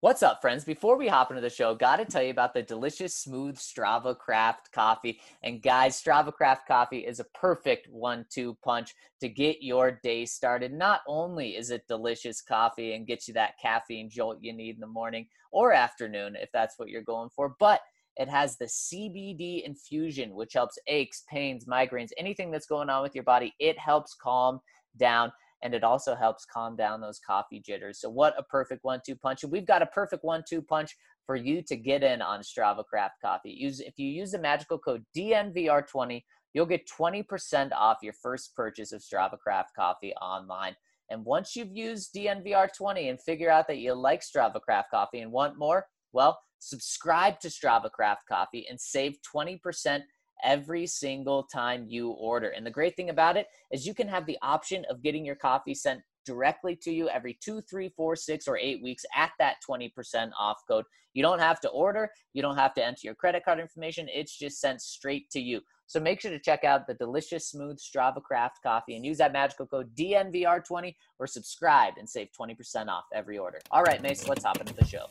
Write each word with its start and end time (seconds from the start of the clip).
What's 0.00 0.22
up, 0.22 0.40
friends? 0.40 0.64
Before 0.64 0.96
we 0.96 1.08
hop 1.08 1.30
into 1.32 1.40
the 1.40 1.50
show, 1.50 1.74
got 1.74 1.96
to 1.96 2.04
tell 2.04 2.22
you 2.22 2.30
about 2.30 2.54
the 2.54 2.62
delicious, 2.62 3.16
smooth 3.16 3.56
Strava 3.56 4.16
Craft 4.16 4.70
coffee. 4.70 5.20
And 5.42 5.60
guys, 5.60 6.00
Strava 6.00 6.32
Craft 6.32 6.68
coffee 6.68 7.00
is 7.00 7.18
a 7.18 7.24
perfect 7.34 7.88
one 7.90 8.24
two 8.30 8.56
punch 8.62 8.94
to 9.20 9.28
get 9.28 9.56
your 9.60 9.98
day 10.04 10.24
started. 10.24 10.72
Not 10.72 11.00
only 11.08 11.56
is 11.56 11.70
it 11.70 11.88
delicious 11.88 12.40
coffee 12.40 12.92
and 12.94 13.08
gets 13.08 13.26
you 13.26 13.34
that 13.34 13.58
caffeine 13.60 14.08
jolt 14.08 14.38
you 14.40 14.52
need 14.52 14.76
in 14.76 14.80
the 14.80 14.86
morning 14.86 15.26
or 15.50 15.72
afternoon, 15.72 16.36
if 16.36 16.48
that's 16.52 16.78
what 16.78 16.90
you're 16.90 17.02
going 17.02 17.30
for, 17.34 17.56
but 17.58 17.80
it 18.14 18.28
has 18.28 18.56
the 18.56 18.66
CBD 18.66 19.64
infusion, 19.64 20.32
which 20.32 20.52
helps 20.52 20.78
aches, 20.86 21.24
pains, 21.28 21.64
migraines, 21.64 22.10
anything 22.16 22.52
that's 22.52 22.66
going 22.66 22.88
on 22.88 23.02
with 23.02 23.16
your 23.16 23.24
body. 23.24 23.52
It 23.58 23.76
helps 23.76 24.14
calm 24.14 24.60
down 24.96 25.32
and 25.62 25.74
it 25.74 25.84
also 25.84 26.14
helps 26.14 26.44
calm 26.44 26.76
down 26.76 27.00
those 27.00 27.18
coffee 27.18 27.60
jitters. 27.60 28.00
So, 28.00 28.10
what 28.10 28.34
a 28.38 28.42
perfect 28.42 28.84
one 28.84 29.00
two 29.04 29.16
punch. 29.16 29.42
And 29.42 29.52
we've 29.52 29.66
got 29.66 29.82
a 29.82 29.86
perfect 29.86 30.24
one 30.24 30.42
two 30.48 30.62
punch 30.62 30.96
for 31.26 31.36
you 31.36 31.62
to 31.62 31.76
get 31.76 32.02
in 32.02 32.22
on 32.22 32.40
Strava 32.40 32.84
Craft 32.84 33.16
Coffee. 33.22 33.50
Use 33.50 33.80
If 33.80 33.98
you 33.98 34.08
use 34.08 34.30
the 34.30 34.38
magical 34.38 34.78
code 34.78 35.04
DNVR20, 35.16 36.22
you'll 36.54 36.66
get 36.66 36.88
20% 36.88 37.70
off 37.72 37.98
your 38.02 38.14
first 38.14 38.54
purchase 38.54 38.92
of 38.92 39.02
Strava 39.02 39.38
Craft 39.38 39.74
Coffee 39.76 40.14
online. 40.14 40.74
And 41.10 41.24
once 41.24 41.56
you've 41.56 41.72
used 41.72 42.14
DNVR20 42.14 43.10
and 43.10 43.20
figure 43.20 43.50
out 43.50 43.66
that 43.68 43.78
you 43.78 43.94
like 43.94 44.20
Strava 44.20 44.60
Craft 44.60 44.90
Coffee 44.90 45.20
and 45.20 45.32
want 45.32 45.58
more, 45.58 45.86
well, 46.12 46.38
subscribe 46.58 47.40
to 47.40 47.48
Strava 47.48 47.90
Craft 47.90 48.22
Coffee 48.28 48.66
and 48.68 48.80
save 48.80 49.18
20% 49.34 50.00
every 50.44 50.86
single 50.86 51.44
time 51.44 51.86
you 51.88 52.10
order. 52.10 52.50
And 52.50 52.64
the 52.64 52.70
great 52.70 52.96
thing 52.96 53.10
about 53.10 53.36
it 53.36 53.46
is 53.72 53.86
you 53.86 53.94
can 53.94 54.08
have 54.08 54.26
the 54.26 54.38
option 54.42 54.84
of 54.90 55.02
getting 55.02 55.24
your 55.24 55.36
coffee 55.36 55.74
sent 55.74 56.00
directly 56.28 56.76
to 56.76 56.92
you 56.92 57.08
every 57.08 57.38
two, 57.42 57.62
three, 57.62 57.88
four, 57.96 58.14
six, 58.14 58.46
or 58.46 58.58
eight 58.58 58.82
weeks 58.82 59.04
at 59.16 59.30
that 59.38 59.56
20% 59.68 59.90
off 60.38 60.58
code. 60.68 60.84
You 61.14 61.22
don't 61.22 61.38
have 61.38 61.58
to 61.60 61.68
order, 61.70 62.10
you 62.34 62.42
don't 62.42 62.56
have 62.56 62.74
to 62.74 62.84
enter 62.84 63.00
your 63.04 63.14
credit 63.14 63.44
card 63.44 63.58
information. 63.58 64.08
It's 64.12 64.36
just 64.36 64.60
sent 64.60 64.82
straight 64.82 65.30
to 65.30 65.40
you. 65.40 65.62
So 65.86 65.98
make 65.98 66.20
sure 66.20 66.30
to 66.30 66.38
check 66.38 66.64
out 66.64 66.86
the 66.86 66.92
delicious, 66.92 67.48
smooth 67.48 67.78
Strava 67.78 68.22
Craft 68.22 68.58
coffee 68.62 68.94
and 68.96 69.06
use 69.06 69.16
that 69.18 69.32
magical 69.32 69.66
code 69.66 69.88
DNVR20 69.96 70.94
or 71.18 71.26
subscribe 71.26 71.94
and 71.98 72.06
save 72.06 72.28
20% 72.38 72.88
off 72.88 73.04
every 73.14 73.38
order. 73.38 73.58
All 73.70 73.82
right, 73.82 74.02
Mace, 74.02 74.28
let's 74.28 74.44
hop 74.44 74.60
into 74.60 74.74
the 74.74 74.84
show. 74.84 75.06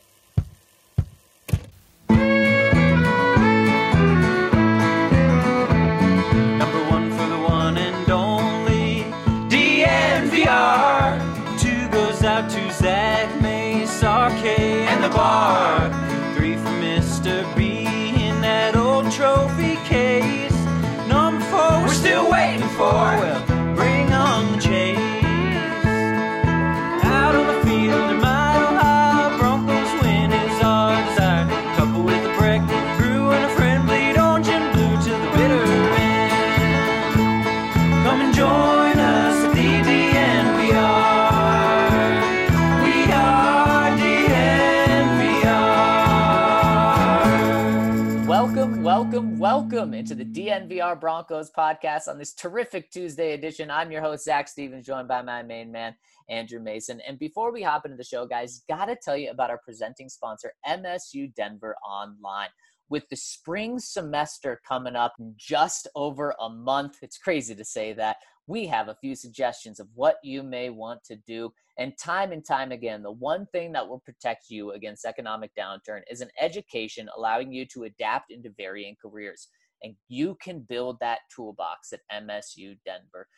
Welcome, 49.78 49.94
into 49.94 50.16
the 50.16 50.24
DNVR 50.24 51.00
Broncos 51.00 51.52
podcast 51.56 52.08
on 52.08 52.18
this 52.18 52.34
terrific 52.34 52.90
Tuesday 52.90 53.34
edition. 53.34 53.70
I'm 53.70 53.92
your 53.92 54.00
host, 54.00 54.24
Zac 54.24 54.48
Stevens, 54.48 54.84
joined 54.84 55.06
by 55.06 55.22
my 55.22 55.44
main 55.44 55.70
man, 55.70 55.94
Andrew 56.28 56.58
Mason. 56.58 57.00
And 57.06 57.16
before 57.16 57.52
we 57.52 57.62
hop 57.62 57.84
into 57.84 57.96
the 57.96 58.02
show, 58.02 58.26
guys, 58.26 58.64
got 58.68 58.86
to 58.86 58.96
tell 58.96 59.16
you 59.16 59.30
about 59.30 59.50
our 59.50 59.60
presenting 59.64 60.08
sponsor, 60.08 60.52
MSU 60.66 61.32
Denver 61.32 61.76
Online. 61.88 62.48
With 62.88 63.08
the 63.08 63.14
spring 63.14 63.78
semester 63.78 64.60
coming 64.66 64.96
up 64.96 65.12
just 65.36 65.86
over 65.94 66.34
a 66.40 66.50
month, 66.50 66.96
it's 67.00 67.16
crazy 67.16 67.54
to 67.54 67.64
say 67.64 67.92
that 67.92 68.16
we 68.48 68.66
have 68.66 68.88
a 68.88 68.96
few 68.96 69.14
suggestions 69.14 69.78
of 69.78 69.86
what 69.94 70.16
you 70.24 70.42
may 70.42 70.70
want 70.70 71.04
to 71.04 71.14
do. 71.14 71.52
And 71.76 71.96
time 71.96 72.32
and 72.32 72.44
time 72.44 72.72
again, 72.72 73.04
the 73.04 73.12
one 73.12 73.46
thing 73.52 73.70
that 73.72 73.86
will 73.86 74.00
protect 74.00 74.50
you 74.50 74.72
against 74.72 75.04
economic 75.04 75.52
downturn 75.56 76.00
is 76.10 76.20
an 76.20 76.30
education 76.40 77.08
allowing 77.16 77.52
you 77.52 77.64
to 77.66 77.84
adapt 77.84 78.32
into 78.32 78.50
varying 78.56 78.96
careers. 79.00 79.46
And 79.82 79.94
you 80.08 80.36
can 80.42 80.60
build 80.60 80.98
that 81.00 81.20
toolbox 81.34 81.92
at 81.92 82.00
MSU 82.12 82.78
Denver. 82.84 83.28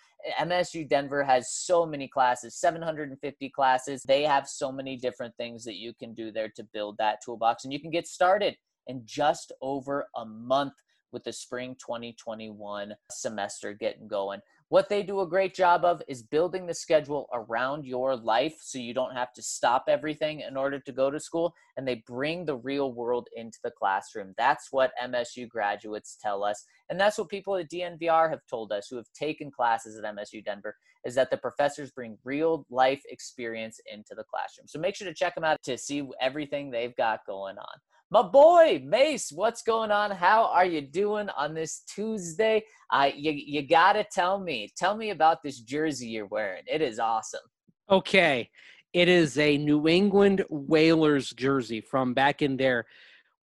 MSU 0.40 0.88
Denver 0.88 1.22
has 1.22 1.52
so 1.52 1.84
many 1.84 2.08
classes, 2.08 2.56
750 2.56 3.50
classes. 3.50 4.02
They 4.02 4.22
have 4.22 4.48
so 4.48 4.72
many 4.72 4.96
different 4.96 5.34
things 5.36 5.64
that 5.64 5.76
you 5.76 5.92
can 5.92 6.14
do 6.14 6.32
there 6.32 6.50
to 6.56 6.64
build 6.72 6.96
that 6.98 7.18
toolbox. 7.24 7.64
And 7.64 7.72
you 7.72 7.80
can 7.80 7.90
get 7.90 8.06
started 8.06 8.56
in 8.86 9.02
just 9.04 9.52
over 9.60 10.06
a 10.16 10.24
month 10.24 10.72
with 11.12 11.24
the 11.24 11.32
spring 11.32 11.76
2021 11.80 12.94
semester 13.10 13.72
getting 13.72 14.08
going. 14.08 14.40
What 14.70 14.88
they 14.88 15.02
do 15.02 15.18
a 15.20 15.26
great 15.26 15.52
job 15.52 15.84
of 15.84 16.00
is 16.06 16.22
building 16.22 16.64
the 16.64 16.74
schedule 16.74 17.28
around 17.32 17.84
your 17.84 18.14
life 18.14 18.54
so 18.60 18.78
you 18.78 18.94
don't 18.94 19.16
have 19.16 19.32
to 19.32 19.42
stop 19.42 19.86
everything 19.88 20.42
in 20.48 20.56
order 20.56 20.78
to 20.78 20.92
go 20.92 21.10
to 21.10 21.18
school. 21.18 21.56
And 21.76 21.88
they 21.88 22.04
bring 22.06 22.44
the 22.44 22.54
real 22.54 22.92
world 22.92 23.26
into 23.34 23.58
the 23.64 23.72
classroom. 23.72 24.32
That's 24.38 24.68
what 24.70 24.92
MSU 25.02 25.48
graduates 25.48 26.16
tell 26.22 26.44
us. 26.44 26.64
And 26.88 27.00
that's 27.00 27.18
what 27.18 27.28
people 27.28 27.56
at 27.56 27.68
DNVR 27.68 28.30
have 28.30 28.46
told 28.48 28.70
us 28.70 28.86
who 28.88 28.94
have 28.94 29.12
taken 29.12 29.50
classes 29.50 29.98
at 29.98 30.04
MSU 30.14 30.44
Denver 30.44 30.76
is 31.04 31.16
that 31.16 31.32
the 31.32 31.36
professors 31.36 31.90
bring 31.90 32.16
real 32.22 32.64
life 32.70 33.02
experience 33.08 33.80
into 33.92 34.14
the 34.14 34.22
classroom. 34.22 34.68
So 34.68 34.78
make 34.78 34.94
sure 34.94 35.08
to 35.08 35.14
check 35.14 35.34
them 35.34 35.42
out 35.42 35.60
to 35.64 35.76
see 35.78 36.08
everything 36.20 36.70
they've 36.70 36.94
got 36.94 37.26
going 37.26 37.58
on. 37.58 37.80
My 38.12 38.22
boy 38.22 38.82
Mace, 38.84 39.30
what's 39.30 39.62
going 39.62 39.92
on? 39.92 40.10
How 40.10 40.46
are 40.46 40.64
you 40.64 40.80
doing 40.80 41.28
on 41.36 41.54
this 41.54 41.82
Tuesday? 41.86 42.64
Uh, 42.92 43.10
you 43.14 43.30
you 43.30 43.62
gotta 43.62 44.02
tell 44.02 44.40
me, 44.40 44.68
tell 44.76 44.96
me 44.96 45.10
about 45.10 45.44
this 45.44 45.60
jersey 45.60 46.08
you're 46.08 46.26
wearing. 46.26 46.64
It 46.66 46.82
is 46.82 46.98
awesome. 46.98 47.40
Okay, 47.88 48.50
it 48.92 49.08
is 49.08 49.38
a 49.38 49.56
New 49.58 49.86
England 49.86 50.44
Whalers 50.50 51.30
jersey 51.30 51.80
from 51.80 52.12
back 52.12 52.42
in 52.42 52.56
their 52.56 52.84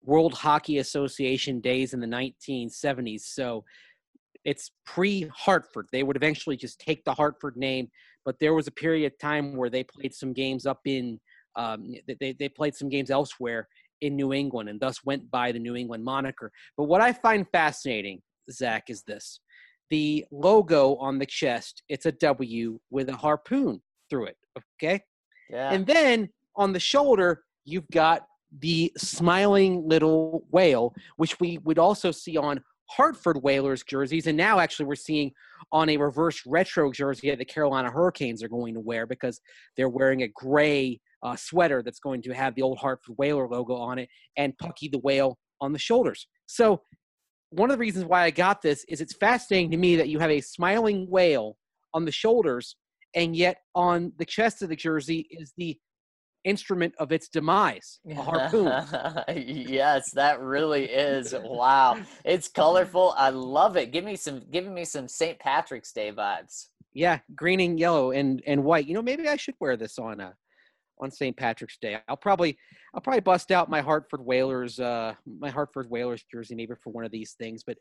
World 0.04 0.34
Hockey 0.34 0.80
Association 0.80 1.62
days 1.62 1.94
in 1.94 2.02
the 2.02 2.08
1970s. 2.08 3.22
So 3.22 3.64
it's 4.44 4.72
pre 4.86 5.30
Hartford. 5.34 5.88
They 5.94 6.04
would 6.04 6.18
eventually 6.18 6.58
just 6.58 6.82
take 6.82 7.06
the 7.06 7.14
Hartford 7.14 7.56
name, 7.56 7.88
but 8.26 8.38
there 8.40 8.54
was 8.54 8.68
a 8.68 8.72
period 8.72 9.14
of 9.14 9.18
time 9.18 9.56
where 9.56 9.70
they 9.70 9.86
played 9.86 10.14
some 10.14 10.34
games 10.34 10.66
up 10.66 10.82
in. 10.84 11.22
Um, 11.56 11.96
they, 12.20 12.34
they 12.34 12.50
played 12.50 12.76
some 12.76 12.88
games 12.88 13.10
elsewhere 13.10 13.68
in 14.02 14.16
New 14.16 14.34
England 14.34 14.70
and 14.70 14.80
thus 14.80 15.04
went 15.04 15.30
by 15.32 15.52
the 15.52 15.60
New 15.60 15.76
England 15.76 16.04
moniker. 16.04 16.52
But 16.78 16.86
what 16.86 17.02
I 17.02 17.14
find 17.14 17.46
fascinating, 17.52 18.22
Zac, 18.52 18.90
is 18.90 19.04
this 19.04 19.40
the 19.90 20.26
logo 20.32 20.96
on 20.96 21.18
the 21.18 21.26
chest, 21.26 21.84
it's 21.90 22.06
a 22.06 22.12
W 22.14 22.80
with 22.90 23.10
a 23.10 23.16
harpoon 23.16 23.82
through 24.10 24.26
it. 24.26 24.38
Okay. 24.82 25.02
Yeah. 25.50 25.72
And 25.72 25.86
then 25.86 26.30
on 26.56 26.74
the 26.74 26.80
shoulder, 26.80 27.44
you've 27.66 27.90
got 27.92 28.24
the 28.60 28.92
smiling 28.98 29.88
little 29.88 30.44
whale, 30.52 30.94
which 31.18 31.40
we 31.40 31.58
would 31.60 31.80
also 31.80 32.12
see 32.12 32.38
on 32.38 32.62
Hartford 32.90 33.42
Whalers 33.44 33.84
jerseys. 33.84 34.28
And 34.28 34.38
now 34.38 34.60
actually 34.60 34.86
we're 34.86 34.96
seeing 34.96 35.32
on 35.72 35.90
a 35.90 35.98
reverse 35.98 36.42
retro 36.46 36.92
jersey 36.92 37.30
that 37.30 37.40
the 37.40 37.46
Carolina 37.46 37.92
Hurricanes 37.92 38.42
are 38.42 38.48
going 38.48 38.74
to 38.74 38.80
wear 38.80 39.06
because 39.06 39.42
they're 39.76 39.90
wearing 39.90 40.24
a 40.24 40.30
gray 40.30 41.00
uh, 41.24 41.36
sweater 41.36 41.82
that's 41.84 42.00
going 42.00 42.22
to 42.24 42.34
have 42.34 42.56
the 42.56 42.62
old 42.62 42.78
Hartford 42.78 43.16
Whaler 43.18 43.48
logo 43.48 43.76
on 43.76 44.00
it 44.00 44.10
and 44.38 44.58
Pucky 44.58 44.92
the 44.92 45.00
Whale 45.00 45.38
on 45.62 45.74
the 45.74 45.80
shoulders. 45.80 46.28
So, 46.46 46.82
one 47.50 47.72
of 47.72 47.78
the 47.78 47.82
reasons 47.82 48.06
why 48.06 48.24
I 48.24 48.32
got 48.32 48.62
this 48.62 48.84
is 48.90 49.00
it's 49.00 49.16
fascinating 49.16 49.72
to 49.72 49.78
me 49.78 49.96
that 49.96 50.10
you 50.10 50.20
have 50.20 50.30
a 50.30 50.42
smiling 50.42 51.08
whale 51.10 51.56
on 51.94 52.04
the 52.04 52.12
shoulders, 52.12 52.76
and 53.16 53.36
yet 53.36 53.58
on 53.74 54.12
the 54.18 54.26
chest 54.26 54.62
of 54.62 54.70
the 54.70 54.76
jersey 54.76 55.28
is 55.32 55.54
the 55.58 55.78
instrument 56.44 56.94
of 57.00 57.12
its 57.12 57.30
demise, 57.30 58.00
a 58.10 58.16
harpoon. 58.22 58.72
yes, 59.36 60.12
that 60.12 60.40
really 60.40 60.86
is. 60.86 61.34
Wow. 61.42 62.00
It's 62.26 62.48
colorful. 62.48 63.14
I 63.18 63.30
love 63.30 63.78
it. 63.78 63.92
Give 63.92 64.04
me 64.04 64.16
some 64.16 64.42
giving 64.52 64.74
me 64.74 64.86
some 64.86 65.08
St. 65.08 65.40
Patrick's 65.40 65.92
Day 65.92 66.12
vibes. 66.12 66.68
Yeah, 66.94 67.20
green 67.36 67.60
and 67.60 67.80
yellow 67.80 68.12
and 68.12 68.42
and 68.48 68.64
white. 68.64 68.88
You 68.88 68.94
know, 68.94 69.02
maybe 69.02 69.28
I 69.28 69.36
should 69.36 69.56
wear 69.60 69.78
this 69.78 70.00
on 70.00 70.20
a 70.20 70.34
on 71.00 71.12
St. 71.12 71.36
Patrick's 71.36 71.78
Day. 71.78 72.00
I'll 72.08 72.18
probably 72.18 72.58
I'll 72.94 73.02
probably 73.02 73.22
bust 73.22 73.52
out 73.52 73.70
my 73.70 73.82
Hartford 73.82 74.22
Whalers 74.22 74.80
uh 74.80 75.14
my 75.26 75.50
Hartford 75.50 75.90
Whalers 75.90 76.24
jersey 76.32 76.56
maybe 76.56 76.74
for 76.82 76.92
one 76.92 77.06
of 77.06 77.12
these 77.12 77.34
things. 77.34 77.64
But 77.66 77.78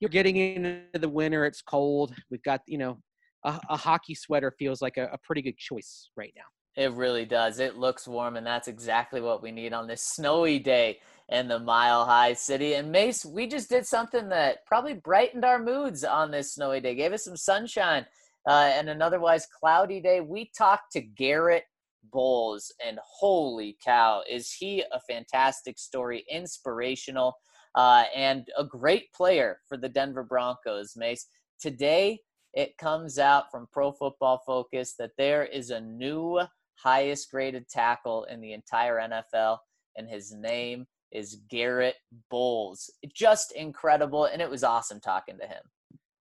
you're 0.00 0.10
getting 0.10 0.36
into 0.36 0.98
the 0.98 1.08
winter. 1.08 1.44
It's 1.44 1.62
cold. 1.62 2.14
We've 2.30 2.42
got 2.42 2.60
you 2.66 2.78
know 2.78 2.98
a, 3.44 3.60
a 3.70 3.76
hockey 3.76 4.14
sweater 4.14 4.52
feels 4.58 4.82
like 4.82 4.96
a, 4.96 5.08
a, 5.12 5.18
pretty 5.18 5.42
good 5.42 5.56
choice 5.56 6.10
right 6.16 6.32
now. 6.36 6.42
It 6.82 6.92
really 6.92 7.24
does. 7.24 7.58
It 7.58 7.76
looks 7.76 8.06
warm, 8.06 8.36
and 8.36 8.46
that's 8.46 8.68
exactly 8.68 9.20
what 9.20 9.42
we 9.42 9.50
need 9.50 9.72
on 9.72 9.86
this 9.86 10.02
snowy 10.02 10.58
day 10.58 10.98
in 11.30 11.48
the 11.48 11.58
Mile 11.58 12.04
High 12.04 12.34
City. 12.34 12.74
And 12.74 12.92
Mace, 12.92 13.24
we 13.24 13.46
just 13.46 13.70
did 13.70 13.86
something 13.86 14.28
that 14.28 14.66
probably 14.66 14.94
brightened 14.94 15.44
our 15.44 15.58
moods 15.58 16.04
on 16.04 16.30
this 16.30 16.54
snowy 16.54 16.80
day, 16.80 16.94
gave 16.94 17.12
us 17.12 17.24
some 17.24 17.36
sunshine 17.36 18.04
uh, 18.46 18.70
and 18.74 18.90
an 18.90 19.00
otherwise 19.00 19.46
cloudy 19.46 20.00
day. 20.00 20.20
We 20.20 20.50
talked 20.56 20.92
to 20.92 21.00
Garett 21.00 21.64
Bolles, 22.12 22.72
and 22.86 22.98
holy 23.04 23.76
cow, 23.84 24.22
is 24.28 24.52
he 24.52 24.82
a 24.92 25.00
fantastic 25.08 25.78
story, 25.78 26.24
inspirational, 26.30 27.34
uh, 27.74 28.04
and 28.14 28.48
a 28.58 28.64
great 28.64 29.12
player 29.12 29.60
for 29.68 29.76
the 29.76 29.88
Denver 29.88 30.24
Broncos, 30.24 30.94
Mace. 30.96 31.26
Today, 31.60 32.20
it 32.54 32.76
comes 32.78 33.18
out 33.18 33.50
from 33.50 33.68
Pro 33.70 33.92
Football 33.92 34.42
Focus 34.46 34.94
that 34.98 35.10
there 35.18 35.44
is 35.44 35.70
a 35.70 35.80
new 35.80 36.40
highest 36.76 37.30
graded 37.30 37.68
tackle 37.68 38.24
in 38.24 38.40
the 38.40 38.52
entire 38.52 38.98
NFL, 39.00 39.58
and 39.96 40.08
his 40.08 40.32
name 40.32 40.86
is 41.12 41.42
Garett 41.50 41.96
Bolles. 42.30 42.90
Just 43.14 43.52
incredible, 43.52 44.24
and 44.24 44.40
it 44.40 44.50
was 44.50 44.64
awesome 44.64 45.00
talking 45.00 45.38
to 45.38 45.46
him. 45.46 45.62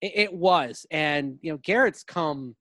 It 0.02 0.34
was, 0.34 0.86
and 0.92 1.38
you 1.42 1.52
know, 1.52 1.60
Garett's 1.66 2.04
come 2.04 2.56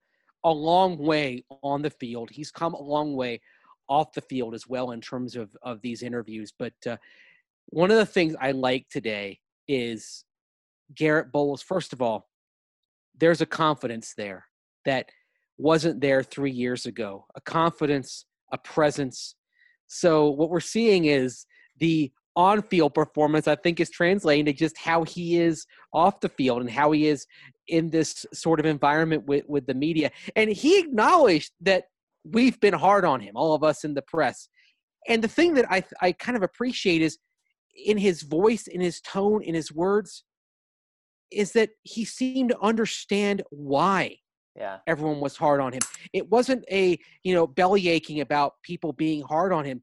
a 0.45 0.51
long 0.51 0.99
way 0.99 1.45
on 1.63 1.83
the 1.83 1.91
field. 1.91 2.31
He's 2.31 2.51
come 2.51 2.75
a 2.75 2.83
long 2.83 3.17
way 3.17 3.41
off 3.89 4.13
the 4.13 4.21
field 4.21 4.55
as 4.55 4.67
well 4.67 4.93
in 4.93 5.01
terms 5.01 5.37
of 5.37 5.51
of 5.63 5.81
these 5.83 6.03
interviews. 6.03 6.53
But 6.57 6.75
uh, 6.87 6.97
one 7.67 7.91
of 7.91 7.97
the 7.97 8.07
things 8.07 8.37
I 8.41 8.53
like 8.53 8.89
today 8.89 9.41
is 9.69 10.25
Garett 10.95 11.33
Bolles. 11.33 11.63
First 11.63 11.93
of 11.93 12.03
all, 12.03 12.29
there's 13.19 13.41
a 13.41 13.47
confidence 13.47 14.15
there 14.17 14.47
that 14.85 15.09
wasn't 15.57 16.01
there 16.01 16.23
three 16.23 16.51
years 16.51 16.87
ago. 16.87 17.27
A 17.37 17.41
confidence, 17.41 18.27
a 18.53 18.59
presence. 18.59 19.35
So 19.87 20.31
what 20.31 20.51
we're 20.51 20.61
seeing 20.61 21.07
is 21.07 21.47
the 21.79 22.13
on-field 22.37 22.95
performance. 22.95 23.47
I 23.49 23.57
think 23.57 23.81
is 23.81 23.91
translating 23.91 24.45
to 24.47 24.53
just 24.53 24.77
how 24.79 25.05
he 25.05 25.39
is 25.39 25.67
off 25.93 26.21
the 26.21 26.29
field 26.29 26.61
and 26.61 26.71
how 26.71 26.93
he 26.93 27.07
is 27.07 27.27
in 27.69 27.91
this 27.91 28.27
sort 28.33 28.61
of 28.61 28.67
environment 28.67 29.25
with 29.27 29.45
with 29.49 29.67
the 29.67 29.75
media. 29.75 30.11
And 30.37 30.51
he 30.51 30.79
acknowledged 30.79 31.53
that 31.61 31.85
we've 32.25 32.59
been 32.61 32.75
hard 32.75 33.05
on 33.05 33.21
him, 33.21 33.37
all 33.37 33.55
of 33.55 33.63
us 33.63 33.85
in 33.85 33.95
the 33.95 34.03
press. 34.03 34.49
And 35.09 35.23
the 35.23 35.29
thing 35.29 35.55
that 35.55 35.71
I 35.71 35.85
I 36.01 36.13
kind 36.13 36.37
of 36.37 36.43
appreciate 36.43 37.03
is 37.03 37.19
in 37.75 37.99
his 37.99 38.23
voice, 38.23 38.67
in 38.67 38.81
his 38.81 39.01
tone, 39.01 39.43
in 39.43 39.55
his 39.55 39.73
words, 39.73 40.25
is 41.31 41.53
that 41.53 41.71
he 41.83 42.05
seemed 42.05 42.51
to 42.51 42.61
understand 42.61 43.43
why 43.51 44.19
Yeah. 44.57 44.79
everyone 44.87 45.21
was 45.21 45.37
hard 45.37 45.61
on 45.61 45.73
him. 45.73 45.81
It 46.13 46.31
wasn't 46.31 46.65
a, 46.71 46.97
you 47.25 47.35
know, 47.35 47.47
belly 47.47 47.89
aching 47.89 48.21
about 48.21 48.55
people 48.63 48.93
being 48.93 49.23
hard 49.23 49.53
on 49.53 49.65
him. 49.65 49.83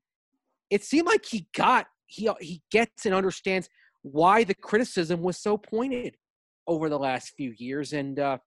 It 0.69 0.83
seemed 0.86 1.07
like 1.07 1.25
he 1.25 1.47
got 1.54 1.88
he 2.12 2.30
he 2.40 2.62
gets 2.72 3.06
and 3.06 3.16
understands 3.16 3.69
why 4.04 4.44
the 4.44 4.54
criticism 4.54 5.22
was 5.22 5.38
so 5.38 5.58
pointed 5.58 6.16
over 6.68 6.90
the 6.90 7.00
last 7.00 7.34
few 7.38 7.54
years 7.58 7.94
and 7.94 8.19
uh 8.19 8.38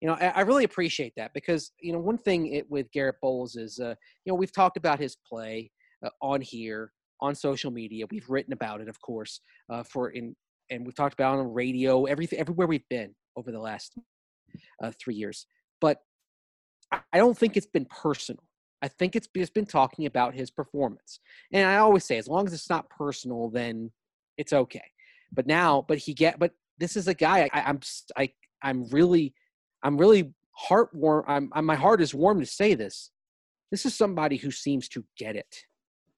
you 0.00 0.08
know, 0.08 0.14
I, 0.14 0.28
I 0.28 0.40
really 0.40 0.64
appreciate 0.64 1.12
that 1.16 1.32
because 1.34 1.72
you 1.80 1.92
know 1.92 1.98
one 1.98 2.18
thing 2.18 2.54
it, 2.54 2.70
with 2.70 2.90
Garett 2.92 3.16
Bolles 3.20 3.56
is, 3.56 3.78
uh, 3.78 3.94
you 4.24 4.32
know, 4.32 4.34
we've 4.34 4.52
talked 4.52 4.76
about 4.76 4.98
his 4.98 5.16
play 5.28 5.70
uh, 6.04 6.10
on 6.22 6.40
here, 6.40 6.92
on 7.20 7.34
social 7.34 7.70
media. 7.70 8.06
We've 8.10 8.28
written 8.28 8.52
about 8.52 8.80
it, 8.80 8.88
of 8.88 9.00
course, 9.00 9.40
uh, 9.70 9.82
for 9.82 10.10
in, 10.10 10.34
and 10.70 10.86
we've 10.86 10.94
talked 10.94 11.14
about 11.14 11.38
on 11.38 11.52
radio, 11.52 12.04
everything, 12.04 12.38
everywhere 12.38 12.66
we've 12.66 12.88
been 12.88 13.14
over 13.36 13.52
the 13.52 13.60
last 13.60 13.92
uh, 14.82 14.92
three 14.98 15.14
years. 15.14 15.46
But 15.80 15.98
I 17.12 17.18
don't 17.18 17.36
think 17.36 17.56
it's 17.56 17.66
been 17.66 17.86
personal. 17.86 18.42
I 18.82 18.88
think 18.88 19.14
it's 19.14 19.28
just 19.36 19.54
been 19.54 19.66
talking 19.66 20.06
about 20.06 20.34
his 20.34 20.50
performance. 20.50 21.20
And 21.52 21.68
I 21.68 21.76
always 21.76 22.04
say, 22.04 22.16
as 22.16 22.28
long 22.28 22.46
as 22.46 22.52
it's 22.52 22.70
not 22.70 22.88
personal, 22.88 23.50
then 23.50 23.90
it's 24.38 24.52
okay. 24.52 24.84
But 25.32 25.46
now, 25.46 25.84
but 25.86 25.98
he 25.98 26.14
get, 26.14 26.38
but 26.38 26.52
this 26.78 26.96
is 26.96 27.06
a 27.06 27.14
guy 27.14 27.48
I, 27.52 27.60
I'm, 27.60 27.80
I, 28.16 28.30
I'm 28.62 28.86
really, 28.88 29.34
I'm 29.82 29.98
really 29.98 30.32
heart 30.52 30.90
warm. 30.94 31.24
I'm, 31.28 31.50
I'm, 31.52 31.66
my 31.66 31.76
heart 31.76 32.00
is 32.00 32.14
warm 32.14 32.40
to 32.40 32.46
say 32.46 32.74
this. 32.74 33.10
This 33.70 33.86
is 33.86 33.94
somebody 33.94 34.36
who 34.36 34.50
seems 34.50 34.88
to 34.88 35.04
get 35.16 35.36
it. 35.36 35.64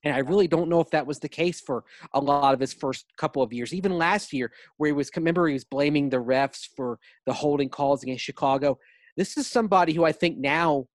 And 0.05 0.15
I 0.15 0.19
really 0.19 0.49
don't 0.49 0.69
know 0.69 0.81
if 0.81 0.91
that 0.91 1.07
was 1.07 1.21
the 1.21 1.29
case 1.29 1.61
for 1.61 1.85
a 2.13 2.21
lot 2.21 2.55
of 2.55 2.61
his 2.61 2.73
first 2.73 3.07
couple 3.17 3.43
of 3.43 3.53
years. 3.53 3.73
Even 3.73 3.99
last 3.99 4.33
year, 4.33 4.51
where 4.77 4.89
he 4.89 4.93
was, 4.93 5.11
remember, 5.15 5.47
he 5.47 5.55
was 5.55 5.65
blaming 5.65 6.09
the 6.09 6.17
refs 6.17 6.67
for 6.77 6.99
the 7.27 7.33
holding 7.33 7.69
calls 7.69 8.03
against 8.03 8.25
Chicago. 8.25 8.79
This 9.17 9.37
is 9.37 9.47
somebody 9.47 9.93
who 9.93 10.05
I 10.05 10.13
think 10.13 10.39
now 10.39 10.87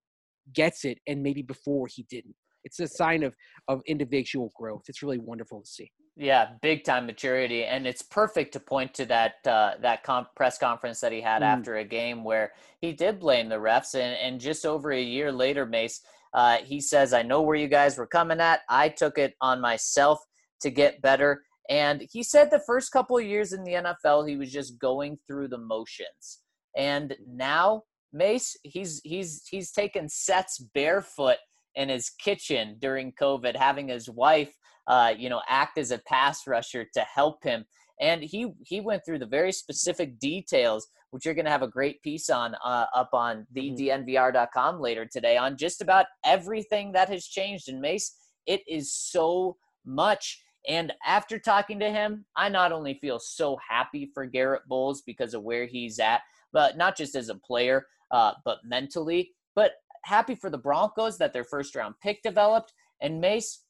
gets 0.54 0.86
it, 0.86 1.00
and 1.08 1.22
maybe 1.24 1.42
before 1.42 1.88
he 1.88 2.04
didn't. 2.10 2.36
It's 2.64 2.80
a 2.80 2.88
sign 2.88 3.24
of 3.24 3.36
of 3.68 3.82
individual 3.88 4.52
growth. 4.56 4.84
It's 4.88 5.02
really 5.02 5.20
wonderful 5.20 5.62
to 5.62 5.68
see. 5.68 5.90
Yeah, 6.20 6.50
big 6.62 6.84
time 6.84 7.06
maturity, 7.06 7.64
and 7.64 7.86
it's 7.86 8.02
perfect 8.02 8.54
to 8.54 8.60
point 8.60 8.94
to 8.96 9.06
that 9.06 9.36
uh, 9.46 9.74
that 9.82 10.04
com- 10.04 10.28
press 10.36 10.58
conference 10.58 11.00
that 11.02 11.12
he 11.12 11.22
had 11.22 11.42
Mm. 11.44 11.46
after 11.46 11.76
a 11.78 11.86
game 11.86 12.24
where 12.24 12.54
he 12.82 12.92
did 12.94 13.20
blame 13.20 13.50
the 13.50 13.56
refs, 13.58 13.94
and 13.96 14.18
and 14.18 14.42
just 14.42 14.66
over 14.66 14.92
a 14.92 15.02
year 15.02 15.32
later, 15.32 15.66
Mace, 15.66 16.02
uh, 16.34 16.58
he 16.58 16.82
says, 16.82 17.14
"I 17.14 17.22
know 17.22 17.42
where 17.44 17.56
you 17.56 17.68
guys 17.68 17.98
were 17.98 18.08
coming 18.08 18.42
at. 18.42 18.62
I 18.68 18.90
took 18.90 19.18
it 19.18 19.36
on 19.42 19.62
myself 19.62 20.20
to 20.62 20.70
get 20.72 21.02
better." 21.02 21.44
And 21.70 22.02
he 22.12 22.24
said 22.24 22.50
the 22.50 22.64
first 22.66 22.92
couple 22.92 23.18
of 23.18 23.26
years 23.26 23.54
in 23.54 23.64
the 23.64 23.74
NFL, 23.74 24.24
he 24.28 24.38
was 24.38 24.52
just 24.52 24.80
going 24.80 25.20
through 25.28 25.50
the 25.50 25.58
motions, 25.60 26.42
and 26.76 27.16
now 27.28 27.84
Mace, 28.14 28.56
he's 28.64 29.02
he's 29.04 29.44
he's 29.50 29.72
taken 29.72 30.10
sets 30.10 30.60
barefoot 30.74 31.38
in 31.76 31.90
his 31.90 32.10
kitchen 32.10 32.78
during 32.80 33.14
COVID, 33.14 33.56
having 33.56 33.90
his 33.90 34.10
wife 34.10 34.52
uh, 34.88 35.14
you 35.18 35.30
know, 35.30 35.42
act 35.48 35.78
as 35.78 35.92
a 35.92 36.00
pass 36.00 36.48
rusher 36.48 36.86
to 36.94 37.02
help 37.02 37.44
him. 37.44 37.66
And 38.00 38.24
he 38.24 38.54
he 38.64 38.80
went 38.80 39.04
through 39.06 39.20
the 39.20 39.26
very 39.26 39.52
specific 39.52 40.20
details, 40.20 40.88
which 41.12 41.26
you're 41.26 41.34
going 41.34 41.46
to 41.46 41.52
have 41.52 41.64
a 41.64 41.68
great 41.68 42.02
piece 42.02 42.30
on 42.30 42.56
uh, 42.64 42.86
up 42.96 43.10
on 43.14 43.46
thednvr.com 43.56 44.80
later 44.80 45.06
today 45.06 45.36
on 45.36 45.58
just 45.58 45.82
about 45.82 46.06
everything 46.26 46.92
that 46.94 47.10
has 47.10 47.26
changed 47.26 47.70
in 47.70 47.82
Mace. 47.82 48.16
It 48.46 48.62
is 48.68 48.94
so 48.94 49.58
much. 49.86 50.42
And 50.70 50.94
after 51.06 51.40
talking 51.40 51.80
to 51.80 51.90
him, 51.90 52.26
I 52.36 52.50
not 52.50 52.72
only 52.72 52.96
feel 52.96 53.20
so 53.20 53.58
happy 53.68 54.12
for 54.14 54.26
Garett 54.26 54.64
Bolles 54.68 55.02
because 55.02 55.34
of 55.34 55.44
where 55.44 55.66
he's 55.66 55.98
at, 55.98 56.22
but 56.54 56.78
not 56.78 56.96
just 56.96 57.16
as 57.16 57.30
a 57.30 57.36
player, 57.36 57.86
uh, 58.12 58.34
but 58.46 58.60
mentally, 58.64 59.32
but 59.56 59.74
happy 60.04 60.36
for 60.36 60.50
the 60.50 60.58
Broncos 60.58 61.18
that 61.18 61.34
their 61.34 61.44
first 61.44 61.76
round 61.76 61.96
pick 62.02 62.22
developed. 62.24 62.74
And 63.02 63.22
Mace, 63.22 63.64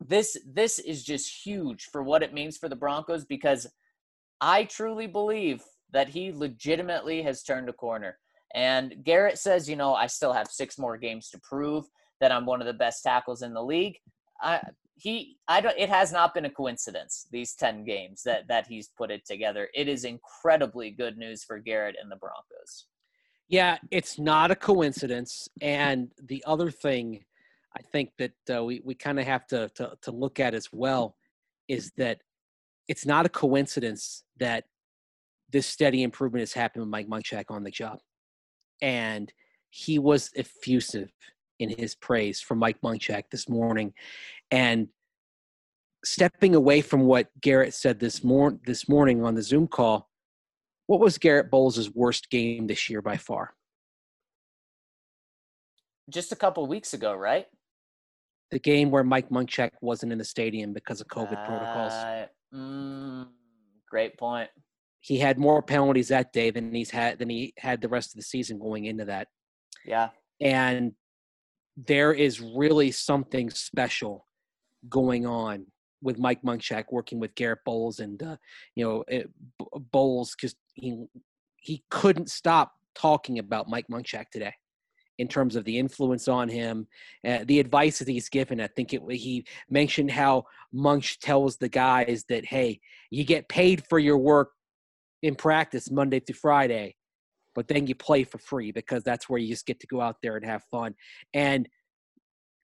this 0.00 0.36
this 0.46 0.78
is 0.78 1.02
just 1.02 1.44
huge 1.44 1.84
for 1.84 2.02
what 2.02 2.22
it 2.22 2.34
means 2.34 2.56
for 2.56 2.68
the 2.68 2.76
Broncos 2.76 3.24
because 3.24 3.66
I 4.40 4.64
truly 4.64 5.06
believe 5.06 5.62
that 5.92 6.08
he 6.08 6.32
legitimately 6.32 7.22
has 7.22 7.42
turned 7.42 7.68
a 7.68 7.72
corner. 7.72 8.18
And 8.54 8.94
Garett 9.04 9.38
says, 9.38 9.68
you 9.68 9.76
know, 9.76 9.94
I 9.94 10.06
still 10.06 10.32
have 10.32 10.48
six 10.48 10.78
more 10.78 10.96
games 10.96 11.30
to 11.30 11.40
prove 11.40 11.86
that 12.20 12.32
I'm 12.32 12.46
one 12.46 12.60
of 12.60 12.66
the 12.66 12.72
best 12.72 13.02
tackles 13.02 13.42
in 13.42 13.52
the 13.54 13.62
league. 13.62 13.96
I, 14.40 14.60
he, 14.94 15.36
I 15.46 15.60
don't. 15.60 15.78
It 15.78 15.88
has 15.88 16.12
not 16.12 16.34
been 16.34 16.44
a 16.44 16.50
coincidence 16.50 17.26
these 17.30 17.54
ten 17.54 17.84
games 17.84 18.22
that 18.24 18.48
that 18.48 18.66
he's 18.66 18.88
put 18.88 19.10
it 19.10 19.24
together. 19.24 19.68
It 19.74 19.88
is 19.88 20.04
incredibly 20.04 20.90
good 20.90 21.16
news 21.16 21.44
for 21.44 21.58
Garrett 21.58 21.96
and 22.00 22.10
the 22.10 22.16
Broncos. 22.16 22.86
Yeah, 23.48 23.78
it's 23.90 24.18
not 24.18 24.50
a 24.50 24.56
coincidence. 24.56 25.48
And 25.62 26.10
the 26.22 26.44
other 26.46 26.70
thing 26.70 27.24
I 27.76 27.82
think 27.82 28.10
that 28.18 28.32
uh, 28.54 28.64
we, 28.64 28.82
we 28.84 28.94
kind 28.94 29.18
of 29.18 29.26
have 29.26 29.46
to, 29.48 29.70
to, 29.76 29.92
to 30.02 30.10
look 30.10 30.40
at 30.40 30.54
as 30.54 30.68
well 30.72 31.16
is 31.68 31.92
that 31.96 32.18
it's 32.88 33.06
not 33.06 33.26
a 33.26 33.30
coincidence 33.30 34.24
that 34.38 34.64
this 35.50 35.66
steady 35.66 36.02
improvement 36.02 36.40
has 36.40 36.52
happened 36.52 36.82
with 36.82 36.90
Mike 36.90 37.08
Munchak 37.08 37.44
on 37.48 37.62
the 37.62 37.70
job. 37.70 37.98
And 38.82 39.32
he 39.70 39.98
was 39.98 40.30
effusive 40.36 41.10
in 41.58 41.70
his 41.70 41.94
praise 41.94 42.40
for 42.40 42.54
Mike 42.54 42.80
Munchak 42.82 43.24
this 43.30 43.48
morning. 43.48 43.92
And 44.50 44.88
stepping 46.04 46.54
away 46.54 46.80
from 46.80 47.02
what 47.02 47.28
Garett 47.40 47.74
said 47.74 47.98
this, 47.98 48.22
mor- 48.22 48.58
this 48.66 48.88
morning 48.88 49.24
on 49.24 49.34
the 49.34 49.42
Zoom 49.42 49.66
call, 49.66 50.07
what 50.88 51.00
was 51.00 51.18
Garett 51.18 51.50
Bolles' 51.50 51.94
worst 51.94 52.30
game 52.30 52.66
this 52.66 52.88
year 52.88 53.02
by 53.02 53.18
far? 53.18 53.54
Just 56.10 56.32
a 56.32 56.36
couple 56.36 56.66
weeks 56.66 56.94
ago, 56.94 57.14
right? 57.14 57.46
The 58.50 58.58
game 58.58 58.90
where 58.90 59.04
Mike 59.04 59.28
Munchak 59.28 59.72
wasn't 59.82 60.12
in 60.12 60.18
the 60.18 60.24
stadium 60.24 60.72
because 60.72 61.02
of 61.02 61.06
COVID 61.08 61.46
protocols. 61.46 61.92
Uh, 61.92 62.26
mm, 62.54 63.26
great 63.90 64.16
point. 64.16 64.48
He 65.00 65.18
had 65.18 65.38
more 65.38 65.60
penalties 65.60 66.08
that 66.08 66.32
day 66.32 66.50
than 66.50 66.74
he's 66.74 66.90
had 66.90 67.18
than 67.18 67.28
he 67.28 67.52
had 67.58 67.82
the 67.82 67.88
rest 67.88 68.12
of 68.12 68.16
the 68.16 68.22
season 68.22 68.58
going 68.58 68.86
into 68.86 69.04
that. 69.04 69.28
Yeah. 69.84 70.08
And 70.40 70.92
there 71.76 72.14
is 72.14 72.40
really 72.40 72.90
something 72.92 73.50
special 73.50 74.26
going 74.88 75.26
on 75.26 75.66
with 76.02 76.18
Mike 76.18 76.42
Munchak 76.42 76.84
working 76.90 77.20
with 77.20 77.34
Garett 77.34 77.60
Bolles 77.64 78.00
and 78.00 78.22
uh, 78.22 78.36
you 78.74 78.84
know 78.84 79.04
it, 79.08 79.30
B- 79.58 79.66
Bolles 79.92 80.34
because 80.34 80.54
he 80.74 81.06
he 81.56 81.84
couldn't 81.90 82.30
stop 82.30 82.72
talking 82.94 83.38
about 83.38 83.68
Mike 83.68 83.86
Munchak 83.90 84.30
today, 84.30 84.54
in 85.18 85.28
terms 85.28 85.56
of 85.56 85.64
the 85.64 85.78
influence 85.78 86.28
on 86.28 86.48
him, 86.48 86.86
uh, 87.26 87.40
the 87.46 87.60
advice 87.60 87.98
that 87.98 88.08
he's 88.08 88.28
given. 88.28 88.60
I 88.60 88.68
think 88.68 88.94
it, 88.94 89.02
he 89.10 89.46
mentioned 89.68 90.10
how 90.10 90.44
Munch 90.72 91.18
tells 91.18 91.56
the 91.56 91.68
guys 91.68 92.24
that, 92.28 92.44
hey, 92.44 92.80
you 93.10 93.24
get 93.24 93.48
paid 93.48 93.84
for 93.88 93.98
your 93.98 94.18
work 94.18 94.50
in 95.22 95.34
practice 95.34 95.90
Monday 95.90 96.20
through 96.20 96.36
Friday, 96.36 96.96
but 97.54 97.66
then 97.66 97.86
you 97.86 97.94
play 97.94 98.22
for 98.24 98.38
free 98.38 98.70
because 98.70 99.02
that's 99.02 99.28
where 99.28 99.40
you 99.40 99.48
just 99.48 99.66
get 99.66 99.80
to 99.80 99.86
go 99.88 100.00
out 100.00 100.16
there 100.22 100.36
and 100.36 100.46
have 100.46 100.62
fun. 100.70 100.94
And 101.34 101.68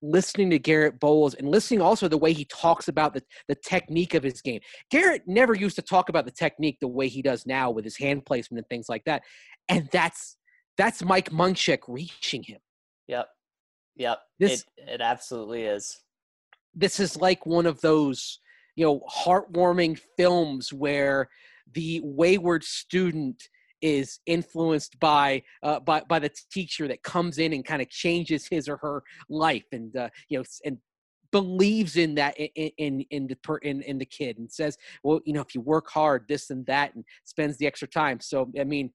listening 0.03 0.51
to 0.51 0.59
Garett 0.59 1.01
Bolles 1.01 1.35
and 1.35 1.49
listening 1.49 1.81
also 1.81 2.09
the 2.09 2.19
way 2.19 2.33
he 2.33 2.45
talks 2.45 2.89
about 2.89 3.15
the, 3.15 3.23
the 3.49 3.55
technique 3.55 4.15
of 4.15 4.23
his 4.23 4.41
game. 4.43 4.61
Garett 4.91 5.23
never 5.27 5.55
used 5.55 5.77
to 5.77 5.83
talk 5.83 6.09
about 6.09 6.25
the 6.25 6.31
technique 6.31 6.79
the 6.81 6.89
way 6.89 7.09
he 7.09 7.23
does 7.23 7.47
now 7.47 7.71
with 7.71 7.85
his 7.85 7.97
hand 7.97 8.27
placement 8.27 8.59
and 8.59 8.69
things 8.69 8.89
like 8.89 9.05
that. 9.07 9.23
And 9.69 9.89
that's 9.93 10.37
that's 10.77 11.05
Mike 11.05 11.31
Munchak 11.31 11.81
reaching 11.89 12.43
him. 12.43 12.59
Yep. 13.09 13.29
Yep. 13.97 14.19
This- 14.39 14.65
it, 14.77 14.89
it 14.95 15.01
absolutely 15.01 15.63
is. 15.63 16.01
This 16.75 16.99
is 16.99 17.17
like 17.17 17.47
one 17.47 17.67
of 17.67 17.81
those, 17.81 18.41
you 18.75 18.85
know, 18.85 19.01
heartwarming 19.09 20.01
films 20.17 20.73
where 20.73 21.29
the 21.73 22.01
wayward 22.03 22.65
student 22.65 23.49
is 23.85 24.19
influenced 24.26 24.99
by 24.99 25.43
uh, 25.62 25.79
by 25.81 26.00
by 26.09 26.19
the 26.19 26.31
teacher 26.50 26.88
that 26.88 27.03
comes 27.03 27.38
in 27.38 27.53
and 27.53 27.64
kind 27.64 27.83
of 27.83 27.91
changes 27.91 28.47
his 28.47 28.69
or 28.69 28.79
her 28.79 29.03
life 29.29 29.67
and 29.73 29.95
uh, 29.97 30.09
you 30.29 30.38
know 30.38 30.45
and 30.64 30.79
believes 31.31 31.97
in 31.97 32.14
that 32.14 32.35
in 32.38 32.71
in 32.79 33.00
in 33.11 33.26
the 33.26 33.35
per, 33.37 33.59
in, 33.59 33.83
in 33.83 33.99
the 33.99 34.07
kid 34.07 34.38
and 34.38 34.50
says 34.50 34.79
well 35.03 35.21
you 35.26 35.33
know 35.33 35.41
if 35.41 35.55
you 35.55 35.61
work 35.61 35.91
hard 35.91 36.25
this 36.29 36.50
and 36.50 36.64
that 36.67 36.95
and 36.95 37.05
spends 37.25 37.59
the 37.59 37.67
extra 37.67 37.88
time 37.88 38.21
so 38.21 38.50
i 38.59 38.64
mean 38.64 38.88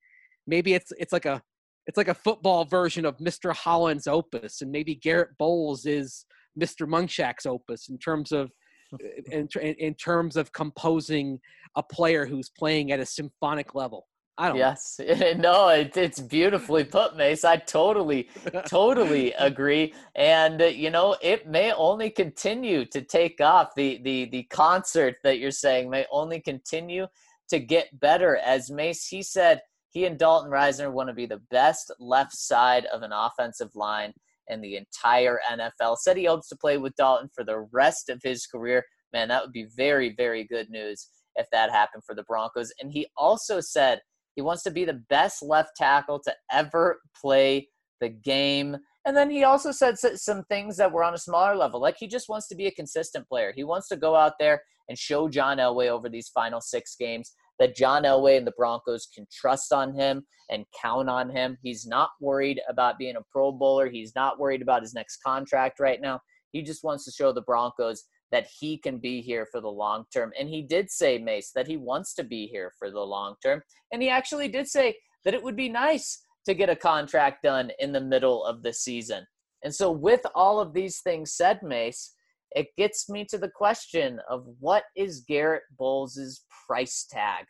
maybe 0.47 0.73
it's 0.73 0.91
it's 0.97 1.13
like 1.13 1.25
a 1.25 1.41
it's 1.89 1.97
like 1.97 2.07
a 2.07 2.13
football 2.13 2.65
version 2.65 3.03
of 3.03 3.17
Mr. 3.17 3.51
Holland's 3.51 4.05
opus, 4.05 4.61
and 4.61 4.71
maybe 4.71 4.93
Garett 4.93 5.35
Bolles 5.39 5.87
is 5.87 6.23
Mr. 6.59 6.87
Munchak's 6.87 7.47
opus 7.47 7.89
in 7.89 7.97
terms 7.97 8.31
of 8.31 8.51
in, 9.31 9.47
in, 9.59 9.73
in 9.75 9.93
terms 9.95 10.37
of 10.37 10.51
composing 10.51 11.39
a 11.75 11.81
player 11.81 12.27
who's 12.27 12.49
playing 12.49 12.91
at 12.91 12.99
a 12.99 13.05
symphonic 13.05 13.73
level. 13.73 14.07
I 14.39 14.47
don't 14.47 14.57
Yes. 14.57 15.01
no, 15.37 15.67
it, 15.67 15.97
it's 15.97 16.21
beautifully 16.21 16.85
put, 16.85 17.17
Mace. 17.17 17.43
I 17.43 17.57
totally, 17.57 18.29
totally 18.65 19.33
agree. 19.33 19.93
And 20.15 20.61
uh, 20.61 20.65
you 20.65 20.89
know, 20.89 21.17
it 21.21 21.45
may 21.45 21.73
only 21.73 22.09
continue 22.09 22.85
to 22.85 23.01
take 23.01 23.41
off. 23.41 23.75
The 23.75 23.99
the 24.01 24.25
the 24.25 24.43
concert 24.43 25.17
that 25.25 25.39
you're 25.39 25.51
saying 25.51 25.89
may 25.89 26.05
only 26.09 26.39
continue 26.39 27.07
to 27.49 27.59
get 27.59 27.99
better. 27.99 28.37
As 28.37 28.71
Mace, 28.71 29.07
he 29.07 29.21
said, 29.21 29.61
he 29.89 30.05
and 30.05 30.17
Dalton 30.17 30.49
Risner 30.49 30.89
want 30.89 31.09
to 31.09 31.13
be 31.13 31.25
the 31.25 31.41
best 31.51 31.91
left 31.99 32.33
side 32.33 32.85
of 32.85 33.01
an 33.01 33.11
offensive 33.11 33.75
line 33.75 34.13
in 34.47 34.61
the 34.61 34.77
entire 34.77 35.41
NFL. 35.51 35.97
Said 35.97 36.15
he 36.15 36.25
hopes 36.25 36.47
to 36.47 36.55
play 36.55 36.77
with 36.77 36.95
Dalton 36.95 37.29
for 37.35 37.43
the 37.43 37.67
rest 37.73 38.07
of 38.07 38.21
his 38.23 38.47
career. 38.47 38.85
Man, 39.11 39.27
that 39.27 39.43
would 39.43 39.51
be 39.51 39.67
very, 39.75 40.15
very 40.15 40.45
good 40.45 40.69
news 40.69 41.09
if 41.35 41.47
that 41.51 41.71
happened 41.71 42.03
for 42.05 42.15
the 42.15 42.23
Broncos. 42.23 42.71
And 42.79 42.89
he 42.89 43.07
also 43.17 43.59
said 43.59 43.99
he 44.35 44.41
wants 44.41 44.63
to 44.63 44.71
be 44.71 44.85
the 44.85 45.01
best 45.09 45.43
left 45.43 45.75
tackle 45.75 46.19
to 46.23 46.33
ever 46.51 46.99
play 47.19 47.67
the 48.01 48.09
game. 48.09 48.77
And 49.05 49.15
then 49.15 49.29
he 49.29 49.43
also 49.43 49.71
said 49.71 49.97
some 49.97 50.43
things 50.43 50.77
that 50.77 50.91
were 50.91 51.03
on 51.03 51.13
a 51.13 51.17
smaller 51.17 51.55
level. 51.55 51.81
Like 51.81 51.95
he 51.99 52.07
just 52.07 52.29
wants 52.29 52.47
to 52.49 52.55
be 52.55 52.67
a 52.67 52.71
consistent 52.71 53.27
player. 53.27 53.53
He 53.55 53.63
wants 53.63 53.87
to 53.89 53.97
go 53.97 54.15
out 54.15 54.33
there 54.39 54.61
and 54.87 54.97
show 54.97 55.29
John 55.29 55.57
Elway 55.57 55.87
over 55.89 56.09
these 56.09 56.29
final 56.29 56.61
six 56.61 56.95
games 56.95 57.33
that 57.59 57.75
John 57.75 58.03
Elway 58.03 58.37
and 58.37 58.47
the 58.47 58.53
Broncos 58.57 59.07
can 59.13 59.27
trust 59.31 59.73
on 59.73 59.93
him 59.93 60.25
and 60.49 60.65
count 60.81 61.09
on 61.09 61.29
him. 61.29 61.57
He's 61.61 61.85
not 61.85 62.09
worried 62.21 62.59
about 62.69 62.97
being 62.97 63.15
a 63.15 63.21
Pro 63.31 63.51
Bowler. 63.51 63.89
He's 63.89 64.13
not 64.15 64.39
worried 64.39 64.61
about 64.61 64.81
his 64.81 64.93
next 64.93 65.17
contract 65.25 65.79
right 65.79 66.01
now. 66.01 66.19
He 66.51 66.63
just 66.63 66.83
wants 66.83 67.05
to 67.05 67.11
show 67.11 67.31
the 67.31 67.41
Broncos 67.41 68.05
that 68.31 68.47
he 68.59 68.77
can 68.77 68.99
be 68.99 69.21
here 69.21 69.47
for 69.51 69.61
the 69.61 69.69
long 69.69 70.05
term. 70.13 70.31
And 70.39 70.49
he 70.49 70.61
did 70.61 70.91
say, 70.91 71.17
Mace, 71.17 71.51
that 71.55 71.67
he 71.67 71.77
wants 71.77 72.13
to 72.15 72.23
be 72.23 72.47
here 72.47 72.71
for 72.77 72.91
the 72.91 72.99
long 72.99 73.35
term. 73.43 73.61
And 73.91 74.01
he 74.01 74.09
actually 74.09 74.47
did 74.47 74.67
say 74.67 74.95
that 75.25 75.33
it 75.33 75.43
would 75.43 75.55
be 75.55 75.69
nice 75.69 76.23
to 76.45 76.53
get 76.53 76.69
a 76.69 76.75
contract 76.75 77.43
done 77.43 77.71
in 77.79 77.91
the 77.91 78.01
middle 78.01 78.43
of 78.45 78.63
the 78.63 78.73
season. 78.73 79.25
And 79.63 79.73
so, 79.73 79.91
with 79.91 80.21
all 80.35 80.59
of 80.59 80.73
these 80.73 81.01
things 81.01 81.33
said, 81.33 81.61
Mace, 81.63 82.13
it 82.51 82.67
gets 82.77 83.09
me 83.09 83.25
to 83.25 83.37
the 83.37 83.49
question 83.49 84.19
of 84.29 84.45
what 84.59 84.83
is 84.95 85.25
Garett 85.27 85.63
Bolles' 85.77 86.43
price 86.67 87.05
tag, 87.09 87.45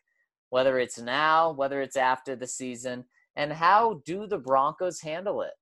whether 0.49 0.79
it's 0.79 0.99
now, 0.99 1.51
whether 1.51 1.81
it's 1.81 1.95
after 1.95 2.35
the 2.35 2.47
season, 2.47 3.05
and 3.35 3.53
how 3.53 4.01
do 4.05 4.27
the 4.27 4.37
Broncos 4.37 5.01
handle 5.01 5.41
it? 5.41 5.53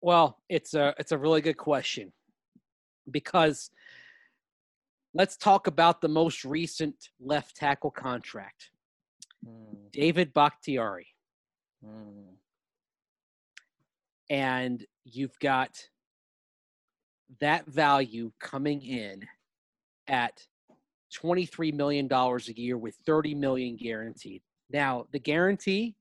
Well, 0.00 0.38
it's 0.48 0.74
a 0.74 0.94
it's 0.98 1.12
a 1.12 1.18
really 1.18 1.40
good 1.40 1.56
question 1.56 2.12
because 3.10 3.70
let's 5.14 5.36
talk 5.36 5.66
about 5.66 6.00
the 6.00 6.08
most 6.08 6.44
recent 6.44 6.96
left 7.20 7.56
tackle 7.56 7.90
contract. 7.90 8.70
Hmm, 9.44 9.74
David 9.92 10.32
Bakhtiari. 10.32 11.06
hmm. 11.84 12.34
and 14.30 14.84
you've 15.04 15.38
got 15.40 15.70
that 17.40 17.66
value 17.66 18.30
coming 18.40 18.82
in 18.82 19.26
at 20.06 20.46
$23 21.12 21.74
million 21.74 22.08
a 22.10 22.38
year 22.56 22.78
with 22.78 22.96
30 23.06 23.34
million 23.34 23.76
guaranteed. 23.76 24.42
Now, 24.70 25.06
the 25.12 25.18
guarantee, 25.18 25.96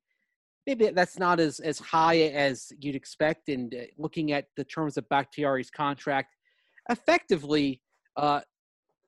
maybe 0.65 0.89
that's 0.89 1.19
not 1.19 1.39
as, 1.39 1.59
as 1.59 1.79
high 1.79 2.19
as 2.19 2.71
you'd 2.79 2.95
expect. 2.95 3.49
And 3.49 3.73
uh, 3.73 3.83
looking 3.97 4.31
at 4.31 4.45
the 4.55 4.63
terms 4.63 4.97
of 4.97 5.07
Bakhtiari's 5.09 5.69
contract, 5.69 6.35
effectively, 6.89 7.81
uh, 8.15 8.41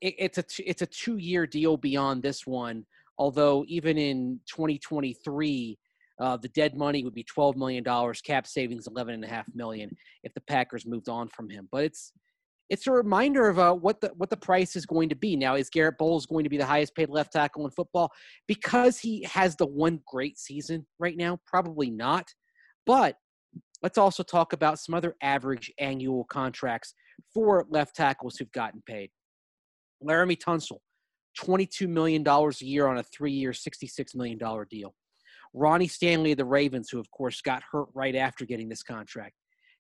it, 0.04 0.16
it's 0.20 0.38
a 0.38 0.70
it's 0.70 0.82
a 0.82 0.86
two 0.86 1.18
year 1.18 1.48
deal 1.48 1.78
beyond 1.78 2.22
this 2.22 2.46
one. 2.46 2.86
Although 3.18 3.64
even 3.68 3.98
in 3.98 4.40
2023, 4.50 5.78
uh, 6.20 6.38
the 6.38 6.48
dead 6.50 6.76
money 6.76 7.04
would 7.04 7.14
be 7.14 7.24
$12 7.24 7.56
million, 7.56 7.84
cap 8.26 8.48
savings 8.48 8.88
11.5 8.88 9.44
million 9.54 9.96
if 10.24 10.34
the 10.34 10.42
Packers 10.42 10.86
moved 10.86 11.10
on 11.10 11.28
from 11.30 11.50
him. 11.50 11.68
But 11.72 11.86
it's 11.86 12.12
it's 12.70 12.88
a 12.88 12.92
reminder 12.92 13.48
of 13.48 13.60
uh, 13.60 13.74
what 13.74 14.02
the 14.02 14.12
what 14.16 14.30
the 14.30 14.38
price 14.38 14.76
is 14.76 14.86
going 14.86 15.10
to 15.10 15.16
be. 15.16 15.36
Now, 15.36 15.56
is 15.56 15.70
Garett 15.70 15.98
Bolles 15.98 16.26
going 16.26 16.44
to 16.44 16.50
be 16.50 16.58
the 16.58 16.66
highest 16.66 16.96
paid 16.96 17.10
left 17.10 17.34
tackle 17.34 17.66
in 17.66 17.72
football 17.72 18.12
because 18.48 19.00
he 19.00 19.24
has 19.24 19.56
the 19.56 19.68
one 19.68 20.00
great 20.08 20.38
season 20.38 20.86
right 21.00 21.16
now? 21.16 21.40
Probably 21.46 21.90
not. 21.90 22.26
But 22.86 23.16
let's 23.82 23.98
also 23.98 24.24
talk 24.24 24.54
about 24.54 24.80
some 24.80 24.96
other 24.96 25.16
average 25.22 25.72
annual 25.78 26.26
contracts 26.26 26.94
for 27.34 27.66
left 27.70 27.96
tackles 27.96 28.38
who've 28.38 28.52
gotten 28.52 28.82
paid. 28.86 29.12
Laremy 30.04 30.38
Tunsil, 30.38 30.80
$22 31.40 31.88
million 31.88 32.28
a 32.28 32.52
year 32.60 32.88
on 32.88 32.98
a 32.98 33.04
three-year, 33.04 33.52
$66 33.52 34.16
million 34.16 34.40
deal. 34.70 34.94
Ronnie 35.54 35.88
Stanley 35.88 36.32
of 36.32 36.38
the 36.38 36.46
Ravens, 36.46 36.90
who 36.90 37.00
of 37.00 37.10
course 37.12 37.42
got 37.42 37.64
hurt 37.72 37.88
right 37.94 38.16
after 38.16 38.46
getting 38.46 38.70
this 38.70 38.84
contract, 38.84 39.36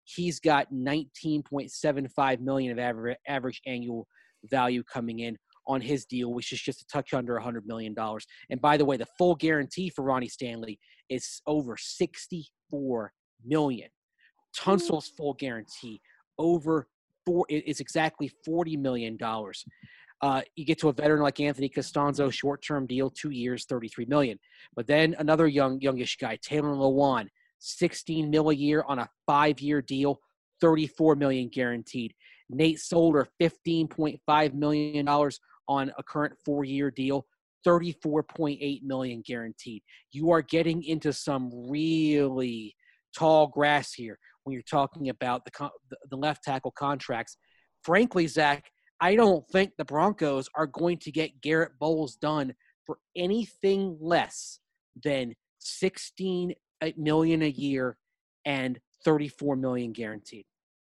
he's 0.05 0.39
got 0.39 0.71
19.75 0.71 2.39
million 2.39 2.71
of 2.71 2.79
average, 2.79 3.17
average 3.27 3.61
annual 3.65 4.07
value 4.45 4.83
coming 4.83 5.19
in 5.19 5.37
on 5.65 5.81
his 5.81 6.05
deal, 6.05 6.33
which 6.33 6.51
is 6.51 6.61
just 6.61 6.81
a 6.81 6.85
touch 6.87 7.13
under 7.13 7.33
100 7.35 7.65
million 7.65 7.93
dollars. 7.93 8.25
And 8.49 8.61
by 8.61 8.77
the 8.77 8.85
way, 8.85 8.97
the 8.97 9.07
full 9.17 9.35
guarantee 9.35 9.89
for 9.89 10.03
Ronnie 10.03 10.27
Stanley 10.27 10.77
is 11.09 11.41
over 11.47 11.77
64 11.77 13.13
million. 13.45 13.89
Tunsil's 14.57 15.07
full 15.07 15.33
guarantee 15.33 16.01
over 16.37 16.87
four 17.25 17.45
is 17.49 17.79
exactly 17.79 18.29
40 18.45 18.77
million 18.77 19.17
dollars. 19.17 19.63
Uh, 20.23 20.41
you 20.55 20.63
get 20.63 20.79
to 20.79 20.87
a 20.87 20.93
veteran 20.93 21.21
like 21.21 21.41
Anthony 21.41 21.67
Castonzo, 21.67 22.31
short-term 22.31 22.87
deal, 22.87 23.09
two 23.09 23.31
years, 23.31 23.65
33 23.65 24.05
million. 24.05 24.39
But 24.73 24.87
then 24.87 25.17
another 25.19 25.47
young, 25.49 25.81
youngish 25.81 26.15
guy, 26.15 26.37
Taylor 26.41 26.69
Lewan, 26.69 27.27
16 27.59 28.29
mil 28.29 28.49
a 28.49 28.55
year 28.55 28.85
on 28.87 28.99
a 28.99 29.09
five-year 29.27 29.81
deal, 29.81 30.21
34 30.61 31.17
million 31.17 31.49
guaranteed. 31.49 32.13
Nate 32.49 32.79
Solder, 32.79 33.27
15.5 33.41 34.53
million 34.53 35.05
dollars 35.05 35.41
on 35.67 35.91
a 35.97 36.03
current 36.03 36.35
four-year 36.45 36.89
deal, 36.89 37.25
34.8 37.67 38.81
million 38.83 39.21
guaranteed. 39.27 39.83
You 40.13 40.31
are 40.31 40.41
getting 40.41 40.83
into 40.83 41.11
some 41.11 41.51
really 41.69 42.77
tall 43.13 43.47
grass 43.47 43.91
here 43.91 44.17
when 44.45 44.53
you're 44.53 44.61
talking 44.61 45.09
about 45.09 45.43
the 45.43 45.69
the- 45.89 45.97
the 46.11 46.15
left 46.15 46.45
tackle 46.45 46.71
contracts. 46.71 47.35
Frankly, 47.83 48.25
Zac, 48.27 48.71
I 49.03 49.17
don't 49.17 49.45
think 49.49 49.73
the 49.77 49.83
Broncos 49.83 50.47
are 50.55 50.65
going 50.65 50.97
to 50.99 51.11
get 51.11 51.41
Garett 51.41 51.73
Bolles 51.77 52.15
done 52.15 52.53
for 52.85 52.99
anything 53.17 53.97
less 53.99 54.59
than 55.03 55.35
16 55.59 56.53
million 56.95 57.41
a 57.41 57.49
year 57.49 57.97
and 58.45 58.79
34 59.03 59.57
million 59.57 59.91
guaranteed. 59.91 60.45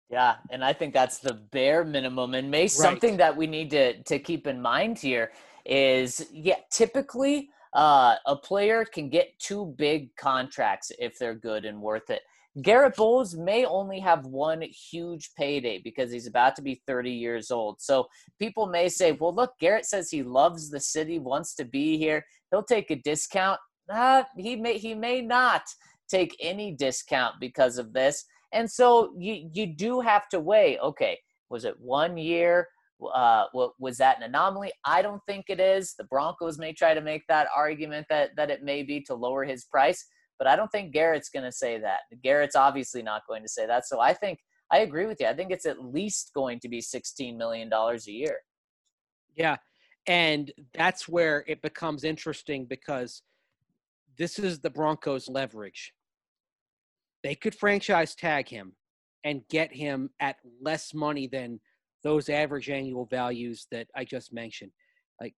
Yeah, 0.09 0.35
and 0.49 0.63
I 0.63 0.71
think 0.71 0.93
that's 0.93 1.17
the 1.17 1.33
bare 1.33 1.83
minimum. 1.83 2.35
And 2.35 2.49
May 2.49 2.61
Right. 2.61 2.69
something 2.69 3.17
that 3.17 3.35
we 3.35 3.47
need 3.47 3.69
to 3.71 4.01
to 4.03 4.17
keep 4.17 4.47
in 4.47 4.61
mind 4.61 4.97
here 4.97 5.33
is 5.65 6.25
yeah, 6.31 6.59
typically 6.71 7.49
uh, 7.73 8.15
a 8.25 8.37
player 8.37 8.85
can 8.85 9.09
get 9.09 9.37
two 9.39 9.75
big 9.77 10.15
contracts 10.15 10.89
if 10.99 11.19
they're 11.19 11.35
good 11.35 11.65
and 11.65 11.81
worth 11.81 12.09
it. 12.09 12.21
Garett 12.61 12.95
Bolles 12.95 13.35
may 13.35 13.65
only 13.65 13.99
have 13.99 14.25
one 14.25 14.61
huge 14.61 15.31
payday 15.37 15.81
because 15.83 16.11
he's 16.11 16.27
about 16.27 16.55
to 16.55 16.61
be 16.61 16.81
30 16.87 17.11
years 17.11 17.51
old. 17.51 17.81
So 17.81 18.07
people 18.39 18.67
may 18.67 18.87
say, 18.87 19.11
well, 19.11 19.33
look, 19.33 19.51
Garett 19.59 19.85
says 19.85 20.09
he 20.09 20.23
loves 20.23 20.69
the 20.69 20.79
city, 20.79 21.19
wants 21.19 21.53
to 21.55 21.65
be 21.65 21.97
here. 21.97 22.23
He'll 22.51 22.63
take 22.63 22.91
a 22.91 22.95
discount. 22.95 23.59
Uh, 23.91 24.23
he 24.37 24.55
may 24.55 24.77
he 24.77 24.95
may 24.95 25.21
not 25.21 25.61
take 26.09 26.35
any 26.39 26.71
discount 26.71 27.35
because 27.39 27.77
of 27.77 27.93
this. 27.93 28.23
And 28.53 28.71
so 28.71 29.13
you 29.17 29.49
you 29.53 29.67
do 29.67 29.99
have 29.99 30.29
to 30.29 30.39
weigh, 30.39 30.79
okay, 30.79 31.19
was 31.49 31.65
it 31.65 31.75
one 31.79 32.17
year? 32.17 32.67
Uh, 33.13 33.43
was 33.53 33.97
that 33.97 34.17
an 34.17 34.23
anomaly? 34.23 34.71
I 34.85 35.01
don't 35.01 35.21
think 35.27 35.45
it 35.49 35.59
is. 35.59 35.93
The 35.97 36.05
Broncos 36.05 36.57
may 36.57 36.71
try 36.71 36.93
to 36.93 37.01
make 37.01 37.23
that 37.27 37.47
argument 37.55 38.07
that 38.09 38.29
that 38.37 38.49
it 38.49 38.63
may 38.63 38.83
be 38.83 39.01
to 39.01 39.13
lower 39.13 39.43
his 39.43 39.65
price, 39.65 40.05
but 40.37 40.47
I 40.47 40.55
don't 40.55 40.71
think 40.71 40.93
Garett's 40.93 41.29
going 41.29 41.45
to 41.45 41.51
say 41.51 41.79
that. 41.79 42.01
Garett's 42.23 42.55
obviously 42.55 43.01
not 43.01 43.23
going 43.27 43.41
to 43.43 43.49
say 43.49 43.65
that. 43.65 43.87
So 43.87 43.99
I 43.99 44.13
think 44.13 44.39
I 44.71 44.79
agree 44.79 45.05
with 45.05 45.19
you. 45.19 45.27
I 45.27 45.33
think 45.33 45.51
it's 45.51 45.65
at 45.65 45.83
least 45.83 46.31
going 46.33 46.59
to 46.61 46.69
be 46.69 46.81
$16 46.81 47.37
million 47.37 47.71
a 47.71 47.97
year. 48.07 48.39
Yeah. 49.35 49.57
And 50.07 50.51
that's 50.73 51.07
where 51.07 51.43
it 51.47 51.61
becomes 51.61 52.03
interesting 52.03 52.65
because 52.65 53.21
this 54.17 54.39
is 54.39 54.59
the 54.59 54.69
Broncos' 54.69 55.27
leverage. 55.27 55.93
They 57.23 57.35
could 57.35 57.55
franchise 57.55 58.15
tag 58.15 58.47
him 58.47 58.73
and 59.23 59.41
get 59.49 59.73
him 59.73 60.09
at 60.19 60.37
less 60.61 60.93
money 60.93 61.27
than 61.27 61.59
those 62.03 62.29
average 62.29 62.69
annual 62.69 63.05
values 63.05 63.67
that 63.71 63.87
I 63.95 64.05
just 64.05 64.31
mentioned. 64.31 64.71
Like 65.19 65.33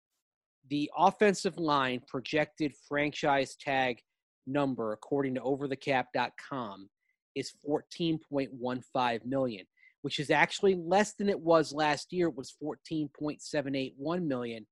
the 0.69 0.89
offensive 0.97 1.57
line 1.57 2.01
projected 2.07 2.73
franchise 2.87 3.55
tag 3.55 3.99
number, 4.47 4.93
according 4.93 5.35
to 5.35 5.41
overthecap.com, 5.41 6.89
is 7.35 7.53
14.15 7.67 9.25
million, 9.25 9.65
which 10.01 10.19
is 10.19 10.29
actually 10.29 10.75
less 10.75 11.13
than 11.13 11.29
it 11.29 11.39
was 11.39 11.73
last 11.73 12.13
year. 12.13 12.27
It 12.27 12.35
was 12.35 12.55
14.781 12.63 14.25
million, 14.25 14.65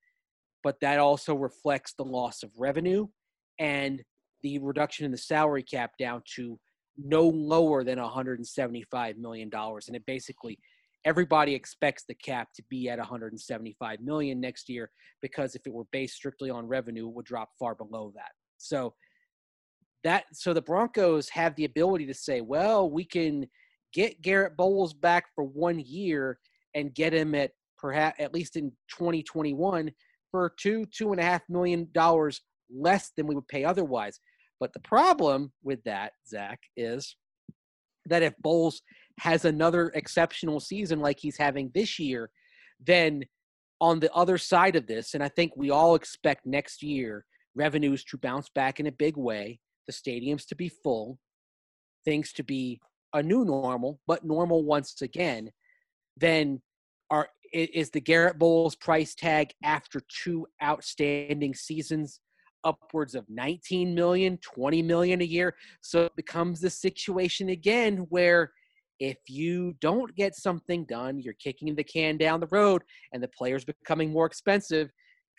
but 0.63 0.80
that 0.80 1.00
also 1.00 1.36
reflects 1.36 1.94
the 1.94 2.06
loss 2.06 2.44
of 2.44 2.51
revenue 2.58 3.08
and 3.60 4.01
the 4.42 4.60
reduction 4.60 5.06
in 5.06 5.12
the 5.12 5.18
salary 5.18 5.63
cap 5.63 5.92
down 5.98 6.22
to 6.36 6.60
no 6.98 7.24
lower 7.24 7.84
than 7.84 8.00
175 8.00 9.18
million 9.18 9.50
dollars 9.50 9.88
and 9.88 9.96
it 9.96 10.06
basically 10.06 10.60
everybody 11.06 11.56
expects 11.56 12.03
the 12.08 12.13
cap 12.13 12.50
to 12.56 12.63
be 12.70 12.88
at 12.88 13.00
175 13.00 14.00
million 14.00 14.39
next 14.39 14.70
year 14.70 14.92
because 15.22 15.56
if 15.56 15.65
it 15.65 15.74
were 15.74 15.86
based 15.92 16.15
strictly 16.15 16.50
on 16.50 16.68
revenue 16.68 17.08
it 17.08 17.13
would 17.13 17.25
drop 17.25 17.50
far 17.58 17.74
below 17.74 18.12
that 18.15 18.32
so 18.58 18.94
that 20.03 20.25
so 20.33 20.53
the 20.53 20.62
Broncos 20.62 21.29
have 21.29 21.55
the 21.55 21.65
ability 21.65 22.05
to 22.07 22.13
say, 22.13 22.41
well, 22.41 22.89
we 22.89 23.05
can 23.05 23.48
get 23.93 24.22
Garett 24.22 24.57
Bolles 24.57 24.93
back 24.93 25.25
for 25.36 25.43
one 25.43 25.79
year 25.79 26.39
and 26.75 26.93
get 26.93 27.13
him 27.13 27.36
at 27.36 27.51
perhaps 27.77 28.19
at 28.19 28.33
least 28.33 28.55
in 28.55 28.72
2021 28.89 29.91
for 30.31 30.53
two 30.57 30.86
two 30.88 31.12
and 31.12 31.19
a 31.19 31.24
half 31.24 31.41
million 31.50 31.88
dollars 31.93 32.41
less 32.74 33.12
than 33.15 33.27
we 33.27 33.36
would 33.36 33.48
pay 33.48 33.63
otherwise. 33.63 34.19
But 34.60 34.74
the 34.74 34.79
problem 34.79 35.51
with 35.63 35.83
that, 35.83 36.13
Zac, 36.27 36.60
is 36.75 37.15
that 38.05 38.24
if 38.24 38.33
Bolles 38.39 38.81
has 39.19 39.45
another 39.45 39.91
exceptional 39.95 40.60
season 40.60 41.00
like 41.00 41.19
he's 41.19 41.38
having 41.38 41.72
this 41.74 42.00
year, 42.00 42.29
then 42.86 43.24
on 43.79 44.00
the 44.00 44.12
other 44.13 44.38
side 44.38 44.75
of 44.75 44.88
this, 44.88 45.13
and 45.13 45.24
I 45.24 45.29
think 45.29 45.51
we 45.55 45.69
all 45.69 45.95
expect 45.95 46.45
next 46.45 46.81
year 46.81 47.25
revenues 47.55 48.03
to 48.05 48.17
bounce 48.17 48.50
back 48.50 48.79
in 48.79 48.88
a 48.88 48.91
big 48.91 49.17
way 49.17 49.60
the 49.86 49.94
stadiums 49.94 50.46
to 50.48 50.56
be 50.56 50.70
full, 50.70 51.20
things 52.06 52.34
to 52.34 52.44
be 52.44 52.80
a 53.13 53.22
new 53.22 53.46
normal, 53.46 54.00
but 54.08 54.25
normal 54.25 54.63
once 54.63 55.02
again, 55.02 55.52
then 56.18 56.62
are 57.10 57.30
is 57.54 57.92
the 57.92 58.02
Garett 58.02 58.40
Bolles 58.40 58.75
price 58.75 59.13
tag 59.13 59.52
after 59.63 60.02
two 60.24 60.48
outstanding 60.63 61.54
seasons 61.54 62.20
upwards 62.64 63.14
of 63.14 63.29
19 63.29 63.94
million, 63.94 64.40
20 64.40 64.81
million 64.81 65.22
a 65.22 65.25
year. 65.25 65.53
So 65.81 66.05
it 66.05 66.16
becomes 66.16 66.62
the 66.62 66.72
situation 66.72 67.50
again 67.50 68.07
where 68.10 68.51
if 69.00 69.18
you 69.27 69.75
don't 69.81 70.16
get 70.16 70.34
something 70.34 70.86
done, 70.86 71.20
you're 71.20 71.36
kicking 71.36 71.75
the 71.75 71.84
can 71.84 72.18
down 72.18 72.40
the 72.40 72.48
road 72.48 72.81
and 73.12 73.22
the 73.22 73.27
player's 73.27 73.66
becoming 73.66 74.12
more 74.12 74.25
expensive 74.25 74.90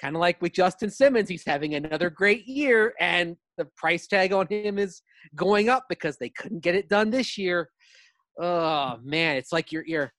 kind 0.01 0.17
of 0.17 0.21
like 0.21 0.41
with 0.43 0.53
Justin 0.53 0.91
Simmons, 0.91 1.29
he's 1.29 1.47
having 1.47 1.75
another 1.75 2.11
great 2.11 2.47
year, 2.47 2.95
and 3.01 3.37
the 3.57 3.67
price 3.77 4.07
tag 4.07 4.33
on 4.33 4.47
him 4.49 4.79
is 4.79 5.03
going 5.35 5.69
up 5.69 5.85
because 5.89 6.17
they 6.17 6.31
couldn't 6.31 6.63
get 6.63 6.75
it 6.75 6.89
done 6.89 7.11
this 7.11 7.39
year. 7.39 7.71
Oh 8.39 8.97
man, 9.03 9.37
it's 9.37 9.53
like 9.53 9.73
you're 9.73 9.85
you're 9.87 10.13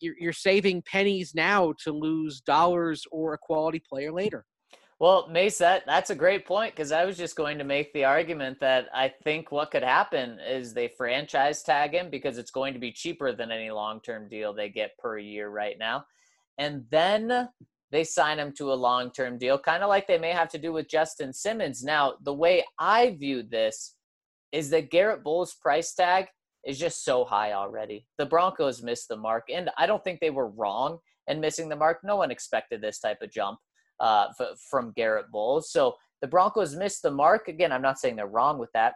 you're, 0.00 0.32
saving 0.32 0.82
pennies 0.82 1.34
now 1.34 1.72
to 1.82 1.92
lose 1.92 2.40
dollars 2.40 3.04
or 3.10 3.34
a 3.34 3.38
quality 3.38 3.80
player 3.88 4.12
later. 4.12 4.44
Well, 5.00 5.28
Mace, 5.28 5.58
that, 5.58 5.84
that's 5.86 6.10
a 6.10 6.14
great 6.14 6.44
point 6.44 6.74
because 6.74 6.90
I 6.90 7.04
was 7.04 7.16
just 7.16 7.36
going 7.36 7.58
to 7.58 7.64
make 7.64 7.92
the 7.92 8.04
argument 8.04 8.58
that 8.60 8.86
I 8.92 9.12
think 9.22 9.52
what 9.52 9.70
could 9.70 9.84
happen 9.84 10.40
is 10.40 10.74
they 10.74 10.92
franchise 10.96 11.62
tag 11.62 11.94
him 11.94 12.10
because 12.10 12.36
it's 12.36 12.50
going 12.50 12.74
to 12.74 12.80
be 12.80 12.90
cheaper 12.90 13.32
than 13.32 13.52
any 13.52 13.70
long 13.70 14.00
term 14.00 14.28
deal 14.28 14.52
they 14.52 14.68
get 14.68 14.98
per 14.98 15.16
year 15.16 15.50
right 15.50 15.76
now. 15.78 16.04
And 16.58 16.84
then 16.90 17.48
they 17.90 18.04
sign 18.04 18.38
him 18.38 18.52
to 18.52 18.72
a 18.72 18.74
long 18.74 19.10
term 19.10 19.38
deal, 19.38 19.58
kind 19.58 19.82
of 19.82 19.88
like 19.88 20.06
they 20.06 20.18
may 20.18 20.30
have 20.32 20.48
to 20.50 20.58
do 20.58 20.72
with 20.72 20.88
Justin 20.88 21.32
Simmons. 21.32 21.82
Now, 21.82 22.14
the 22.22 22.34
way 22.34 22.64
I 22.78 23.16
view 23.18 23.42
this 23.42 23.94
is 24.52 24.70
that 24.70 24.90
Garett 24.90 25.24
Bolles' 25.24 25.54
price 25.54 25.94
tag 25.94 26.26
is 26.66 26.78
just 26.78 27.04
so 27.04 27.24
high 27.24 27.52
already. 27.52 28.06
The 28.18 28.26
Broncos 28.26 28.82
missed 28.82 29.08
the 29.08 29.16
mark, 29.16 29.44
and 29.52 29.70
I 29.78 29.86
don't 29.86 30.02
think 30.04 30.20
they 30.20 30.30
were 30.30 30.50
wrong 30.50 30.98
in 31.26 31.40
missing 31.40 31.68
the 31.68 31.76
mark. 31.76 32.00
No 32.02 32.16
one 32.16 32.30
expected 32.30 32.80
this 32.80 32.98
type 32.98 33.18
of 33.22 33.30
jump 33.30 33.58
uh, 34.00 34.28
f- 34.38 34.58
from 34.70 34.92
Garett 34.96 35.30
Bolles. 35.30 35.70
So 35.70 35.94
the 36.20 36.28
Broncos 36.28 36.76
missed 36.76 37.02
the 37.02 37.10
mark. 37.10 37.48
Again, 37.48 37.72
I'm 37.72 37.82
not 37.82 37.98
saying 37.98 38.16
they're 38.16 38.26
wrong 38.26 38.58
with 38.58 38.72
that, 38.72 38.94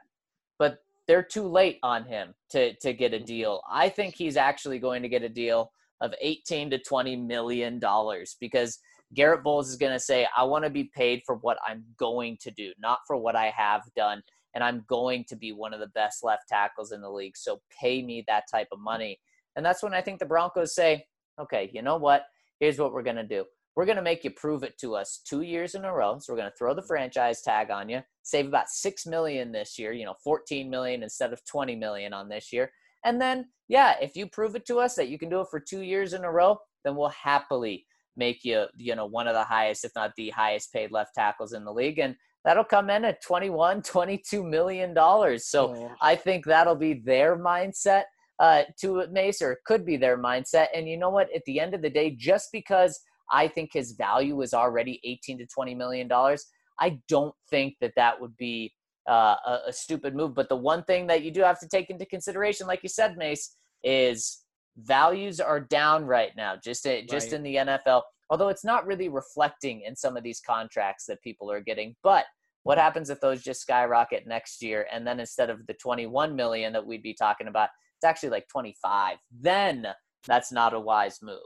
but 0.59 0.79
they're 1.09 1.23
too 1.23 1.47
late 1.47 1.79
on 1.83 2.05
him 2.05 2.35
to, 2.51 2.75
to 2.77 2.93
get 2.93 3.13
a 3.13 3.21
deal. 3.21 3.63
I 3.71 3.89
think 3.89 4.15
he's 4.15 4.37
actually 4.37 4.79
going 4.79 5.03
to 5.03 5.09
get 5.09 5.23
a 5.23 5.29
deal 5.29 5.73
of 6.03 6.13
18 6.21 6.71
to 6.71 6.79
20 6.79 7.17
million 7.17 7.79
dollars 7.79 8.37
because 8.41 8.79
Garett 9.15 9.43
Bolles 9.43 9.69
is 9.69 9.77
going 9.77 9.93
to 9.93 10.01
say, 10.01 10.27
I 10.37 10.45
want 10.45 10.65
to 10.65 10.71
be 10.71 10.85
paid 10.85 11.23
for 11.25 11.37
what 11.37 11.59
I'm 11.67 11.85
going 11.99 12.39
to 12.41 12.51
do, 12.51 12.73
not 12.79 12.99
for 13.07 13.17
what 13.17 13.37
I 13.37 13.53
have 13.57 13.83
done. 13.95 14.23
And 14.55 14.65
I'm 14.65 14.85
going 14.87 15.25
to 15.29 15.37
be 15.37 15.53
one 15.53 15.73
of 15.73 15.81
the 15.81 15.89
best 15.89 16.25
left 16.25 16.49
tackles 16.49 16.93
in 16.93 17.01
the 17.01 17.11
league. 17.11 17.37
So 17.37 17.61
pay 17.79 18.03
me 18.03 18.25
that 18.27 18.45
type 18.51 18.69
of 18.73 18.81
money. 18.81 19.19
And 19.57 19.65
that's 19.65 19.83
when 19.83 19.95
I 19.95 20.01
think 20.01 20.19
the 20.19 20.27
Broncos 20.27 20.75
say, 20.75 21.07
okay, 21.39 21.71
you 21.73 21.83
know 21.83 21.97
what? 21.97 22.25
Here's 22.59 22.79
what 22.79 22.93
we're 22.93 23.03
going 23.03 23.17
to 23.17 23.23
do. 23.23 23.45
We're 23.75 23.87
going 23.87 23.97
to 23.97 24.03
make 24.03 24.25
you 24.25 24.31
prove 24.31 24.63
it 24.63 24.79
to 24.79 24.95
us 24.95 25.21
two 25.27 25.43
years 25.43 25.75
in 25.75 25.85
a 25.85 25.93
row. 25.93 26.19
So 26.19 26.33
we're 26.33 26.39
going 26.39 26.51
to 26.51 26.57
throw 26.57 26.75
the 26.75 26.83
franchise 26.83 27.41
tag 27.41 27.71
on 27.71 27.89
you, 27.89 28.03
save 28.23 28.47
about 28.47 28.69
6 28.69 29.07
million 29.07 29.51
this 29.53 29.79
year, 29.79 29.93
you 29.93 30.05
know, 30.05 30.15
14 30.23 30.69
million 30.69 31.03
instead 31.03 31.33
of 31.33 31.45
20 31.47 31.77
million 31.77 32.13
on 32.13 32.29
this 32.29 32.53
year. 32.53 32.71
And 33.05 33.21
then, 33.21 33.47
yeah, 33.69 33.95
if 34.01 34.17
you 34.17 34.27
prove 34.27 34.55
it 34.55 34.67
to 34.67 34.79
us 34.79 34.95
that 34.95 35.09
you 35.09 35.19
can 35.19 35.29
do 35.29 35.41
it 35.41 35.49
for 35.51 35.61
two 35.61 35.83
years 35.83 36.13
in 36.13 36.25
a 36.25 36.31
row, 36.31 36.59
then 36.85 36.97
we'll 36.97 37.09
happily 37.09 37.87
make 38.17 38.45
you, 38.45 38.67
you 38.77 38.95
know, 38.95 39.07
one 39.07 39.27
of 39.27 39.35
the 39.35 39.45
highest, 39.45 39.85
if 39.85 39.93
not 39.95 40.13
the 40.17 40.31
highest 40.31 40.73
paid 40.73 40.93
left 40.93 41.15
tackles 41.15 41.53
in 41.53 41.65
the 41.65 41.73
league. 41.73 41.99
And 41.99 42.15
that'll 42.45 42.65
come 42.65 42.91
in 42.91 43.05
at 43.05 43.23
21, 43.23 43.83
22 43.83 44.43
million 44.43 44.95
dollars. 44.95 45.47
So 45.47 45.75
oh. 45.75 45.93
I 46.01 46.17
think 46.17 46.45
that'll 46.45 46.77
be 46.77 46.95
their 46.95 47.39
mindset 47.39 48.05
uh, 48.39 48.63
to 48.81 49.07
Mace, 49.11 49.41
or 49.41 49.59
could 49.65 49.85
be 49.87 49.97
their 49.97 50.19
mindset. 50.19 50.67
And 50.75 50.89
you 50.89 50.97
know 50.97 51.11
what? 51.11 51.35
At 51.35 51.45
the 51.47 51.61
end 51.61 51.75
of 51.75 51.83
the 51.83 51.91
day, 51.91 52.11
just 52.11 52.49
because 52.53 52.99
I 53.31 53.49
think 53.49 53.71
his 53.73 53.93
value 53.93 54.43
is 54.43 54.53
already 54.53 55.01
18 55.05 55.39
to 55.39 55.47
20 55.47 55.75
million 55.75 56.09
dollars, 56.09 56.47
I 56.81 56.99
don't 57.09 57.35
think 57.51 57.77
that 57.81 57.93
that 57.97 58.21
would 58.21 58.37
be 58.37 58.73
uh, 59.09 59.37
a, 59.47 59.59
a, 59.69 59.73
stupid 59.73 60.15
move. 60.15 60.35
But 60.35 60.49
the 60.49 60.57
one 60.57 60.85
thing 60.85 61.07
that 61.09 61.23
you 61.23 61.31
do 61.31 61.43
have 61.43 61.59
to 61.61 61.69
take 61.69 61.91
into 61.91 62.07
consideration, 62.07 62.67
like 62.67 62.83
you 62.83 62.89
said, 62.89 63.17
Mace, 63.17 63.57
is 63.83 64.45
values 64.77 65.41
are 65.41 65.61
down 65.61 66.05
right 66.05 66.31
now, 66.37 66.57
just 66.63 66.87
in, 66.87 67.07
just 67.09 67.29
right. 67.29 67.35
in 67.35 67.43
the 67.43 67.57
NFL. 67.57 68.03
Although 68.31 68.49
it's 68.49 68.65
not 68.65 68.87
really 68.87 69.09
reflecting 69.09 69.83
in 69.83 69.95
some 69.97 70.17
of 70.17 70.23
these 70.23 70.41
contracts 70.41 71.07
that 71.07 71.23
people 71.23 71.51
are 71.51 71.61
getting. 71.61 71.97
But 72.03 72.25
what 72.63 72.79
happens 72.79 73.11
if 73.11 73.21
those 73.21 73.43
just 73.43 73.61
skyrocket 73.61 74.27
next 74.27 74.63
year, 74.63 74.87
and 74.93 75.07
then 75.07 75.21
instead 75.21 75.51
of 75.51 75.67
the 75.67 75.75
21 75.75 76.35
million 76.35 76.73
that 76.73 76.87
we'd 76.87 77.03
be 77.03 77.15
talking 77.15 77.49
about, 77.49 77.69
it's 77.97 78.05
actually 78.05 78.31
like 78.31 78.49
25? 78.49 79.19
Then 79.41 79.87
that's 80.27 80.53
not 80.53 80.75
a 80.75 80.81
wise 80.81 81.21
move. 81.23 81.39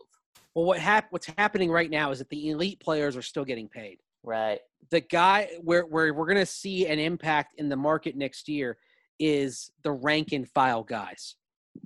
Well, 0.55 0.67
what 0.67 0.79
hap- 0.79 1.11
what's 1.11 1.31
happening 1.39 1.71
right 1.71 1.91
now 1.91 2.11
is 2.11 2.19
that 2.19 2.29
the 2.29 2.51
elite 2.51 2.81
players 2.81 3.17
are 3.17 3.23
still 3.23 3.45
getting 3.45 3.69
paid. 3.69 3.99
Right. 4.27 4.59
The 4.91 5.01
guy 5.01 5.49
where 5.63 5.87
where 5.87 6.13
we're 6.13 6.27
going 6.27 6.37
to 6.37 6.47
see 6.47 6.87
an 6.87 6.99
impact 6.99 7.55
in 7.59 7.69
the 7.69 7.77
market 7.77 8.17
next 8.17 8.49
year 8.49 8.77
is 9.19 9.71
the 9.83 9.93
rank 9.93 10.33
and 10.33 10.49
file 10.51 10.83
guys 10.83 11.37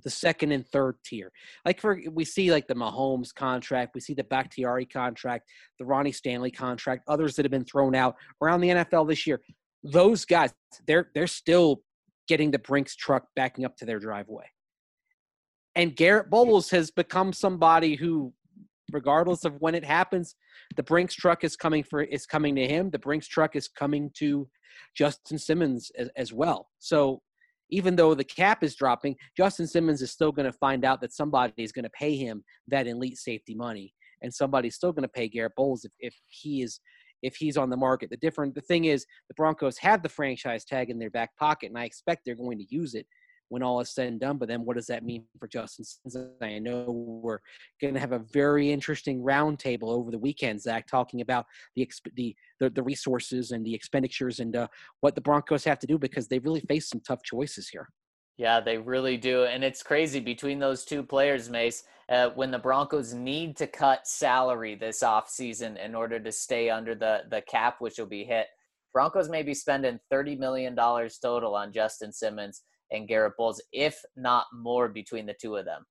the 0.03 0.09
second 0.09 0.51
and 0.53 0.65
third 0.67 0.95
tier. 1.05 1.31
Like 1.65 1.79
for 1.79 2.01
we 2.11 2.25
see 2.25 2.51
like 2.51 2.67
the 2.67 2.75
Mahomes 2.75 3.33
contract 3.33 3.93
we 3.93 4.01
see 4.01 4.13
the 4.13 4.23
Bakhtiari 4.23 4.85
contract 4.85 5.49
the 5.79 5.85
Ronnie 5.85 6.11
Stanley 6.11 6.51
contract 6.51 7.03
others 7.07 7.35
that 7.35 7.45
have 7.45 7.51
been 7.51 7.65
thrown 7.65 7.95
out 7.95 8.15
around 8.41 8.61
the 8.61 8.69
NFL 8.69 9.07
this 9.07 9.27
year. 9.27 9.41
Those 9.83 10.25
guys 10.25 10.53
they're 10.87 11.09
they're 11.13 11.27
still 11.27 11.81
getting 12.27 12.51
the 12.51 12.59
Brinks 12.59 12.95
truck 12.95 13.25
backing 13.35 13.65
up 13.65 13.75
to 13.77 13.85
their 13.85 13.99
driveway. 13.99 14.45
And 15.75 15.95
Garett 15.95 16.29
Bolles 16.29 16.69
has 16.71 16.91
become 16.91 17.31
somebody 17.31 17.95
who, 17.95 18.33
regardless 18.91 19.45
of 19.45 19.55
when 19.59 19.75
it 19.75 19.85
happens, 19.85 20.35
the 20.75 20.83
Brinks 20.83 21.15
truck 21.15 21.43
is 21.43 21.55
coming 21.55 21.83
for 21.83 22.01
is 22.03 22.25
coming 22.25 22.55
to 22.55 22.67
him. 22.67 22.89
The 22.89 22.99
Brinks 22.99 23.27
truck 23.27 23.55
is 23.55 23.67
coming 23.67 24.11
to 24.15 24.47
Justin 24.95 25.37
Simmons 25.37 25.91
as, 25.97 26.09
as 26.15 26.33
well. 26.33 26.69
So 26.79 27.21
even 27.69 27.95
though 27.95 28.13
the 28.13 28.23
cap 28.23 28.63
is 28.63 28.75
dropping, 28.75 29.15
Justin 29.35 29.67
Simmons 29.67 30.01
is 30.01 30.11
still 30.11 30.31
going 30.31 30.45
to 30.45 30.57
find 30.57 30.83
out 30.83 31.01
that 31.01 31.13
somebody 31.13 31.53
is 31.57 31.71
going 31.71 31.83
to 31.83 31.91
pay 31.91 32.15
him 32.15 32.43
that 32.67 32.87
elite 32.87 33.17
safety 33.17 33.55
money, 33.55 33.93
and 34.21 34.33
somebody's 34.33 34.75
still 34.75 34.91
going 34.91 35.03
to 35.03 35.09
pay 35.09 35.27
Garett 35.27 35.53
Bolles 35.55 35.85
if, 35.85 35.91
if 35.99 36.15
he 36.27 36.61
is 36.61 36.79
if 37.21 37.35
he's 37.35 37.55
on 37.55 37.69
the 37.69 37.77
market. 37.77 38.09
The 38.09 38.17
different 38.17 38.55
the 38.55 38.61
thing 38.61 38.85
is 38.85 39.05
the 39.27 39.35
Broncos 39.35 39.77
have 39.77 40.03
the 40.03 40.09
franchise 40.09 40.65
tag 40.65 40.89
in 40.89 40.99
their 40.99 41.11
back 41.11 41.35
pocket, 41.37 41.67
and 41.67 41.77
I 41.77 41.85
expect 41.85 42.25
they're 42.25 42.35
going 42.35 42.57
to 42.57 42.65
use 42.69 42.93
it 42.93 43.07
when 43.51 43.61
all 43.61 43.81
is 43.81 43.89
said 43.89 44.07
and 44.07 44.19
done. 44.19 44.37
But 44.37 44.47
then 44.47 44.63
what 44.63 44.77
does 44.77 44.87
that 44.87 45.03
mean 45.03 45.25
for 45.37 45.47
Justin 45.47 45.83
Simmons? 45.83 46.33
I 46.41 46.57
know 46.57 46.85
we're 46.87 47.39
going 47.81 47.93
to 47.93 47.99
have 47.99 48.13
a 48.13 48.19
very 48.19 48.71
interesting 48.71 49.21
roundtable 49.21 49.89
over 49.89 50.09
the 50.09 50.17
weekend, 50.17 50.61
Zac, 50.61 50.87
talking 50.87 51.19
about 51.19 51.45
the 51.75 51.89
the 52.15 52.35
the, 52.59 52.69
the 52.69 52.81
resources 52.83 53.51
and 53.51 53.65
the 53.65 53.75
expenditures 53.75 54.39
and 54.39 54.55
uh, 54.55 54.67
what 55.01 55.15
the 55.15 55.21
Broncos 55.21 55.65
have 55.65 55.79
to 55.79 55.87
do 55.87 55.97
because 55.97 56.27
they 56.27 56.39
really 56.39 56.61
face 56.61 56.89
some 56.89 57.01
tough 57.01 57.23
choices 57.23 57.67
here. 57.67 57.89
Yeah, 58.37 58.61
they 58.61 58.77
really 58.77 59.17
do. 59.17 59.43
And 59.43 59.63
it's 59.63 59.83
crazy 59.83 60.19
between 60.19 60.59
those 60.59 60.85
two 60.85 61.03
players, 61.03 61.49
Mace, 61.49 61.83
uh, 62.09 62.29
when 62.29 62.51
the 62.51 62.57
Broncos 62.57 63.13
need 63.13 63.57
to 63.57 63.67
cut 63.67 64.07
salary 64.07 64.75
this 64.75 65.03
offseason 65.03 65.77
in 65.77 65.93
order 65.93 66.19
to 66.19 66.31
stay 66.31 66.69
under 66.69 66.95
the, 66.95 67.23
the 67.29 67.41
cap, 67.41 67.75
which 67.79 67.99
will 67.99 68.05
be 68.05 68.23
hit. 68.23 68.47
Broncos 68.93 69.29
may 69.29 69.43
be 69.43 69.53
spending 69.53 69.99
$30 70.11 70.37
million 70.37 70.75
total 70.75 71.55
on 71.55 71.71
Justin 71.71 72.11
Simmons 72.11 72.63
and 72.91 73.07
Garett 73.07 73.33
Bolles, 73.37 73.61
if 73.71 74.01
not 74.15 74.45
more, 74.53 74.89
between 74.89 75.25
the 75.25 75.35
two 75.39 75.55
of 75.55 75.65
them. 75.65 75.85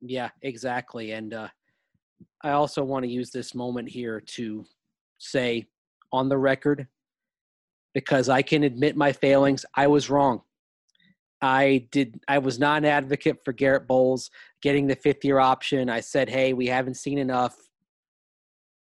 Yeah, 0.00 0.30
exactly. 0.42 1.12
And 1.12 1.34
uh, 1.34 1.48
I 2.42 2.50
also 2.50 2.84
want 2.84 3.04
to 3.04 3.10
use 3.10 3.30
this 3.30 3.54
moment 3.54 3.88
here 3.88 4.20
to 4.20 4.64
say 5.18 5.66
on 6.12 6.28
the 6.28 6.38
record, 6.38 6.86
because 7.94 8.28
I 8.28 8.42
can 8.42 8.62
admit 8.62 8.96
my 8.96 9.12
failings, 9.12 9.64
I 9.74 9.86
was 9.86 10.10
wrong. 10.10 10.42
I 11.40 11.86
did. 11.92 12.20
I 12.26 12.38
was 12.38 12.58
not 12.58 12.78
an 12.78 12.84
advocate 12.84 13.38
for 13.44 13.52
Garett 13.52 13.86
Bolles 13.86 14.30
getting 14.60 14.86
the 14.86 14.96
fifth 14.96 15.24
year 15.24 15.38
option. 15.38 15.88
I 15.88 16.00
said, 16.00 16.28
"Hey, 16.28 16.52
we 16.52 16.66
haven't 16.66 16.96
seen 16.96 17.18
enough." 17.18 17.56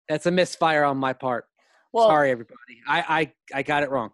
That's 0.09 0.27
a 0.27 0.31
misfire 0.31 0.85
on 0.85 0.97
my 0.97 1.13
part. 1.13 1.47
Well, 1.93 2.07
Sorry, 2.07 2.31
everybody. 2.31 2.57
I, 2.87 3.33
I 3.53 3.59
I 3.59 3.63
got 3.63 3.83
it 3.83 3.91
wrong. 3.91 4.13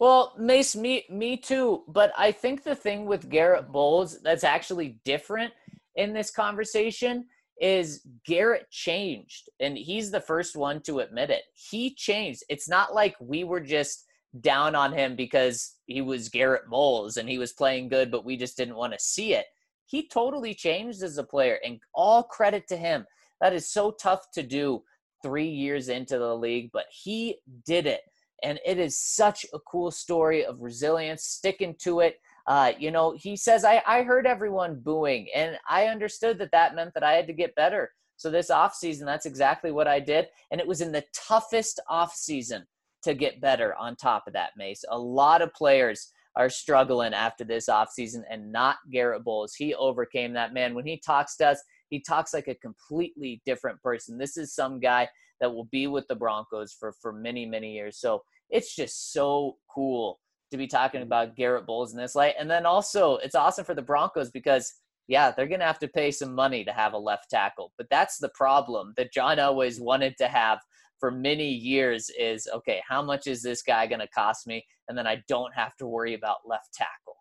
Well, 0.00 0.34
Mace, 0.38 0.74
me 0.74 1.04
me 1.10 1.36
too. 1.36 1.84
But 1.86 2.12
I 2.16 2.32
think 2.32 2.64
the 2.64 2.74
thing 2.74 3.04
with 3.04 3.28
Garett 3.28 3.70
Bolles 3.70 4.20
that's 4.22 4.44
actually 4.44 4.98
different 5.04 5.52
in 5.94 6.14
this 6.14 6.30
conversation 6.30 7.26
is 7.60 8.00
Garett 8.24 8.70
changed, 8.70 9.50
and 9.60 9.76
he's 9.76 10.10
the 10.10 10.22
first 10.22 10.56
one 10.56 10.80
to 10.82 11.00
admit 11.00 11.28
it. 11.28 11.42
He 11.52 11.94
changed. 11.94 12.42
It's 12.48 12.68
not 12.68 12.94
like 12.94 13.14
we 13.20 13.44
were 13.44 13.60
just 13.60 14.06
down 14.40 14.74
on 14.74 14.94
him 14.94 15.16
because 15.16 15.76
he 15.86 16.00
was 16.00 16.30
Garett 16.30 16.70
Bolles 16.70 17.18
and 17.18 17.28
he 17.28 17.36
was 17.36 17.52
playing 17.52 17.88
good, 17.88 18.10
but 18.10 18.24
we 18.24 18.38
just 18.38 18.56
didn't 18.56 18.76
want 18.76 18.94
to 18.94 18.98
see 18.98 19.34
it. 19.34 19.46
He 19.84 20.08
totally 20.08 20.54
changed 20.54 21.02
as 21.02 21.18
a 21.18 21.24
player, 21.24 21.58
and 21.62 21.78
all 21.94 22.22
credit 22.22 22.66
to 22.68 22.76
him. 22.76 23.04
That 23.42 23.52
is 23.52 23.70
so 23.70 23.90
tough 23.90 24.30
to 24.32 24.42
do 24.42 24.82
three 25.22 25.48
years 25.48 25.90
into 25.90 26.18
the 26.18 26.34
league, 26.34 26.70
but 26.72 26.86
he 26.90 27.40
did 27.66 27.86
it. 27.86 28.00
And 28.42 28.58
it 28.64 28.78
is 28.78 28.98
such 28.98 29.46
a 29.52 29.58
cool 29.60 29.90
story 29.90 30.44
of 30.44 30.60
resilience, 30.60 31.24
sticking 31.24 31.74
to 31.80 32.00
it. 32.00 32.20
Uh, 32.46 32.72
you 32.78 32.90
know, 32.90 33.14
he 33.16 33.36
says, 33.36 33.64
I, 33.64 33.82
I 33.86 34.02
heard 34.02 34.26
everyone 34.26 34.80
booing, 34.80 35.28
and 35.34 35.58
I 35.68 35.86
understood 35.86 36.38
that 36.38 36.52
that 36.52 36.74
meant 36.74 36.94
that 36.94 37.04
I 37.04 37.12
had 37.12 37.26
to 37.26 37.32
get 37.32 37.54
better. 37.54 37.90
So 38.16 38.30
this 38.30 38.50
offseason, 38.50 39.04
that's 39.04 39.26
exactly 39.26 39.72
what 39.72 39.88
I 39.88 40.00
did. 40.00 40.26
And 40.50 40.60
it 40.60 40.66
was 40.66 40.80
in 40.80 40.92
the 40.92 41.04
toughest 41.14 41.80
offseason 41.90 42.64
to 43.02 43.14
get 43.14 43.40
better 43.40 43.74
on 43.76 43.96
top 43.96 44.24
of 44.26 44.34
that, 44.34 44.50
Mace. 44.56 44.84
A 44.90 44.98
lot 44.98 45.42
of 45.42 45.54
players 45.54 46.12
are 46.36 46.50
struggling 46.50 47.14
after 47.14 47.44
this 47.44 47.68
offseason 47.68 48.22
and 48.30 48.52
not 48.52 48.76
Garett 48.90 49.24
Bolles. 49.24 49.54
He 49.54 49.74
overcame 49.74 50.32
that 50.34 50.52
man. 50.52 50.74
When 50.74 50.86
he 50.86 50.98
talks 50.98 51.36
to 51.36 51.48
us, 51.48 51.62
he 51.88 52.00
talks 52.00 52.32
like 52.32 52.48
a 52.48 52.54
completely 52.56 53.42
different 53.44 53.82
person. 53.82 54.18
This 54.18 54.36
is 54.36 54.54
some 54.54 54.80
guy 54.80 55.08
that 55.40 55.54
will 55.54 55.68
be 55.70 55.86
with 55.86 56.06
the 56.08 56.14
Broncos 56.14 56.72
for 56.72 56.92
for 57.00 57.12
many 57.12 57.46
many 57.46 57.72
years. 57.72 57.98
So 57.98 58.22
it's 58.50 58.74
just 58.74 59.12
so 59.12 59.56
cool 59.72 60.20
to 60.50 60.56
be 60.56 60.66
talking 60.66 61.02
about 61.02 61.36
Garett 61.36 61.66
Bolles 61.66 61.92
in 61.92 61.98
this 61.98 62.14
light. 62.14 62.34
And 62.38 62.50
then 62.50 62.66
also 62.66 63.16
it's 63.18 63.34
awesome 63.34 63.64
for 63.64 63.74
the 63.74 63.82
Broncos 63.82 64.30
because 64.30 64.72
yeah, 65.06 65.32
they're 65.32 65.48
going 65.48 65.60
to 65.60 65.66
have 65.66 65.80
to 65.80 65.88
pay 65.88 66.12
some 66.12 66.34
money 66.34 66.64
to 66.64 66.72
have 66.72 66.92
a 66.92 66.98
left 66.98 67.30
tackle. 67.30 67.72
But 67.76 67.88
that's 67.90 68.18
the 68.18 68.30
problem 68.34 68.94
that 68.96 69.12
John 69.12 69.40
always 69.40 69.80
wanted 69.80 70.16
to 70.18 70.28
have 70.28 70.60
for 71.00 71.10
many 71.10 71.48
years 71.48 72.10
is 72.18 72.48
okay, 72.54 72.80
how 72.88 73.02
much 73.02 73.26
is 73.26 73.42
this 73.42 73.62
guy 73.62 73.86
going 73.86 74.00
to 74.00 74.08
cost 74.08 74.46
me? 74.46 74.64
And 74.88 74.96
then 74.96 75.06
I 75.06 75.22
don't 75.26 75.54
have 75.54 75.76
to 75.78 75.86
worry 75.86 76.14
about 76.14 76.36
left 76.46 76.74
tackle. 76.74 77.16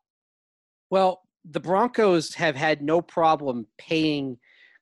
Well, 0.89 1.21
the 1.45 1.59
Broncos 1.59 2.33
have 2.35 2.55
had 2.55 2.81
no 2.81 3.01
problem 3.01 3.67
paying 3.77 4.37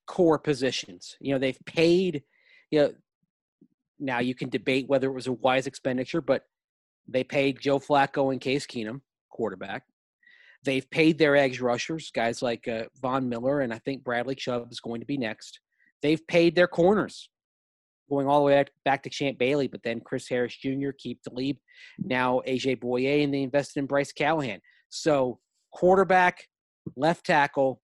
core 0.08 0.40
positions. 0.40 1.16
You 1.20 1.34
know, 1.34 1.40
they've 1.40 1.60
paid, 1.66 2.24
you 2.72 2.80
know, 2.80 2.94
now 4.00 4.20
you 4.20 4.36
can 4.36 4.50
debate 4.50 4.88
whether 4.88 5.08
it 5.08 5.14
was 5.14 5.28
a 5.28 5.34
wise 5.34 5.68
expenditure, 5.68 6.22
but 6.22 6.44
they 7.08 7.24
paid 7.24 7.60
Joe 7.60 7.80
Flacco 7.80 8.32
and 8.32 8.42
Case 8.42 8.66
Keenum, 8.66 9.02
quarterback. 9.30 9.84
They've 10.64 10.90
paid 10.90 11.18
their 11.18 11.36
edge 11.36 11.62
rushers, 11.62 12.12
guys 12.14 12.42
like 12.42 12.68
uh, 12.68 12.86
Von 13.02 13.30
Miller, 13.30 13.62
and 13.62 13.74
I 13.74 13.80
think 13.80 14.04
Bradley 14.04 14.36
Chubb 14.36 14.72
is 14.72 14.80
going 14.80 15.00
to 15.00 15.06
be 15.08 15.18
next. 15.18 15.60
They've 16.02 16.26
paid 16.28 16.56
their 16.56 16.68
corners, 16.68 17.30
going 18.10 18.28
all 18.28 18.40
the 18.40 18.46
way 18.48 18.66
back 18.84 19.04
to 19.04 19.10
Champ 19.10 19.38
Bailey, 19.38 19.68
but 19.68 19.84
then 19.84 20.02
Chris 20.02 20.28
Harris 20.28 20.56
Jr., 20.56 20.90
Aqib 20.92 21.20
Talib. 21.24 21.58
now 22.00 22.42
AJ 22.48 22.82
Bouye, 22.82 23.24
and 23.24 23.34
they 23.34 23.44
invested 23.44 23.80
in 23.80 23.86
Bryce 23.86 24.12
Callahan. 24.12 24.60
So 24.90 25.40
quarterback, 25.72 26.48
left 26.96 27.26
tackle, 27.26 27.82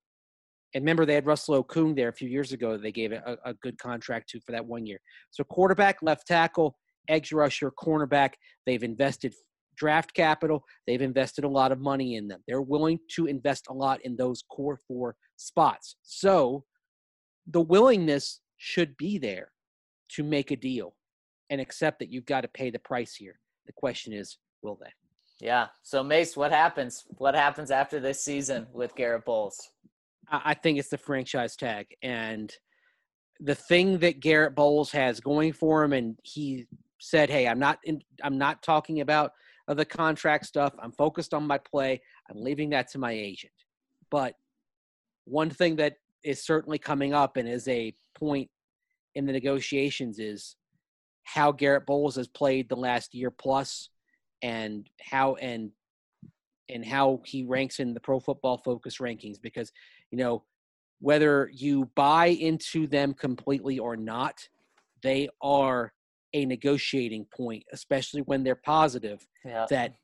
and 0.73 0.81
remember, 0.83 1.05
they 1.05 1.13
had 1.13 1.25
Russell 1.25 1.63
Okung 1.63 1.95
there 1.95 2.09
a 2.09 2.13
few 2.13 2.27
years 2.27 2.51
ago. 2.51 2.77
They 2.77 2.91
gave 2.91 3.11
a, 3.11 3.37
a 3.45 3.53
good 3.55 3.77
contract 3.77 4.29
to 4.29 4.39
for 4.41 4.51
that 4.53 4.65
one 4.65 4.85
year. 4.85 4.99
So 5.31 5.43
quarterback, 5.43 5.97
left 6.01 6.27
tackle, 6.27 6.77
edge 7.07 7.31
rusher, 7.31 7.71
cornerback. 7.71 8.33
They've 8.65 8.83
invested 8.83 9.33
draft 9.75 10.13
capital. 10.13 10.63
They've 10.87 11.01
invested 11.01 11.43
a 11.43 11.49
lot 11.49 11.71
of 11.71 11.79
money 11.79 12.15
in 12.15 12.27
them. 12.27 12.41
They're 12.47 12.61
willing 12.61 12.99
to 13.15 13.27
invest 13.27 13.65
a 13.69 13.73
lot 13.73 13.99
in 14.03 14.15
those 14.15 14.43
core 14.49 14.79
four 14.87 15.15
spots. 15.35 15.95
So 16.01 16.63
the 17.47 17.61
willingness 17.61 18.39
should 18.57 18.95
be 18.97 19.17
there 19.17 19.51
to 20.09 20.23
make 20.23 20.51
a 20.51 20.55
deal 20.55 20.95
and 21.49 21.59
accept 21.59 21.99
that 21.99 22.11
you've 22.11 22.25
got 22.25 22.41
to 22.41 22.47
pay 22.47 22.69
the 22.69 22.79
price 22.79 23.15
here. 23.15 23.39
The 23.67 23.73
question 23.73 24.13
is, 24.13 24.37
will 24.61 24.77
they? 24.81 24.91
Yeah. 25.39 25.67
So 25.81 26.03
Mace, 26.03 26.37
what 26.37 26.51
happens? 26.51 27.03
What 27.17 27.35
happens 27.35 27.69
after 27.71 27.99
this 27.99 28.23
season 28.23 28.67
with 28.71 28.95
Garrett 28.95 29.25
Bowles? 29.25 29.69
I 30.31 30.53
think 30.53 30.79
it's 30.79 30.89
the 30.89 30.97
franchise 30.97 31.55
tag. 31.55 31.95
And 32.01 32.53
the 33.39 33.55
thing 33.55 33.99
that 33.99 34.19
Garett 34.19 34.55
Bolles 34.55 34.91
has 34.91 35.19
going 35.19 35.53
for 35.53 35.83
him, 35.83 35.93
and 35.93 36.17
he 36.23 36.67
said, 36.99 37.29
"Hey, 37.29 37.47
I'm 37.47 37.59
not 37.59 37.79
in, 37.83 38.01
I'm 38.23 38.37
not 38.37 38.63
talking 38.63 39.01
about 39.01 39.33
the 39.67 39.85
contract 39.85 40.45
stuff. 40.45 40.73
I'm 40.79 40.91
focused 40.91 41.33
on 41.33 41.47
my 41.47 41.57
play. 41.57 42.01
I'm 42.29 42.41
leaving 42.41 42.69
that 42.71 42.89
to 42.91 42.97
my 42.99 43.11
agent." 43.11 43.53
But 44.09 44.35
one 45.25 45.49
thing 45.49 45.75
that 45.77 45.97
is 46.23 46.43
certainly 46.43 46.77
coming 46.77 47.13
up 47.13 47.37
and 47.37 47.47
is 47.47 47.67
a 47.67 47.95
point 48.15 48.49
in 49.15 49.25
the 49.25 49.33
negotiations 49.33 50.19
is 50.19 50.55
how 51.23 51.51
Garett 51.51 51.85
Bolles 51.85 52.15
has 52.15 52.27
played 52.27 52.69
the 52.69 52.75
last 52.75 53.13
year 53.13 53.31
plus, 53.31 53.89
and 54.41 54.89
how 55.01 55.35
and 55.35 55.71
and 56.69 56.85
how 56.85 57.21
he 57.25 57.43
ranks 57.43 57.79
in 57.79 57.93
the 57.93 57.99
Pro 57.99 58.19
Football 58.19 58.57
Focus 58.57 58.97
rankings. 58.99 59.41
Because 59.41 59.71
you 60.13 60.17
know, 60.17 60.43
whether 60.99 61.49
you 61.51 61.89
buy 61.95 62.27
into 62.27 62.85
them 62.85 63.15
completely 63.15 63.79
or 63.79 63.97
not, 63.97 64.47
they 65.01 65.27
are 65.41 65.91
a 66.35 66.45
negotiating 66.45 67.25
point, 67.35 67.63
especially 67.73 68.21
when 68.21 68.43
they're 68.43 68.53
positive 68.53 69.25
yeah. 69.43 69.65
that 69.71 69.95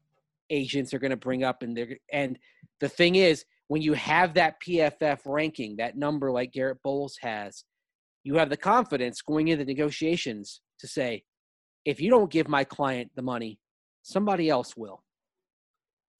agents 0.50 0.96
are 0.96 1.00
going 1.00 1.12
to 1.12 1.16
bring 1.16 1.44
up 1.44 1.62
and 1.62 1.78
they're 1.78 1.96
and 2.12 2.40
the 2.80 2.90
thing 2.90 3.18
is 3.18 3.46
when 3.68 3.84
you 3.84 3.94
have 3.94 4.34
that 4.34 4.56
PFF 4.68 5.20
ranking, 5.26 5.76
that 5.78 5.96
number 5.96 6.32
like 6.32 6.54
Garett 6.54 6.82
Bolles 6.84 7.20
has, 7.22 7.64
you 8.24 8.38
have 8.38 8.50
the 8.50 8.58
confidence 8.58 9.22
going 9.22 9.50
into 9.50 9.66
negotiations 9.66 10.60
to 10.80 10.88
say, 10.88 11.24
if 11.86 12.02
you 12.02 12.10
don't 12.10 12.32
give 12.32 12.48
my 12.48 12.64
client 12.64 13.12
the 13.16 13.22
money, 13.22 13.60
somebody 14.02 14.50
else 14.50 14.76
will. 14.76 15.04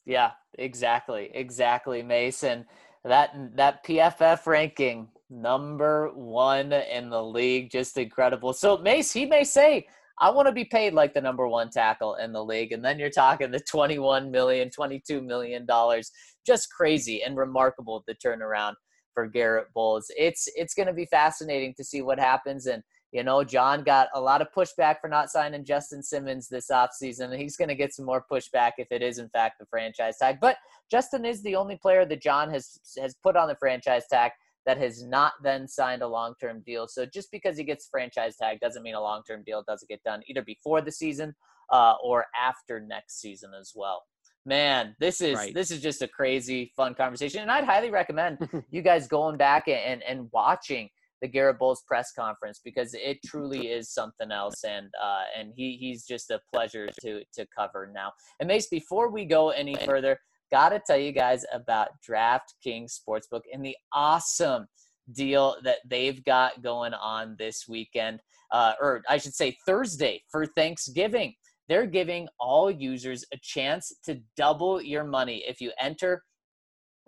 Yeah, 0.06 0.34
exactly, 0.60 1.32
exactly, 1.34 2.04
Mason 2.04 2.66
that 3.04 3.34
that 3.56 3.86
PFF 3.86 4.46
ranking 4.46 5.08
number 5.30 6.10
one 6.14 6.74
in 6.74 7.10
the 7.10 7.24
league, 7.24 7.72
just 7.72 7.98
incredible. 7.98 8.54
So 8.54 8.78
Mace, 8.78 9.12
he 9.12 9.26
may 9.26 9.44
say, 9.44 9.88
I 10.20 10.30
want 10.30 10.48
to 10.48 10.52
be 10.52 10.66
paid 10.66 10.94
like 10.94 11.14
the 11.14 11.22
number 11.22 11.48
one 11.48 11.70
tackle 11.70 12.16
in 12.16 12.34
the 12.34 12.44
league. 12.44 12.74
And 12.74 12.84
then 12.84 13.00
you're 13.00 13.10
talking 13.10 13.52
the 13.52 13.60
21 13.60 14.32
million, 14.32 14.70
22 14.70 15.22
million 15.22 15.66
dollars. 15.66 16.12
Just 16.46 16.70
crazy 16.72 17.24
and 17.24 17.38
remarkable 17.38 18.04
the 18.08 18.16
turnaround 18.16 18.74
for 19.14 19.28
Garett 19.28 19.68
Bolles. 19.74 20.08
It's 20.18 20.48
it's 20.56 20.74
going 20.74 20.88
to 20.88 20.94
be 20.94 21.06
fascinating 21.06 21.74
to 21.78 21.84
see 21.84 22.02
what 22.02 22.20
happens. 22.20 22.66
And 22.66 22.84
you 23.12 23.24
know, 23.24 23.44
John 23.44 23.84
got 23.84 24.10
a 24.14 24.22
lot 24.22 24.42
of 24.42 24.50
pushback 24.56 24.98
for 25.02 25.08
not 25.10 25.32
signing 25.32 25.66
Justin 25.66 26.04
Simmons 26.04 26.48
this 26.48 26.70
offseason, 26.70 27.32
and 27.32 27.42
he's 27.42 27.58
going 27.58 27.70
to 27.70 27.76
get 27.76 27.94
some 27.94 28.06
more 28.06 28.24
pushback 28.32 28.74
if 28.78 28.88
it 28.92 29.02
is 29.02 29.18
in 29.18 29.30
fact 29.30 29.56
the 29.60 29.66
franchise 29.66 30.18
tag. 30.22 30.38
But 30.40 30.58
Justin 30.92 31.26
is 31.26 31.42
the 31.42 31.56
only 31.56 31.76
player 31.78 32.06
that 32.06 32.22
John 32.22 32.50
has 32.52 32.78
has 33.02 33.16
put 33.24 33.36
on 33.36 33.48
the 33.48 33.56
franchise 33.56 34.04
tag 34.12 34.32
that 34.66 34.78
has 34.78 35.04
not 35.04 35.34
then 35.42 35.68
signed 35.68 36.02
a 36.04 36.08
long-term 36.08 36.62
deal. 36.66 36.88
So 36.88 37.06
just 37.06 37.32
because 37.32 37.58
he 37.58 37.64
gets 37.64 37.88
franchise 37.90 38.36
tag 38.38 38.60
doesn't 38.60 38.84
mean 38.84 38.94
a 38.96 39.02
long-term 39.02 39.44
deal 39.44 39.64
doesn't 39.68 39.90
get 39.90 40.04
done 40.04 40.22
either 40.28 40.44
before 40.44 40.82
the 40.82 40.92
season 40.92 41.34
uh, 41.72 41.96
or 42.04 42.26
after 42.40 42.80
next 42.80 43.20
season 43.22 43.52
as 43.60 43.72
well. 43.76 44.04
Man, 44.46 44.96
this 45.00 45.22
is 45.22 45.36
Right. 45.36 45.54
this 45.54 45.72
is 45.72 45.82
just 45.82 46.02
a 46.02 46.08
crazy 46.08 46.72
fun 46.76 46.94
conversation, 46.94 47.42
and 47.42 47.52
I'd 47.52 47.64
highly 47.66 47.90
recommend 47.90 48.38
you 48.70 48.82
guys 48.82 49.08
going 49.08 49.38
back 49.38 49.68
and 49.68 50.04
and 50.04 50.30
watching 50.32 50.90
the 51.22 51.28
Garett 51.28 51.60
Bolles 51.60 51.84
press 51.88 52.12
conference 52.12 52.62
because 52.64 52.94
it 52.94 53.20
truly 53.26 53.68
is 53.68 53.94
something 53.94 54.32
else, 54.32 54.64
and 54.64 54.88
uh, 55.02 55.24
and 55.38 55.52
he 55.56 55.78
he's 55.80 56.06
just 56.06 56.30
a 56.32 56.40
pleasure 56.54 56.90
to 57.02 57.22
to 57.34 57.46
cover 57.58 57.92
now. 57.94 58.12
And 58.40 58.48
Mace, 58.48 58.68
before 58.68 59.10
we 59.12 59.26
go 59.26 59.50
any 59.50 59.76
further, 59.76 60.20
gotta 60.52 60.82
tell 60.86 60.98
you 60.98 61.12
guys 61.12 61.46
about 61.54 61.90
DraftKings 62.08 63.00
Sportsbook 63.00 63.42
and 63.54 63.64
the 63.64 63.76
awesome 63.94 64.68
deal 65.12 65.56
that 65.64 65.78
they've 65.86 66.24
got 66.24 66.62
going 66.62 66.94
on 66.94 67.36
this 67.40 67.66
weekend, 67.68 68.20
uh, 68.52 68.74
or 68.80 69.02
I 69.10 69.18
should 69.18 69.34
say 69.34 69.58
Thursday 69.66 70.24
for 70.32 70.46
Thanksgiving. 70.46 71.34
They're 71.68 71.86
giving 71.86 72.28
all 72.40 72.72
users 72.72 73.24
a 73.32 73.38
chance 73.44 73.94
to 74.06 74.20
double 74.36 74.82
your 74.82 75.04
money 75.04 75.44
if 75.48 75.62
you 75.62 75.72
enter 75.80 76.24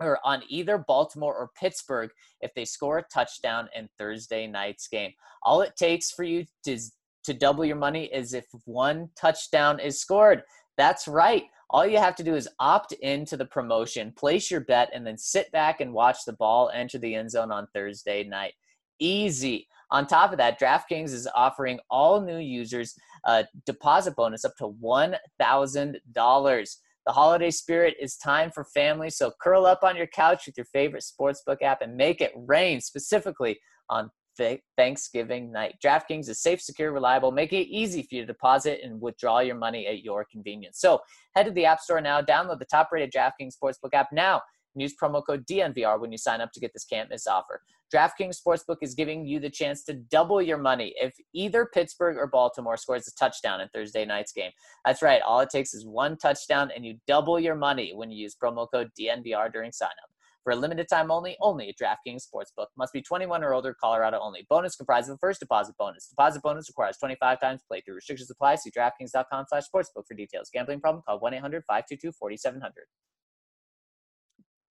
or 0.04 0.18
on 0.24 0.42
either 0.48 0.78
Baltimore 0.78 1.34
or 1.34 1.50
Pittsburgh 1.58 2.10
if 2.40 2.52
they 2.54 2.64
score 2.64 2.98
a 2.98 3.04
touchdown 3.12 3.68
in 3.74 3.88
Thursday 3.98 4.46
night's 4.46 4.88
game. 4.88 5.12
All 5.42 5.62
it 5.62 5.76
takes 5.76 6.10
for 6.10 6.24
you 6.24 6.44
to 6.64 6.78
to 7.24 7.32
double 7.32 7.64
your 7.64 7.76
money 7.76 8.04
is 8.06 8.34
if 8.34 8.46
one 8.64 9.08
touchdown 9.16 9.78
is 9.78 10.00
scored. 10.00 10.42
That's 10.76 11.06
right. 11.06 11.44
All 11.70 11.86
you 11.86 11.98
have 11.98 12.16
to 12.16 12.24
do 12.24 12.34
is 12.34 12.48
opt 12.58 12.92
into 12.94 13.36
the 13.36 13.46
promotion, 13.46 14.12
place 14.16 14.50
your 14.50 14.60
bet, 14.60 14.90
and 14.92 15.06
then 15.06 15.16
sit 15.16 15.50
back 15.52 15.80
and 15.80 15.92
watch 15.92 16.24
the 16.26 16.34
ball 16.34 16.70
enter 16.74 16.98
the 16.98 17.14
end 17.14 17.30
zone 17.30 17.50
on 17.50 17.66
Thursday 17.72 18.24
night. 18.24 18.52
Easy. 18.98 19.68
On 19.90 20.06
top 20.06 20.32
of 20.32 20.38
that, 20.38 20.60
DraftKings 20.60 21.12
is 21.12 21.28
offering 21.34 21.78
all 21.90 22.20
new 22.20 22.38
users 22.38 22.94
a 23.24 23.46
deposit 23.66 24.16
bonus 24.16 24.44
up 24.44 24.56
to 24.56 24.68
$1,000. 24.68 26.76
The 27.06 27.12
holiday 27.12 27.50
spirit 27.50 27.96
is 28.00 28.16
time 28.16 28.50
for 28.52 28.64
family, 28.64 29.10
so 29.10 29.32
curl 29.40 29.66
up 29.66 29.80
on 29.82 29.96
your 29.96 30.06
couch 30.06 30.46
with 30.46 30.56
your 30.56 30.66
favorite 30.66 31.04
sportsbook 31.04 31.62
app 31.62 31.82
and 31.82 31.96
make 31.96 32.20
it 32.20 32.32
rain, 32.36 32.80
specifically 32.80 33.58
on 33.90 34.10
Th- 34.36 34.60
Thanksgiving 34.78 35.52
night. 35.52 35.74
DraftKings 35.84 36.28
is 36.28 36.40
safe, 36.40 36.62
secure, 36.62 36.92
reliable, 36.92 37.32
making 37.32 37.62
it 37.62 37.68
easy 37.68 38.02
for 38.02 38.14
you 38.14 38.22
to 38.22 38.26
deposit 38.26 38.80
and 38.82 39.00
withdraw 39.00 39.40
your 39.40 39.56
money 39.56 39.86
at 39.86 40.02
your 40.02 40.24
convenience. 40.30 40.80
So 40.80 41.00
head 41.34 41.44
to 41.46 41.52
the 41.52 41.66
App 41.66 41.80
Store 41.80 42.00
now, 42.00 42.22
download 42.22 42.58
the 42.58 42.64
top 42.64 42.88
rated 42.92 43.12
DraftKings 43.12 43.54
Sportsbook 43.62 43.92
app 43.92 44.08
now, 44.12 44.40
and 44.74 44.82
use 44.82 44.94
promo 45.00 45.22
code 45.24 45.46
DNVR 45.46 46.00
when 46.00 46.12
you 46.12 46.18
sign 46.18 46.40
up 46.40 46.52
to 46.52 46.60
get 46.60 46.72
this 46.72 46.84
can't 46.84 47.10
miss 47.10 47.26
offer. 47.26 47.62
DraftKings 47.92 48.38
Sportsbook 48.40 48.78
is 48.80 48.94
giving 48.94 49.26
you 49.26 49.38
the 49.38 49.50
chance 49.50 49.84
to 49.84 49.94
double 49.94 50.40
your 50.40 50.56
money 50.56 50.94
if 50.96 51.14
either 51.34 51.66
Pittsburgh 51.66 52.16
or 52.16 52.26
Baltimore 52.26 52.78
scores 52.78 53.06
a 53.06 53.14
touchdown 53.14 53.60
in 53.60 53.68
Thursday 53.68 54.06
night's 54.06 54.32
game. 54.32 54.50
That's 54.86 55.02
right. 55.02 55.20
All 55.22 55.40
it 55.40 55.50
takes 55.50 55.74
is 55.74 55.86
one 55.86 56.16
touchdown, 56.16 56.70
and 56.74 56.86
you 56.86 56.96
double 57.06 57.38
your 57.38 57.54
money 57.54 57.92
when 57.94 58.10
you 58.10 58.16
use 58.16 58.34
promo 58.42 58.66
code 58.72 58.90
DNVR 58.98 59.52
during 59.52 59.72
signup. 59.72 60.08
For 60.42 60.52
a 60.52 60.56
limited 60.56 60.88
time 60.88 61.10
only, 61.10 61.36
only 61.40 61.68
at 61.68 61.76
DraftKings 61.76 62.24
Sportsbook. 62.26 62.66
Must 62.76 62.92
be 62.92 63.00
21 63.00 63.44
or 63.44 63.54
older, 63.54 63.76
Colorado 63.78 64.18
only. 64.20 64.44
Bonus 64.48 64.74
comprised 64.74 65.08
of 65.08 65.14
a 65.14 65.18
first 65.18 65.38
deposit 65.38 65.76
bonus. 65.78 66.08
Deposit 66.08 66.42
bonus 66.42 66.68
requires 66.68 66.96
25 66.96 67.40
times 67.40 67.60
playthrough. 67.70 67.94
Restrictions 67.94 68.30
apply. 68.30 68.56
See 68.56 68.70
DraftKings.com 68.70 69.44
slash 69.48 69.64
sportsbook 69.72 70.06
for 70.08 70.14
details. 70.14 70.50
Gambling 70.52 70.80
problem? 70.80 71.04
Call 71.06 71.20
1-800-522-4700. 71.20 72.70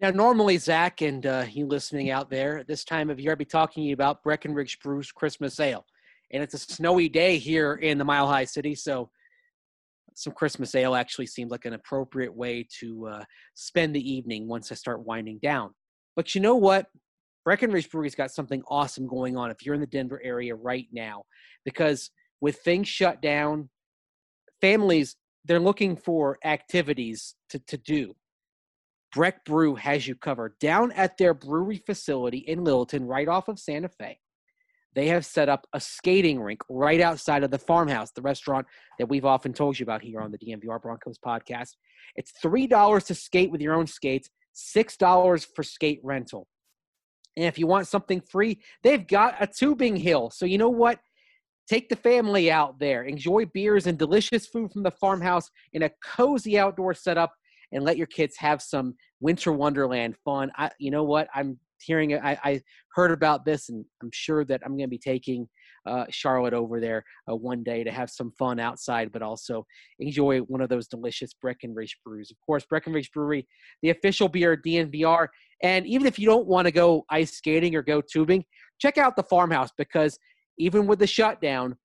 Now, 0.01 0.09
normally, 0.09 0.57
Zac 0.57 1.01
and 1.01 1.23
uh, 1.27 1.45
you 1.47 1.67
listening 1.67 2.09
out 2.09 2.31
there 2.31 2.57
at 2.57 2.67
this 2.67 2.83
time 2.83 3.11
of 3.11 3.19
year, 3.19 3.33
I'd 3.33 3.37
be 3.37 3.45
talking 3.45 3.83
to 3.83 3.87
you 3.87 3.93
about 3.93 4.23
Breckenridge 4.23 4.79
Brew's 4.79 5.11
Christmas 5.11 5.59
Ale. 5.59 5.85
And 6.31 6.41
it's 6.41 6.55
a 6.55 6.57
snowy 6.57 7.07
day 7.07 7.37
here 7.37 7.75
in 7.75 7.99
the 7.99 8.03
Mile 8.03 8.25
High 8.25 8.45
City, 8.45 8.73
so 8.73 9.11
some 10.15 10.33
Christmas 10.33 10.73
ale 10.73 10.95
actually 10.95 11.27
seemed 11.27 11.51
like 11.51 11.65
an 11.65 11.73
appropriate 11.73 12.35
way 12.35 12.67
to 12.79 13.07
uh, 13.07 13.23
spend 13.53 13.95
the 13.95 14.11
evening 14.11 14.47
once 14.47 14.71
I 14.71 14.75
start 14.75 15.05
winding 15.05 15.39
down. 15.41 15.69
But 16.15 16.33
you 16.33 16.41
know 16.41 16.55
what? 16.55 16.87
Breckenridge 17.45 17.89
Brewery's 17.89 18.15
got 18.15 18.31
something 18.31 18.63
awesome 18.67 19.07
going 19.07 19.37
on 19.37 19.51
if 19.51 19.63
you're 19.63 19.75
in 19.75 19.81
the 19.81 19.87
Denver 19.87 20.19
area 20.23 20.55
right 20.55 20.87
now, 20.91 21.23
because 21.63 22.09
with 22.39 22.57
things 22.57 22.87
shut 22.87 23.21
down, 23.21 23.69
families 24.61 25.15
they're 25.45 25.59
looking 25.59 25.95
for 25.95 26.39
activities 26.43 27.35
to, 27.49 27.59
to 27.59 27.77
do. 27.77 28.15
Breck 29.13 29.43
Brew 29.45 29.75
has 29.75 30.07
you 30.07 30.15
covered. 30.15 30.57
Down 30.59 30.91
at 30.93 31.17
their 31.17 31.33
brewery 31.33 31.81
facility 31.85 32.39
in 32.39 32.63
Littleton, 32.63 33.05
right 33.05 33.27
off 33.27 33.47
of 33.47 33.59
Santa 33.59 33.89
Fe, 33.89 34.19
they 34.93 35.07
have 35.07 35.25
set 35.25 35.49
up 35.49 35.67
a 35.73 35.79
skating 35.79 36.41
rink 36.41 36.61
right 36.69 36.99
outside 36.99 37.43
of 37.43 37.51
the 37.51 37.57
farmhouse, 37.57 38.11
the 38.11 38.21
restaurant 38.21 38.67
that 38.99 39.07
we've 39.07 39.25
often 39.25 39.53
told 39.53 39.79
you 39.79 39.83
about 39.83 40.01
here 40.01 40.19
on 40.21 40.31
the 40.31 40.37
DNVR 40.37 40.81
Broncos 40.81 41.17
podcast. 41.17 41.75
It's 42.15 42.33
$3 42.43 43.05
to 43.05 43.15
skate 43.15 43.51
with 43.51 43.61
your 43.61 43.73
own 43.73 43.87
skates, 43.87 44.29
$6 44.55 45.47
for 45.55 45.63
skate 45.63 45.99
rental. 46.03 46.47
And 47.37 47.45
if 47.45 47.57
you 47.57 47.67
want 47.67 47.87
something 47.87 48.21
free, 48.21 48.59
they've 48.83 49.07
got 49.07 49.35
a 49.39 49.47
tubing 49.47 49.95
hill. 49.95 50.29
So 50.29 50.45
you 50.45 50.57
know 50.57 50.69
what? 50.69 50.99
Take 51.69 51.87
the 51.87 51.95
family 51.95 52.51
out 52.51 52.79
there, 52.79 53.03
enjoy 53.03 53.45
beers 53.45 53.87
and 53.87 53.97
delicious 53.97 54.45
food 54.45 54.73
from 54.73 54.83
the 54.83 54.91
farmhouse 54.91 55.49
in 55.71 55.83
a 55.83 55.91
cozy 56.03 56.59
outdoor 56.59 56.93
setup, 56.93 57.31
and 57.71 57.83
let 57.83 57.97
your 57.97 58.07
kids 58.07 58.35
have 58.37 58.61
some 58.61 58.95
winter 59.19 59.51
wonderland 59.51 60.15
fun. 60.23 60.51
I, 60.57 60.71
you 60.79 60.91
know 60.91 61.03
what? 61.03 61.27
I'm 61.33 61.57
hearing. 61.81 62.13
I, 62.13 62.37
I 62.43 62.61
heard 62.93 63.11
about 63.11 63.45
this, 63.45 63.69
and 63.69 63.85
I'm 64.01 64.11
sure 64.13 64.45
that 64.45 64.61
I'm 64.63 64.71
going 64.71 64.81
to 64.81 64.87
be 64.87 64.97
taking 64.97 65.47
uh, 65.85 66.05
Charlotte 66.09 66.53
over 66.53 66.79
there 66.79 67.03
uh, 67.29 67.35
one 67.35 67.63
day 67.63 67.83
to 67.83 67.91
have 67.91 68.09
some 68.09 68.31
fun 68.37 68.59
outside, 68.59 69.11
but 69.11 69.21
also 69.21 69.65
enjoy 69.99 70.39
one 70.41 70.61
of 70.61 70.69
those 70.69 70.87
delicious 70.87 71.33
Breckenridge 71.33 71.97
brews. 72.05 72.31
Of 72.31 72.37
course, 72.45 72.65
Breckenridge 72.65 73.11
Brewery, 73.11 73.47
the 73.81 73.89
official 73.89 74.27
beer 74.27 74.53
of 74.53 74.61
DNVR. 74.61 75.27
And 75.63 75.85
even 75.85 76.07
if 76.07 76.17
you 76.17 76.25
don't 76.25 76.47
want 76.47 76.65
to 76.65 76.71
go 76.71 77.05
ice 77.09 77.33
skating 77.33 77.75
or 77.75 77.81
go 77.81 78.01
tubing, 78.01 78.45
check 78.79 78.97
out 78.97 79.15
the 79.15 79.23
farmhouse 79.23 79.71
because 79.77 80.17
even 80.57 80.87
with 80.87 80.99
the 80.99 81.07
shutdown, 81.07 81.75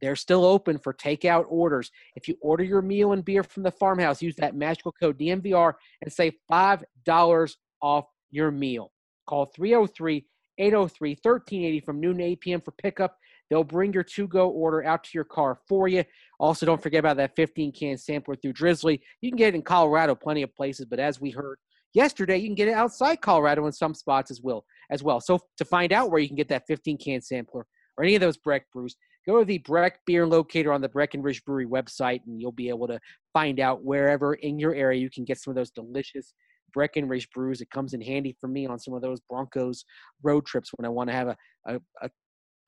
they're 0.00 0.16
still 0.16 0.44
open 0.44 0.78
for 0.78 0.92
takeout 0.92 1.44
orders. 1.48 1.90
If 2.16 2.28
you 2.28 2.36
order 2.40 2.64
your 2.64 2.82
meal 2.82 3.12
and 3.12 3.24
beer 3.24 3.42
from 3.42 3.62
the 3.62 3.70
farmhouse, 3.70 4.22
use 4.22 4.36
that 4.36 4.54
magical 4.54 4.92
code 4.92 5.18
DNVR 5.18 5.74
and 6.02 6.12
save 6.12 6.34
$5 6.50 7.56
off 7.82 8.04
your 8.30 8.50
meal. 8.50 8.90
Call 9.26 9.46
303 9.46 10.26
803 10.58 11.10
1380 11.10 11.80
from 11.80 12.00
noon 12.00 12.18
to 12.18 12.24
8 12.24 12.40
p.m. 12.40 12.60
for 12.60 12.72
pickup. 12.72 13.16
They'll 13.50 13.64
bring 13.64 13.92
your 13.92 14.04
to 14.04 14.26
go 14.26 14.48
order 14.50 14.84
out 14.84 15.04
to 15.04 15.10
your 15.12 15.24
car 15.24 15.58
for 15.68 15.88
you. 15.88 16.04
Also, 16.38 16.64
don't 16.66 16.82
forget 16.82 17.00
about 17.00 17.16
that 17.18 17.36
15 17.36 17.72
can 17.72 17.98
sampler 17.98 18.36
through 18.36 18.54
Drizly. 18.54 19.00
You 19.20 19.30
can 19.30 19.36
get 19.36 19.48
it 19.48 19.56
in 19.56 19.62
Colorado, 19.62 20.14
plenty 20.14 20.42
of 20.42 20.54
places, 20.54 20.86
but 20.86 20.98
as 20.98 21.20
we 21.20 21.30
heard 21.30 21.58
yesterday, 21.92 22.38
you 22.38 22.48
can 22.48 22.54
get 22.54 22.68
it 22.68 22.74
outside 22.74 23.20
Colorado 23.20 23.66
in 23.66 23.72
some 23.72 23.94
spots 23.94 24.30
as 24.30 24.40
well. 24.40 24.64
As 24.90 25.02
well. 25.02 25.20
So, 25.20 25.40
to 25.58 25.64
find 25.64 25.92
out 25.92 26.10
where 26.10 26.20
you 26.20 26.28
can 26.28 26.36
get 26.36 26.48
that 26.48 26.66
15 26.66 26.98
can 26.98 27.20
sampler 27.20 27.66
or 27.96 28.04
any 28.04 28.14
of 28.14 28.20
those 28.20 28.36
Breck 28.36 28.70
brews, 28.72 28.96
go 29.26 29.38
to 29.38 29.44
the 29.44 29.58
Breck 29.58 30.00
beer 30.06 30.26
locator 30.26 30.72
on 30.72 30.80
the 30.80 30.88
Breckenridge 30.88 31.44
Brewery 31.44 31.66
website, 31.66 32.20
and 32.26 32.40
you'll 32.40 32.52
be 32.52 32.68
able 32.68 32.86
to 32.88 33.00
find 33.32 33.60
out 33.60 33.84
wherever 33.84 34.34
in 34.34 34.58
your 34.58 34.74
area 34.74 35.00
you 35.00 35.10
can 35.10 35.24
get 35.24 35.38
some 35.38 35.50
of 35.50 35.56
those 35.56 35.70
delicious 35.70 36.34
Breckenridge 36.72 37.30
brews. 37.30 37.60
It 37.60 37.70
comes 37.70 37.94
in 37.94 38.00
handy 38.00 38.36
for 38.40 38.48
me 38.48 38.66
on 38.66 38.78
some 38.78 38.94
of 38.94 39.02
those 39.02 39.20
Broncos 39.20 39.84
road 40.22 40.44
trips 40.44 40.70
when 40.76 40.84
I 40.84 40.88
want 40.88 41.08
to 41.08 41.14
have 41.14 41.28
a, 41.28 41.36
a, 41.66 41.80
a 42.02 42.10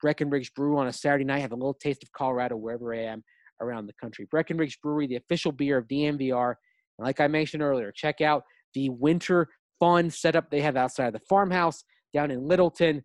Breckenridge 0.01 0.53
brew 0.53 0.77
on 0.77 0.87
a 0.87 0.93
Saturday 0.93 1.25
night, 1.25 1.39
have 1.39 1.51
a 1.51 1.55
little 1.55 1.73
taste 1.73 2.03
of 2.03 2.11
Colorado 2.11 2.55
wherever 2.55 2.93
I 2.93 3.03
am 3.03 3.23
around 3.61 3.87
the 3.87 3.93
country. 3.93 4.27
Breckenridge 4.29 4.79
Brewery, 4.81 5.07
the 5.07 5.15
official 5.15 5.51
beer 5.51 5.77
of 5.77 5.87
DNVR. 5.87 6.55
And 6.97 7.05
like 7.05 7.19
I 7.19 7.27
mentioned 7.27 7.63
earlier, 7.63 7.91
check 7.91 8.21
out 8.21 8.43
the 8.73 8.89
winter 8.89 9.49
fun 9.79 10.09
setup 10.09 10.49
they 10.49 10.61
have 10.61 10.77
outside 10.77 11.07
of 11.07 11.13
the 11.13 11.19
farmhouse 11.29 11.83
down 12.13 12.31
in 12.31 12.47
Littleton. 12.47 13.03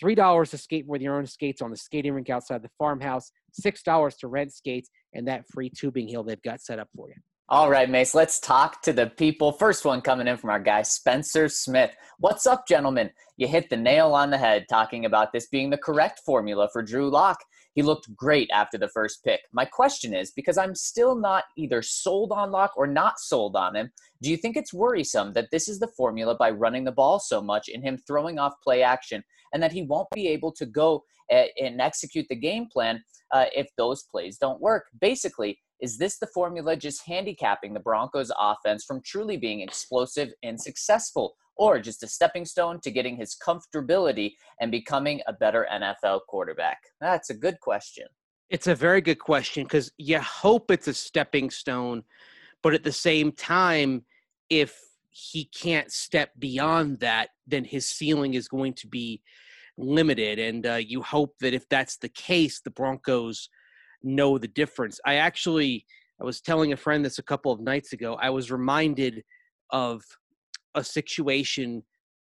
Three 0.00 0.14
dollars 0.14 0.50
to 0.50 0.58
skate 0.58 0.86
with 0.86 1.02
your 1.02 1.16
own 1.16 1.26
skates 1.26 1.60
on 1.60 1.70
the 1.70 1.76
skating 1.76 2.14
rink 2.14 2.30
outside 2.30 2.62
the 2.62 2.70
farmhouse. 2.78 3.30
Six 3.52 3.82
dollars 3.82 4.16
to 4.16 4.28
rent 4.28 4.52
skates 4.52 4.88
and 5.12 5.28
that 5.28 5.44
free 5.52 5.70
tubing 5.70 6.08
hill 6.08 6.24
they've 6.24 6.42
got 6.42 6.62
set 6.62 6.78
up 6.78 6.88
for 6.96 7.08
you. 7.08 7.16
All 7.50 7.68
right, 7.68 7.90
Mace, 7.90 8.14
let's 8.14 8.38
talk 8.38 8.80
to 8.82 8.92
the 8.92 9.08
people. 9.08 9.50
First 9.50 9.84
one 9.84 10.02
coming 10.02 10.28
in 10.28 10.36
from 10.36 10.50
our 10.50 10.60
guy, 10.60 10.82
Spencer 10.82 11.48
Smith. 11.48 11.90
What's 12.20 12.46
up, 12.46 12.66
gentlemen? 12.68 13.10
You 13.36 13.48
hit 13.48 13.68
the 13.68 13.76
nail 13.76 14.14
on 14.14 14.30
the 14.30 14.38
head 14.38 14.66
talking 14.70 15.04
about 15.04 15.32
this 15.32 15.48
being 15.48 15.68
the 15.68 15.76
correct 15.76 16.20
formula 16.24 16.68
for 16.72 16.80
Drew 16.80 17.10
Lock. 17.10 17.38
He 17.74 17.82
looked 17.82 18.14
great 18.16 18.50
after 18.52 18.78
the 18.78 18.88
first 18.88 19.22
pick. 19.24 19.40
My 19.52 19.64
question 19.64 20.14
is 20.14 20.32
because 20.32 20.58
I'm 20.58 20.74
still 20.74 21.14
not 21.14 21.44
either 21.56 21.82
sold 21.82 22.32
on 22.32 22.50
Lock 22.50 22.72
or 22.76 22.86
not 22.86 23.20
sold 23.20 23.56
on 23.56 23.76
him, 23.76 23.90
do 24.22 24.30
you 24.30 24.36
think 24.36 24.56
it's 24.56 24.74
worrisome 24.74 25.32
that 25.34 25.50
this 25.50 25.68
is 25.68 25.78
the 25.78 25.92
formula 25.96 26.34
by 26.34 26.50
running 26.50 26.84
the 26.84 26.92
ball 26.92 27.20
so 27.20 27.40
much 27.40 27.68
and 27.68 27.82
him 27.82 27.96
throwing 27.96 28.38
off 28.38 28.54
play 28.62 28.82
action 28.82 29.22
and 29.52 29.62
that 29.62 29.72
he 29.72 29.82
won't 29.82 30.08
be 30.14 30.28
able 30.28 30.52
to 30.52 30.66
go 30.66 31.04
eh, 31.30 31.46
and 31.60 31.80
execute 31.80 32.26
the 32.28 32.36
game 32.36 32.66
plan 32.66 33.02
uh, 33.32 33.46
if 33.54 33.68
those 33.76 34.02
plays 34.02 34.36
don't 34.36 34.60
work? 34.60 34.86
Basically, 35.00 35.58
is 35.80 35.96
this 35.96 36.18
the 36.18 36.26
formula 36.26 36.76
just 36.76 37.06
handicapping 37.06 37.72
the 37.72 37.80
Broncos 37.80 38.30
offense 38.38 38.84
from 38.84 39.00
truly 39.02 39.36
being 39.36 39.60
explosive 39.60 40.30
and 40.42 40.60
successful, 40.60 41.36
or 41.56 41.78
just 41.78 42.02
a 42.02 42.08
stepping 42.08 42.44
stone 42.44 42.80
to 42.80 42.90
getting 42.90 43.16
his 43.16 43.36
comfortability 43.36 44.34
and 44.60 44.70
becoming 44.70 45.20
a 45.26 45.32
better 45.32 45.66
NFL 45.72 46.20
quarterback? 46.28 46.78
That's 47.00 47.30
a 47.30 47.34
good 47.34 47.60
question. 47.60 48.06
It's 48.48 48.66
a 48.66 48.74
very 48.74 49.00
good 49.00 49.18
question 49.18 49.64
because 49.64 49.92
you 49.98 50.18
hope 50.20 50.70
it's 50.70 50.88
a 50.88 50.94
stepping 50.94 51.50
stone, 51.50 52.02
but 52.62 52.74
at 52.74 52.82
the 52.82 52.92
same 52.92 53.30
time, 53.32 54.04
if 54.48 54.76
he 55.10 55.44
can't 55.44 55.92
step 55.92 56.30
beyond 56.38 57.00
that, 57.00 57.30
then 57.46 57.64
his 57.64 57.86
ceiling 57.86 58.34
is 58.34 58.48
going 58.48 58.74
to 58.74 58.86
be 58.86 59.22
limited. 59.76 60.38
And 60.38 60.66
uh, 60.66 60.74
you 60.74 61.02
hope 61.02 61.34
that 61.40 61.54
if 61.54 61.68
that's 61.68 61.96
the 61.96 62.08
case, 62.08 62.60
the 62.60 62.70
Broncos 62.70 63.48
know 64.02 64.38
the 64.38 64.48
difference. 64.48 65.00
I 65.04 65.16
actually, 65.16 65.86
I 66.20 66.24
was 66.24 66.40
telling 66.40 66.72
a 66.72 66.76
friend 66.76 67.04
this 67.04 67.18
a 67.18 67.24
couple 67.24 67.52
of 67.52 67.60
nights 67.60 67.92
ago. 67.92 68.16
I 68.20 68.30
was 68.30 68.50
reminded 68.50 69.22
of 69.70 70.02
a 70.74 70.84
situation 70.84 71.82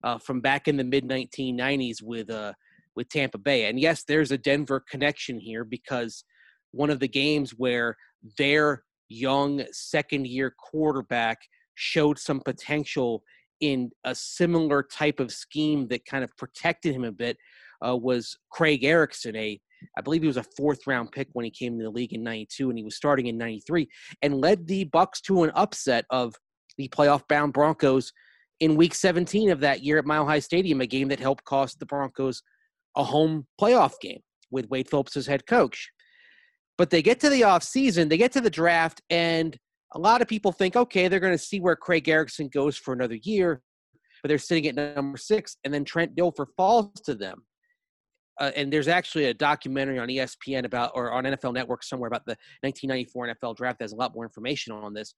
uh, 0.04 0.18
from 0.18 0.42
back 0.42 0.68
in 0.68 0.78
the 0.78 0.84
mid 0.84 1.08
1990s 1.08 2.02
with 2.02 2.30
uh, 2.30 2.54
with 2.96 3.10
Tampa 3.10 3.38
Bay. 3.38 3.66
And 3.66 3.80
yes, 3.80 4.04
there's 4.04 4.32
a 4.32 4.38
Denver 4.38 4.84
connection 4.90 5.40
here 5.40 5.64
because 5.64 6.24
one 6.72 6.90
of 6.90 7.00
the 7.00 7.08
games 7.08 7.52
where 7.52 7.96
their 8.38 8.84
young 9.10 9.64
second 9.72 10.28
year 10.28 10.54
quarterback 10.58 11.40
showed 11.76 12.18
some 12.18 12.40
potential 12.40 13.24
in 13.60 13.92
a 14.06 14.16
similar 14.16 14.84
type 14.84 15.20
of 15.20 15.32
scheme 15.32 15.88
that 15.90 16.06
kind 16.06 16.24
of 16.24 16.36
protected 16.38 16.96
him 16.96 17.04
a 17.04 17.12
bit 17.12 17.38
uh, 17.86 17.96
was 17.96 18.38
Craig 18.52 18.84
Erickson, 18.84 19.36
a 19.36 19.60
I 19.98 20.02
believe 20.02 20.22
he 20.22 20.28
was 20.28 20.38
a 20.38 20.46
fourth 20.58 20.86
round 20.86 21.12
pick 21.12 21.28
when 21.34 21.44
he 21.44 21.52
came 21.52 21.78
to 21.78 21.84
the 21.84 21.90
league 21.90 22.14
in 22.14 22.24
92 22.24 22.70
and 22.70 22.78
he 22.78 22.84
was 22.84 22.96
starting 22.96 23.28
in 23.28 23.38
93 23.38 23.90
and 24.22 24.40
led 24.40 24.68
the 24.68 24.86
Bucs 24.86 25.22
to 25.24 25.44
an 25.44 25.52
upset 25.56 26.06
of 26.12 26.36
the 26.78 26.88
playoff 26.90 27.28
bound 27.28 27.54
Broncos 27.54 28.12
in 28.62 28.78
week 28.78 28.96
17 28.96 29.52
of 29.52 29.60
that 29.60 29.84
year 29.84 29.98
at 29.98 30.06
Mile 30.06 30.26
High 30.26 30.40
Stadium, 30.40 30.80
a 30.80 30.88
game 30.88 31.10
that 31.10 31.20
helped 31.20 31.44
cost 31.44 31.80
the 31.80 31.86
Broncos 31.86 32.42
a 32.96 33.04
home 33.04 33.46
playoff 33.60 34.00
game 34.02 34.22
with 34.52 34.70
Wade 34.70 34.90
Phillips 34.90 35.18
as 35.18 35.28
head 35.28 35.46
coach. 35.46 35.92
But 36.78 36.90
they 36.90 37.02
get 37.02 37.20
to 37.20 37.30
the 37.30 37.42
offseason, 37.42 38.10
they 38.10 38.18
get 38.18 38.32
to 38.32 38.42
the 38.42 38.50
draft, 38.50 39.02
and 39.10 39.58
a 39.94 40.00
lot 40.00 40.22
of 40.22 40.30
people 40.30 40.54
think, 40.54 40.78
okay, 40.78 41.10
they're 41.10 41.20
going 41.20 41.38
to 41.38 41.44
see 41.44 41.60
where 41.60 41.76
Craig 41.76 42.08
Erickson 42.08 42.48
goes 42.48 42.78
for 42.78 42.94
another 42.94 43.18
year, 43.24 43.62
but 44.24 44.30
they're 44.30 44.38
sitting 44.38 44.68
at 44.68 44.96
number 44.96 45.18
six, 45.18 45.58
and 45.66 45.74
then 45.74 45.84
Trent 45.84 46.16
Dilfer 46.16 46.46
falls 46.56 46.92
to 47.06 47.14
them 47.14 47.44
uh, 48.42 48.52
and 48.56 48.74
there's 48.74 48.88
actually 48.88 49.26
a 49.26 49.34
documentary 49.34 50.00
on 50.00 50.08
ESPN 50.08 50.66
about 50.66 50.92
or 50.96 51.12
on 51.12 51.26
NFL 51.26 51.54
Network 51.54 51.84
somewhere 51.84 52.08
about 52.08 52.26
the 52.26 52.36
1994 52.62 53.36
NFL 53.36 53.56
draft. 53.56 53.80
There's 53.80 53.94
a 53.94 53.98
lot 53.98 54.16
more 54.16 54.24
information 54.24 54.74
on 54.74 54.94
this, 54.94 55.14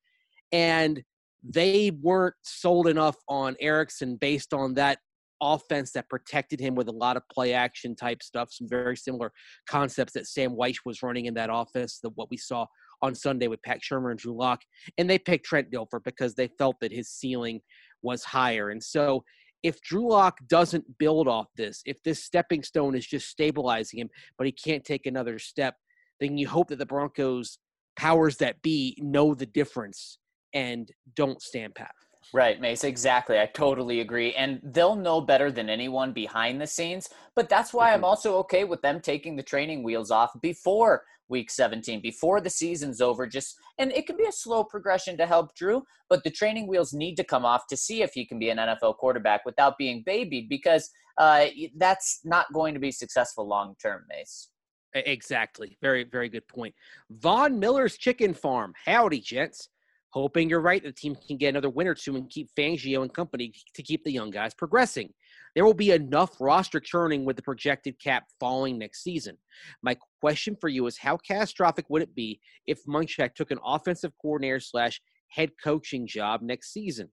and 0.51 1.01
they 1.43 1.91
weren't 2.01 2.35
sold 2.41 2.87
enough 2.87 3.15
on 3.27 3.55
Erickson 3.59 4.15
based 4.15 4.53
on 4.53 4.73
that 4.75 4.99
offense 5.41 5.91
that 5.91 6.09
protected 6.09 6.59
him 6.59 6.73
with 6.73 6.87
a 6.87 6.93
lot 6.93 7.17
of 7.17 7.23
play 7.29 7.53
action 7.53 7.95
type 7.95 8.23
stuff, 8.23 8.49
some 8.51 8.67
very 8.67 8.95
similar 8.95 9.31
concepts 9.67 10.13
that 10.13 10.27
Sam 10.27 10.51
Wyche 10.51 10.79
was 10.85 11.03
running 11.03 11.25
in 11.25 11.33
that 11.33 11.49
offense, 11.51 11.99
that 11.99 12.11
what 12.15 12.29
we 12.31 12.37
saw 12.37 12.65
on 13.01 13.13
Sunday 13.13 13.47
with 13.47 13.61
Pat 13.63 13.79
Shurmur 13.81 14.11
and 14.11 14.19
Drew 14.19 14.35
Lock. 14.37 14.61
And 14.97 15.09
they 15.09 15.19
picked 15.19 15.45
Trent 15.45 15.69
Dilfer 15.69 16.01
because 16.03 16.35
they 16.35 16.49
felt 16.57 16.77
that 16.79 16.93
his 16.93 17.09
ceiling 17.09 17.59
was 18.01 18.23
higher. 18.23 18.69
And 18.69 18.81
so 18.81 19.23
if 19.63 19.81
Drew 19.81 20.09
Lock 20.09 20.37
doesn't 20.47 20.85
build 20.97 21.27
off 21.27 21.47
this, 21.57 21.81
if 21.85 22.01
this 22.03 22.23
stepping 22.23 22.63
stone 22.63 22.95
is 22.95 23.05
just 23.05 23.27
stabilizing 23.27 23.99
him, 23.99 24.09
but 24.37 24.47
he 24.47 24.53
can't 24.53 24.85
take 24.85 25.05
another 25.05 25.39
step, 25.39 25.75
then 26.21 26.37
you 26.37 26.47
hope 26.47 26.69
that 26.69 26.79
the 26.79 26.85
Broncos 26.85 27.57
powers 27.97 28.37
that 28.37 28.61
be 28.61 28.97
know 29.01 29.33
the 29.33 29.45
difference 29.45 30.19
and 30.53 30.91
don't 31.15 31.41
stand 31.41 31.75
pat. 31.75 31.91
Right, 32.33 32.59
Mace, 32.59 32.83
exactly. 32.83 33.39
I 33.39 33.45
totally 33.45 33.99
agree. 33.99 34.33
And 34.33 34.59
they'll 34.63 34.95
know 34.95 35.21
better 35.21 35.51
than 35.51 35.69
anyone 35.69 36.13
behind 36.13 36.59
the 36.59 36.65
scenes. 36.65 37.09
But 37.35 37.49
that's 37.49 37.73
why 37.73 37.91
I'm 37.91 37.97
mm-hmm. 37.97 38.05
also 38.05 38.37
okay 38.37 38.63
with 38.63 38.81
them 38.81 39.01
taking 39.01 39.35
the 39.35 39.43
training 39.43 39.83
wheels 39.83 40.09
off 40.09 40.31
before 40.41 41.03
week 41.29 41.49
17 41.49 42.01
before 42.01 42.41
the 42.41 42.49
season's 42.49 43.01
over 43.01 43.25
just 43.25 43.55
and 43.77 43.91
it 43.93 44.05
can 44.05 44.17
be 44.17 44.25
a 44.25 44.31
slow 44.31 44.63
progression 44.63 45.17
to 45.17 45.25
help 45.25 45.55
drew 45.55 45.81
but 46.09 46.23
the 46.23 46.29
training 46.29 46.67
wheels 46.67 46.93
need 46.93 47.15
to 47.15 47.23
come 47.23 47.45
off 47.45 47.65
to 47.67 47.77
see 47.77 48.01
if 48.01 48.11
he 48.13 48.25
can 48.25 48.37
be 48.37 48.49
an 48.49 48.57
nfl 48.57 48.95
quarterback 48.97 49.45
without 49.45 49.77
being 49.77 50.03
babied 50.05 50.49
because 50.49 50.89
uh, 51.17 51.45
that's 51.77 52.19
not 52.23 52.51
going 52.53 52.73
to 52.73 52.79
be 52.79 52.91
successful 52.91 53.47
long 53.47 53.75
term 53.81 54.03
mace 54.09 54.49
exactly 54.93 55.77
very 55.81 56.03
very 56.03 56.29
good 56.29 56.47
point 56.47 56.73
von 57.09 57.57
miller's 57.57 57.97
chicken 57.97 58.33
farm 58.33 58.73
howdy 58.85 59.19
gents 59.19 59.69
hoping 60.13 60.49
you're 60.49 60.61
right 60.61 60.83
the 60.83 60.91
team 60.91 61.15
can 61.27 61.37
get 61.37 61.49
another 61.49 61.69
win 61.69 61.87
or 61.87 61.95
two 61.95 62.15
and 62.15 62.29
keep 62.29 62.49
fangio 62.57 63.01
and 63.01 63.13
company 63.13 63.51
to 63.73 63.81
keep 63.81 64.03
the 64.03 64.11
young 64.11 64.29
guys 64.29 64.53
progressing 64.53 65.11
there 65.55 65.65
will 65.65 65.73
be 65.73 65.91
enough 65.91 66.39
roster 66.39 66.79
churning 66.79 67.25
with 67.25 67.35
the 67.35 67.41
projected 67.41 67.99
cap 67.99 68.25
falling 68.39 68.77
next 68.77 69.03
season. 69.03 69.37
My 69.81 69.97
question 70.19 70.57
for 70.59 70.67
you 70.67 70.87
is 70.87 70.97
how 70.97 71.17
catastrophic 71.17 71.85
would 71.89 72.01
it 72.01 72.15
be 72.15 72.39
if 72.65 72.83
Munchak 72.85 73.35
took 73.35 73.51
an 73.51 73.59
offensive 73.63 74.13
coordinator 74.21 74.59
slash 74.59 74.99
head 75.29 75.51
coaching 75.63 76.07
job 76.07 76.41
next 76.41 76.73
season? 76.73 77.09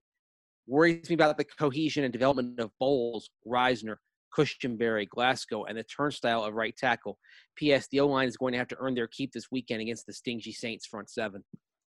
Worries 0.67 1.09
me 1.09 1.15
about 1.15 1.37
the 1.37 1.45
cohesion 1.45 2.03
and 2.03 2.13
development 2.13 2.59
of 2.59 2.71
Bolles, 2.79 3.29
Risner, 3.45 3.97
Cushenberry, 4.35 5.07
Glasgow, 5.07 5.65
and 5.65 5.77
the 5.77 5.83
turnstile 5.83 6.43
of 6.43 6.53
right 6.53 6.75
tackle. 6.75 7.17
P.S. 7.57 7.87
The 7.91 7.99
O 7.99 8.07
line 8.07 8.27
is 8.27 8.37
going 8.37 8.53
to 8.53 8.57
have 8.57 8.69
to 8.69 8.77
earn 8.79 8.95
their 8.95 9.07
keep 9.07 9.33
this 9.33 9.51
weekend 9.51 9.81
against 9.81 10.05
the 10.05 10.13
stingy 10.13 10.53
Saints 10.53 10.85
front 10.85 11.09
seven. 11.09 11.43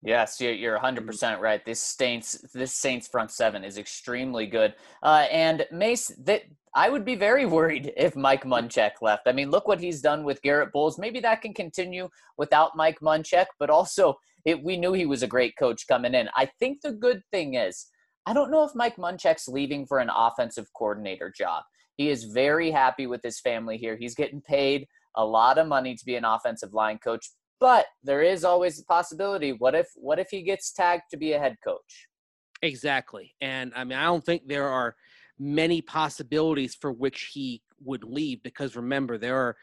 Yes, 0.05 0.41
you're 0.41 0.77
100% 0.77 1.05
mm-hmm. 1.05 1.41
right. 1.41 1.65
This 1.65 1.79
Saints, 1.79 2.43
this 2.53 2.73
Saints 2.73 3.07
front 3.07 3.31
seven 3.31 3.63
is 3.63 3.77
extremely 3.77 4.45
good. 4.45 4.75
Uh, 5.01 5.25
and 5.31 5.65
Mace, 5.71 6.07
that 6.23 6.43
I 6.75 6.89
would 6.89 7.05
be 7.05 7.15
very 7.15 7.45
worried 7.57 7.93
if 7.95 8.15
Mike 8.15 8.43
Munchak 8.43 9.01
left. 9.01 9.27
I 9.27 9.31
mean, 9.31 9.49
look 9.49 9.67
what 9.67 9.79
he's 9.79 10.01
done 10.01 10.23
with 10.23 10.41
Garett 10.41 10.73
Bolles. 10.73 10.99
Maybe 10.99 11.19
that 11.21 11.41
can 11.41 11.53
continue 11.53 12.09
without 12.37 12.75
Mike 12.75 12.99
Munchak, 13.01 13.45
but 13.59 13.69
also 13.69 14.17
it, 14.45 14.61
we 14.61 14.75
knew 14.75 14.93
he 14.93 15.05
was 15.05 15.23
a 15.23 15.27
great 15.27 15.55
coach 15.57 15.87
coming 15.87 16.13
in. 16.13 16.29
I 16.35 16.49
think 16.59 16.81
the 16.81 16.91
good 16.91 17.21
thing 17.31 17.53
is, 17.55 17.87
I 18.25 18.33
don't 18.33 18.51
know 18.51 18.63
if 18.63 18.75
Mike 18.75 18.97
Munchak's 18.97 19.47
leaving 19.47 19.85
for 19.85 19.99
an 19.99 20.09
offensive 20.13 20.67
coordinator 20.73 21.31
job. 21.35 21.63
He 21.95 22.09
is 22.09 22.25
very 22.25 22.71
happy 22.71 23.07
with 23.07 23.21
his 23.23 23.39
family 23.39 23.77
here. 23.77 23.95
He's 23.95 24.15
getting 24.15 24.41
paid 24.41 24.87
a 25.15 25.25
lot 25.25 25.57
of 25.57 25.67
money 25.67 25.95
to 25.95 26.05
be 26.05 26.15
an 26.15 26.25
offensive 26.25 26.73
line 26.73 26.97
coach 26.97 27.29
but 27.59 27.85
there 28.03 28.21
is 28.21 28.43
always 28.43 28.77
the 28.77 28.83
possibility. 28.85 29.53
What 29.53 29.75
if 29.75 29.87
what 29.95 30.19
if 30.19 30.29
he 30.29 30.41
gets 30.41 30.71
tagged 30.71 31.03
to 31.11 31.17
be 31.17 31.33
a 31.33 31.39
head 31.39 31.57
coach? 31.63 32.07
Exactly. 32.61 33.35
And 33.41 33.71
I 33.75 33.83
mean, 33.83 33.97
I 33.97 34.05
don't 34.05 34.25
think 34.25 34.47
there 34.47 34.69
are 34.69 34.95
many 35.39 35.81
possibilities 35.81 36.75
for 36.75 36.91
which 36.91 37.31
he 37.33 37.61
would 37.83 38.03
leave 38.03 38.41
because 38.43 38.75
remember, 38.75 39.17
there 39.17 39.37
are 39.37 39.55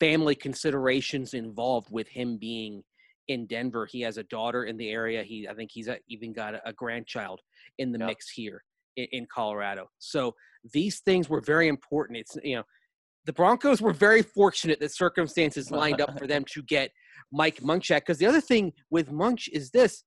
family 0.00 0.34
considerations 0.34 1.34
involved 1.34 1.88
with 1.90 2.08
him 2.08 2.38
being 2.38 2.82
in 3.28 3.46
Denver. 3.46 3.86
He 3.86 4.00
has 4.02 4.18
a 4.18 4.22
daughter 4.24 4.64
in 4.64 4.76
the 4.76 4.90
area. 4.90 5.22
He, 5.22 5.48
I 5.48 5.54
think 5.54 5.70
he's 5.72 5.88
uh, 5.88 5.96
even 6.08 6.32
got 6.32 6.54
a, 6.54 6.68
a 6.68 6.72
grandchild 6.72 7.40
in 7.78 7.92
the 7.92 7.98
yep. 7.98 8.08
mix 8.08 8.30
here 8.30 8.62
in, 8.96 9.06
in 9.12 9.26
Colorado. 9.32 9.88
So 9.98 10.34
these 10.72 11.00
things 11.00 11.28
were 11.28 11.40
very 11.40 11.68
important. 11.68 12.18
It's, 12.18 12.36
you 12.42 12.56
know, 12.56 12.62
the 13.24 13.32
Broncos 13.32 13.82
were 13.82 13.92
very 13.92 14.22
fortunate 14.22 14.78
that 14.80 14.92
circumstances 14.92 15.70
lined 15.70 16.00
up 16.00 16.18
for 16.18 16.26
them 16.26 16.44
to 16.52 16.62
get 16.62 16.90
Mike 17.32 17.60
Munchak. 17.60 18.00
Because 18.00 18.18
the 18.18 18.26
other 18.26 18.40
thing 18.40 18.72
with 18.90 19.10
Munch 19.10 19.48
is 19.52 19.70
this 19.70 20.04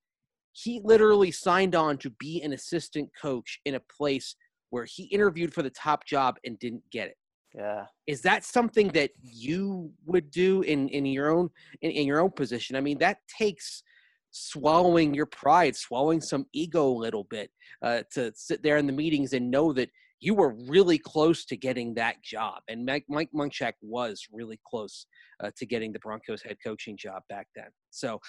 he 0.51 0.81
literally 0.83 1.31
signed 1.31 1.75
on 1.75 1.97
to 1.97 2.09
be 2.19 2.41
an 2.41 2.53
assistant 2.53 3.09
coach 3.19 3.59
in 3.65 3.75
a 3.75 3.81
place 3.95 4.35
where 4.71 4.85
he 4.85 5.03
interviewed 5.05 5.53
for 5.53 5.61
the 5.61 5.69
top 5.69 6.05
job 6.05 6.35
and 6.45 6.59
didn't 6.59 6.83
get 6.91 7.07
it. 7.09 7.15
Yeah. 7.55 7.85
Is 8.05 8.21
that 8.21 8.43
something 8.43 8.89
that 8.89 9.11
you 9.23 9.91
would 10.05 10.29
do 10.29 10.61
in, 10.61 10.87
in 10.89 11.05
your 11.05 11.31
own 11.31 11.49
in, 11.81 11.91
in 11.91 12.05
your 12.05 12.19
own 12.19 12.31
position? 12.31 12.75
I 12.75 12.81
mean, 12.81 12.99
that 12.99 13.17
takes 13.37 13.83
swallowing 14.31 15.15
your 15.15 15.25
pride, 15.25 15.75
swallowing 15.75 16.21
some 16.21 16.45
ego 16.53 16.87
a 16.87 17.01
little 17.01 17.23
bit, 17.23 17.49
uh, 17.81 18.03
to 18.13 18.31
sit 18.35 18.61
there 18.61 18.77
in 18.77 18.85
the 18.85 18.93
meetings 18.93 19.33
and 19.33 19.49
know 19.49 19.73
that 19.73 19.89
you 20.19 20.33
were 20.33 20.55
really 20.67 20.97
close 20.97 21.45
to 21.45 21.55
getting 21.55 21.93
that 21.95 22.21
job. 22.23 22.61
And 22.67 22.85
Mike, 22.85 23.05
Mike 23.07 23.29
Munchak 23.33 23.73
was 23.81 24.21
really 24.31 24.59
close 24.69 25.05
uh, 25.43 25.51
to 25.57 25.65
getting 25.65 25.93
the 25.93 25.99
Broncos 25.99 26.41
head 26.41 26.57
coaching 26.65 26.97
job 26.97 27.21
back 27.29 27.47
then. 27.55 27.69
So 27.89 28.19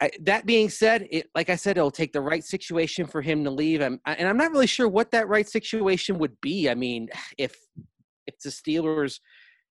I, 0.00 0.10
that 0.22 0.44
being 0.44 0.68
said, 0.68 1.06
it, 1.10 1.28
like 1.34 1.48
I 1.48 1.56
said, 1.56 1.76
it'll 1.76 1.90
take 1.90 2.12
the 2.12 2.20
right 2.20 2.44
situation 2.44 3.06
for 3.06 3.22
him 3.22 3.44
to 3.44 3.50
leave. 3.50 3.80
I'm, 3.80 4.00
I, 4.04 4.14
and 4.14 4.28
I'm 4.28 4.36
not 4.36 4.50
really 4.50 4.66
sure 4.66 4.88
what 4.88 5.10
that 5.12 5.28
right 5.28 5.48
situation 5.48 6.18
would 6.18 6.38
be. 6.42 6.68
I 6.68 6.74
mean, 6.74 7.08
if 7.38 7.56
if 8.26 8.38
the 8.40 8.50
Steelers 8.50 9.20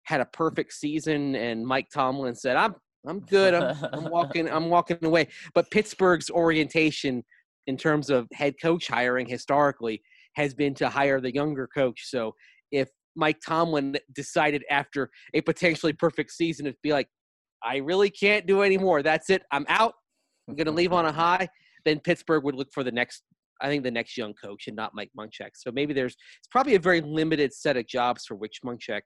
had 0.04 0.22
a 0.22 0.26
perfect 0.26 0.72
season 0.74 1.36
and 1.36 1.66
Mike 1.66 1.89
Tomlin 1.93 2.36
said, 2.36 2.56
"I'm 2.56 2.76
I'm 3.06 3.20
good. 3.20 3.54
I'm, 3.54 3.78
I'm 3.93 4.04
walking. 4.12 4.50
I'm 4.50 4.70
walking 4.70 4.98
away." 5.04 5.28
But 5.54 5.70
Pittsburgh's 5.70 6.32
orientation 6.32 7.24
in 7.68 7.78
terms 7.78 8.10
of 8.10 8.28
head 8.34 8.56
coach 8.60 8.88
hiring 8.88 9.28
historically 9.28 10.02
has 10.36 10.54
been 10.54 10.74
to 10.76 10.90
hire 10.90 11.20
the 11.20 11.34
younger 11.34 11.68
coach. 11.68 12.10
So 12.10 12.34
if 12.72 12.90
Mike 13.16 13.40
Tomlin 13.46 13.98
decided 14.14 14.64
after 14.70 15.10
a 15.34 15.42
potentially 15.42 15.94
perfect 15.94 16.32
season 16.32 16.66
to 16.66 16.76
be 16.84 16.92
like, 16.92 17.08
I 17.64 17.78
really 17.78 18.10
can't 18.10 18.46
do 18.46 18.62
anymore. 18.62 19.02
That's 19.02 19.30
it. 19.30 19.44
I'm 19.52 19.66
out. 19.70 19.94
I'm 20.48 20.56
going 20.56 20.66
to 20.66 20.72
leave 20.72 20.94
on 20.94 21.06
a 21.06 21.12
high. 21.12 21.48
Then 21.86 22.00
Pittsburgh 22.00 22.44
would 22.44 22.56
look 22.56 22.70
for 22.74 22.84
the 22.84 22.92
next, 22.92 23.24
I 23.62 23.68
think, 23.68 23.84
the 23.84 23.92
next 23.92 24.18
young 24.18 24.34
coach 24.34 24.68
and 24.68 24.76
not 24.76 24.92
Mike 24.94 25.12
Munchak. 25.18 25.52
So 25.56 25.72
maybe 25.72 25.94
there's 25.94 26.14
it's 26.14 26.48
probably 26.52 26.76
a 26.76 26.80
very 26.80 27.02
limited 27.02 27.54
set 27.54 27.78
of 27.78 27.88
jobs 27.88 28.26
for 28.26 28.36
which 28.36 28.60
Munchak 28.66 29.02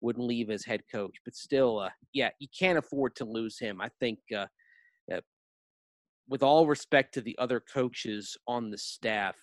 would 0.00 0.18
leave 0.18 0.50
as 0.50 0.64
head 0.64 0.82
coach. 0.92 1.16
But 1.24 1.34
still, 1.34 1.80
uh, 1.80 1.90
yeah, 2.12 2.30
you 2.38 2.48
can't 2.58 2.78
afford 2.78 3.16
to 3.16 3.24
lose 3.24 3.58
him. 3.58 3.80
I 3.80 3.88
think, 4.00 4.18
uh, 4.34 4.46
uh, 5.12 5.20
with 6.28 6.42
all 6.42 6.66
respect 6.66 7.14
to 7.14 7.22
the 7.22 7.36
other 7.38 7.60
coaches 7.72 8.36
on 8.46 8.70
the 8.70 8.78
staff, 8.78 9.36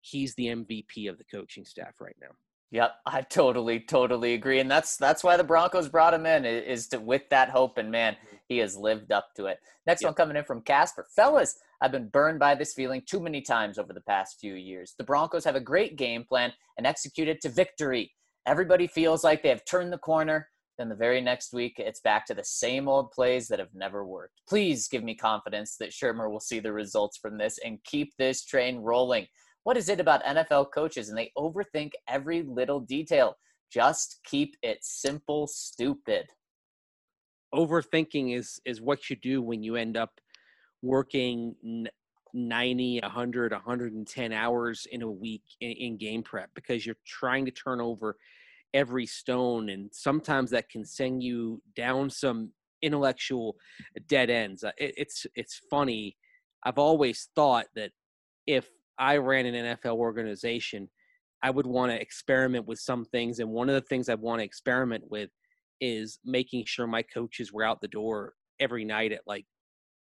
he's 0.00 0.34
the 0.34 0.46
MVP 0.46 1.08
of 1.08 1.18
the 1.18 1.24
coaching 1.24 1.64
staff 1.64 1.94
right 2.00 2.16
now. 2.20 2.28
Yep, 2.70 2.96
I 3.06 3.22
totally, 3.22 3.80
totally 3.80 4.34
agree, 4.34 4.60
and 4.60 4.70
that's 4.70 4.98
that's 4.98 5.24
why 5.24 5.38
the 5.38 5.44
Broncos 5.44 5.88
brought 5.88 6.12
him 6.12 6.26
in 6.26 6.44
is 6.44 6.86
to 6.88 7.00
with 7.00 7.22
that 7.30 7.48
hope, 7.48 7.78
and 7.78 7.90
man, 7.90 8.14
mm-hmm. 8.14 8.36
he 8.48 8.58
has 8.58 8.76
lived 8.76 9.10
up 9.10 9.28
to 9.36 9.46
it. 9.46 9.58
Next 9.86 10.02
yep. 10.02 10.08
one 10.08 10.14
coming 10.14 10.36
in 10.36 10.44
from 10.44 10.60
Casper, 10.60 11.06
fellas. 11.16 11.58
I've 11.80 11.92
been 11.92 12.08
burned 12.08 12.40
by 12.40 12.54
this 12.54 12.74
feeling 12.74 13.02
too 13.06 13.20
many 13.20 13.40
times 13.40 13.78
over 13.78 13.92
the 13.92 14.02
past 14.02 14.38
few 14.40 14.54
years. 14.54 14.94
The 14.98 15.04
Broncos 15.04 15.44
have 15.44 15.54
a 15.54 15.60
great 15.60 15.96
game 15.96 16.24
plan 16.24 16.52
and 16.76 16.86
execute 16.86 17.28
it 17.28 17.40
to 17.42 17.48
victory. 17.48 18.12
Everybody 18.46 18.86
feels 18.86 19.24
like 19.24 19.42
they 19.42 19.48
have 19.48 19.64
turned 19.64 19.92
the 19.92 19.98
corner. 19.98 20.48
Then 20.76 20.88
the 20.88 20.94
very 20.94 21.20
next 21.20 21.52
week, 21.52 21.74
it's 21.78 22.00
back 22.00 22.26
to 22.26 22.34
the 22.34 22.44
same 22.44 22.88
old 22.88 23.12
plays 23.12 23.48
that 23.48 23.58
have 23.58 23.74
never 23.74 24.04
worked. 24.04 24.42
Please 24.48 24.88
give 24.88 25.02
me 25.02 25.14
confidence 25.14 25.76
that 25.76 25.90
Shurmur 25.90 26.30
will 26.30 26.40
see 26.40 26.60
the 26.60 26.72
results 26.72 27.16
from 27.16 27.38
this 27.38 27.58
and 27.64 27.82
keep 27.84 28.12
this 28.16 28.44
train 28.44 28.78
rolling. 28.78 29.26
What 29.64 29.76
is 29.76 29.88
it 29.88 30.00
about 30.00 30.24
NFL 30.24 30.72
coaches 30.72 31.08
and 31.08 31.18
they 31.18 31.32
overthink 31.36 31.90
every 32.08 32.42
little 32.42 32.80
detail? 32.80 33.36
Just 33.70 34.20
keep 34.24 34.56
it 34.62 34.78
simple, 34.82 35.46
stupid. 35.46 36.26
Overthinking 37.54 38.36
is 38.36 38.60
is 38.64 38.80
what 38.80 39.10
you 39.10 39.16
do 39.16 39.42
when 39.42 39.62
you 39.62 39.76
end 39.76 39.96
up 39.96 40.20
working 40.82 41.54
90, 42.34 43.00
100, 43.00 43.52
110 43.52 44.32
hours 44.32 44.86
in 44.90 45.02
a 45.02 45.10
week 45.10 45.42
in, 45.60 45.70
in 45.72 45.96
game 45.96 46.22
prep 46.22 46.50
because 46.54 46.84
you're 46.86 46.96
trying 47.06 47.44
to 47.46 47.50
turn 47.50 47.80
over 47.80 48.16
every 48.74 49.06
stone 49.06 49.70
and 49.70 49.88
sometimes 49.92 50.50
that 50.50 50.68
can 50.68 50.84
send 50.84 51.22
you 51.22 51.60
down 51.74 52.10
some 52.10 52.50
intellectual 52.82 53.56
dead 54.08 54.30
ends. 54.30 54.62
Uh, 54.62 54.72
it, 54.78 54.94
it's 54.96 55.26
it's 55.34 55.60
funny. 55.70 56.16
I've 56.64 56.78
always 56.78 57.28
thought 57.34 57.66
that 57.76 57.92
if 58.46 58.68
I 58.98 59.16
ran 59.16 59.46
an 59.46 59.76
NFL 59.76 59.96
organization, 59.96 60.88
I 61.42 61.50
would 61.50 61.66
want 61.66 61.92
to 61.92 62.00
experiment 62.00 62.66
with 62.66 62.78
some 62.78 63.04
things. 63.04 63.38
And 63.38 63.50
one 63.50 63.68
of 63.68 63.74
the 63.74 63.88
things 63.88 64.08
I 64.08 64.14
want 64.14 64.40
to 64.40 64.44
experiment 64.44 65.04
with 65.08 65.30
is 65.80 66.18
making 66.24 66.64
sure 66.66 66.86
my 66.86 67.02
coaches 67.02 67.52
were 67.52 67.64
out 67.64 67.80
the 67.80 67.88
door 67.88 68.34
every 68.60 68.84
night 68.84 69.12
at 69.12 69.20
like 69.26 69.46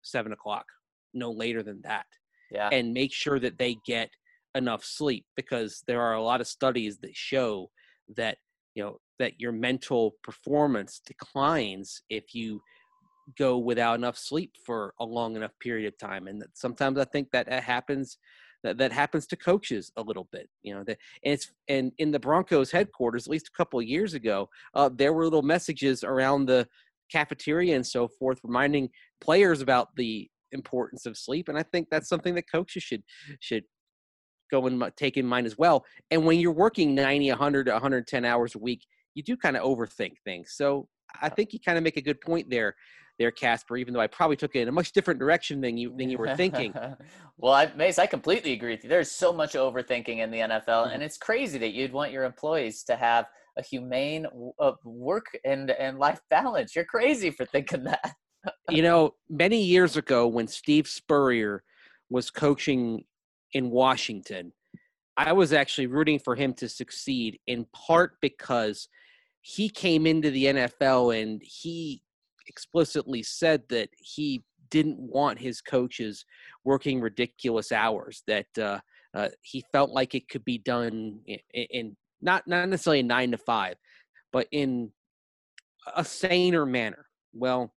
seven 0.02 0.32
o'clock, 0.32 0.64
no 1.12 1.30
later 1.30 1.62
than 1.62 1.80
that. 1.82 2.06
Yeah. 2.50 2.70
And 2.72 2.94
make 2.94 3.12
sure 3.12 3.38
that 3.40 3.58
they 3.58 3.76
get 3.86 4.08
enough 4.54 4.82
sleep 4.82 5.26
because 5.36 5.82
there 5.86 6.00
are 6.00 6.14
a 6.14 6.22
lot 6.22 6.40
of 6.40 6.46
studies 6.46 6.98
that 7.02 7.14
show 7.14 7.70
that, 8.16 8.38
you 8.74 8.82
know, 8.82 8.98
that 9.18 9.38
your 9.38 9.52
mental 9.52 10.14
performance 10.22 11.02
declines 11.06 12.00
if 12.08 12.34
you 12.34 12.60
go 13.38 13.58
without 13.58 13.96
enough 13.96 14.16
sleep 14.16 14.52
for 14.64 14.94
a 15.00 15.04
long 15.04 15.36
enough 15.36 15.52
period 15.60 15.86
of 15.86 15.98
time. 15.98 16.28
And 16.28 16.40
that 16.40 16.56
sometimes 16.56 16.98
I 16.98 17.04
think 17.04 17.28
that 17.32 17.52
happens 17.52 18.16
that, 18.64 18.78
that 18.78 18.92
happens 18.92 19.26
to 19.28 19.36
coaches 19.36 19.92
a 19.96 20.02
little 20.02 20.28
bit. 20.32 20.48
You 20.62 20.74
know, 20.74 20.84
that 20.84 20.98
and 21.24 21.34
it's 21.34 21.50
and 21.68 21.92
in 21.98 22.10
the 22.10 22.18
Broncos 22.18 22.70
headquarters, 22.70 23.26
at 23.26 23.30
least 23.30 23.48
a 23.48 23.56
couple 23.56 23.78
of 23.78 23.86
years 23.86 24.14
ago, 24.14 24.48
uh, 24.74 24.90
there 24.92 25.12
were 25.12 25.24
little 25.24 25.42
messages 25.42 26.04
around 26.04 26.46
the 26.46 26.66
cafeteria 27.10 27.74
and 27.74 27.86
so 27.86 28.08
forth, 28.08 28.40
reminding 28.42 28.90
players 29.20 29.60
about 29.60 29.88
the 29.96 30.28
importance 30.52 31.06
of 31.06 31.16
sleep. 31.16 31.48
And 31.48 31.58
I 31.58 31.62
think 31.62 31.88
that's 31.90 32.08
something 32.08 32.34
that 32.34 32.50
coaches 32.50 32.82
should 32.82 33.02
should 33.40 33.64
go 34.50 34.66
and 34.66 34.82
take 34.96 35.16
in 35.16 35.26
mind 35.26 35.46
as 35.46 35.58
well. 35.58 35.84
And 36.10 36.24
when 36.24 36.40
you're 36.40 36.52
working 36.52 36.94
90, 36.94 37.28
100, 37.30 37.68
110 37.68 38.24
hours 38.24 38.54
a 38.54 38.58
week, 38.58 38.86
you 39.14 39.22
do 39.22 39.36
kind 39.36 39.56
of 39.56 39.62
overthink 39.62 40.14
things. 40.24 40.54
So 40.56 40.88
I 41.20 41.28
think 41.28 41.52
you 41.52 41.60
kind 41.60 41.78
of 41.78 41.84
make 41.84 41.96
a 41.96 42.02
good 42.02 42.20
point 42.20 42.48
there 42.50 42.74
there, 43.18 43.30
Casper, 43.30 43.76
even 43.76 43.92
though 43.92 44.00
I 44.00 44.06
probably 44.06 44.36
took 44.36 44.54
it 44.54 44.60
in 44.60 44.68
a 44.68 44.72
much 44.72 44.92
different 44.92 45.18
direction 45.18 45.60
than 45.60 45.76
you 45.76 45.92
than 45.96 46.08
you 46.08 46.18
were 46.18 46.34
thinking. 46.36 46.72
well, 47.36 47.52
I, 47.52 47.72
Mace, 47.76 47.98
I 47.98 48.06
completely 48.06 48.52
agree 48.52 48.70
with 48.70 48.84
you. 48.84 48.90
There's 48.90 49.10
so 49.10 49.32
much 49.32 49.54
overthinking 49.54 50.18
in 50.18 50.30
the 50.30 50.38
NFL, 50.38 50.66
mm-hmm. 50.66 50.94
and 50.94 51.02
it's 51.02 51.18
crazy 51.18 51.58
that 51.58 51.72
you'd 51.72 51.92
want 51.92 52.12
your 52.12 52.24
employees 52.24 52.84
to 52.84 52.96
have 52.96 53.26
a 53.56 53.62
humane 53.62 54.26
uh, 54.60 54.72
work 54.84 55.26
and 55.44 55.70
and 55.72 55.98
life 55.98 56.20
balance. 56.30 56.76
You're 56.76 56.84
crazy 56.84 57.30
for 57.30 57.44
thinking 57.44 57.84
that. 57.84 58.14
you 58.70 58.82
know, 58.82 59.14
many 59.28 59.62
years 59.62 59.96
ago 59.96 60.28
when 60.28 60.46
Steve 60.46 60.86
Spurrier 60.86 61.62
was 62.10 62.30
coaching 62.30 63.04
in 63.52 63.70
Washington, 63.70 64.52
I 65.16 65.32
was 65.32 65.52
actually 65.52 65.88
rooting 65.88 66.20
for 66.20 66.36
him 66.36 66.54
to 66.54 66.68
succeed 66.68 67.40
in 67.48 67.66
part 67.74 68.12
because 68.20 68.88
he 69.40 69.68
came 69.68 70.06
into 70.06 70.30
the 70.30 70.44
NFL 70.44 71.20
and 71.20 71.42
he 71.42 72.02
explicitly 72.48 73.22
said 73.22 73.62
that 73.68 73.90
he 73.96 74.42
didn't 74.70 74.98
want 74.98 75.38
his 75.38 75.60
coaches 75.60 76.24
working 76.64 77.00
ridiculous 77.00 77.72
hours. 77.72 78.22
That 78.26 78.46
uh, 78.58 78.80
uh, 79.14 79.28
he 79.42 79.64
felt 79.72 79.90
like 79.90 80.14
it 80.14 80.28
could 80.28 80.44
be 80.44 80.58
done 80.58 81.20
in, 81.26 81.38
in 81.54 81.96
not 82.20 82.46
not 82.46 82.68
necessarily 82.68 83.02
nine 83.02 83.30
to 83.30 83.38
five, 83.38 83.76
but 84.32 84.46
in 84.52 84.90
a 85.96 86.04
saner 86.04 86.66
manner. 86.66 87.06
Well, 87.32 87.72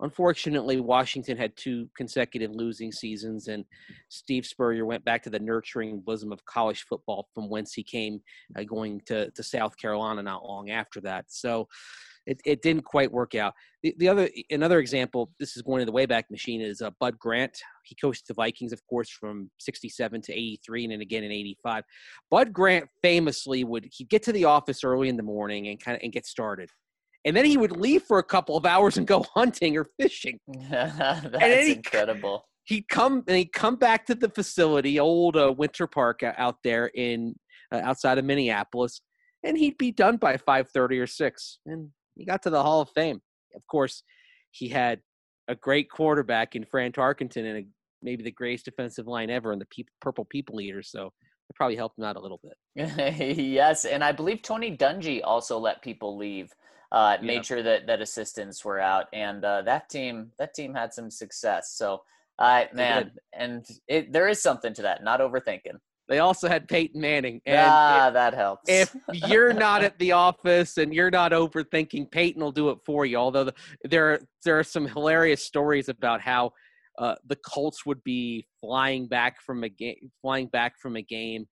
unfortunately, 0.00 0.80
Washington 0.80 1.36
had 1.36 1.56
two 1.56 1.88
consecutive 1.96 2.50
losing 2.50 2.92
seasons, 2.92 3.48
and 3.48 3.64
Steve 4.08 4.44
Spurrier 4.44 4.84
went 4.84 5.04
back 5.04 5.22
to 5.22 5.30
the 5.30 5.38
nurturing 5.38 6.00
bosom 6.00 6.32
of 6.32 6.44
college 6.44 6.84
football, 6.88 7.28
from 7.34 7.48
whence 7.48 7.72
he 7.72 7.82
came, 7.82 8.20
uh, 8.58 8.64
going 8.64 9.00
to 9.06 9.30
to 9.30 9.42
South 9.42 9.76
Carolina 9.76 10.22
not 10.22 10.44
long 10.44 10.70
after 10.70 11.00
that. 11.02 11.26
So 11.28 11.68
it, 12.26 12.40
it 12.44 12.62
didn't 12.62 12.84
quite 12.84 13.12
work 13.12 13.34
out. 13.34 13.54
The, 13.82 13.94
the 13.98 14.08
other 14.08 14.28
another 14.50 14.78
example, 14.78 15.30
this 15.38 15.56
is 15.56 15.62
going 15.62 15.80
to 15.80 15.86
the 15.86 15.92
Wayback 15.92 16.24
Machine, 16.30 16.60
is 16.60 16.80
uh, 16.80 16.90
Bud 17.00 17.18
Grant. 17.18 17.56
He 17.84 17.94
coached 17.94 18.26
the 18.26 18.34
Vikings, 18.34 18.72
of 18.72 18.80
course, 18.88 19.10
from 19.10 19.50
'67 19.60 20.22
to 20.22 20.32
'83, 20.32 20.84
and 20.84 20.92
then 20.92 21.00
again 21.00 21.24
in 21.24 21.32
'85. 21.32 21.84
Bud 22.30 22.52
Grant 22.52 22.88
famously 23.02 23.64
would 23.64 23.88
he'd 23.92 24.08
get 24.08 24.22
to 24.24 24.32
the 24.32 24.44
office 24.44 24.84
early 24.84 25.08
in 25.08 25.16
the 25.16 25.22
morning 25.22 25.68
and 25.68 25.80
kind 25.80 25.96
of 25.96 26.02
and 26.02 26.12
get 26.12 26.26
started. 26.26 26.70
And 27.26 27.34
then 27.34 27.46
he 27.46 27.56
would 27.56 27.76
leave 27.76 28.02
for 28.02 28.18
a 28.18 28.22
couple 28.24 28.56
of 28.56 28.66
hours 28.66 28.98
and 28.98 29.06
go 29.06 29.24
hunting 29.34 29.76
or 29.76 29.86
fishing. 29.98 30.38
That's 30.70 31.66
he, 31.66 31.72
incredible. 31.72 32.46
He'd 32.64 32.88
come 32.88 33.22
and 33.26 33.36
he'd 33.36 33.52
come 33.52 33.76
back 33.76 34.06
to 34.06 34.14
the 34.14 34.30
facility, 34.30 34.98
old 34.98 35.36
uh, 35.36 35.52
Winter 35.56 35.86
Park 35.86 36.22
out 36.22 36.56
there 36.64 36.86
in 36.94 37.34
uh, 37.70 37.80
outside 37.82 38.18
of 38.18 38.24
Minneapolis, 38.24 39.02
and 39.42 39.58
he'd 39.58 39.76
be 39.76 39.92
done 39.92 40.16
by 40.16 40.36
5:30 40.36 41.02
or 41.02 41.06
6. 41.06 41.58
And 41.66 41.90
he 42.16 42.24
got 42.24 42.42
to 42.42 42.50
the 42.50 42.62
Hall 42.62 42.80
of 42.80 42.90
Fame. 42.90 43.20
Of 43.54 43.66
course, 43.66 44.02
he 44.50 44.68
had 44.68 45.00
a 45.48 45.54
great 45.54 45.90
quarterback 45.90 46.56
in 46.56 46.64
Fran 46.64 46.92
Tarkenton 46.92 47.44
and 47.44 47.58
a, 47.58 47.66
maybe 48.02 48.22
the 48.22 48.30
greatest 48.30 48.64
defensive 48.64 49.06
line 49.06 49.30
ever 49.30 49.52
in 49.52 49.58
the 49.58 49.66
pe- 49.66 49.84
Purple 50.00 50.24
People 50.24 50.60
Eater. 50.60 50.82
So 50.82 51.06
it 51.06 51.56
probably 51.56 51.76
helped 51.76 51.98
him 51.98 52.04
out 52.04 52.16
a 52.16 52.20
little 52.20 52.40
bit. 52.42 53.38
yes, 53.38 53.84
and 53.84 54.02
I 54.02 54.12
believe 54.12 54.42
Tony 54.42 54.76
Dungy 54.76 55.20
also 55.22 55.58
let 55.58 55.82
people 55.82 56.16
leave. 56.16 56.52
Uh, 56.92 57.16
yeah. 57.20 57.26
Made 57.26 57.46
sure 57.46 57.62
that 57.62 57.86
that 57.88 58.00
assistants 58.00 58.64
were 58.64 58.78
out, 58.78 59.06
and 59.12 59.44
uh, 59.44 59.62
that 59.62 59.88
team 59.88 60.30
that 60.38 60.54
team 60.54 60.74
had 60.74 60.94
some 60.94 61.10
success. 61.10 61.72
So, 61.74 62.02
uh, 62.38 62.64
man, 62.72 63.10
and 63.32 63.66
it, 63.88 64.12
there 64.12 64.28
is 64.28 64.40
something 64.40 64.72
to 64.74 64.82
that. 64.82 65.02
Not 65.02 65.20
overthinking. 65.20 65.78
They 66.08 66.18
also 66.18 66.48
had 66.48 66.68
Peyton 66.68 67.00
Manning. 67.00 67.40
And 67.46 67.58
ah, 67.58 68.08
if, 68.08 68.14
that 68.14 68.34
helps. 68.34 68.68
if 68.68 68.94
you're 69.12 69.52
not 69.52 69.82
at 69.82 69.98
the 69.98 70.12
office 70.12 70.76
and 70.76 70.92
you're 70.92 71.10
not 71.10 71.32
overthinking, 71.32 72.10
Peyton 72.10 72.42
will 72.42 72.52
do 72.52 72.70
it 72.70 72.78
for 72.84 73.06
you. 73.06 73.16
Although 73.16 73.44
the, 73.44 73.54
there, 73.84 74.20
there 74.44 74.58
are 74.58 74.64
some 74.64 74.86
hilarious 74.86 75.44
stories 75.44 75.88
about 75.88 76.20
how 76.20 76.52
uh, 76.98 77.14
the 77.26 77.36
Colts 77.36 77.86
would 77.86 78.02
be 78.04 78.46
flying 78.60 79.08
back 79.08 79.40
from 79.40 79.64
a 79.64 79.68
game, 79.68 80.10
flying 80.20 80.46
back 80.48 80.78
from 80.80 80.96
a 80.96 81.02
game, 81.02 81.46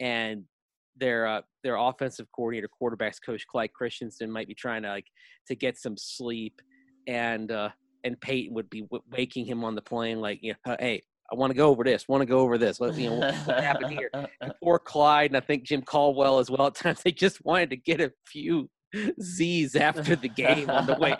and 0.00 0.44
their 0.96 1.26
uh, 1.26 1.42
their 1.62 1.76
offensive 1.76 2.26
coordinator, 2.34 2.68
quarterbacks 2.82 3.18
coach 3.24 3.46
Clyde 3.46 3.72
Christensen, 3.72 4.30
might 4.30 4.48
be 4.48 4.54
trying 4.54 4.82
to 4.82 4.88
like 4.88 5.06
to 5.46 5.54
get 5.54 5.78
some 5.78 5.96
sleep, 5.96 6.60
and 7.06 7.52
uh, 7.52 7.68
and 8.04 8.20
Peyton 8.20 8.54
would 8.54 8.70
be 8.70 8.82
w- 8.82 9.02
waking 9.10 9.44
him 9.44 9.64
on 9.64 9.74
the 9.74 9.82
plane, 9.82 10.20
like, 10.20 10.40
you 10.42 10.54
know, 10.66 10.76
hey, 10.78 11.02
I 11.30 11.34
want 11.34 11.50
to 11.50 11.56
go 11.56 11.68
over 11.68 11.84
this, 11.84 12.08
want 12.08 12.22
to 12.22 12.26
go 12.26 12.40
over 12.40 12.56
this. 12.56 12.80
Let 12.80 12.96
you 12.96 13.10
know 13.10 13.16
what, 13.16 13.34
what 13.34 13.62
happened 13.62 13.92
here. 13.92 14.10
And 14.14 14.28
poor 14.62 14.78
Clyde, 14.78 15.30
and 15.30 15.36
I 15.36 15.40
think 15.40 15.64
Jim 15.64 15.82
Caldwell 15.82 16.38
as 16.38 16.50
well. 16.50 16.68
At 16.68 16.74
times, 16.74 17.02
they 17.02 17.12
just 17.12 17.44
wanted 17.44 17.70
to 17.70 17.76
get 17.76 18.00
a 18.00 18.12
few 18.26 18.70
Z's 19.20 19.76
after 19.76 20.16
the 20.16 20.28
game 20.28 20.70
on 20.70 20.86
the 20.86 20.94
way. 20.94 21.16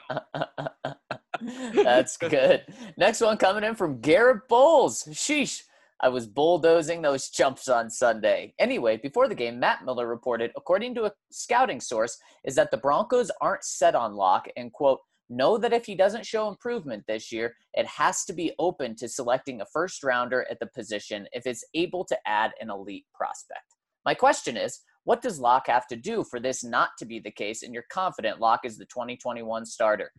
That's 1.74 2.16
good. 2.16 2.62
Next 2.96 3.20
one 3.20 3.36
coming 3.36 3.64
in 3.64 3.74
from 3.74 4.00
Garett 4.00 4.48
Bolles. 4.48 5.04
Sheesh. 5.10 5.62
I 6.00 6.08
was 6.08 6.28
bulldozing 6.28 7.02
those 7.02 7.28
chumps 7.28 7.68
on 7.68 7.90
Sunday. 7.90 8.54
Anyway, 8.60 8.98
before 8.98 9.26
the 9.26 9.34
game, 9.34 9.58
Matt 9.58 9.84
Miller 9.84 10.06
reported, 10.06 10.52
according 10.56 10.94
to 10.94 11.06
a 11.06 11.12
scouting 11.32 11.80
source, 11.80 12.16
is 12.44 12.54
that 12.54 12.70
the 12.70 12.76
Broncos 12.76 13.32
aren't 13.40 13.64
set 13.64 13.96
on 13.96 14.14
Lock 14.14 14.46
and, 14.56 14.72
quote, 14.72 15.00
know 15.30 15.58
that 15.58 15.72
if 15.72 15.86
he 15.86 15.94
doesn't 15.94 16.26
show 16.26 16.48
improvement 16.48 17.04
this 17.06 17.30
year, 17.30 17.54
it 17.74 17.86
has 17.86 18.24
to 18.24 18.32
be 18.32 18.52
open 18.58 18.96
to 18.96 19.08
selecting 19.08 19.60
a 19.60 19.66
first 19.66 20.02
rounder 20.02 20.46
at 20.50 20.58
the 20.60 20.66
position 20.66 21.26
if 21.32 21.46
it's 21.46 21.64
able 21.74 22.04
to 22.04 22.18
add 22.26 22.52
an 22.60 22.70
elite 22.70 23.06
prospect. 23.14 23.74
My 24.04 24.14
question 24.14 24.56
is, 24.56 24.80
what 25.04 25.22
does 25.22 25.40
Lock 25.40 25.68
have 25.68 25.86
to 25.88 25.96
do 25.96 26.24
for 26.24 26.40
this 26.40 26.64
not 26.64 26.90
to 26.98 27.06
be 27.06 27.18
the 27.18 27.30
case? 27.30 27.62
And 27.62 27.72
you're 27.72 27.84
confident 27.90 28.40
Lock 28.40 28.60
is 28.64 28.76
the 28.76 28.84
2021 28.86 29.64
starter. 29.66 30.10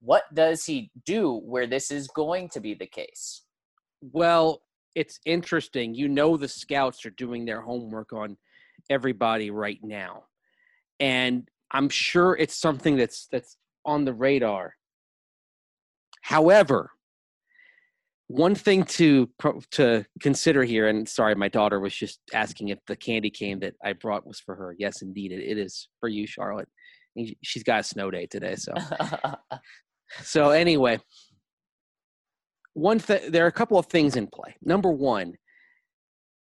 What 0.00 0.24
does 0.34 0.66
he 0.66 0.90
do 1.06 1.40
where 1.44 1.66
this 1.66 1.90
is 1.90 2.08
going 2.08 2.50
to 2.50 2.60
be 2.60 2.74
the 2.74 2.86
case? 2.86 3.42
Well, 4.02 4.60
it's 4.94 5.18
interesting. 5.24 5.94
You 5.94 6.08
know, 6.08 6.36
the 6.36 6.48
scouts 6.48 7.04
are 7.06 7.10
doing 7.10 7.44
their 7.44 7.62
homework 7.62 8.12
on 8.12 8.36
everybody 8.90 9.50
right 9.50 9.78
now, 9.82 10.24
and 11.00 11.48
I'm 11.70 11.88
sure 11.88 12.36
it's 12.36 12.56
something 12.56 12.96
that's 12.96 13.26
that's 13.32 13.56
on 13.84 14.04
the 14.04 14.14
radar. 14.14 14.74
However, 16.22 16.90
one 18.28 18.54
thing 18.54 18.84
to 18.84 19.28
to 19.72 20.04
consider 20.20 20.64
here, 20.64 20.88
and 20.88 21.08
sorry, 21.08 21.34
my 21.34 21.48
daughter 21.48 21.78
was 21.78 21.94
just 21.94 22.20
asking 22.32 22.68
if 22.68 22.78
the 22.86 22.96
candy 22.96 23.30
cane 23.30 23.60
that 23.60 23.74
I 23.84 23.92
brought 23.92 24.26
was 24.26 24.40
for 24.40 24.54
her. 24.54 24.74
Yes, 24.78 25.02
indeed, 25.02 25.32
it, 25.32 25.40
it 25.40 25.58
is 25.58 25.88
for 26.00 26.08
you, 26.08 26.26
Charlotte. 26.26 26.68
She's 27.42 27.62
got 27.62 27.80
a 27.80 27.84
snow 27.84 28.10
day 28.10 28.26
today, 28.26 28.56
so 28.56 28.72
so 30.22 30.50
anyway, 30.50 30.98
one 32.72 32.98
th- 32.98 33.30
there 33.30 33.44
are 33.44 33.48
a 33.48 33.52
couple 33.52 33.78
of 33.78 33.86
things 33.86 34.16
in 34.16 34.26
play. 34.26 34.56
Number 34.62 34.90
one, 34.90 35.34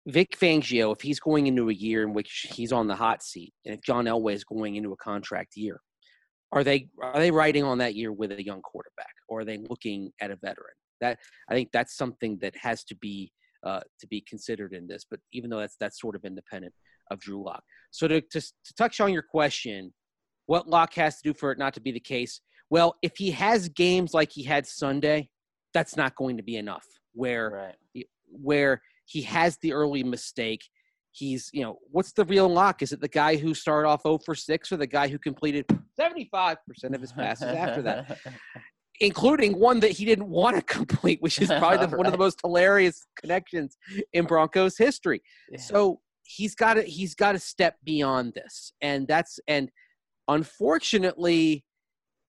Vic 0.07 0.37
Fangio, 0.39 0.95
if 0.95 1.03
he's 1.03 1.20
going 1.20 1.47
into 1.47 1.68
a 1.68 1.74
year 1.74 2.03
in 2.03 2.14
which 2.14 2.47
he's 2.55 2.72
on 2.72 2.87
the 2.87 2.97
hot 2.97 3.22
seat, 3.22 3.53
and 3.64 3.74
if 3.74 3.82
John 3.82 4.07
Elway 4.07 4.34
is 4.34 4.45
going 4.45 4.76
into 4.76 4.93
a 4.93 4.97
contract 4.97 5.57
year, 5.57 5.80
are 6.53 6.64
they 6.64 6.88
are 7.03 7.18
they 7.18 7.30
riding 7.30 7.64
on 7.64 7.78
that 7.78 7.94
year 7.94 8.12
with 8.12 8.32
a 8.32 8.44
young 8.44 8.62
quarterback, 8.62 9.12
or 9.28 9.40
are 9.40 9.44
they 9.44 9.59
looking 9.59 10.12
at 10.20 10.30
a 10.30 10.36
veteran? 10.36 10.74
That 11.01 11.18
I 11.51 11.55
think 11.55 11.70
that's 11.72 11.97
something 11.97 12.38
that 12.40 12.55
has 12.57 12.84
to 12.84 12.94
be 12.97 13.32
uh, 13.64 13.80
to 14.01 14.07
be 14.07 14.20
considered 14.20 14.72
in 14.72 14.86
this. 14.86 15.05
But 15.09 15.20
even 15.32 15.51
though 15.51 15.61
that's 15.61 15.76
that's 15.78 16.01
sort 16.01 16.16
of 16.16 16.24
independent 16.24 16.72
of 17.11 17.20
Drew 17.20 17.44
Lock. 17.44 17.62
So 17.90 18.09
to, 18.09 18.20
to 18.20 18.40
to 18.40 18.74
touch 18.76 19.01
on 19.01 19.12
your 19.12 19.22
question, 19.22 19.92
what 20.47 20.68
Lock 20.68 20.94
has 20.94 21.16
to 21.16 21.22
do 21.22 21.34
for 21.34 21.53
it 21.53 21.59
not 21.59 21.74
to 21.74 21.80
be 21.80 21.92
the 21.92 22.01
case? 22.01 22.40
Well, 22.70 22.97
if 23.03 23.16
he 23.16 23.30
has 23.32 23.68
games 23.68 24.12
like 24.12 24.32
he 24.32 24.42
had 24.42 24.66
Sunday, 24.66 25.30
that's 25.72 25.97
not 25.97 26.16
going 26.16 26.36
to 26.36 26.42
be 26.42 26.57
enough. 26.57 26.86
Where 27.12 27.74
right. 27.94 28.07
where 28.30 28.82
he 29.07 29.22
has 29.22 29.57
the 29.59 29.72
early 29.72 30.03
mistake. 30.03 30.62
He's, 31.17 31.49
you 31.55 31.62
know, 31.62 31.79
what's 31.91 32.12
the 32.12 32.27
real 32.27 32.47
lock? 32.47 32.83
Is 32.83 32.93
it 32.93 33.01
the 33.01 33.09
guy 33.09 33.37
who 33.37 33.55
started 33.55 33.89
off 33.89 34.03
0 34.03 34.19
for 34.19 34.35
6 34.35 34.71
or 34.71 34.77
the 34.77 34.87
guy 34.87 35.09
who 35.09 35.19
completed 35.19 35.64
75% 35.99 36.57
of 36.93 37.01
his 37.01 37.12
passes 37.12 37.49
after 37.49 37.81
that? 37.83 38.19
Including 39.01 39.59
one 39.59 39.81
that 39.81 39.93
he 39.93 40.05
didn't 40.05 40.29
want 40.29 40.57
to 40.57 40.62
complete, 40.75 41.23
which 41.23 41.41
is 41.41 41.49
probably 41.49 41.87
the, 41.87 41.97
one 41.97 42.05
of 42.05 42.12
the 42.12 42.19
most 42.27 42.41
hilarious 42.43 43.07
connections 43.19 43.79
in 44.12 44.27
Broncos 44.27 44.77
history. 44.77 45.23
Yeah. 45.51 45.59
So 45.59 46.01
he's 46.23 46.55
got 46.55 46.75
to 46.75 46.83
he's 46.83 47.14
got 47.14 47.33
to 47.33 47.39
step 47.39 47.77
beyond 47.83 48.35
this, 48.35 48.73
and 48.83 49.09
that's 49.09 49.41
and 49.49 49.71
unfortunately, 50.29 51.64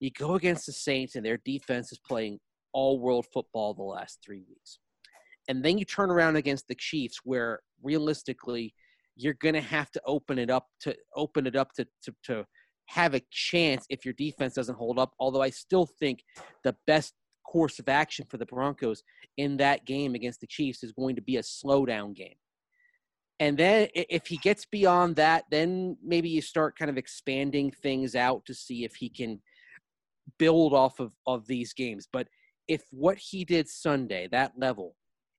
you 0.00 0.10
go 0.10 0.34
against 0.34 0.66
the 0.66 0.72
Saints 0.72 1.14
and 1.14 1.24
their 1.24 1.38
defense 1.44 1.92
is 1.92 1.98
playing 1.98 2.38
all 2.72 2.98
world 3.00 3.26
football 3.32 3.74
the 3.74 3.82
last 3.82 4.20
three 4.24 4.42
weeks, 4.48 4.78
and 5.48 5.64
then 5.64 5.78
you 5.78 5.84
turn 5.84 6.10
around 6.10 6.36
against 6.36 6.68
the 6.68 6.74
Chiefs, 6.74 7.20
where 7.24 7.60
realistically 7.82 8.74
you're 9.16 9.34
going 9.34 9.54
to 9.54 9.60
have 9.60 9.90
to 9.90 10.00
open 10.06 10.38
it 10.38 10.50
up 10.50 10.66
to 10.80 10.94
open 11.16 11.46
it 11.46 11.56
up 11.56 11.72
to, 11.72 11.86
to 12.02 12.14
to 12.24 12.44
have 12.86 13.14
a 13.14 13.22
chance 13.30 13.84
if 13.90 14.04
your 14.04 14.14
defense 14.14 14.54
doesn't 14.54 14.76
hold 14.76 14.98
up. 14.98 15.12
Although 15.18 15.42
I 15.42 15.50
still 15.50 15.86
think 15.86 16.22
the 16.64 16.74
best 16.86 17.14
course 17.46 17.78
of 17.78 17.88
action 17.88 18.26
for 18.28 18.36
the 18.36 18.46
Broncos 18.46 19.02
in 19.36 19.56
that 19.58 19.84
game 19.84 20.14
against 20.14 20.40
the 20.40 20.46
Chiefs 20.46 20.82
is 20.82 20.92
going 20.92 21.16
to 21.16 21.22
be 21.22 21.36
a 21.36 21.42
slowdown 21.42 22.14
game. 22.14 22.36
And 23.40 23.56
then 23.56 23.88
if 23.94 24.26
he 24.26 24.36
gets 24.38 24.66
beyond 24.66 25.16
that, 25.16 25.44
then 25.50 25.96
maybe 26.02 26.28
you 26.28 26.42
start 26.42 26.78
kind 26.78 26.90
of 26.90 26.98
expanding 26.98 27.70
things 27.70 28.14
out 28.16 28.44
to 28.46 28.54
see 28.54 28.84
if 28.84 28.96
he 28.96 29.08
can 29.08 29.40
build 30.38 30.74
off 30.74 30.98
of, 30.98 31.12
of 31.26 31.46
these 31.46 31.72
games. 31.72 32.08
But 32.12 32.28
if 32.66 32.82
what 32.90 33.16
he 33.16 33.44
did 33.44 33.68
Sunday, 33.68 34.28
that 34.32 34.52
level, 34.56 34.96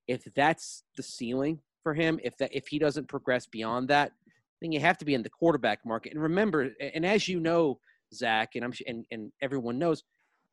if 0.10 0.24
that's 0.36 0.84
the 0.97 1.03
ceiling 1.03 1.60
for 1.84 1.93
him, 1.93 2.20
if 2.24 2.36
that 2.38 2.49
if 2.51 2.68
he 2.68 2.80
doesn't 2.80 3.07
progress 3.07 3.45
beyond 3.45 3.88
that, 3.89 4.12
then 4.60 4.72
you 4.72 4.80
have 4.80 4.97
to 4.97 5.05
be 5.05 5.14
in 5.14 5.22
the 5.22 5.30
quarterback 5.30 5.80
market. 5.86 6.14
And 6.14 6.22
remember, 6.22 6.72
and 6.82 7.05
as 7.05 7.28
you 7.28 7.39
know, 7.39 7.80
Zac, 8.14 8.55
and 8.55 8.66
I'm 8.66 8.74
and, 8.88 9.05
and 9.12 9.32
everyone 9.41 9.78
knows, 9.78 10.03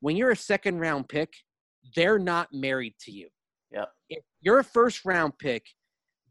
when 0.01 0.15
you're 0.15 0.31
a 0.31 0.37
second 0.37 0.79
round 0.79 1.09
pick, 1.09 1.33
they're 1.97 2.19
not 2.19 2.49
married 2.53 2.95
to 3.01 3.11
you. 3.11 3.29
Yep. 3.73 3.89
If 4.11 4.25
you're 4.43 4.59
a 4.59 4.65
first 4.65 5.05
round 5.07 5.33
pick, 5.39 5.65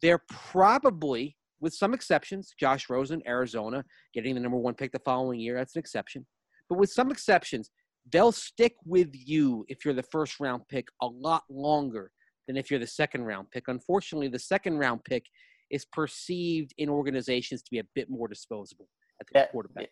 they're 0.04 0.22
probably, 0.30 1.36
with 1.60 1.74
some 1.74 1.96
exceptions, 1.96 2.54
Josh 2.60 2.90
Rosen, 2.90 3.24
Arizona, 3.28 3.84
getting 4.14 4.36
the 4.36 4.42
number 4.42 4.58
one 4.58 4.76
pick 4.76 4.92
the 4.92 5.00
following 5.00 5.40
year, 5.40 5.56
that's 5.56 5.76
an 5.76 5.80
exception. 5.80 6.26
But 6.70 6.78
with 6.78 6.92
some 6.92 7.10
exceptions, 7.10 7.72
they'll 8.12 8.32
stick 8.32 8.76
with 8.86 9.10
you 9.14 9.66
if 9.68 9.84
you're 9.84 9.96
the 9.96 10.04
first 10.04 10.40
round 10.40 10.62
pick 10.70 10.88
a 11.02 11.08
lot 11.08 11.44
longer 11.50 12.12
than 12.48 12.58
if 12.58 12.70
you're 12.70 12.80
the 12.80 12.88
second 12.88 13.24
round 13.26 13.52
pick. 13.52 13.68
Unfortunately, 13.68 14.28
the 14.28 14.40
second 14.40 14.78
round 14.78 15.04
pick 15.04 15.26
is 15.72 15.86
perceived 15.86 16.74
in 16.78 16.90
organizations 16.90 17.62
to 17.64 17.72
be 17.72 17.80
a 17.80 17.84
bit 17.96 18.10
more 18.10 18.28
disposable 18.28 18.88
at 19.20 19.28
the 19.28 19.40
Yeah, 19.40 19.48
quarterback. 19.48 19.90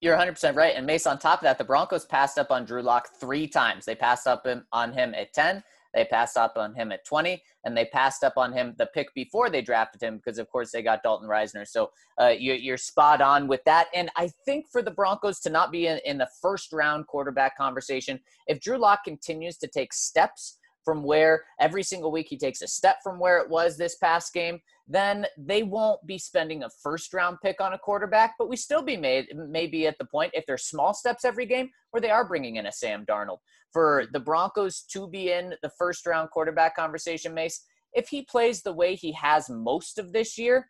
You're 0.00 0.16
100% 0.16 0.56
right. 0.56 0.74
And 0.74 0.86
Mace, 0.86 1.06
on 1.06 1.18
top 1.18 1.40
of 1.40 1.44
that, 1.44 1.58
the 1.58 1.64
Broncos 1.64 2.06
passed 2.06 2.38
up 2.38 2.50
on 2.50 2.64
Drew 2.64 2.82
Lock 2.82 3.08
three 3.20 3.46
times. 3.46 3.84
They 3.84 3.94
passed 3.94 4.26
up 4.26 4.46
on 4.72 4.92
him 4.94 5.14
at 5.14 5.34
10, 5.34 5.62
they 5.92 6.04
passed 6.04 6.36
up 6.38 6.54
on 6.56 6.74
him 6.74 6.90
at 6.90 7.04
20, 7.04 7.42
and 7.64 7.76
they 7.76 7.84
passed 7.84 8.24
up 8.24 8.34
on 8.36 8.52
him 8.52 8.74
the 8.78 8.86
pick 8.86 9.12
before 9.14 9.50
they 9.50 9.60
drafted 9.60 10.02
him 10.02 10.16
because, 10.16 10.38
of 10.38 10.48
course, 10.48 10.70
they 10.70 10.82
got 10.82 11.02
Dalton 11.02 11.28
Risner. 11.28 11.66
So 11.66 11.90
uh, 12.18 12.28
you, 12.28 12.54
you're 12.54 12.78
spot 12.78 13.20
on 13.20 13.46
with 13.46 13.62
that. 13.64 13.88
And 13.94 14.10
I 14.16 14.30
think 14.46 14.66
for 14.70 14.82
the 14.82 14.90
Broncos 14.90 15.40
to 15.40 15.50
not 15.50 15.70
be 15.70 15.86
in, 15.86 16.00
in 16.06 16.16
the 16.16 16.28
first 16.40 16.72
round 16.72 17.06
quarterback 17.06 17.56
conversation, 17.56 18.20
if 18.46 18.60
Drew 18.60 18.78
Lock 18.78 19.04
continues 19.04 19.58
to 19.58 19.66
take 19.66 19.92
steps 19.92 20.58
from 20.84 21.02
where 21.02 21.44
every 21.58 21.82
single 21.82 22.10
week 22.10 22.26
he 22.28 22.38
takes 22.38 22.62
a 22.62 22.68
step 22.68 22.96
from 23.02 23.18
where 23.18 23.38
it 23.38 23.48
was 23.48 23.76
this 23.76 23.96
past 23.96 24.32
game, 24.32 24.60
then 24.88 25.26
they 25.38 25.62
won't 25.62 26.04
be 26.06 26.18
spending 26.18 26.62
a 26.62 26.70
first 26.82 27.12
round 27.14 27.38
pick 27.42 27.60
on 27.60 27.74
a 27.74 27.78
quarterback, 27.78 28.34
but 28.38 28.48
we 28.48 28.56
still 28.56 28.82
be 28.82 28.96
made 28.96 29.26
maybe 29.34 29.86
at 29.86 29.96
the 29.98 30.04
point 30.06 30.32
if 30.34 30.44
there's 30.46 30.64
small 30.64 30.92
steps 30.94 31.24
every 31.24 31.46
game 31.46 31.70
where 31.90 32.00
they 32.00 32.10
are 32.10 32.26
bringing 32.26 32.56
in 32.56 32.66
a 32.66 32.72
Sam 32.72 33.04
Darnold. 33.06 33.38
For 33.72 34.06
the 34.12 34.20
Broncos 34.20 34.82
to 34.92 35.08
be 35.08 35.30
in 35.30 35.54
the 35.62 35.70
first 35.78 36.04
round 36.06 36.30
quarterback 36.30 36.74
conversation, 36.74 37.32
Mace, 37.34 37.64
if 37.92 38.08
he 38.08 38.22
plays 38.22 38.62
the 38.62 38.72
way 38.72 38.94
he 38.94 39.12
has 39.12 39.48
most 39.48 39.98
of 39.98 40.12
this 40.12 40.36
year, 40.36 40.66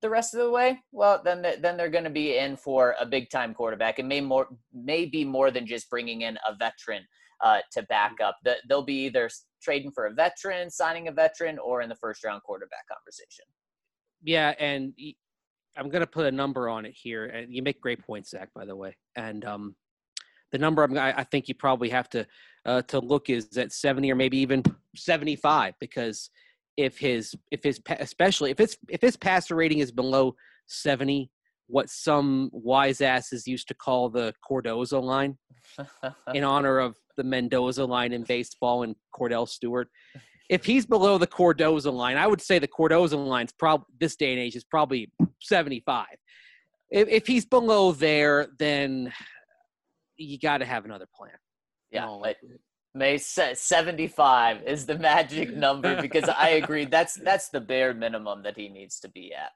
the 0.00 0.08
rest 0.08 0.32
of 0.32 0.40
the 0.40 0.50
way, 0.50 0.78
well, 0.92 1.20
then 1.22 1.42
then 1.60 1.76
they're 1.76 1.90
going 1.90 2.04
to 2.04 2.10
be 2.10 2.38
in 2.38 2.56
for 2.56 2.94
a 2.98 3.04
big 3.04 3.28
time 3.28 3.52
quarterback. 3.52 3.98
It 3.98 4.06
may 4.06 4.22
more 4.22 4.48
may 4.72 5.04
be 5.04 5.24
more 5.24 5.50
than 5.50 5.66
just 5.66 5.90
bringing 5.90 6.22
in 6.22 6.38
a 6.48 6.54
veteran 6.54 7.06
uh, 7.42 7.58
to 7.72 7.82
back 7.84 8.16
up. 8.22 8.38
The, 8.44 8.56
they'll 8.68 8.82
be 8.82 9.06
either 9.06 9.28
trading 9.62 9.90
for 9.92 10.06
a 10.06 10.12
veteran, 10.12 10.70
signing 10.70 11.08
a 11.08 11.12
veteran, 11.12 11.58
or 11.58 11.82
in 11.82 11.88
the 11.88 11.96
first 11.96 12.24
round 12.24 12.42
quarterback 12.42 12.86
conversation. 12.88 13.44
Yeah, 14.22 14.54
and 14.58 14.92
I'm 15.76 15.88
going 15.88 16.00
to 16.00 16.06
put 16.06 16.26
a 16.26 16.32
number 16.32 16.68
on 16.68 16.84
it 16.84 16.94
here. 16.94 17.26
And 17.26 17.52
you 17.52 17.62
make 17.62 17.80
great 17.80 18.04
points, 18.04 18.30
Zac, 18.30 18.50
by 18.54 18.64
the 18.64 18.76
way. 18.76 18.96
And 19.16 19.44
um, 19.44 19.76
the 20.52 20.58
number 20.58 20.82
I'm, 20.82 20.96
I 20.98 21.18
I 21.18 21.24
think 21.24 21.48
you 21.48 21.54
probably 21.54 21.88
have 21.90 22.08
to 22.10 22.26
uh, 22.66 22.82
to 22.82 22.98
look 22.98 23.30
is 23.30 23.56
at 23.56 23.72
70 23.72 24.10
or 24.10 24.14
maybe 24.14 24.38
even 24.38 24.62
75 24.96 25.74
because 25.80 26.30
if 26.76 26.98
his 26.98 27.34
if 27.50 27.62
his 27.62 27.80
especially 27.98 28.50
if 28.50 28.60
it's 28.60 28.76
if 28.88 29.00
his 29.00 29.16
passer 29.16 29.54
rating 29.54 29.78
is 29.78 29.92
below 29.92 30.34
70, 30.66 31.30
what 31.66 31.88
some 31.88 32.50
wise 32.52 33.00
asses 33.00 33.46
used 33.46 33.68
to 33.68 33.74
call 33.74 34.08
the 34.08 34.34
Cordoza 34.48 35.02
line 35.02 35.38
in 36.34 36.44
honor 36.44 36.78
of 36.78 36.96
the 37.20 37.24
Mendoza 37.24 37.84
line 37.84 38.14
in 38.14 38.22
baseball 38.22 38.82
and 38.82 38.96
Kordell 39.14 39.46
Stewart. 39.46 39.88
If 40.48 40.64
he's 40.64 40.86
below 40.86 41.18
the 41.18 41.26
Cordoza 41.26 41.92
line, 41.92 42.16
I 42.16 42.26
would 42.26 42.40
say 42.40 42.58
the 42.58 42.66
Cordoza 42.66 43.14
line's 43.16 43.52
probably 43.52 43.86
this 44.00 44.16
day 44.16 44.32
and 44.32 44.40
age 44.40 44.56
is 44.56 44.64
probably 44.64 45.12
75. 45.40 46.06
If, 46.90 47.08
if 47.08 47.26
he's 47.26 47.44
below 47.44 47.92
there, 47.92 48.48
then 48.58 49.12
you 50.16 50.38
got 50.38 50.58
to 50.58 50.64
have 50.64 50.86
another 50.86 51.06
plan. 51.14 51.32
yeah, 51.90 52.18
but. 52.22 52.36
May 52.92 53.18
75 53.18 54.62
is 54.66 54.84
the 54.84 54.98
magic 54.98 55.54
number 55.54 55.94
because 56.02 56.28
I 56.28 56.48
agree 56.50 56.86
that's 56.86 57.14
that's 57.14 57.48
the 57.48 57.60
bare 57.60 57.94
minimum 57.94 58.42
that 58.42 58.56
he 58.56 58.68
needs 58.68 58.98
to 59.00 59.08
be 59.08 59.32
at. 59.32 59.52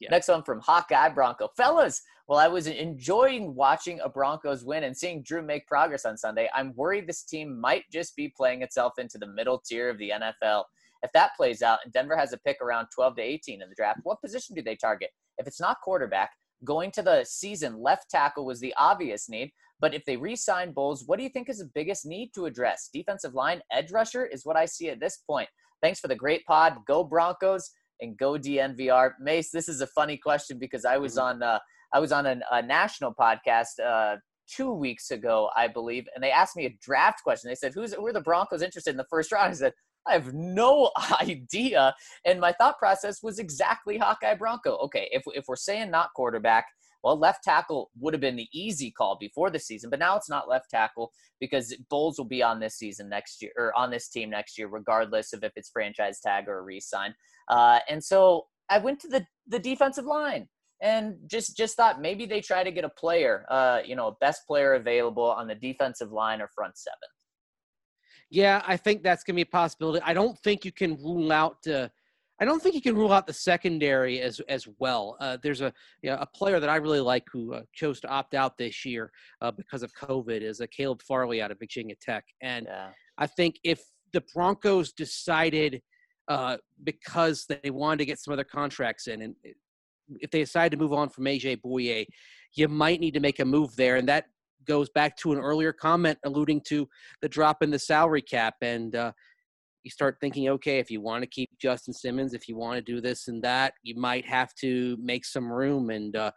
Yeah. 0.00 0.10
Next 0.10 0.28
one 0.28 0.42
from 0.42 0.60
Hawkeye 0.60 1.08
Bronco. 1.10 1.48
Fellas, 1.56 2.02
while 2.26 2.38
I 2.38 2.48
was 2.48 2.66
enjoying 2.66 3.54
watching 3.54 4.00
a 4.00 4.08
Broncos 4.08 4.64
win 4.64 4.84
and 4.84 4.96
seeing 4.96 5.22
Drew 5.22 5.42
make 5.42 5.66
progress 5.66 6.04
on 6.04 6.16
Sunday, 6.16 6.48
I'm 6.54 6.74
worried 6.74 7.06
this 7.06 7.22
team 7.22 7.60
might 7.60 7.84
just 7.92 8.16
be 8.16 8.32
playing 8.36 8.62
itself 8.62 8.94
into 8.98 9.18
the 9.18 9.28
middle 9.28 9.62
tier 9.64 9.88
of 9.88 9.98
the 9.98 10.10
NFL. 10.10 10.64
If 11.02 11.12
that 11.12 11.36
plays 11.36 11.62
out 11.62 11.78
and 11.84 11.92
Denver 11.92 12.16
has 12.16 12.32
a 12.32 12.38
pick 12.38 12.58
around 12.60 12.88
12 12.94 13.16
to 13.16 13.22
18 13.22 13.62
in 13.62 13.68
the 13.68 13.74
draft, 13.74 14.00
what 14.02 14.20
position 14.20 14.56
do 14.56 14.62
they 14.62 14.76
target? 14.76 15.10
If 15.38 15.46
it's 15.46 15.60
not 15.60 15.80
quarterback, 15.82 16.30
going 16.64 16.90
to 16.92 17.02
the 17.02 17.24
season, 17.24 17.80
left 17.80 18.10
tackle 18.10 18.44
was 18.44 18.60
the 18.60 18.74
obvious 18.76 19.28
need. 19.28 19.52
But 19.78 19.94
if 19.94 20.04
they 20.04 20.16
re 20.16 20.34
sign 20.34 20.72
Bolles, 20.72 21.04
what 21.06 21.18
do 21.18 21.22
you 21.22 21.28
think 21.28 21.48
is 21.48 21.58
the 21.58 21.70
biggest 21.74 22.06
need 22.06 22.32
to 22.34 22.46
address? 22.46 22.88
Defensive 22.92 23.34
line, 23.34 23.60
edge 23.70 23.92
rusher 23.92 24.24
is 24.26 24.44
what 24.44 24.56
I 24.56 24.64
see 24.64 24.88
at 24.88 25.00
this 25.00 25.18
point. 25.18 25.48
Thanks 25.82 26.00
for 26.00 26.08
the 26.08 26.14
great 26.14 26.44
pod. 26.46 26.78
Go 26.86 27.04
Broncos 27.04 27.70
and 28.00 28.16
go 28.16 28.32
DNVR. 28.32 29.12
Mace, 29.20 29.50
this 29.50 29.68
is 29.68 29.80
a 29.80 29.86
funny 29.86 30.16
question 30.16 30.58
because 30.58 30.84
I 30.84 30.96
was 30.98 31.18
on 31.18 31.42
uh, 31.42 31.58
I 31.92 32.00
was 32.00 32.12
on 32.12 32.26
a, 32.26 32.40
a 32.52 32.62
national 32.62 33.14
podcast 33.14 33.80
uh, 33.84 34.16
two 34.48 34.72
weeks 34.72 35.10
ago, 35.10 35.50
I 35.56 35.68
believe, 35.68 36.06
and 36.14 36.22
they 36.22 36.30
asked 36.30 36.56
me 36.56 36.66
a 36.66 36.78
draft 36.82 37.22
question. 37.22 37.48
They 37.48 37.54
said, 37.54 37.72
"Who's 37.74 37.94
who 37.94 38.06
are 38.06 38.12
the 38.12 38.20
Broncos 38.20 38.62
interested 38.62 38.90
in 38.90 38.96
the 38.96 39.06
first 39.10 39.32
round?" 39.32 39.50
I 39.50 39.52
said, 39.54 39.72
"I 40.06 40.12
have 40.12 40.32
no 40.32 40.90
idea." 41.20 41.94
And 42.24 42.40
my 42.40 42.52
thought 42.52 42.78
process 42.78 43.22
was 43.22 43.38
exactly 43.38 43.98
Hawkeye 43.98 44.34
Bronco. 44.34 44.76
Okay, 44.84 45.08
if 45.12 45.22
if 45.34 45.44
we're 45.48 45.56
saying 45.56 45.90
not 45.90 46.10
quarterback, 46.14 46.66
well, 47.02 47.18
left 47.18 47.44
tackle 47.44 47.90
would 47.98 48.14
have 48.14 48.20
been 48.20 48.36
the 48.36 48.48
easy 48.52 48.90
call 48.90 49.16
before 49.18 49.50
the 49.50 49.58
season, 49.58 49.90
but 49.90 49.98
now 49.98 50.16
it's 50.16 50.28
not 50.28 50.48
left 50.48 50.70
tackle 50.70 51.12
because 51.40 51.74
Bolles 51.90 52.18
will 52.18 52.24
be 52.24 52.42
on 52.42 52.60
this 52.60 52.76
season 52.76 53.08
next 53.08 53.42
year 53.42 53.52
or 53.56 53.76
on 53.76 53.90
this 53.90 54.08
team 54.08 54.30
next 54.30 54.58
year, 54.58 54.68
regardless 54.68 55.32
of 55.32 55.44
if 55.44 55.52
it's 55.56 55.70
franchise 55.70 56.20
tag 56.20 56.48
or 56.48 56.58
a 56.58 56.62
re-sign. 56.62 57.14
Uh, 57.48 57.78
and 57.88 58.02
so 58.02 58.46
I 58.68 58.78
went 58.78 59.00
to 59.00 59.08
the 59.08 59.26
the 59.46 59.58
defensive 59.58 60.04
line 60.04 60.48
and 60.80 61.16
just 61.26 61.56
just 61.56 61.76
thought 61.76 62.00
maybe 62.00 62.26
they 62.26 62.40
try 62.40 62.64
to 62.64 62.70
get 62.70 62.84
a 62.84 62.88
player, 62.88 63.46
uh, 63.48 63.80
you 63.84 63.96
know, 63.96 64.08
a 64.08 64.12
best 64.20 64.46
player 64.46 64.74
available 64.74 65.24
on 65.24 65.46
the 65.46 65.54
defensive 65.54 66.12
line 66.12 66.40
or 66.40 66.48
front 66.54 66.76
seven. 66.76 67.08
Yeah, 68.30 68.62
I 68.66 68.76
think 68.76 69.02
that's 69.02 69.22
to 69.24 69.32
be 69.32 69.42
a 69.42 69.46
possibility. 69.46 70.02
I 70.04 70.12
don't 70.12 70.38
think 70.40 70.64
you 70.64 70.72
can 70.72 70.96
rule 70.96 71.30
out. 71.32 71.66
Uh, 71.66 71.88
I 72.40 72.44
don't 72.44 72.62
think 72.62 72.74
you 72.74 72.82
can 72.82 72.94
rule 72.94 73.12
out 73.12 73.26
the 73.26 73.32
secondary 73.32 74.20
as 74.20 74.40
as 74.48 74.66
well. 74.78 75.16
Uh, 75.20 75.38
there's 75.42 75.60
a 75.60 75.72
you 76.02 76.10
know, 76.10 76.18
a 76.20 76.26
player 76.26 76.60
that 76.60 76.68
I 76.68 76.76
really 76.76 77.00
like 77.00 77.24
who 77.32 77.54
uh, 77.54 77.62
chose 77.72 78.00
to 78.00 78.08
opt 78.08 78.34
out 78.34 78.58
this 78.58 78.84
year 78.84 79.10
uh, 79.40 79.50
because 79.50 79.82
of 79.82 79.92
COVID 79.94 80.42
is 80.42 80.60
a 80.60 80.66
Caleb 80.66 81.02
Farley 81.02 81.40
out 81.40 81.50
of 81.50 81.58
Virginia 81.58 81.94
Tech, 82.00 82.24
and 82.42 82.66
Yeah. 82.66 82.88
I 83.18 83.26
think 83.26 83.56
if 83.64 83.80
the 84.12 84.22
Broncos 84.34 84.92
decided 84.92 85.80
uh, 86.28 86.58
because 86.84 87.46
they 87.48 87.70
wanted 87.70 87.98
to 87.98 88.04
get 88.04 88.18
some 88.18 88.32
other 88.32 88.44
contracts 88.44 89.06
in, 89.06 89.22
and 89.22 89.34
if 90.20 90.30
they 90.30 90.40
decide 90.40 90.70
to 90.72 90.76
move 90.76 90.92
on 90.92 91.08
from 91.08 91.24
AJ 91.24 91.60
Bouye, 91.62 92.06
you 92.54 92.68
might 92.68 93.00
need 93.00 93.14
to 93.14 93.20
make 93.20 93.40
a 93.40 93.44
move 93.44 93.74
there, 93.76 93.96
and 93.96 94.08
that 94.08 94.26
goes 94.66 94.90
back 94.90 95.16
to 95.16 95.32
an 95.32 95.38
earlier 95.38 95.72
comment 95.72 96.18
alluding 96.24 96.60
to 96.68 96.88
the 97.22 97.28
drop 97.28 97.62
in 97.62 97.70
the 97.70 97.78
salary 97.78 98.22
cap 98.22 98.54
and 98.62 98.96
uh, 98.96 99.12
you 99.86 99.90
start 99.90 100.18
thinking 100.20 100.48
okay 100.48 100.78
if 100.78 100.90
you 100.90 101.00
want 101.00 101.22
to 101.22 101.28
keep 101.28 101.48
justin 101.58 101.94
simmons 101.94 102.34
if 102.34 102.48
you 102.48 102.56
want 102.56 102.76
to 102.76 102.82
do 102.82 103.00
this 103.00 103.28
and 103.28 103.42
that 103.42 103.72
you 103.82 103.94
might 103.94 104.26
have 104.26 104.52
to 104.54 104.98
make 105.00 105.24
some 105.24 105.50
room 105.50 105.90
and 105.90 106.16
uh, 106.16 106.30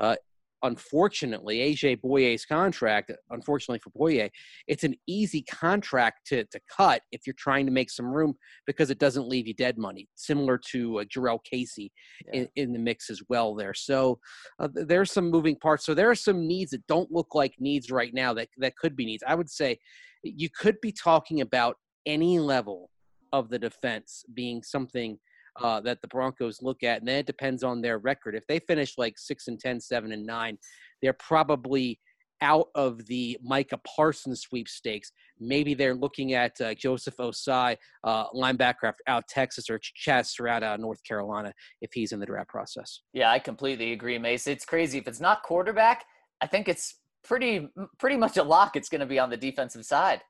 uh, 0.00 0.16
unfortunately 0.62 1.58
aj 1.58 2.00
Bouye's 2.00 2.44
contract 2.44 3.12
unfortunately 3.30 3.78
for 3.78 3.90
Bouye, 3.90 4.28
it's 4.66 4.82
an 4.82 4.96
easy 5.06 5.42
contract 5.42 6.26
to, 6.26 6.44
to 6.46 6.58
cut 6.74 7.00
if 7.12 7.20
you're 7.26 7.34
trying 7.38 7.66
to 7.66 7.72
make 7.72 7.90
some 7.90 8.06
room 8.06 8.34
because 8.66 8.90
it 8.90 8.98
doesn't 8.98 9.28
leave 9.28 9.46
you 9.46 9.54
dead 9.54 9.78
money 9.78 10.08
similar 10.16 10.58
to 10.72 10.98
uh, 10.98 11.04
Jurrell 11.04 11.38
casey 11.44 11.92
Yeah. 12.26 12.40
in, 12.40 12.48
in 12.56 12.72
the 12.72 12.78
mix 12.80 13.08
as 13.08 13.22
well 13.28 13.54
there 13.54 13.74
so 13.74 14.18
uh, 14.58 14.68
th- 14.68 14.88
there's 14.88 15.12
some 15.12 15.30
moving 15.30 15.56
parts. 15.56 15.84
So 15.84 15.94
there 15.94 16.10
are 16.10 16.14
some 16.14 16.46
needs 16.46 16.70
that 16.72 16.86
don't 16.86 17.12
look 17.12 17.34
like 17.34 17.54
needs 17.58 17.90
right 17.90 18.12
now 18.12 18.32
that 18.34 18.48
that 18.58 18.76
could 18.76 18.96
be 18.96 19.04
needs. 19.04 19.22
I 19.26 19.34
would 19.34 19.50
say 19.50 19.78
you 20.22 20.48
could 20.48 20.80
be 20.80 20.92
talking 20.92 21.40
about 21.40 21.76
any 22.06 22.38
level 22.38 22.90
of 23.32 23.48
the 23.48 23.58
defense 23.58 24.24
being 24.34 24.62
something 24.62 25.18
uh, 25.62 25.80
that 25.80 26.00
the 26.02 26.08
Broncos 26.08 26.60
look 26.62 26.82
at, 26.82 26.98
and 26.98 27.08
then 27.08 27.18
it 27.18 27.26
depends 27.26 27.62
on 27.62 27.80
their 27.80 27.98
record. 27.98 28.34
If 28.34 28.46
they 28.46 28.58
finish 28.58 28.98
like 28.98 29.18
six 29.18 29.48
and 29.48 29.58
10, 29.58 29.80
7 29.80 30.12
and 30.12 30.26
nine, 30.26 30.58
they're 31.00 31.14
probably 31.14 31.98
out 32.42 32.68
of 32.74 33.06
the 33.06 33.38
Micah 33.42 33.80
Parsons 33.96 34.42
sweepstakes. 34.42 35.12
Maybe 35.40 35.74
they're 35.74 35.94
looking 35.94 36.34
at 36.34 36.60
uh, 36.60 36.74
Joseph 36.74 37.16
Ossai, 37.16 37.76
uh, 38.04 38.28
linebacker 38.30 38.92
out 39.06 39.26
Texas, 39.28 39.70
or 39.70 39.78
Ch- 39.78 39.92
Chaz 40.06 40.26
Surratt 40.26 40.62
out 40.62 40.80
North 40.80 41.02
Carolina 41.04 41.52
if 41.80 41.90
he's 41.94 42.12
in 42.12 42.20
the 42.20 42.26
draft 42.26 42.48
process. 42.48 43.00
Yeah, 43.12 43.30
I 43.30 43.38
completely 43.38 43.92
agree, 43.92 44.18
Mace. 44.18 44.46
It's 44.46 44.64
crazy. 44.64 44.98
If 44.98 45.08
it's 45.08 45.20
not 45.20 45.42
quarterback, 45.42 46.04
I 46.40 46.46
think 46.46 46.68
it's 46.68 46.96
pretty 47.24 47.68
pretty 47.98 48.16
much 48.16 48.36
a 48.36 48.42
lock. 48.42 48.76
It's 48.76 48.88
going 48.88 49.00
to 49.00 49.06
be 49.06 49.18
on 49.18 49.30
the 49.30 49.36
defensive 49.36 49.84
side. 49.84 50.20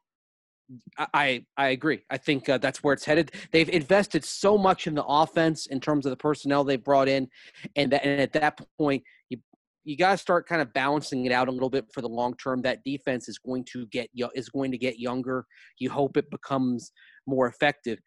I 0.99 1.45
I 1.57 1.69
agree. 1.69 2.03
I 2.11 2.17
think 2.17 2.49
uh, 2.49 2.59
that's 2.59 2.83
where 2.83 2.93
it's 2.93 3.05
headed. 3.05 3.33
They've 3.53 3.69
invested 3.69 4.25
so 4.25 4.59
much 4.59 4.87
in 4.87 4.95
the 4.95 5.05
offense 5.05 5.67
in 5.67 5.81
terms 5.81 6.07
of 6.07 6.11
the 6.11 6.17
personnel 6.17 6.65
they've 6.65 6.83
brought 6.83 7.09
in, 7.09 7.29
and 7.77 7.93
that, 7.93 8.05
and 8.05 8.21
at 8.21 8.33
that 8.33 8.61
point, 8.79 9.05
you 9.29 9.39
you 9.85 9.97
got 9.97 10.13
to 10.13 10.19
start 10.19 10.49
kind 10.49 10.61
of 10.61 10.73
balancing 10.73 11.25
it 11.25 11.33
out 11.33 11.49
a 11.49 11.53
little 11.53 11.71
bit 11.71 11.87
for 11.93 12.01
the 12.01 12.09
long 12.09 12.35
term. 12.37 12.63
That 12.63 12.83
defense 12.85 13.29
is 13.29 13.39
going 13.39 13.65
to 13.73 13.87
get 13.87 14.11
is 14.35 14.49
going 14.49 14.73
to 14.73 14.79
get 14.79 14.99
younger. 14.99 15.47
You 15.79 15.91
hope 15.91 16.17
it 16.17 16.31
becomes 16.31 16.91
more 17.27 17.47
effective, 17.47 18.01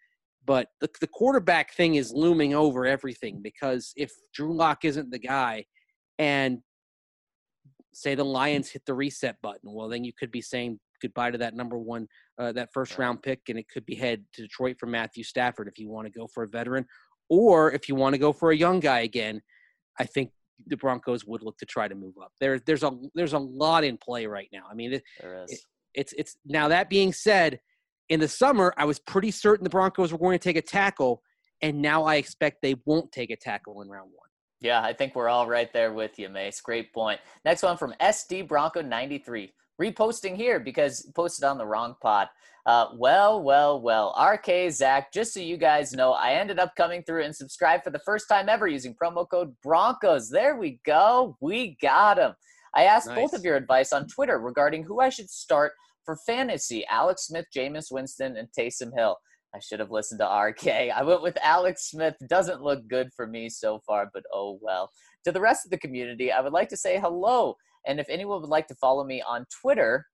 but 0.46 0.68
the 0.82 0.90
the 1.00 1.08
quarterback 1.08 1.74
thing 1.74 1.96
is 1.96 2.12
looming 2.12 2.54
over 2.54 2.86
everything 2.86 3.42
because 3.42 3.94
if 3.96 4.12
Drew 4.34 4.54
Lock 4.54 4.84
isn't 4.84 5.12
the 5.12 5.20
guy, 5.20 5.66
and 6.18 6.60
say 7.94 8.16
the 8.16 8.26
Lions 8.26 8.70
hit 8.70 8.84
the 8.86 8.94
reset 8.94 9.38
button, 9.42 9.74
well 9.74 9.88
then 9.88 10.04
you 10.04 10.12
could 10.18 10.32
be 10.32 10.42
saying 10.42 10.80
goodbye 11.02 11.32
to 11.32 11.38
that 11.38 11.56
number 11.56 11.78
one 11.78 12.08
uh, 12.38 12.52
that 12.54 12.70
first 12.74 12.98
round 12.98 13.22
pick, 13.22 13.42
and 13.50 13.58
it 13.58 13.68
could 13.70 13.86
be 13.86 13.96
head 13.96 14.24
to 14.34 14.42
Detroit 14.42 14.78
for 14.80 14.86
Matthew 14.86 15.24
Stafford 15.24 15.68
if 15.68 15.78
you 15.78 15.90
want 15.90 16.08
to 16.08 16.12
go 16.12 16.28
for 16.28 16.44
a 16.44 16.48
veteran, 16.48 16.86
or 17.30 17.72
if 17.72 17.88
you 17.90 17.96
want 17.96 18.14
to 18.14 18.20
go 18.20 18.34
for 18.34 18.52
a 18.52 18.56
young 18.56 18.80
guy 18.80 19.00
again. 19.00 19.42
I 20.00 20.06
think 20.06 20.32
the 20.68 20.78
Broncos 20.78 21.26
would 21.26 21.42
look 21.42 21.58
to 21.58 21.66
try 21.66 21.88
to 21.88 21.96
move 21.96 22.16
up. 22.22 22.32
There, 22.40 22.60
there's 22.60 22.84
a 22.84 22.92
there's 23.16 23.34
a 23.34 23.40
lot 23.40 23.84
in 23.84 23.98
play 23.98 24.26
right 24.26 24.50
now. 24.52 24.64
I 24.70 24.74
mean, 24.74 24.94
it, 24.94 25.04
There 25.22 25.44
is. 25.44 25.66
it's 25.94 26.14
it's 26.14 26.38
now 26.46 26.68
that 26.70 26.90
being 26.90 27.14
said, 27.14 27.60
in 28.10 28.20
the 28.20 28.28
summer 28.28 28.74
I 28.78 28.86
was 28.86 29.00
pretty 29.00 29.32
certain 29.32 29.64
the 29.64 29.70
Broncos 29.70 30.12
were 30.12 30.18
going 30.18 30.38
to 30.38 30.44
take 30.44 30.58
a 30.58 30.62
tackle, 30.62 31.22
and 31.62 31.82
now 31.82 32.04
I 32.04 32.16
expect 32.16 32.62
they 32.62 32.76
won't 32.86 33.12
take 33.12 33.32
a 33.32 33.36
tackle 33.36 33.82
in 33.82 33.90
round 33.90 34.10
one. 34.14 34.30
Yeah, 34.62 34.82
I 34.82 34.94
think 34.94 35.16
we're 35.16 35.30
all 35.30 35.48
right 35.48 35.72
there 35.72 35.94
with 35.94 36.20
you, 36.20 36.28
Mace. 36.28 36.60
Great 36.60 36.94
point. 36.94 37.20
Next 37.46 37.64
one 37.64 37.78
from 37.78 37.94
SD 38.02 38.48
Bronco 38.48 38.82
93. 38.82 39.54
Reposting 39.82 40.36
here 40.36 40.60
because 40.60 41.10
posted 41.16 41.44
on 41.44 41.58
the 41.58 41.66
wrong 41.66 41.96
pod. 42.02 42.28
Uh, 42.66 42.88
well, 42.98 43.42
well, 43.42 43.82
well. 43.82 44.16
RK 44.20 44.72
Zac, 44.72 45.12
just 45.12 45.34
so 45.34 45.40
you 45.40 45.58
guys 45.58 45.94
know, 45.94 46.12
I 46.12 46.34
ended 46.34 46.60
up 46.60 46.76
coming 46.76 47.02
through 47.04 47.24
and 47.24 47.36
subscribed 47.36 47.84
for 47.84 47.90
the 47.90 48.02
first 48.06 48.28
time 48.30 48.50
ever 48.50 48.68
using 48.68 48.96
promo 49.02 49.28
code 49.28 49.56
Broncos. 49.64 50.30
There 50.30 50.58
we 50.58 50.80
go. 50.86 51.38
We 51.42 51.78
got 51.82 52.20
him. 52.20 52.34
I 52.76 52.84
asked 52.84 53.08
both 53.16 53.34
of 53.34 53.44
your 53.44 53.56
advice 53.56 53.92
on 53.94 54.08
Twitter 54.08 54.40
regarding 54.40 54.84
who 54.84 55.00
I 55.00 55.10
should 55.10 55.30
start 55.30 55.72
for 56.06 56.18
fantasy 56.28 56.86
Alex 56.88 57.28
Smith, 57.28 57.46
Jameis 57.56 57.92
Winston, 57.92 58.38
and 58.38 58.48
Taysom 58.58 58.92
Hill. 58.96 59.18
I 59.56 59.60
should 59.60 59.80
have 59.80 59.90
listened 59.90 60.20
to 60.20 60.28
RK. 60.28 60.68
I 60.68 61.02
went 61.02 61.24
with 61.24 61.38
Alex 61.42 61.90
Smith. 61.90 62.16
Doesn't 62.28 62.62
look 62.62 62.88
good 62.88 63.10
for 63.16 63.26
me 63.26 63.50
so 63.50 63.80
far, 63.86 64.10
but 64.14 64.24
oh 64.34 64.60
well. 64.62 64.92
To 65.26 65.32
the 65.32 65.42
rest 65.42 65.66
of 65.66 65.72
the 65.72 65.80
community, 65.80 66.32
I 66.32 66.42
would 66.42 66.54
like 66.54 66.70
to 66.70 66.78
say 66.78 67.00
hello. 67.00 67.56
And 67.88 68.00
if 68.00 68.08
anyone 68.10 68.42
would 68.42 68.50
like 68.50 68.68
to 68.68 68.76
follow 68.76 69.04
me 69.04 69.22
on 69.22 69.46
Twitter, 69.62 70.06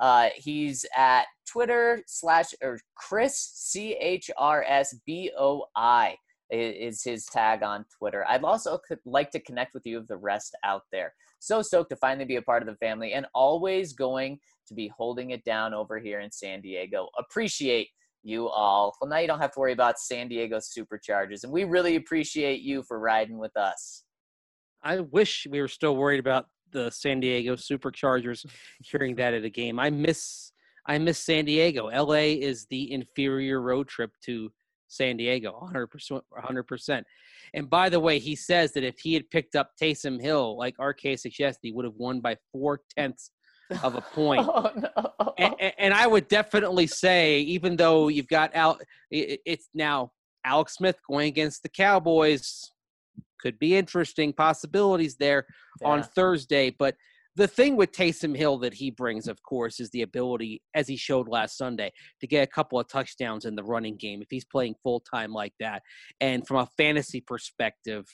uh, 0.00 0.30
he's 0.34 0.84
at 0.96 1.24
Twitter 1.46 2.02
slash 2.06 2.54
or 2.62 2.78
Chris 2.96 3.38
C 3.54 3.96
H 4.00 4.30
R 4.36 4.64
S 4.66 4.96
B 5.06 5.30
O 5.38 5.64
I 5.76 6.16
is 6.50 7.02
his 7.02 7.26
tag 7.26 7.62
on 7.62 7.84
Twitter. 7.98 8.24
I'd 8.28 8.44
also 8.44 8.78
like 9.04 9.30
to 9.30 9.40
connect 9.40 9.74
with 9.74 9.86
you 9.86 9.98
of 9.98 10.06
the 10.06 10.16
rest 10.16 10.56
out 10.64 10.82
there. 10.92 11.14
So 11.38 11.62
stoked 11.62 11.90
to 11.90 11.96
finally 11.96 12.24
be 12.24 12.36
a 12.36 12.42
part 12.42 12.62
of 12.62 12.68
the 12.68 12.76
family 12.76 13.12
and 13.12 13.26
always 13.34 13.92
going 13.92 14.38
to 14.68 14.74
be 14.74 14.88
holding 14.88 15.30
it 15.30 15.44
down 15.44 15.74
over 15.74 15.98
here 15.98 16.20
in 16.20 16.30
San 16.30 16.60
Diego. 16.60 17.08
Appreciate 17.18 17.88
you 18.22 18.48
all. 18.48 18.96
Well, 19.00 19.10
now 19.10 19.18
you 19.18 19.26
don't 19.26 19.40
have 19.40 19.52
to 19.52 19.60
worry 19.60 19.72
about 19.72 19.98
San 19.98 20.28
Diego 20.28 20.58
Superchargers, 20.58 21.44
and 21.44 21.52
we 21.52 21.64
really 21.64 21.96
appreciate 21.96 22.62
you 22.62 22.82
for 22.82 22.98
riding 22.98 23.38
with 23.38 23.56
us. 23.56 24.04
I 24.82 25.00
wish 25.00 25.46
we 25.50 25.60
were 25.60 25.68
still 25.68 25.96
worried 25.96 26.20
about 26.20 26.46
the 26.74 26.90
San 26.90 27.20
Diego 27.20 27.56
Superchargers 27.56 28.44
hearing 28.82 29.16
that 29.16 29.32
at 29.32 29.44
a 29.44 29.50
game. 29.50 29.78
I 29.80 29.88
miss 29.88 30.52
I 30.86 30.98
miss 30.98 31.18
San 31.18 31.46
Diego. 31.46 31.86
LA 31.86 32.36
is 32.36 32.66
the 32.66 32.92
inferior 32.92 33.62
road 33.62 33.88
trip 33.88 34.10
to 34.26 34.52
San 34.88 35.16
Diego, 35.16 35.66
100%. 35.74 36.20
100%. 36.30 37.02
And 37.54 37.70
by 37.70 37.88
the 37.88 38.00
way, 38.00 38.18
he 38.18 38.36
says 38.36 38.72
that 38.72 38.84
if 38.84 38.98
he 38.98 39.14
had 39.14 39.30
picked 39.30 39.56
up 39.56 39.70
Taysom 39.80 40.20
Hill, 40.20 40.58
like 40.58 40.74
RK 40.78 41.18
suggested, 41.18 41.60
he 41.62 41.72
would 41.72 41.86
have 41.86 41.94
won 41.96 42.20
by 42.20 42.36
four 42.52 42.80
tenths 42.96 43.30
of 43.82 43.94
a 43.94 44.00
point. 44.14 44.46
Oh 44.46 44.70
no! 44.76 45.34
and, 45.38 45.54
and, 45.78 45.94
I 45.94 46.06
would 46.06 46.28
definitely 46.28 46.86
say, 46.86 47.40
even 47.40 47.76
though 47.76 48.08
you've 48.08 48.28
got 48.28 48.54
Al, 48.54 48.78
it's 49.10 49.68
now 49.74 50.12
Alex 50.44 50.74
Smith 50.74 50.96
going 51.08 51.28
against 51.28 51.62
the 51.62 51.68
Cowboys. 51.68 52.70
Could 53.44 53.58
be 53.58 53.76
interesting 53.76 54.32
possibilities 54.32 55.16
there 55.16 55.46
on 55.84 56.02
Thursday. 56.02 56.70
But 56.70 56.96
the 57.36 57.46
thing 57.46 57.76
with 57.76 57.92
Taysom 57.92 58.34
Hill 58.34 58.58
that 58.58 58.72
he 58.72 58.90
brings, 58.90 59.28
of 59.28 59.42
course, 59.42 59.80
is 59.80 59.90
the 59.90 60.00
ability, 60.00 60.62
as 60.74 60.88
he 60.88 60.96
showed 60.96 61.28
last 61.28 61.58
Sunday, 61.58 61.92
to 62.20 62.26
get 62.26 62.42
a 62.42 62.50
couple 62.50 62.80
of 62.80 62.88
touchdowns 62.88 63.44
in 63.44 63.54
the 63.54 63.62
running 63.62 63.96
game 63.96 64.22
if 64.22 64.28
he's 64.30 64.46
playing 64.46 64.76
full 64.82 65.00
time 65.00 65.32
like 65.32 65.52
that. 65.60 65.82
And 66.20 66.46
from 66.46 66.56
a 66.56 66.68
fantasy 66.78 67.20
perspective, 67.20 68.06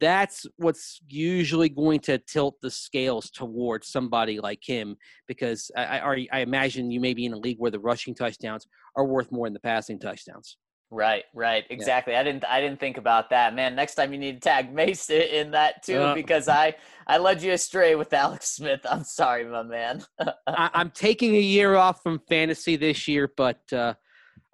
that's 0.00 0.46
what's 0.58 1.00
usually 1.08 1.70
going 1.70 2.00
to 2.00 2.18
tilt 2.18 2.56
the 2.60 2.70
scales 2.70 3.30
towards 3.30 3.88
somebody 3.88 4.38
like 4.38 4.60
him 4.62 4.96
because 5.26 5.70
I, 5.76 5.98
I, 6.00 6.26
I 6.32 6.40
imagine 6.40 6.90
you 6.90 7.00
may 7.00 7.14
be 7.14 7.24
in 7.24 7.32
a 7.32 7.38
league 7.38 7.58
where 7.58 7.70
the 7.70 7.80
rushing 7.80 8.14
touchdowns 8.14 8.66
are 8.94 9.06
worth 9.06 9.32
more 9.32 9.46
than 9.46 9.54
the 9.54 9.60
passing 9.60 9.98
touchdowns. 9.98 10.58
Right, 10.90 11.24
right, 11.34 11.64
exactly. 11.68 12.14
I 12.14 12.22
didn't, 12.22 12.44
I 12.44 12.60
didn't 12.60 12.78
think 12.78 12.96
about 12.96 13.30
that, 13.30 13.54
man. 13.54 13.74
Next 13.74 13.96
time 13.96 14.12
you 14.12 14.18
need 14.20 14.34
to 14.40 14.48
tag 14.48 14.72
Mace 14.72 15.10
in 15.10 15.50
that 15.50 15.82
too, 15.82 15.98
Uh. 15.98 16.14
because 16.14 16.48
I, 16.48 16.74
I 17.08 17.18
led 17.18 17.42
you 17.42 17.52
astray 17.52 17.96
with 17.96 18.12
Alex 18.12 18.52
Smith. 18.56 18.80
I'm 18.88 19.02
sorry, 19.02 19.44
my 19.44 19.62
man. 19.64 20.04
I, 20.46 20.70
I'm 20.74 20.90
taking 20.90 21.34
a 21.34 21.40
year 21.40 21.74
off 21.74 22.02
from 22.02 22.20
fantasy 22.28 22.76
this 22.76 23.08
year, 23.08 23.32
but 23.36 23.60
uh, 23.72 23.94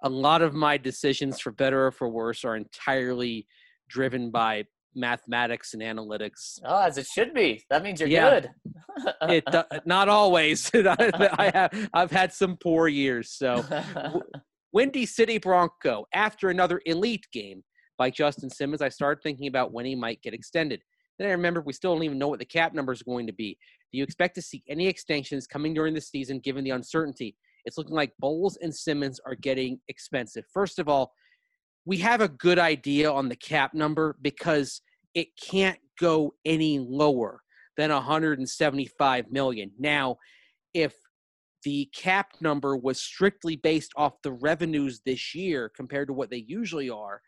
a 0.01 0.09
lot 0.09 0.41
of 0.41 0.53
my 0.55 0.77
decisions, 0.77 1.39
for 1.39 1.51
better 1.51 1.85
or 1.87 1.91
for 1.91 2.09
worse, 2.09 2.43
are 2.43 2.55
entirely 2.55 3.45
driven 3.87 4.31
by 4.31 4.65
mathematics 4.95 5.73
and 5.73 5.81
analytics. 5.83 6.59
oh, 6.65 6.81
as 6.81 6.97
it 6.97 7.05
should 7.07 7.33
be. 7.33 7.63
That 7.69 7.83
means 7.83 7.99
you're 7.99 8.09
Yeah. 8.09 8.29
good. 8.29 8.49
It 9.23 9.43
uh, 9.55 9.63
not 9.85 10.09
always. 10.09 10.69
I 10.75 11.51
have 11.53 11.89
I've 11.93 12.11
had 12.11 12.33
some 12.33 12.57
poor 12.57 12.87
years, 12.87 13.31
so. 13.31 13.63
Windy 14.73 15.05
City 15.05 15.37
Bronco, 15.37 16.07
after 16.15 16.49
another 16.49 16.81
elite 16.87 17.27
game 17.31 17.63
by 17.99 18.09
Justin 18.09 18.49
Simmons, 18.49 18.81
I 18.81 18.89
started 18.89 19.21
thinking 19.21 19.45
about 19.45 19.71
when 19.71 19.85
he 19.85 19.93
might 19.93 20.23
get 20.23 20.33
extended. 20.33 20.81
Then 21.19 21.27
I 21.27 21.31
remember 21.31 21.61
we 21.61 21.73
still 21.73 21.93
don't 21.93 22.03
even 22.03 22.17
know 22.17 22.27
what 22.27 22.39
the 22.39 22.45
cap 22.45 22.73
number 22.73 22.91
is 22.91 23.03
going 23.03 23.27
to 23.27 23.33
be. 23.33 23.55
Do 23.91 23.99
you 23.99 24.03
expect 24.03 24.33
to 24.33 24.41
see 24.41 24.63
any 24.67 24.87
extensions 24.87 25.45
coming 25.45 25.75
during 25.75 25.93
the 25.93 26.01
season 26.01 26.39
given 26.39 26.63
the 26.63 26.71
uncertainty? 26.71 27.35
It's 27.65 27.77
looking 27.77 27.95
like 27.95 28.13
Bolles 28.19 28.57
and 28.61 28.73
Simmons 28.75 29.19
are 29.27 29.35
getting 29.35 29.79
expensive. 29.89 30.45
First 30.51 30.79
of 30.79 30.89
all, 30.89 31.13
we 31.85 31.97
have 31.97 32.21
a 32.21 32.29
good 32.29 32.57
idea 32.57 33.11
on 33.11 33.29
the 33.29 33.35
cap 33.35 33.75
number 33.75 34.17
because 34.23 34.81
it 35.13 35.27
can't 35.39 35.79
go 35.99 36.33
any 36.45 36.79
lower 36.79 37.41
than 37.77 37.91
175 37.91 39.31
million. 39.31 39.71
Now, 39.77 40.17
if 40.73 40.95
the 41.63 41.89
cap 41.95 42.31
number 42.41 42.75
was 42.75 42.99
strictly 42.99 43.55
based 43.55 43.91
off 43.95 44.21
the 44.21 44.31
revenues 44.31 45.01
this 45.05 45.33
year 45.33 45.69
compared 45.75 46.07
to 46.07 46.13
what 46.13 46.29
they 46.29 46.43
usually 46.47 46.89
are, 46.89 47.21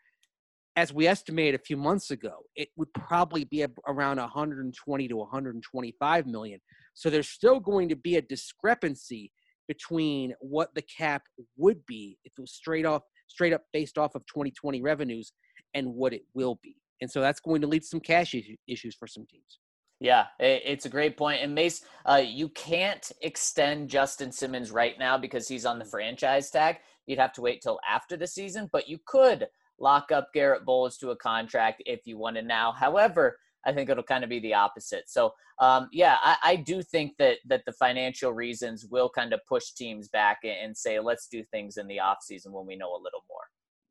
as 0.76 0.92
we 0.92 1.06
estimated 1.06 1.58
a 1.58 1.64
few 1.64 1.76
months 1.76 2.10
ago, 2.10 2.40
it 2.54 2.68
would 2.76 2.92
probably 2.92 3.44
be 3.44 3.64
around 3.88 4.18
120 4.18 5.08
to 5.08 5.16
125 5.16 6.26
million. 6.26 6.60
So 6.92 7.08
there's 7.08 7.28
still 7.28 7.60
going 7.60 7.88
to 7.88 7.96
be 7.96 8.16
a 8.16 8.22
discrepancy 8.22 9.32
between 9.68 10.34
what 10.40 10.74
the 10.74 10.82
cap 10.82 11.22
would 11.56 11.84
be 11.86 12.18
if 12.24 12.32
it 12.36 12.40
was 12.40 12.52
straight 12.52 12.84
off, 12.84 13.02
straight 13.28 13.54
up 13.54 13.62
based 13.72 13.96
off 13.96 14.14
of 14.14 14.22
2020 14.26 14.82
revenues, 14.82 15.32
and 15.74 15.94
what 15.94 16.12
it 16.12 16.22
will 16.34 16.58
be. 16.62 16.76
And 17.00 17.10
so 17.10 17.20
that's 17.20 17.40
going 17.40 17.62
to 17.62 17.66
lead 17.66 17.80
to 17.80 17.88
some 17.88 18.00
cash 18.00 18.34
issues 18.68 18.94
for 18.94 19.06
some 19.06 19.26
teams. 19.26 19.58
Yeah, 19.98 20.26
it's 20.38 20.84
a 20.84 20.90
great 20.90 21.16
point. 21.16 21.42
And 21.42 21.54
Mace, 21.54 21.82
uh, 22.04 22.22
you 22.24 22.50
can't 22.50 23.10
extend 23.22 23.88
Justin 23.88 24.30
Simmons 24.30 24.70
right 24.70 24.98
now 24.98 25.16
because 25.16 25.48
he's 25.48 25.64
on 25.64 25.78
the 25.78 25.86
franchise 25.86 26.50
tag. 26.50 26.76
You'd 27.06 27.18
have 27.18 27.32
to 27.34 27.40
wait 27.40 27.62
till 27.62 27.80
after 27.88 28.16
the 28.16 28.26
season, 28.26 28.68
but 28.72 28.88
you 28.88 28.98
could 29.06 29.46
lock 29.78 30.12
up 30.12 30.32
Garett 30.34 30.66
Bolles 30.66 30.98
to 30.98 31.10
a 31.10 31.16
contract 31.16 31.82
if 31.86 32.06
you 32.06 32.18
wanted 32.18 32.46
now. 32.46 32.72
However, 32.72 33.38
I 33.64 33.72
think 33.72 33.88
it'll 33.88 34.02
kind 34.04 34.22
of 34.22 34.30
be 34.30 34.38
the 34.38 34.54
opposite. 34.54 35.08
So, 35.08 35.32
um, 35.60 35.88
yeah, 35.92 36.16
I, 36.22 36.36
I 36.44 36.56
do 36.56 36.82
think 36.82 37.16
that 37.18 37.38
that 37.46 37.62
the 37.66 37.72
financial 37.72 38.32
reasons 38.32 38.86
will 38.86 39.08
kind 39.08 39.32
of 39.32 39.40
push 39.48 39.72
teams 39.72 40.08
back 40.08 40.40
and- 40.44 40.52
and 40.52 40.76
say, 40.76 41.00
let's 41.00 41.26
do 41.26 41.42
things 41.42 41.78
in 41.78 41.86
the 41.88 41.96
offseason 41.98 42.52
when 42.52 42.66
we 42.66 42.76
know 42.76 42.92
a 42.92 43.02
little 43.02 43.24
more. 43.28 43.40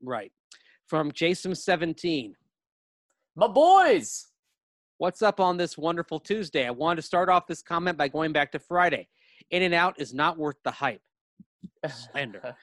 Right. 0.02 0.32
From 0.88 1.12
Jason 1.12 1.56
17. 1.56 2.36
My 3.36 3.48
boys. 3.48 4.28
What's 4.98 5.22
up 5.22 5.42
on 5.42 5.58
this 5.58 5.78
wonderful 5.78 6.22
Tuesday? 6.22 6.66
I 6.66 6.72
wanted 6.72 6.98
to 6.98 7.02
start 7.02 7.28
off 7.28 7.48
this 7.48 7.62
comment 7.62 7.98
by 7.98 8.08
going 8.08 8.32
back 8.32 8.54
to 8.54 8.60
Friday. 8.60 9.10
In 9.52 9.62
and 9.62 9.74
out 9.74 10.00
is 10.00 10.14
not 10.14 10.38
worth 10.38 10.56
the 10.64 10.72
hype. 10.72 11.02
Slander. 11.90 12.56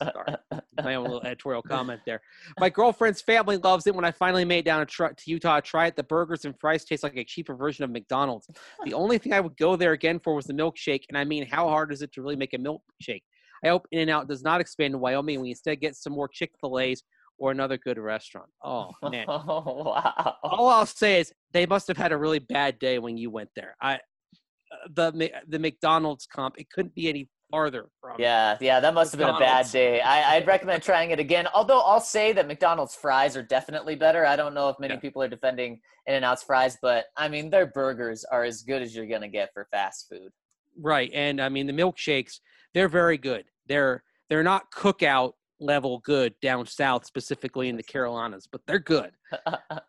Sorry. 0.00 0.36
My 0.84 0.94
own 0.94 1.04
little 1.04 1.22
editorial 1.22 1.62
comment 1.62 2.00
there. 2.06 2.20
My 2.60 2.70
girlfriend's 2.70 3.20
family 3.20 3.56
loves 3.56 3.88
it 3.88 3.94
when 3.94 4.04
I 4.04 4.12
finally 4.12 4.44
made 4.44 4.60
it 4.60 4.64
down 4.66 4.86
to, 4.86 5.14
Utah 5.26 5.56
to 5.56 5.62
try 5.62 5.86
it. 5.86 5.96
The 5.96 6.04
burgers 6.04 6.44
and 6.44 6.54
fries 6.60 6.84
taste 6.84 7.02
like 7.02 7.16
a 7.16 7.24
cheaper 7.24 7.56
version 7.56 7.82
of 7.82 7.90
McDonald's. 7.90 8.46
The 8.84 8.94
only 8.94 9.18
thing 9.18 9.32
I 9.32 9.40
would 9.40 9.56
go 9.56 9.74
there 9.74 9.92
again 9.92 10.20
for 10.20 10.34
was 10.34 10.46
the 10.46 10.52
milkshake. 10.52 11.06
And 11.08 11.18
I 11.18 11.24
mean, 11.24 11.44
how 11.44 11.68
hard 11.68 11.92
is 11.92 12.02
it 12.02 12.12
to 12.12 12.22
really 12.22 12.36
make 12.36 12.54
a 12.54 12.58
milkshake? 12.58 13.22
I 13.64 13.68
hope 13.68 13.88
In 13.90 13.98
and 13.98 14.10
Out 14.10 14.28
does 14.28 14.44
not 14.44 14.60
expand 14.60 14.92
to 14.92 14.98
Wyoming 14.98 15.34
and 15.36 15.42
we 15.42 15.50
instead 15.50 15.80
get 15.80 15.96
some 15.96 16.12
more 16.12 16.28
Chick 16.28 16.52
fil 16.60 16.78
A's 16.78 17.02
or 17.38 17.50
another 17.52 17.76
good 17.78 17.98
restaurant. 17.98 18.48
Oh, 18.62 18.90
man. 19.10 19.24
Oh, 19.28 19.82
wow. 19.84 20.36
all 20.42 20.68
I'll 20.68 20.86
say 20.86 21.20
is 21.20 21.32
they 21.52 21.66
must 21.66 21.88
have 21.88 21.96
had 21.96 22.12
a 22.12 22.16
really 22.16 22.38
bad 22.40 22.78
day 22.78 22.98
when 22.98 23.16
you 23.16 23.30
went 23.30 23.50
there. 23.56 23.76
I 23.80 23.94
uh, 23.94 24.88
the 24.94 25.30
the 25.48 25.58
McDonald's 25.58 26.26
comp 26.26 26.58
it 26.58 26.70
couldn't 26.70 26.94
be 26.94 27.08
any 27.08 27.28
farther 27.50 27.88
from. 28.00 28.16
Yeah, 28.18 28.58
yeah, 28.60 28.80
that 28.80 28.92
must 28.92 29.12
have 29.12 29.18
been 29.18 29.34
a 29.34 29.38
bad 29.38 29.70
day. 29.70 30.00
I, 30.02 30.36
I'd 30.36 30.46
recommend 30.46 30.82
trying 30.90 31.10
it 31.12 31.18
again. 31.18 31.46
Although 31.54 31.80
I'll 31.80 32.00
say 32.00 32.32
that 32.34 32.46
McDonald's 32.46 32.94
fries 32.94 33.34
are 33.36 33.42
definitely 33.42 33.94
better. 33.94 34.26
I 34.26 34.36
don't 34.36 34.52
know 34.52 34.68
if 34.68 34.78
many 34.78 34.94
Yeah. 34.94 35.00
people 35.00 35.22
are 35.22 35.28
defending 35.28 35.80
In 36.06 36.14
and 36.16 36.24
Out's 36.24 36.42
fries, 36.42 36.76
but 36.82 37.06
I 37.16 37.28
mean 37.28 37.48
their 37.48 37.66
burgers 37.66 38.24
are 38.30 38.44
as 38.44 38.62
good 38.62 38.82
as 38.82 38.94
you're 38.94 39.06
gonna 39.06 39.28
get 39.28 39.50
for 39.54 39.66
fast 39.70 40.06
food. 40.10 40.30
right. 40.76 41.10
And 41.14 41.40
I 41.40 41.48
mean 41.48 41.66
the 41.66 41.72
milkshakes 41.72 42.40
they're 42.74 42.88
very 42.88 43.16
good. 43.16 43.44
They're 43.66 44.02
they're 44.28 44.42
not 44.42 44.70
cookout 44.70 45.32
level 45.60 46.00
good 46.04 46.34
down 46.40 46.66
south, 46.66 47.04
specifically 47.04 47.68
in 47.68 47.76
the 47.76 47.82
Carolinas, 47.82 48.48
but 48.50 48.60
they're 48.66 48.78
good. 48.78 49.10
oh, 49.46 49.80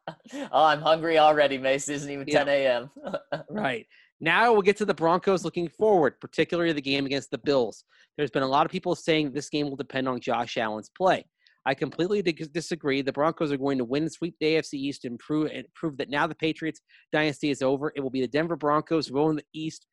I'm 0.51 0.81
hungry 0.81 1.17
already, 1.17 1.57
Mace. 1.57 1.89
It 1.89 1.95
isn't 1.95 2.11
even 2.11 2.27
Yeah. 2.27 2.43
10 2.43 2.49
a.m. 2.49 2.89
Right. 3.49 3.85
Now 4.21 4.51
we'll 4.51 4.61
get 4.61 4.77
to 4.77 4.85
the 4.85 4.93
Broncos 4.93 5.45
looking 5.45 5.69
forward, 5.69 6.19
particularly 6.19 6.73
the 6.73 6.81
game 6.81 7.05
against 7.05 7.31
the 7.31 7.37
Bills. 7.37 7.85
There's 8.17 8.31
been 8.31 8.43
a 8.43 8.47
lot 8.47 8.65
of 8.65 8.71
people 8.71 8.95
saying 8.95 9.31
this 9.31 9.49
game 9.49 9.69
will 9.69 9.77
depend 9.77 10.09
on 10.09 10.19
Josh 10.19 10.57
Allen's 10.57 10.89
play. 10.89 11.25
I 11.65 11.73
completely 11.73 12.21
disagree. 12.21 13.01
The 13.01 13.13
Broncos 13.13 13.51
are 13.51 13.57
going 13.57 13.77
to 13.77 13.85
win 13.85 14.03
and 14.03 14.11
sweep 14.11 14.35
the 14.39 14.55
AFC 14.55 14.73
East 14.73 15.05
and 15.05 15.19
prove, 15.19 15.51
and 15.53 15.65
prove 15.75 15.97
that 15.97 16.09
now 16.09 16.25
the 16.25 16.35
Patriots 16.35 16.81
dynasty 17.11 17.49
is 17.49 17.61
over. 17.61 17.93
It 17.95 18.01
will 18.01 18.09
be 18.09 18.21
the 18.21 18.27
Denver 18.27 18.55
Broncos 18.55 19.07
who 19.07 19.19
own 19.19 19.35
the 19.35 19.45
East. 19.53 19.85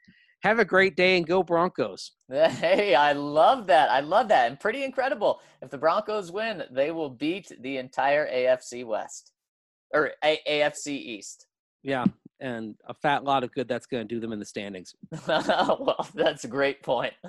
Have 0.46 0.60
a 0.60 0.64
great 0.64 0.94
day 0.94 1.16
and 1.16 1.26
go 1.26 1.42
Broncos. 1.42 2.12
Hey, 2.30 2.94
I 2.94 3.14
love 3.14 3.66
that. 3.66 3.90
I 3.90 3.98
love 3.98 4.28
that. 4.28 4.48
And 4.48 4.60
pretty 4.60 4.84
incredible. 4.84 5.40
If 5.60 5.70
the 5.70 5.78
Broncos 5.78 6.30
win, 6.30 6.62
they 6.70 6.92
will 6.92 7.10
beat 7.10 7.50
the 7.62 7.78
entire 7.78 8.30
AFC 8.30 8.84
West 8.84 9.32
or 9.92 10.12
A- 10.22 10.38
AFC 10.48 10.90
East. 10.90 11.46
Yeah, 11.82 12.04
and 12.38 12.76
a 12.86 12.94
fat 12.94 13.24
lot 13.24 13.42
of 13.42 13.50
good 13.54 13.66
that's 13.66 13.86
going 13.86 14.06
to 14.06 14.14
do 14.14 14.20
them 14.20 14.32
in 14.32 14.38
the 14.38 14.44
standings. 14.44 14.94
well, 15.26 16.08
that's 16.14 16.44
a 16.44 16.48
great 16.48 16.80
point. 16.80 17.14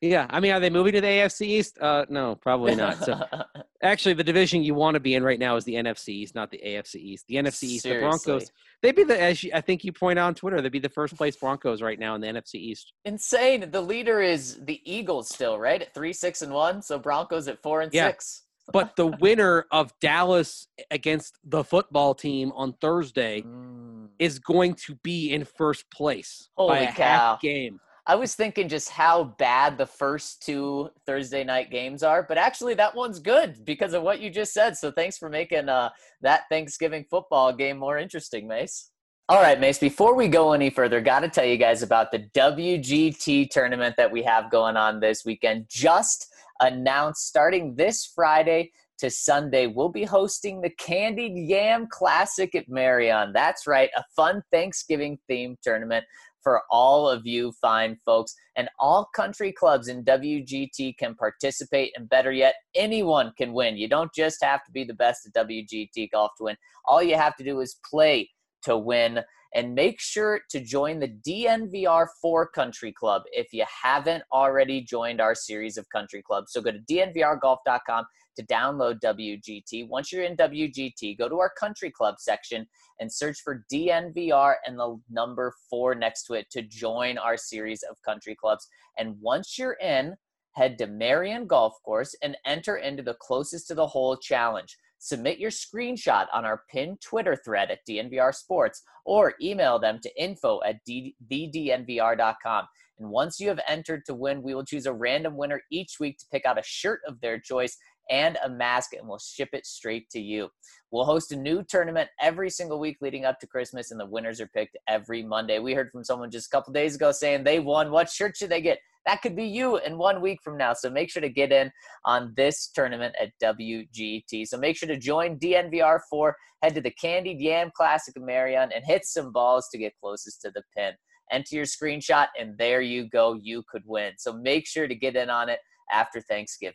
Yeah, 0.00 0.26
I 0.30 0.38
mean, 0.40 0.52
are 0.52 0.60
they 0.60 0.70
moving 0.70 0.92
to 0.92 1.00
the 1.00 1.06
AFC 1.06 1.42
East? 1.46 1.78
Uh, 1.80 2.06
no, 2.08 2.36
probably 2.36 2.74
not. 2.76 2.98
So 3.04 3.20
Actually, 3.82 4.14
the 4.14 4.24
division 4.24 4.62
you 4.62 4.74
want 4.74 4.94
to 4.94 5.00
be 5.00 5.14
in 5.14 5.22
right 5.22 5.38
now 5.38 5.56
is 5.56 5.64
the 5.64 5.74
NFC 5.74 6.08
East, 6.10 6.34
not 6.34 6.50
the 6.50 6.60
AFC 6.64 6.96
East. 6.96 7.24
The 7.28 7.36
NFC 7.36 7.62
East, 7.64 7.84
the 7.84 8.00
Broncos, 8.00 8.50
they'd 8.82 8.94
be 8.96 9.04
the, 9.04 9.20
as 9.20 9.42
you, 9.44 9.50
I 9.54 9.60
think 9.60 9.84
you 9.84 9.92
point 9.92 10.18
out 10.18 10.26
on 10.26 10.34
Twitter, 10.34 10.60
they'd 10.60 10.72
be 10.72 10.78
the 10.80 10.88
first 10.88 11.16
place 11.16 11.36
Broncos 11.36 11.80
right 11.80 11.98
now 11.98 12.14
in 12.16 12.20
the 12.20 12.26
NFC 12.26 12.54
East. 12.56 12.92
Insane. 13.04 13.70
The 13.70 13.80
leader 13.80 14.20
is 14.20 14.58
the 14.64 14.80
Eagles 14.84 15.28
still, 15.28 15.58
right? 15.58 15.80
At 15.82 15.94
three, 15.94 16.12
six, 16.12 16.42
and 16.42 16.52
one. 16.52 16.82
So 16.82 16.98
Broncos 16.98 17.46
at 17.48 17.62
four 17.62 17.80
and 17.82 17.92
Yeah. 17.92 18.08
six. 18.08 18.42
But 18.72 18.96
the 18.96 19.06
winner 19.06 19.64
of 19.70 19.94
Dallas 19.98 20.66
against 20.90 21.38
the 21.42 21.64
football 21.64 22.14
team 22.14 22.52
on 22.54 22.74
Thursday 22.80 23.40
Mm. 23.42 24.08
is 24.18 24.38
going 24.38 24.74
to 24.86 24.94
be 24.96 25.32
in 25.32 25.44
first 25.46 25.90
place 25.90 26.50
by 26.56 26.80
a 26.80 26.92
cow. 26.92 26.92
half 26.92 27.40
game. 27.40 27.80
I 28.08 28.14
was 28.14 28.34
thinking 28.34 28.70
just 28.70 28.88
how 28.88 29.34
bad 29.38 29.76
the 29.76 29.84
first 29.84 30.42
two 30.42 30.88
Thursday 31.04 31.44
night 31.44 31.70
games 31.70 32.02
are, 32.02 32.22
but 32.22 32.38
actually 32.38 32.72
that 32.74 32.94
one's 32.94 33.18
good 33.18 33.66
because 33.66 33.92
of 33.92 34.02
what 34.02 34.18
you 34.18 34.30
just 34.30 34.54
said. 34.54 34.78
So 34.78 34.90
thanks 34.90 35.18
for 35.18 35.28
making 35.28 35.68
uh, 35.68 35.90
that 36.22 36.44
Thanksgiving 36.50 37.04
football 37.10 37.52
game 37.52 37.76
more 37.76 37.98
interesting, 37.98 38.48
Mace. 38.48 38.92
All 39.28 39.42
right, 39.42 39.60
Mace, 39.60 39.78
before 39.78 40.14
we 40.14 40.26
go 40.26 40.54
any 40.54 40.70
further, 40.70 41.02
got 41.02 41.20
to 41.20 41.28
tell 41.28 41.44
you 41.44 41.58
guys 41.58 41.82
about 41.82 42.10
the 42.10 42.20
WGT 42.34 43.50
tournament 43.50 43.94
that 43.98 44.10
we 44.10 44.22
have 44.22 44.50
going 44.50 44.78
on 44.78 45.00
this 45.00 45.26
weekend. 45.26 45.66
Just 45.68 46.32
announced 46.60 47.26
starting 47.26 47.74
this 47.76 48.06
Friday 48.06 48.72
to 48.98 49.10
Sunday, 49.10 49.66
we'll 49.66 49.88
be 49.88 50.04
hosting 50.04 50.60
the 50.60 50.70
Candied 50.70 51.36
Yam 51.36 51.86
Classic 51.88 52.54
at 52.54 52.68
Merion. 52.68 53.32
That's 53.32 53.66
right, 53.66 53.90
a 53.96 54.04
fun 54.16 54.42
Thanksgiving 54.50 55.18
themed 55.30 55.58
tournament 55.62 56.04
for 56.42 56.62
all 56.70 57.08
of 57.08 57.26
you 57.26 57.52
fine 57.52 57.96
folks. 58.04 58.34
And 58.56 58.68
all 58.78 59.08
country 59.14 59.52
clubs 59.52 59.88
in 59.88 60.04
WGT 60.04 60.96
can 60.96 61.14
participate, 61.14 61.92
and 61.96 62.08
better 62.08 62.32
yet, 62.32 62.54
anyone 62.74 63.32
can 63.36 63.52
win. 63.52 63.76
You 63.76 63.88
don't 63.88 64.12
just 64.14 64.42
have 64.42 64.64
to 64.64 64.72
be 64.72 64.84
the 64.84 64.94
best 64.94 65.26
at 65.26 65.48
WGT 65.48 66.10
golf 66.10 66.32
to 66.38 66.44
win. 66.44 66.56
All 66.84 67.02
you 67.02 67.16
have 67.16 67.36
to 67.36 67.44
do 67.44 67.60
is 67.60 67.78
play 67.88 68.30
to 68.62 68.76
win. 68.76 69.20
And 69.54 69.74
make 69.74 70.00
sure 70.00 70.40
to 70.50 70.60
join 70.60 70.98
the 70.98 71.08
DNVR 71.26 72.06
4 72.20 72.48
Country 72.50 72.92
Club 72.92 73.22
if 73.32 73.52
you 73.52 73.64
haven't 73.82 74.22
already 74.32 74.82
joined 74.82 75.20
our 75.20 75.34
series 75.34 75.76
of 75.78 75.88
country 75.88 76.22
clubs. 76.22 76.52
So 76.52 76.60
go 76.60 76.72
to 76.72 76.80
dnvrgolf.com 76.80 78.04
to 78.36 78.46
download 78.46 79.00
WGT. 79.00 79.88
Once 79.88 80.12
you're 80.12 80.22
in 80.22 80.36
WGT, 80.36 81.18
go 81.18 81.28
to 81.28 81.40
our 81.40 81.52
country 81.58 81.90
club 81.90 82.16
section 82.18 82.66
and 83.00 83.12
search 83.12 83.40
for 83.42 83.64
DNVR 83.72 84.54
and 84.66 84.78
the 84.78 85.00
number 85.10 85.52
four 85.68 85.94
next 85.94 86.24
to 86.24 86.34
it 86.34 86.46
to 86.50 86.62
join 86.62 87.18
our 87.18 87.36
series 87.36 87.82
of 87.82 87.96
country 88.04 88.36
clubs. 88.36 88.66
And 88.98 89.16
once 89.20 89.58
you're 89.58 89.78
in, 89.82 90.14
head 90.52 90.78
to 90.78 90.86
Merion 90.86 91.46
Golf 91.46 91.74
Course 91.84 92.14
and 92.22 92.36
enter 92.46 92.76
into 92.76 93.02
the 93.02 93.16
closest 93.20 93.68
to 93.68 93.74
the 93.74 93.86
hole 93.86 94.16
challenge. 94.16 94.76
Submit 94.98 95.38
your 95.38 95.50
screenshot 95.50 96.26
on 96.32 96.44
our 96.44 96.62
pinned 96.70 97.00
Twitter 97.00 97.36
thread 97.36 97.70
at 97.70 97.86
DNVR 97.88 98.34
Sports 98.34 98.82
or 99.04 99.34
email 99.40 99.78
them 99.78 100.00
to 100.02 100.22
info 100.22 100.60
at 100.64 100.84
thednvr.com. 100.86 102.68
And 102.98 103.10
once 103.10 103.38
you 103.38 103.48
have 103.48 103.60
entered 103.68 104.04
to 104.06 104.14
win, 104.14 104.42
we 104.42 104.54
will 104.54 104.64
choose 104.64 104.86
a 104.86 104.92
random 104.92 105.36
winner 105.36 105.62
each 105.70 106.00
week 106.00 106.18
to 106.18 106.26
pick 106.32 106.44
out 106.44 106.58
a 106.58 106.64
shirt 106.64 107.00
of 107.06 107.20
their 107.20 107.38
choice 107.38 107.76
and 108.10 108.38
a 108.44 108.48
mask, 108.48 108.92
and 108.94 109.06
we'll 109.06 109.18
ship 109.18 109.50
it 109.52 109.66
straight 109.66 110.08
to 110.10 110.20
you. 110.20 110.48
We'll 110.90 111.04
host 111.04 111.32
a 111.32 111.36
new 111.36 111.62
tournament 111.62 112.08
every 112.20 112.50
single 112.50 112.78
week 112.78 112.98
leading 113.00 113.24
up 113.24 113.38
to 113.40 113.46
Christmas, 113.46 113.90
and 113.90 114.00
the 114.00 114.06
winners 114.06 114.40
are 114.40 114.48
picked 114.48 114.76
every 114.88 115.22
Monday. 115.22 115.58
We 115.58 115.74
heard 115.74 115.90
from 115.90 116.04
someone 116.04 116.30
just 116.30 116.46
a 116.46 116.50
couple 116.50 116.72
days 116.72 116.94
ago 116.94 117.12
saying 117.12 117.44
they 117.44 117.60
won. 117.60 117.90
What 117.90 118.10
shirt 118.10 118.36
should 118.36 118.50
they 118.50 118.60
get? 118.60 118.78
That 119.06 119.22
could 119.22 119.36
be 119.36 119.44
you 119.44 119.78
in 119.78 119.96
one 119.96 120.20
week 120.20 120.40
from 120.42 120.58
now. 120.58 120.74
So 120.74 120.90
make 120.90 121.10
sure 121.10 121.22
to 121.22 121.30
get 121.30 121.50
in 121.50 121.70
on 122.04 122.34
this 122.36 122.68
tournament 122.74 123.14
at 123.20 123.32
WGT. 123.42 124.46
So 124.46 124.58
make 124.58 124.76
sure 124.76 124.88
to 124.88 124.98
join 124.98 125.38
DNVR4, 125.38 126.32
head 126.62 126.74
to 126.74 126.80
the 126.80 126.90
Candied 126.90 127.40
Yam 127.40 127.70
Classic 127.74 128.14
Merion, 128.18 128.70
and 128.74 128.84
hit 128.84 129.06
some 129.06 129.32
balls 129.32 129.68
to 129.72 129.78
get 129.78 129.94
closest 130.02 130.42
to 130.42 130.50
the 130.54 130.62
pin. 130.76 130.92
Enter 131.30 131.56
your 131.56 131.64
screenshot, 131.64 132.26
and 132.38 132.56
there 132.58 132.80
you 132.80 133.08
go. 133.08 133.38
You 133.40 133.62
could 133.70 133.82
win. 133.86 134.12
So 134.18 134.32
make 134.32 134.66
sure 134.66 134.88
to 134.88 134.94
get 134.94 135.16
in 135.16 135.30
on 135.30 135.48
it 135.48 135.60
after 135.92 136.20
Thanksgiving. 136.20 136.74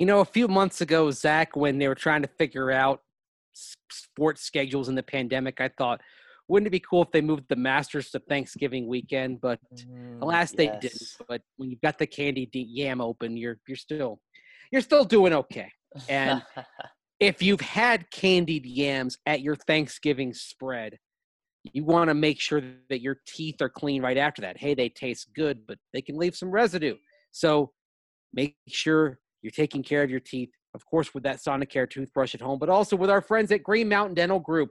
You 0.00 0.06
know, 0.06 0.20
a 0.20 0.24
few 0.24 0.48
months 0.48 0.80
ago, 0.80 1.10
Zac, 1.10 1.54
when 1.54 1.78
they 1.78 1.86
were 1.86 1.94
trying 1.94 2.22
to 2.22 2.28
figure 2.38 2.70
out 2.70 3.02
sports 3.90 4.40
schedules 4.40 4.88
in 4.88 4.94
the 4.94 5.02
pandemic, 5.02 5.60
I 5.60 5.68
thought, 5.68 6.00
wouldn't 6.48 6.66
it 6.68 6.70
be 6.70 6.80
cool 6.80 7.02
if 7.02 7.10
they 7.12 7.20
moved 7.20 7.44
the 7.50 7.56
Masters 7.56 8.10
to 8.12 8.18
Thanksgiving 8.18 8.88
weekend? 8.88 9.42
But 9.42 9.60
Mm, 10.20 10.22
alas, 10.22 10.52
they 10.52 10.64
yes. 10.64 10.80
didn't. 10.80 11.10
But 11.28 11.42
when 11.56 11.70
you've 11.70 11.82
got 11.82 11.98
the 11.98 12.06
Candy 12.06 12.48
Yam 12.52 13.02
open, 13.02 13.36
you're 13.36 13.58
you're 13.68 13.76
still 13.76 14.20
you're 14.72 14.80
still 14.80 15.04
doing 15.04 15.34
okay. 15.34 15.70
And 16.08 16.42
if 17.20 17.42
you've 17.42 17.60
had 17.60 18.10
candied 18.10 18.64
yams 18.64 19.18
at 19.26 19.42
your 19.42 19.54
Thanksgiving 19.54 20.32
spread, 20.32 20.96
you 21.62 21.84
want 21.84 22.08
to 22.08 22.14
make 22.14 22.40
sure 22.40 22.62
that 22.88 23.02
your 23.02 23.18
teeth 23.26 23.60
are 23.60 23.68
clean 23.68 24.00
right 24.00 24.16
after 24.16 24.40
that. 24.40 24.56
Hey, 24.56 24.72
they 24.72 24.88
taste 24.88 25.28
good, 25.34 25.66
but 25.68 25.76
they 25.92 26.00
can 26.00 26.16
leave 26.16 26.34
some 26.34 26.50
residue. 26.50 26.96
So 27.32 27.72
make 28.32 28.56
sure 28.66 29.18
you're 29.42 29.50
taking 29.50 29.82
care 29.82 30.02
of 30.02 30.10
your 30.10 30.20
teeth, 30.20 30.50
of 30.74 30.84
course, 30.86 31.14
with 31.14 31.22
that 31.24 31.38
Sonicare 31.38 31.88
toothbrush 31.88 32.34
at 32.34 32.40
home, 32.40 32.58
but 32.58 32.68
also 32.68 32.96
with 32.96 33.10
our 33.10 33.20
friends 33.20 33.50
at 33.52 33.62
Green 33.62 33.88
Mountain 33.88 34.14
Dental 34.14 34.38
Group, 34.38 34.70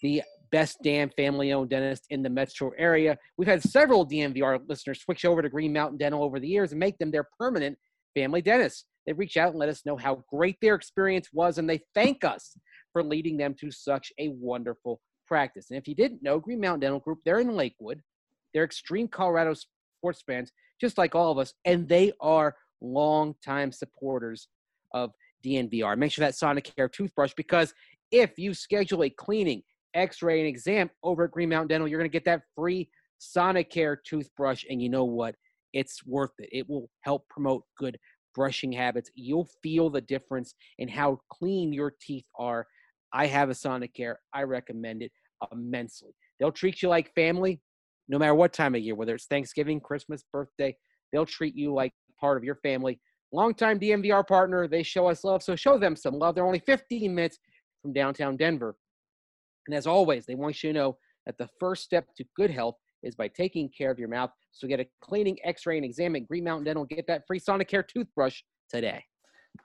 the 0.00 0.22
best 0.50 0.78
damn 0.84 1.10
family 1.10 1.52
owned 1.52 1.70
dentist 1.70 2.04
in 2.10 2.22
the 2.22 2.30
metro 2.30 2.70
area. 2.78 3.18
We've 3.36 3.48
had 3.48 3.62
several 3.62 4.06
DNVR 4.06 4.60
listeners 4.68 5.00
switch 5.00 5.24
over 5.24 5.42
to 5.42 5.48
Green 5.48 5.72
Mountain 5.72 5.98
Dental 5.98 6.22
over 6.22 6.38
the 6.38 6.48
years 6.48 6.72
and 6.72 6.78
make 6.78 6.98
them 6.98 7.10
their 7.10 7.26
permanent 7.38 7.76
family 8.14 8.42
dentist. 8.42 8.86
They 9.06 9.12
reach 9.12 9.36
out 9.36 9.50
and 9.50 9.58
let 9.58 9.68
us 9.68 9.84
know 9.84 9.96
how 9.96 10.24
great 10.30 10.56
their 10.62 10.74
experience 10.74 11.28
was, 11.32 11.58
and 11.58 11.68
they 11.68 11.80
thank 11.94 12.24
us 12.24 12.56
for 12.92 13.02
leading 13.02 13.36
them 13.36 13.54
to 13.60 13.70
such 13.70 14.12
a 14.18 14.28
wonderful 14.28 15.00
practice. 15.26 15.66
And 15.70 15.78
if 15.78 15.88
you 15.88 15.94
didn't 15.94 16.22
know, 16.22 16.38
Green 16.38 16.60
Mountain 16.60 16.80
Dental 16.80 17.00
Group, 17.00 17.18
they're 17.24 17.40
in 17.40 17.56
Lakewood. 17.56 18.00
They're 18.52 18.64
extreme 18.64 19.08
Colorado 19.08 19.54
sports 19.98 20.22
fans, 20.26 20.52
just 20.80 20.98
like 20.98 21.14
all 21.14 21.32
of 21.32 21.38
us, 21.38 21.52
and 21.64 21.88
they 21.88 22.12
are 22.20 22.54
longtime 22.84 23.72
supporters 23.72 24.48
of 24.92 25.10
DNVR. 25.44 25.96
Make 25.98 26.12
sure 26.12 26.24
that 26.24 26.34
Sonicare 26.34 26.90
toothbrush, 26.92 27.32
because 27.36 27.74
if 28.10 28.38
you 28.38 28.54
schedule 28.54 29.02
a 29.04 29.10
cleaning, 29.10 29.62
x-ray, 29.94 30.40
and 30.40 30.48
exam 30.48 30.90
over 31.02 31.24
at 31.24 31.30
Green 31.30 31.48
Mountain 31.48 31.68
Dental, 31.68 31.88
you're 31.88 31.98
going 31.98 32.10
to 32.10 32.12
get 32.12 32.24
that 32.24 32.42
free 32.54 32.88
Sonicare 33.20 33.96
toothbrush. 34.04 34.64
And 34.68 34.80
you 34.80 34.88
know 34.88 35.04
what? 35.04 35.34
It's 35.72 36.04
worth 36.06 36.32
it. 36.38 36.48
It 36.52 36.68
will 36.68 36.88
help 37.00 37.28
promote 37.28 37.64
good 37.78 37.98
brushing 38.34 38.72
habits. 38.72 39.10
You'll 39.14 39.48
feel 39.62 39.90
the 39.90 40.00
difference 40.00 40.54
in 40.78 40.88
how 40.88 41.20
clean 41.30 41.72
your 41.72 41.94
teeth 42.00 42.26
are. 42.38 42.66
I 43.12 43.26
have 43.26 43.50
a 43.50 43.54
Sonicare. 43.54 44.16
I 44.32 44.42
recommend 44.42 45.02
it 45.02 45.12
immensely. 45.52 46.14
They'll 46.38 46.52
treat 46.52 46.82
you 46.82 46.88
like 46.88 47.14
family 47.14 47.60
no 48.08 48.18
matter 48.18 48.34
what 48.34 48.52
time 48.52 48.74
of 48.74 48.82
year, 48.82 48.94
whether 48.94 49.14
it's 49.14 49.26
Thanksgiving, 49.26 49.80
Christmas, 49.80 50.24
birthday. 50.32 50.76
They'll 51.12 51.26
treat 51.26 51.54
you 51.54 51.72
like 51.72 51.92
part 52.24 52.38
of 52.38 52.44
your 52.44 52.54
family. 52.54 52.98
Longtime 53.32 53.78
DNVR 53.78 54.26
partner. 54.26 54.66
They 54.66 54.82
show 54.82 55.08
us 55.08 55.24
love, 55.24 55.42
so 55.42 55.54
show 55.54 55.76
them 55.76 55.94
some 55.94 56.14
love. 56.14 56.34
They're 56.34 56.46
only 56.46 56.62
15 56.64 57.14
minutes 57.14 57.38
from 57.82 57.92
downtown 57.92 58.38
Denver. 58.38 58.76
And 59.66 59.76
as 59.76 59.86
always, 59.86 60.24
they 60.24 60.34
want 60.34 60.62
you 60.62 60.72
to 60.72 60.78
know 60.78 60.96
that 61.26 61.36
the 61.36 61.50
first 61.60 61.82
step 61.82 62.06
to 62.16 62.24
good 62.34 62.50
health 62.50 62.76
is 63.02 63.14
by 63.14 63.28
taking 63.28 63.68
care 63.76 63.90
of 63.90 63.98
your 63.98 64.08
mouth. 64.08 64.30
So 64.52 64.66
get 64.66 64.80
a 64.80 64.86
cleaning, 65.02 65.36
x-ray, 65.44 65.76
and 65.76 65.84
exam 65.84 66.16
at 66.16 66.26
Green 66.26 66.44
Mountain 66.44 66.64
Dental. 66.64 66.86
Get 66.86 67.06
that 67.08 67.26
free 67.26 67.40
Sonicare 67.40 67.86
toothbrush 67.86 68.40
today. 68.70 69.04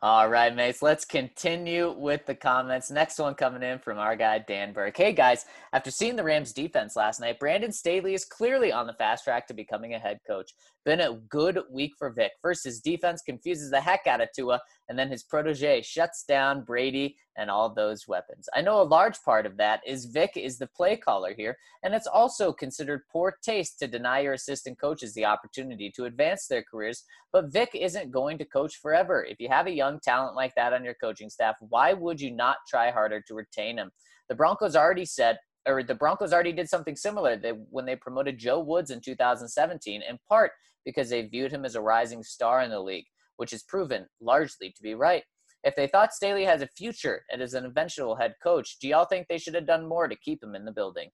All 0.01 0.29
right, 0.29 0.55
Mace, 0.55 0.81
let's 0.81 1.03
continue 1.03 1.91
with 1.91 2.25
the 2.25 2.35
comments. 2.35 2.91
Next 2.91 3.19
one 3.19 3.33
coming 3.33 3.63
in 3.63 3.79
from 3.79 3.97
our 3.97 4.15
guy, 4.15 4.39
Dan 4.39 4.71
Burke. 4.71 4.95
Hey, 4.95 5.13
guys, 5.13 5.45
after 5.73 5.91
seeing 5.91 6.15
the 6.15 6.23
Rams 6.23 6.53
defense 6.53 6.95
last 6.95 7.19
night, 7.19 7.39
Brandon 7.39 7.71
Staley 7.71 8.13
is 8.13 8.23
clearly 8.23 8.71
on 8.71 8.87
the 8.87 8.93
fast 8.93 9.23
track 9.23 9.47
to 9.47 9.53
becoming 9.53 9.95
a 9.95 9.99
head 9.99 10.19
coach. 10.27 10.51
Been 10.85 11.01
a 11.01 11.19
good 11.29 11.59
week 11.69 11.91
for 11.99 12.09
Vic. 12.09 12.31
First, 12.41 12.63
his 12.63 12.79
defense 12.79 13.21
confuses 13.21 13.69
the 13.69 13.81
heck 13.81 14.07
out 14.07 14.21
of 14.21 14.29
Tua, 14.33 14.61
and 14.87 14.97
then 14.97 15.09
his 15.09 15.23
protege 15.23 15.81
shuts 15.81 16.23
down 16.23 16.63
Brady 16.63 17.17
and 17.37 17.51
all 17.51 17.73
those 17.73 18.07
weapons. 18.07 18.47
I 18.55 18.61
know 18.61 18.81
a 18.81 18.83
large 18.83 19.21
part 19.23 19.45
of 19.45 19.57
that 19.57 19.81
is 19.85 20.05
Vic 20.05 20.31
is 20.35 20.57
the 20.57 20.67
play 20.67 20.95
caller 20.95 21.33
here, 21.35 21.57
and 21.83 21.93
it's 21.93 22.07
also 22.07 22.53
considered 22.53 23.01
poor 23.11 23.35
taste 23.43 23.77
to 23.79 23.87
deny 23.87 24.21
your 24.21 24.33
assistant 24.33 24.79
coaches 24.79 25.13
the 25.13 25.25
opportunity 25.25 25.91
to 25.95 26.05
advance 26.05 26.47
their 26.47 26.63
careers. 26.63 27.03
But 27.33 27.51
Vic 27.51 27.71
isn't 27.73 28.11
going 28.11 28.37
to 28.37 28.45
coach 28.45 28.77
forever. 28.77 29.25
If 29.29 29.41
you 29.41 29.49
have 29.49 29.67
a 29.67 29.71
young 29.71 29.99
talent 29.99 30.35
like 30.35 30.55
that 30.55 30.73
on 30.73 30.85
your 30.85 30.95
coaching 30.95 31.29
staff, 31.29 31.55
why 31.59 31.91
would 31.91 32.21
you 32.21 32.31
not 32.31 32.57
try 32.69 32.89
harder 32.89 33.21
to 33.27 33.33
retain 33.33 33.77
him? 33.77 33.91
The 34.29 34.35
Broncos 34.35 34.77
already 34.77 35.05
said, 35.05 35.39
or 35.65 35.83
the 35.83 35.95
Broncos 35.95 36.31
already 36.31 36.53
did 36.53 36.69
something 36.69 36.95
similar 36.95 37.35
they, 37.35 37.51
when 37.51 37.85
they 37.85 37.95
promoted 37.95 38.37
Joe 38.37 38.59
Woods 38.59 38.91
in 38.91 39.01
2017, 39.01 40.01
in 40.07 40.19
part 40.27 40.51
because 40.85 41.09
they 41.09 41.23
viewed 41.23 41.51
him 41.51 41.65
as 41.65 41.75
a 41.75 41.81
rising 41.81 42.23
star 42.23 42.61
in 42.61 42.69
the 42.69 42.79
league, 42.79 43.05
which 43.37 43.53
is 43.53 43.63
proven 43.63 44.05
largely 44.21 44.71
to 44.71 44.83
be 44.83 44.95
right. 44.95 45.23
If 45.63 45.75
they 45.75 45.87
thought 45.87 46.13
Staley 46.13 46.45
has 46.45 46.61
a 46.61 46.67
future 46.67 47.23
and 47.31 47.41
is 47.41 47.53
an 47.53 47.65
eventual 47.65 48.15
head 48.15 48.33
coach, 48.41 48.77
do 48.79 48.87
y'all 48.87 49.05
think 49.05 49.27
they 49.27 49.37
should 49.37 49.55
have 49.55 49.67
done 49.67 49.87
more 49.87 50.07
to 50.07 50.15
keep 50.15 50.41
him 50.41 50.55
in 50.55 50.63
the 50.63 50.71
building? 50.71 51.09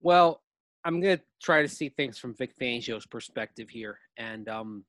Well, 0.00 0.40
I'm 0.84 1.00
going 1.00 1.18
to 1.18 1.24
try 1.42 1.62
to 1.62 1.68
see 1.68 1.88
things 1.88 2.18
from 2.18 2.34
Vic 2.34 2.52
Fangio's 2.60 3.06
perspective 3.06 3.68
here. 3.68 3.98
And 4.16 4.48
um, 4.48 4.84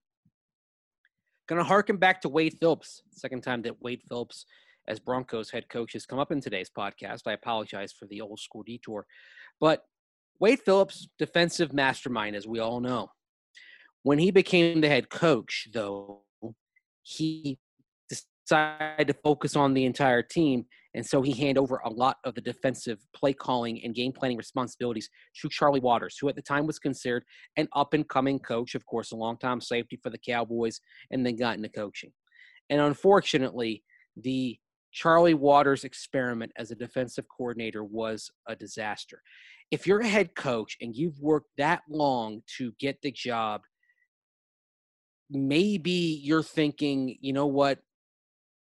going 1.47 1.59
to 1.59 1.68
harken 1.68 1.97
back 1.97 2.22
to 2.22 2.30
Wade 2.30 2.57
Phillips, 2.59 3.01
second 3.11 3.41
time 3.41 3.61
that 3.64 3.82
Wade 3.82 4.01
Phillips, 4.07 4.45
as 4.88 4.99
Broncos 4.99 5.49
head 5.49 5.70
coach, 5.70 5.93
has 5.93 6.05
come 6.05 6.20
up 6.20 6.32
in 6.32 6.41
today's 6.41 6.70
podcast. 6.76 7.22
I 7.26 7.34
apologize 7.34 7.93
for 7.93 8.05
the 8.07 8.22
old 8.22 8.39
school 8.39 8.64
detour. 8.64 9.05
But 9.59 9.84
Wade 10.39 10.61
Phillips, 10.61 11.07
defensive 11.20 11.74
mastermind, 11.74 12.36
as 12.36 12.47
we 12.47 12.59
all 12.59 12.80
know. 12.80 13.09
When 14.03 14.19
he 14.19 14.31
became 14.31 14.81
the 14.81 14.89
head 14.89 15.09
coach, 15.09 15.67
though, 15.73 16.21
he 17.01 17.57
decided 18.09 19.07
to 19.07 19.13
focus 19.23 19.55
on 19.55 19.73
the 19.73 19.85
entire 19.85 20.21
team. 20.21 20.65
And 20.93 21.05
so 21.05 21.21
he 21.21 21.31
handed 21.31 21.57
over 21.57 21.81
a 21.83 21.89
lot 21.89 22.17
of 22.23 22.35
the 22.35 22.41
defensive 22.41 22.99
play 23.15 23.33
calling 23.33 23.83
and 23.83 23.95
game 23.95 24.11
planning 24.11 24.37
responsibilities 24.37 25.09
to 25.41 25.49
Charlie 25.49 25.79
Waters, 25.79 26.17
who 26.19 26.29
at 26.29 26.35
the 26.35 26.41
time 26.41 26.67
was 26.67 26.77
considered 26.77 27.23
an 27.57 27.67
up 27.75 27.93
and 27.93 28.07
coming 28.07 28.39
coach, 28.39 28.75
of 28.75 28.85
course, 28.85 29.11
a 29.11 29.15
long-time 29.15 29.59
safety 29.59 29.97
for 30.03 30.11
the 30.11 30.19
Cowboys, 30.19 30.79
and 31.09 31.25
then 31.25 31.35
got 31.35 31.57
into 31.57 31.69
coaching. 31.69 32.11
And 32.69 32.79
unfortunately, 32.79 33.83
the 34.15 34.59
Charlie 34.91 35.33
Waters 35.33 35.83
experiment 35.83 36.51
as 36.57 36.69
a 36.69 36.75
defensive 36.75 37.25
coordinator 37.35 37.83
was 37.83 38.29
a 38.47 38.55
disaster. 38.55 39.21
If 39.71 39.87
you're 39.87 40.01
a 40.01 40.07
head 40.07 40.35
coach 40.35 40.77
and 40.79 40.95
you've 40.95 41.19
worked 41.19 41.49
that 41.57 41.81
long 41.89 42.43
to 42.57 42.73
get 42.79 43.01
the 43.01 43.11
job, 43.11 43.61
maybe 45.30 46.19
you're 46.24 46.43
thinking, 46.43 47.17
you 47.21 47.34
know 47.34 47.47
what, 47.47 47.80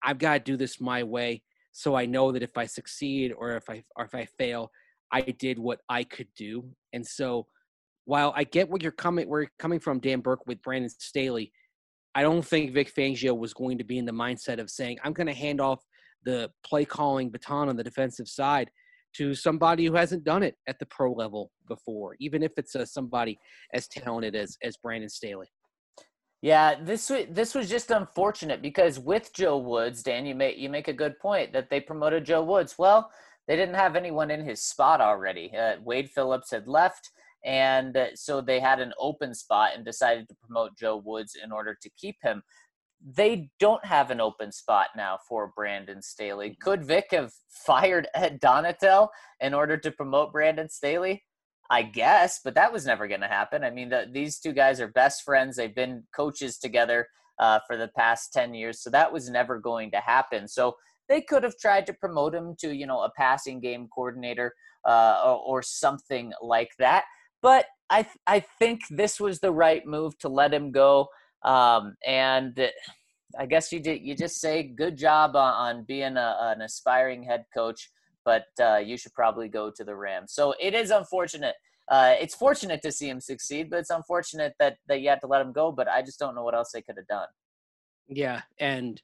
I've 0.02 0.18
got 0.18 0.34
to 0.34 0.40
do 0.40 0.56
this 0.56 0.80
my 0.80 1.02
way, 1.02 1.42
so 1.72 1.94
I 1.94 2.06
know 2.06 2.32
that 2.32 2.42
if 2.42 2.56
I 2.56 2.66
succeed 2.66 3.32
or 3.36 3.56
if 3.56 3.68
I 3.70 3.84
or 3.96 4.04
if 4.04 4.14
I 4.14 4.26
fail, 4.26 4.70
I 5.10 5.22
did 5.22 5.58
what 5.58 5.80
I 5.88 6.04
could 6.04 6.28
do. 6.36 6.64
And 6.92 7.06
so 7.06 7.46
while 8.04 8.32
I 8.36 8.44
get 8.44 8.68
where 8.68 8.78
you're 8.82 8.92
coming 8.92 9.28
where 9.28 9.42
you're 9.42 9.50
coming 9.58 9.80
from, 9.80 10.00
Dan 10.00 10.20
Burke 10.20 10.46
with 10.46 10.62
Brandon 10.62 10.90
Staley, 10.90 11.52
I 12.14 12.22
don't 12.22 12.44
think 12.44 12.72
Vic 12.72 12.92
Fangio 12.94 13.36
was 13.36 13.54
going 13.54 13.78
to 13.78 13.84
be 13.84 13.98
in 13.98 14.04
the 14.04 14.12
mindset 14.12 14.58
of 14.58 14.70
saying, 14.70 14.98
I'm 15.04 15.12
going 15.12 15.28
to 15.28 15.34
hand 15.34 15.60
off 15.60 15.84
the 16.24 16.50
play 16.64 16.84
calling 16.84 17.30
baton 17.30 17.68
on 17.68 17.76
the 17.76 17.84
defensive 17.84 18.28
side 18.28 18.70
to 19.14 19.34
somebody 19.34 19.84
who 19.84 19.94
hasn't 19.94 20.24
done 20.24 20.42
it 20.42 20.56
at 20.66 20.78
the 20.78 20.86
pro 20.86 21.12
level 21.12 21.50
before, 21.68 22.16
even 22.18 22.42
if 22.42 22.52
it's 22.56 22.74
uh, 22.74 22.84
somebody 22.84 23.38
as 23.72 23.86
talented 23.88 24.34
as 24.34 24.56
as 24.62 24.76
Brandon 24.76 25.08
Staley. 25.08 25.48
Yeah, 26.42 26.74
this 26.82 27.08
wa- 27.08 27.26
this 27.30 27.54
was 27.54 27.70
just 27.70 27.92
unfortunate 27.92 28.60
because 28.62 28.98
with 28.98 29.32
Joe 29.32 29.58
Woods, 29.58 30.02
Dan, 30.02 30.26
you 30.26 30.34
make 30.34 30.58
you 30.58 30.68
make 30.68 30.88
a 30.88 30.92
good 30.92 31.18
point 31.20 31.52
that 31.52 31.70
they 31.70 31.80
promoted 31.80 32.24
Joe 32.24 32.42
Woods. 32.42 32.74
Well, 32.76 33.10
they 33.46 33.54
didn't 33.54 33.76
have 33.76 33.94
anyone 33.94 34.30
in 34.30 34.44
his 34.44 34.60
spot 34.60 35.00
already. 35.00 35.52
Uh, 35.56 35.76
Wade 35.84 36.10
Phillips 36.10 36.50
had 36.50 36.66
left, 36.66 37.10
and 37.44 37.96
uh, 37.96 38.06
so 38.16 38.40
they 38.40 38.58
had 38.58 38.80
an 38.80 38.92
open 38.98 39.34
spot 39.34 39.70
and 39.76 39.84
decided 39.84 40.28
to 40.28 40.34
promote 40.44 40.76
Joe 40.76 40.96
Woods 41.04 41.36
in 41.42 41.52
order 41.52 41.76
to 41.80 41.90
keep 41.96 42.16
him. 42.22 42.42
They 43.04 43.50
don't 43.60 43.84
have 43.84 44.10
an 44.10 44.20
open 44.20 44.50
spot 44.50 44.88
now 44.96 45.18
for 45.28 45.52
Brandon 45.54 46.02
Staley. 46.02 46.56
Could 46.60 46.84
Vic 46.84 47.06
have 47.12 47.32
fired 47.66 48.08
Ed 48.14 48.40
Donatell 48.40 49.08
in 49.40 49.54
order 49.54 49.76
to 49.76 49.92
promote 49.92 50.32
Brandon 50.32 50.68
Staley? 50.68 51.22
I 51.72 51.80
guess, 51.80 52.38
but 52.44 52.54
that 52.56 52.70
was 52.70 52.84
never 52.84 53.08
going 53.08 53.22
to 53.22 53.26
happen. 53.26 53.64
I 53.64 53.70
mean, 53.70 53.88
the, 53.88 54.06
these 54.12 54.38
two 54.38 54.52
guys 54.52 54.78
are 54.78 54.88
best 54.88 55.22
friends. 55.22 55.56
They've 55.56 55.74
been 55.74 56.02
coaches 56.14 56.58
together 56.58 57.08
uh, 57.38 57.60
for 57.66 57.78
the 57.78 57.88
past 57.96 58.30
10 58.34 58.52
years. 58.52 58.82
So 58.82 58.90
that 58.90 59.10
was 59.10 59.30
never 59.30 59.58
going 59.58 59.90
to 59.92 60.00
happen. 60.00 60.46
So 60.48 60.76
they 61.08 61.22
could 61.22 61.42
have 61.42 61.56
tried 61.58 61.86
to 61.86 61.94
promote 61.94 62.34
him 62.34 62.56
to, 62.58 62.76
you 62.76 62.86
know, 62.86 63.00
a 63.00 63.10
passing 63.16 63.58
game 63.58 63.88
coordinator 63.88 64.52
uh, 64.86 65.22
or, 65.24 65.36
or 65.38 65.62
something 65.62 66.34
like 66.42 66.72
that. 66.78 67.04
But 67.40 67.64
I, 67.88 68.06
I 68.26 68.40
think 68.58 68.82
this 68.90 69.18
was 69.18 69.40
the 69.40 69.50
right 69.50 69.86
move 69.86 70.18
to 70.18 70.28
let 70.28 70.52
him 70.52 70.72
go. 70.72 71.08
Um, 71.42 71.96
and 72.06 72.70
I 73.38 73.46
guess 73.46 73.72
you 73.72 73.80
did, 73.80 74.02
you 74.02 74.14
just 74.14 74.42
say 74.42 74.62
good 74.62 74.98
job 74.98 75.36
on, 75.36 75.54
on 75.54 75.84
being 75.84 76.18
a, 76.18 76.36
an 76.38 76.60
aspiring 76.60 77.22
head 77.22 77.46
coach 77.54 77.88
but 78.24 78.46
uh, 78.60 78.76
you 78.76 78.96
should 78.96 79.14
probably 79.14 79.48
go 79.48 79.70
to 79.70 79.84
the 79.84 79.94
Rams. 79.94 80.32
So 80.32 80.54
it 80.60 80.74
is 80.74 80.90
unfortunate. 80.90 81.54
Uh, 81.88 82.14
it's 82.20 82.34
fortunate 82.34 82.80
to 82.82 82.92
see 82.92 83.08
him 83.08 83.20
succeed, 83.20 83.68
but 83.70 83.80
it's 83.80 83.90
unfortunate 83.90 84.54
that 84.58 84.76
that 84.88 85.00
you 85.00 85.08
had 85.08 85.20
to 85.20 85.26
let 85.26 85.40
him 85.40 85.52
go. 85.52 85.72
But 85.72 85.88
I 85.88 86.02
just 86.02 86.18
don't 86.18 86.34
know 86.34 86.44
what 86.44 86.54
else 86.54 86.72
they 86.72 86.82
could 86.82 86.96
have 86.96 87.08
done. 87.08 87.28
Yeah, 88.08 88.42
and 88.58 89.00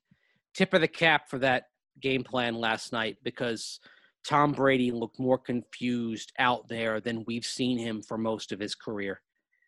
tip 0.54 0.74
of 0.74 0.80
the 0.80 0.88
cap 0.88 1.28
for 1.28 1.38
that 1.38 1.64
game 2.00 2.22
plan 2.22 2.54
last 2.54 2.92
night 2.92 3.16
because 3.22 3.80
Tom 4.24 4.52
Brady 4.52 4.90
looked 4.90 5.18
more 5.18 5.38
confused 5.38 6.32
out 6.38 6.68
there 6.68 7.00
than 7.00 7.24
we've 7.26 7.44
seen 7.44 7.78
him 7.78 8.02
for 8.02 8.18
most 8.18 8.52
of 8.52 8.60
his 8.60 8.74
career. 8.74 9.20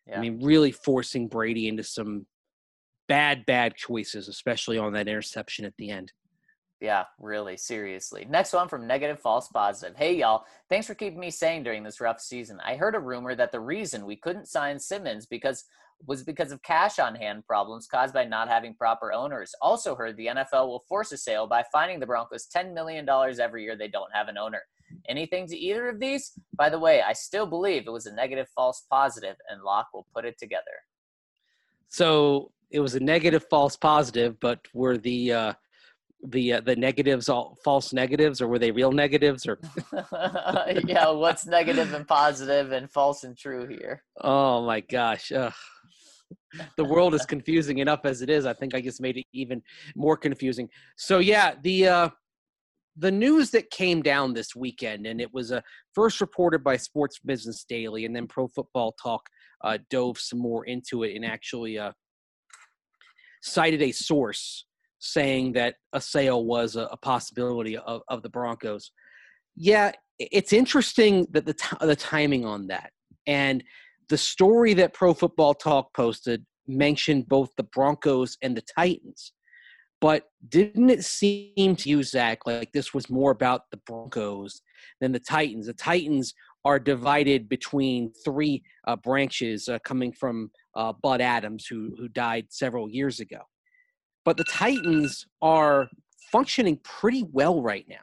Yeah. 0.07 0.17
I 0.17 0.21
mean, 0.21 0.39
really 0.41 0.71
forcing 0.71 1.27
Brady 1.27 1.67
into 1.67 1.83
some 1.83 2.25
bad, 3.07 3.45
bad 3.45 3.75
choices, 3.75 4.27
especially 4.27 4.77
on 4.77 4.93
that 4.93 5.07
interception 5.07 5.65
at 5.65 5.73
the 5.77 5.89
end. 5.89 6.11
Yeah, 6.81 7.03
really, 7.19 7.57
seriously. 7.57 8.25
Next 8.27 8.53
one 8.53 8.67
from 8.67 8.87
negative 8.87 9.19
false 9.19 9.47
positive. 9.49 9.95
Hey 9.95 10.15
y'all, 10.15 10.45
thanks 10.67 10.87
for 10.87 10.95
keeping 10.95 11.19
me 11.19 11.29
sane 11.29 11.61
during 11.61 11.83
this 11.83 12.01
rough 12.01 12.19
season. 12.19 12.59
I 12.65 12.75
heard 12.75 12.95
a 12.95 12.99
rumor 12.99 13.35
that 13.35 13.51
the 13.51 13.59
reason 13.59 14.03
we 14.03 14.15
couldn't 14.15 14.47
sign 14.47 14.79
Simmons 14.79 15.27
because 15.27 15.63
was 16.07 16.23
because 16.23 16.51
of 16.51 16.63
cash 16.63 16.97
on 16.97 17.13
hand 17.13 17.45
problems 17.45 17.85
caused 17.85 18.15
by 18.15 18.25
not 18.25 18.47
having 18.47 18.73
proper 18.73 19.13
owners. 19.13 19.53
Also 19.61 19.93
heard 19.95 20.17
the 20.17 20.25
NFL 20.25 20.67
will 20.67 20.83
force 20.89 21.11
a 21.11 21.17
sale 21.17 21.45
by 21.45 21.63
fining 21.71 21.99
the 21.99 22.07
Broncos 22.07 22.47
$10 22.47 22.73
million 22.73 23.07
every 23.39 23.63
year 23.63 23.75
they 23.75 23.87
don't 23.87 24.11
have 24.11 24.27
an 24.27 24.37
owner. 24.37 24.63
Anything 25.07 25.45
to 25.47 25.55
either 25.55 25.87
of 25.87 25.99
these? 25.99 26.31
By 26.55 26.69
the 26.69 26.79
way, 26.79 27.03
I 27.03 27.13
still 27.13 27.45
believe 27.45 27.83
it 27.85 27.91
was 27.91 28.07
a 28.07 28.15
negative 28.15 28.47
false 28.55 28.83
positive, 28.89 29.35
and 29.49 29.61
Lock 29.61 29.89
will 29.93 30.07
put 30.13 30.25
it 30.25 30.39
together. 30.39 30.63
So 31.89 32.51
it 32.71 32.79
was 32.79 32.95
a 32.95 32.99
negative 32.99 33.45
false 33.49 33.77
positive, 33.77 34.39
but 34.39 34.59
were 34.73 34.97
the 34.97 35.31
uh, 35.31 35.53
the 36.27 36.53
uh, 36.53 36.61
the 36.61 36.75
negatives 36.75 37.29
all 37.29 37.57
false 37.63 37.93
negatives, 37.93 38.41
or 38.41 38.47
were 38.47 38.59
they 38.59 38.71
real 38.71 38.91
negatives? 38.91 39.47
Or 39.47 39.59
yeah, 40.85 41.09
what's 41.09 41.45
negative 41.45 41.93
and 41.93 42.07
positive 42.07 42.71
and 42.71 42.91
false 42.91 43.23
and 43.23 43.37
true 43.37 43.67
here? 43.67 44.03
oh 44.21 44.65
my 44.65 44.81
gosh, 44.81 45.31
Ugh. 45.31 45.53
the 46.77 46.85
world 46.85 47.13
is 47.13 47.25
confusing 47.25 47.79
enough 47.79 48.01
as 48.05 48.21
it 48.21 48.29
is. 48.29 48.45
I 48.45 48.53
think 48.53 48.75
I 48.75 48.81
just 48.81 49.01
made 49.01 49.17
it 49.17 49.25
even 49.33 49.61
more 49.95 50.17
confusing. 50.17 50.69
So 50.95 51.19
yeah, 51.19 51.55
the 51.63 51.87
uh, 51.87 52.09
the 52.97 53.11
news 53.11 53.51
that 53.51 53.71
came 53.71 54.01
down 54.01 54.33
this 54.33 54.55
weekend, 54.55 55.07
and 55.07 55.21
it 55.21 55.33
was 55.33 55.51
uh, 55.51 55.61
first 55.95 56.21
reported 56.21 56.63
by 56.63 56.77
Sports 56.77 57.19
Business 57.19 57.65
Daily, 57.67 58.05
and 58.05 58.15
then 58.15 58.27
Pro 58.27 58.47
Football 58.47 58.93
Talk 59.01 59.21
uh, 59.63 59.77
dove 59.89 60.17
some 60.17 60.39
more 60.39 60.65
into 60.65 61.03
it 61.03 61.15
and 61.15 61.25
actually 61.25 61.77
uh, 61.77 61.91
cited 63.41 63.81
a 63.81 63.91
source 63.91 64.65
saying 65.01 65.53
that 65.53 65.75
a 65.93 65.99
sale 65.99 66.45
was 66.45 66.75
a, 66.75 66.83
a 66.91 66.97
possibility 66.97 67.75
of, 67.75 68.01
of 68.07 68.21
the 68.21 68.29
Broncos. 68.29 68.91
Yeah, 69.55 69.91
it's 70.19 70.53
interesting 70.53 71.27
that 71.31 71.45
the 71.45 71.55
t- 71.55 71.77
the 71.81 71.95
timing 71.95 72.45
on 72.45 72.67
that 72.67 72.91
and 73.27 73.63
the 74.09 74.17
story 74.17 74.73
that 74.75 74.93
Pro 74.93 75.13
Football 75.13 75.53
Talk 75.53 75.93
posted 75.93 76.45
mentioned 76.67 77.27
both 77.27 77.49
the 77.57 77.63
Broncos 77.63 78.37
and 78.41 78.55
the 78.55 78.63
Titans. 78.75 79.33
But 79.99 80.23
didn't 80.47 80.89
it 80.89 81.03
seem 81.03 81.75
to 81.75 81.89
you, 81.89 82.03
Zac, 82.03 82.39
like 82.45 82.71
this 82.71 82.93
was 82.93 83.09
more 83.09 83.31
about 83.31 83.69
the 83.71 83.77
Broncos 83.85 84.61
than 84.99 85.11
the 85.11 85.19
Titans? 85.19 85.67
The 85.67 85.73
Titans 85.73 86.33
are 86.65 86.79
divided 86.79 87.49
between 87.49 88.11
three 88.23 88.63
uh, 88.87 88.95
branches 88.95 89.67
uh, 89.67 89.79
coming 89.83 90.11
from 90.11 90.51
uh, 90.75 90.93
Bud 90.93 91.21
Adams, 91.21 91.65
who 91.67 91.95
who 91.97 92.07
died 92.07 92.47
several 92.49 92.89
years 92.89 93.19
ago. 93.19 93.39
But 94.23 94.37
the 94.37 94.43
Titans 94.45 95.25
are 95.41 95.89
functioning 96.31 96.79
pretty 96.83 97.23
well 97.31 97.61
right 97.61 97.85
now. 97.89 97.97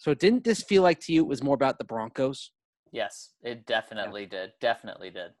So 0.00 0.14
didn't 0.14 0.44
this 0.44 0.62
feel 0.62 0.82
like 0.82 1.00
to 1.00 1.12
you 1.12 1.22
it 1.22 1.28
was 1.28 1.42
more 1.42 1.54
about 1.54 1.78
the 1.78 1.84
Broncos? 1.84 2.50
Yes, 2.92 3.30
it 3.42 3.66
definitely 3.66 4.26
did. 4.26 4.52
Definitely 4.60 5.10
did. 5.10 5.32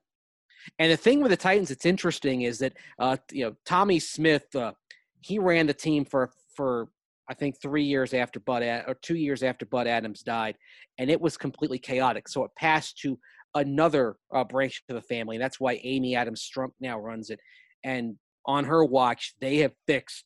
And 0.78 0.90
the 0.90 0.96
thing 0.96 1.20
with 1.20 1.30
the 1.30 1.36
Titans 1.36 1.68
that's 1.68 1.86
interesting 1.86 2.42
is 2.42 2.58
that 2.58 2.72
uh, 2.98 3.16
you 3.30 3.44
know 3.44 3.54
Tommy 3.66 3.98
Smith, 3.98 4.54
uh, 4.56 4.72
he 5.20 5.38
ran 5.38 5.66
the 5.66 5.74
team 5.74 6.04
for 6.04 6.32
for 6.56 6.88
I 7.28 7.34
think 7.34 7.60
three 7.60 7.84
years 7.84 8.12
after 8.12 8.40
Bud 8.40 8.62
Ad, 8.62 8.84
or 8.86 8.94
two 8.94 9.16
years 9.16 9.42
after 9.42 9.66
Bud 9.66 9.86
Adams 9.86 10.22
died, 10.22 10.56
and 10.98 11.10
it 11.10 11.20
was 11.20 11.36
completely 11.36 11.78
chaotic. 11.78 12.28
So 12.28 12.44
it 12.44 12.50
passed 12.56 12.98
to 12.98 13.18
another 13.54 14.16
uh, 14.34 14.44
branch 14.44 14.82
of 14.88 14.96
the 14.96 15.02
family, 15.02 15.36
and 15.36 15.42
that's 15.42 15.60
why 15.60 15.80
Amy 15.82 16.16
Adams 16.16 16.48
Strunk 16.48 16.70
now 16.80 16.98
runs 16.98 17.30
it. 17.30 17.40
And 17.84 18.16
on 18.46 18.64
her 18.64 18.84
watch, 18.84 19.34
they 19.40 19.58
have 19.58 19.72
fixed 19.86 20.24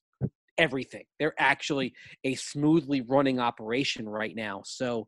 everything. 0.59 1.05
They're 1.19 1.35
actually 1.39 1.95
a 2.25 2.35
smoothly 2.35 3.01
running 3.03 3.39
operation 3.39 4.09
right 4.09 4.35
now. 4.35 4.63
So, 4.65 5.07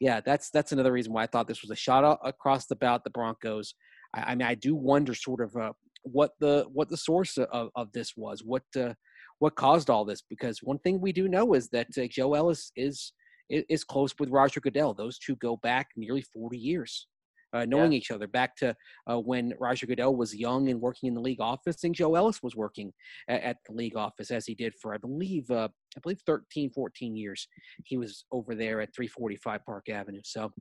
yeah, 0.00 0.20
that's 0.20 0.50
that's 0.50 0.72
another 0.72 0.92
reason 0.92 1.12
why 1.12 1.24
I 1.24 1.26
thought 1.26 1.48
this 1.48 1.62
was 1.62 1.70
a 1.70 1.76
shot 1.76 2.18
across 2.24 2.66
the 2.66 2.76
bow 2.76 2.96
at 2.96 3.04
the 3.04 3.10
Broncos. 3.10 3.74
I, 4.14 4.20
I 4.20 4.34
mean, 4.34 4.46
I 4.46 4.54
do 4.54 4.74
wonder 4.74 5.14
sort 5.14 5.40
of 5.40 5.54
uh, 5.56 5.72
what 6.02 6.32
the 6.40 6.66
what 6.72 6.88
the 6.88 6.96
source 6.96 7.36
of, 7.38 7.70
of 7.74 7.92
this 7.92 8.12
was, 8.16 8.42
what 8.44 8.62
uh, 8.76 8.94
what 9.38 9.56
caused 9.56 9.90
all 9.90 10.04
this. 10.04 10.22
Because 10.28 10.60
one 10.62 10.78
thing 10.78 11.00
we 11.00 11.12
do 11.12 11.28
know 11.28 11.54
is 11.54 11.68
that 11.70 11.88
uh, 11.98 12.06
Joe 12.08 12.34
Ellis 12.34 12.70
is 12.76 13.12
is 13.50 13.64
is 13.68 13.84
close 13.84 14.14
with 14.18 14.30
Roger 14.30 14.60
Goodell. 14.60 14.94
Those 14.94 15.18
two 15.18 15.36
go 15.36 15.56
back 15.56 15.88
nearly 15.96 16.22
forty 16.22 16.58
years. 16.58 17.06
Uh, 17.54 17.64
knowing 17.68 17.92
each 17.92 18.10
other 18.10 18.26
back 18.26 18.56
to 18.56 18.74
uh, 19.08 19.16
when 19.16 19.54
Roger 19.60 19.86
Goodell 19.86 20.16
was 20.16 20.34
young 20.34 20.70
and 20.70 20.80
working 20.80 21.06
in 21.06 21.14
the 21.14 21.20
league 21.20 21.40
office, 21.40 21.84
and 21.84 21.94
Joe 21.94 22.16
Ellis 22.16 22.42
was 22.42 22.56
working 22.56 22.92
at, 23.28 23.42
at 23.42 23.56
the 23.66 23.72
league 23.72 23.96
office 23.96 24.32
as 24.32 24.44
he 24.44 24.56
did 24.56 24.74
for, 24.82 24.92
I 24.92 24.98
believe, 24.98 25.48
uh, 25.52 25.68
I 25.96 26.00
believe 26.00 26.18
13, 26.26 26.70
14 26.70 27.16
years. 27.16 27.46
He 27.84 27.96
was 27.96 28.24
over 28.32 28.56
there 28.56 28.80
at 28.80 28.92
345 28.92 29.64
Park 29.64 29.88
Avenue. 29.88 30.22
So 30.24 30.52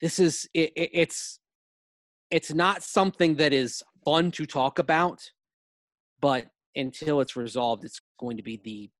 this 0.00 0.18
is 0.18 0.48
it, 0.52 0.72
it, 0.74 0.90
it's 0.92 1.38
it's 2.30 2.52
not 2.52 2.82
something 2.82 3.36
that 3.36 3.52
is 3.52 3.82
fun 4.04 4.30
to 4.32 4.46
talk 4.46 4.78
about, 4.78 5.20
but 6.20 6.46
until 6.76 7.20
it's 7.20 7.36
resolved, 7.36 7.84
it's 7.84 8.00
going 8.18 8.36
to 8.36 8.42
be 8.42 8.60
the 8.64 8.90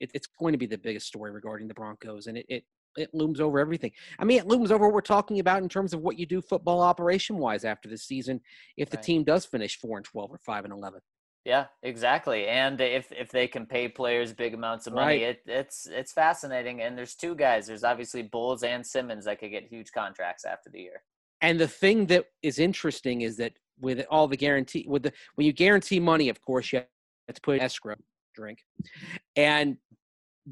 it, 0.00 0.10
it's 0.14 0.28
going 0.38 0.52
to 0.52 0.58
be 0.58 0.66
the 0.66 0.78
biggest 0.78 1.06
story 1.06 1.30
regarding 1.30 1.68
the 1.68 1.74
Broncos, 1.74 2.26
and 2.26 2.38
it, 2.38 2.46
it 2.48 2.64
it 2.96 3.14
looms 3.14 3.40
over 3.40 3.58
everything. 3.58 3.92
I 4.18 4.24
mean, 4.24 4.38
it 4.38 4.46
looms 4.46 4.70
over 4.70 4.86
what 4.86 4.94
we're 4.94 5.00
talking 5.00 5.38
about 5.40 5.62
in 5.62 5.68
terms 5.68 5.92
of 5.94 6.00
what 6.00 6.18
you 6.18 6.26
do 6.26 6.40
football 6.40 6.80
operation 6.80 7.38
wise 7.38 7.64
after 7.64 7.88
the 7.88 7.98
season 7.98 8.40
if 8.76 8.90
the 8.90 8.96
Right. 8.96 9.04
team 9.04 9.24
does 9.24 9.46
finish 9.46 9.78
four 9.78 9.96
and 9.96 10.04
twelve 10.04 10.30
or 10.30 10.38
five 10.38 10.64
and 10.64 10.72
eleven. 10.72 11.00
Yeah, 11.44 11.66
exactly. 11.82 12.46
And 12.46 12.80
if 12.80 13.10
if 13.12 13.30
they 13.30 13.48
can 13.48 13.64
pay 13.64 13.88
players 13.88 14.32
big 14.32 14.52
amounts 14.54 14.86
of 14.86 14.92
money, 14.92 15.24
Right. 15.24 15.36
it, 15.36 15.42
it's 15.46 15.86
it's 15.86 16.12
fascinating. 16.12 16.82
And 16.82 16.98
there's 16.98 17.14
two 17.14 17.34
guys. 17.34 17.66
There's 17.66 17.84
obviously 17.84 18.22
Bolles 18.22 18.62
and 18.62 18.86
Simmons 18.86 19.24
that 19.24 19.38
could 19.38 19.50
get 19.50 19.64
huge 19.64 19.90
contracts 19.92 20.44
after 20.44 20.68
the 20.68 20.80
year. 20.80 21.02
And 21.40 21.58
the 21.58 21.68
thing 21.68 22.06
that 22.06 22.26
is 22.42 22.58
interesting 22.58 23.22
is 23.22 23.38
that 23.38 23.54
with 23.78 24.04
all 24.10 24.28
the 24.28 24.36
guarantee, 24.36 24.84
with 24.86 25.04
the 25.04 25.12
when 25.36 25.46
you 25.46 25.54
guarantee 25.54 25.98
money, 26.00 26.28
of 26.28 26.42
course, 26.42 26.72
you 26.72 26.80
have 26.80 27.34
to 27.34 27.40
put 27.40 27.62
escrow 27.62 27.94
drink, 28.34 28.58
and 29.36 29.78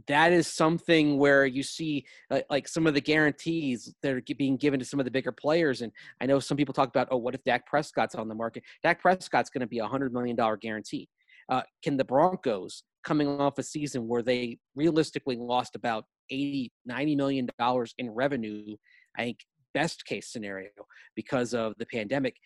that 0.06 0.32
is 0.32 0.46
something 0.46 1.18
where 1.18 1.46
you 1.46 1.62
see 1.62 2.06
like 2.50 2.68
some 2.68 2.86
of 2.86 2.94
the 2.94 3.00
guarantees 3.00 3.92
that 4.02 4.12
are 4.12 4.22
being 4.36 4.56
given 4.56 4.78
to 4.78 4.86
some 4.86 5.00
of 5.00 5.04
the 5.04 5.10
bigger 5.10 5.32
players. 5.32 5.82
And 5.82 5.92
I 6.20 6.26
know 6.26 6.38
some 6.38 6.56
people 6.56 6.74
talk 6.74 6.88
about, 6.88 7.08
oh, 7.10 7.16
what 7.16 7.34
if 7.34 7.42
Dak 7.44 7.66
Prescott's 7.66 8.14
on 8.14 8.28
the 8.28 8.34
market? 8.34 8.62
Dak 8.82 9.00
Prescott's 9.00 9.50
going 9.50 9.60
to 9.60 9.66
be 9.66 9.78
a 9.78 9.86
hundred 9.86 10.12
million 10.12 10.36
dollar 10.36 10.56
guarantee. 10.56 11.08
Uh, 11.48 11.62
can 11.82 11.96
the 11.96 12.04
Broncos 12.04 12.82
coming 13.04 13.28
off 13.40 13.58
a 13.58 13.62
season 13.62 14.06
where 14.06 14.22
they 14.22 14.58
realistically 14.74 15.36
lost 15.36 15.74
about 15.74 16.04
80, 16.30 16.70
90 16.84 17.16
million 17.16 17.48
dollars 17.58 17.94
in 17.98 18.10
revenue? 18.10 18.76
I 19.16 19.24
think 19.24 19.38
best 19.74 20.04
case 20.04 20.28
scenario 20.28 20.70
because 21.14 21.54
of 21.54 21.74
the 21.78 21.86
pandemic. 21.86 22.36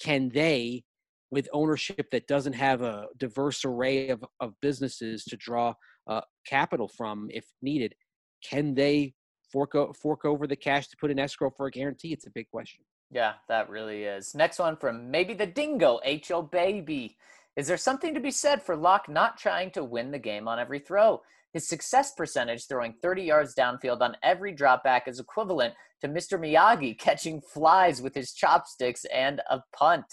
Can 0.00 0.28
they, 0.28 0.84
with 1.30 1.48
ownership 1.52 2.10
that 2.12 2.26
doesn't 2.26 2.52
have 2.52 2.82
a 2.82 3.06
diverse 3.16 3.64
array 3.64 4.08
of, 4.08 4.24
of 4.40 4.54
businesses 4.60 5.24
to 5.24 5.36
draw 5.36 5.74
uh, 6.06 6.20
capital 6.46 6.88
from 6.88 7.28
if 7.32 7.44
needed. 7.62 7.94
Can 8.42 8.74
they 8.74 9.14
fork, 9.52 9.74
o- 9.74 9.92
fork 9.92 10.24
over 10.24 10.46
the 10.46 10.56
cash 10.56 10.88
to 10.88 10.96
put 10.96 11.10
in 11.10 11.18
escrow 11.18 11.50
for 11.50 11.66
a 11.66 11.70
guarantee? 11.70 12.12
It's 12.12 12.26
a 12.26 12.30
big 12.30 12.48
question. 12.50 12.84
Yeah, 13.10 13.34
that 13.48 13.68
really 13.68 14.04
is. 14.04 14.34
Next 14.34 14.58
one 14.58 14.76
from 14.76 15.10
maybe 15.10 15.34
the 15.34 15.46
dingo, 15.46 16.00
H.O. 16.04 16.42
Baby. 16.42 17.16
Is 17.56 17.68
there 17.68 17.76
something 17.76 18.14
to 18.14 18.20
be 18.20 18.32
said 18.32 18.62
for 18.62 18.76
Lock 18.76 19.08
not 19.08 19.38
trying 19.38 19.70
to 19.72 19.84
win 19.84 20.10
the 20.10 20.18
game 20.18 20.48
on 20.48 20.58
every 20.58 20.80
throw? 20.80 21.22
His 21.52 21.68
success 21.68 22.12
percentage 22.12 22.66
throwing 22.66 22.94
30 23.00 23.22
yards 23.22 23.54
downfield 23.54 24.00
on 24.00 24.16
every 24.24 24.52
dropback 24.52 25.06
is 25.06 25.20
equivalent 25.20 25.74
to 26.00 26.08
Mr. 26.08 26.38
Miyagi 26.38 26.98
catching 26.98 27.40
flies 27.40 28.02
with 28.02 28.14
his 28.14 28.32
chopsticks 28.32 29.04
and 29.06 29.40
a 29.48 29.60
punt. 29.72 30.06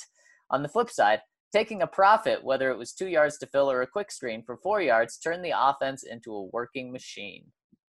On 0.51 0.61
the 0.61 0.69
flip 0.69 0.91
side, 0.91 1.21
taking 1.51 1.81
a 1.81 1.87
profit, 1.87 2.43
whether 2.43 2.71
it 2.71 2.77
was 2.77 2.93
two 2.93 3.07
yards 3.07 3.37
to 3.39 3.45
fill 3.45 3.69
or 3.69 3.81
a 3.81 3.87
quick 3.87 4.11
screen 4.11 4.43
for 4.45 4.57
four 4.57 4.81
yards, 4.81 5.17
turned 5.17 5.43
the 5.43 5.53
offense 5.55 6.03
into 6.03 6.33
a 6.33 6.45
working 6.45 6.91
machine. 6.91 7.45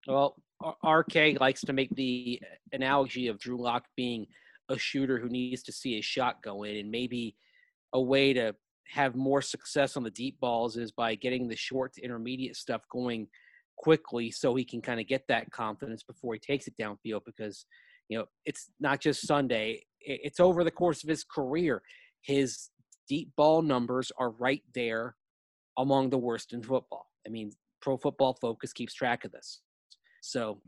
Well, 0.07 0.37
RK 0.85 1.41
likes 1.41 1.61
to 1.63 1.73
make 1.73 1.95
the 1.95 2.41
analogy 2.73 3.29
of 3.29 3.39
Drew 3.39 3.61
Lock 3.61 3.85
being 3.97 4.27
a 4.69 4.79
shooter 4.79 5.19
who 5.19 5.29
needs 5.29 5.63
to 5.65 5.73
see 5.73 5.99
a 5.99 6.03
shot 6.03 6.43
go 6.43 6.65
in, 6.65 6.77
and 6.77 6.91
maybe 6.91 7.37
a 7.93 8.01
way 8.01 8.33
to 8.33 8.55
have 8.89 9.15
more 9.15 9.43
success 9.43 9.97
on 9.97 10.03
the 10.03 10.11
deep 10.11 10.39
balls 10.41 10.77
is 10.77 10.93
by 10.93 11.15
getting 11.15 11.49
the 11.49 11.57
short 11.57 11.95
to 11.95 12.03
intermediate 12.03 12.57
stuff 12.57 12.83
going 12.91 13.27
quickly 13.77 14.31
so 14.31 14.55
he 14.55 14.65
can 14.65 14.81
kind 14.81 15.01
of 15.01 15.07
get 15.07 15.27
that 15.29 15.51
confidence 15.51 16.03
before 16.03 16.35
he 16.35 16.41
takes 16.41 16.67
it 16.67 16.75
downfield 16.81 17.23
because 17.25 17.65
you 18.09 18.19
know 18.19 18.27
it's 18.45 18.71
not 18.81 19.01
just 19.01 19.27
sunday 19.27 19.83
it's 20.01 20.41
over 20.41 20.63
the 20.63 20.71
course 20.71 21.03
of 21.03 21.09
his 21.09 21.25
career 21.25 21.83
his 22.21 22.69
deep 23.09 23.31
ball 23.37 23.63
numbers 23.63 24.13
are 24.19 24.31
right 24.31 24.63
there 24.75 25.17
among 25.79 26.11
the 26.11 26.19
worst 26.19 26.53
in 26.53 26.63
football. 26.63 27.07
I 27.27 27.31
mean 27.31 27.53
pro 27.81 27.97
football 27.97 28.37
focus 28.41 28.73
keeps 28.73 28.95
track 28.95 29.25
of 29.25 29.33
this. 29.33 29.61
So 30.23 30.61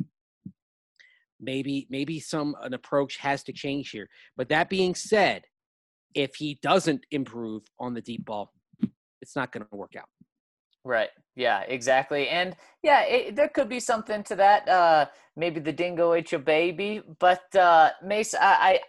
maybe 1.40 1.86
maybe 1.90 2.20
some 2.20 2.56
an 2.62 2.74
approach 2.74 3.16
has 3.18 3.42
to 3.44 3.52
change 3.52 3.90
here. 3.90 4.08
But 4.36 4.48
that 4.48 4.68
being 4.68 4.94
said 4.94 5.44
if 6.14 6.36
he 6.36 6.58
doesn't 6.62 7.04
improve 7.10 7.62
on 7.78 7.94
the 7.94 8.00
deep 8.00 8.24
ball 8.24 8.52
it's 9.20 9.34
not 9.34 9.52
going 9.52 9.64
to 9.64 9.76
work 9.76 9.94
out 9.98 10.08
Right. 10.84 11.08
Yeah, 11.34 11.62
exactly. 11.66 12.28
And 12.28 12.54
yeah, 12.82 13.02
it, 13.04 13.36
there 13.36 13.48
could 13.48 13.68
be 13.68 13.80
something 13.80 14.22
to 14.24 14.36
that. 14.36 14.68
Uh, 14.68 15.06
maybe 15.36 15.58
the 15.58 15.72
dingo 15.72 16.12
ate 16.12 16.30
your 16.30 16.40
baby, 16.40 17.02
but 17.18 17.42
uh, 17.56 17.90
Mace, 18.04 18.34
I, 18.34 18.40
I, 18.40 18.80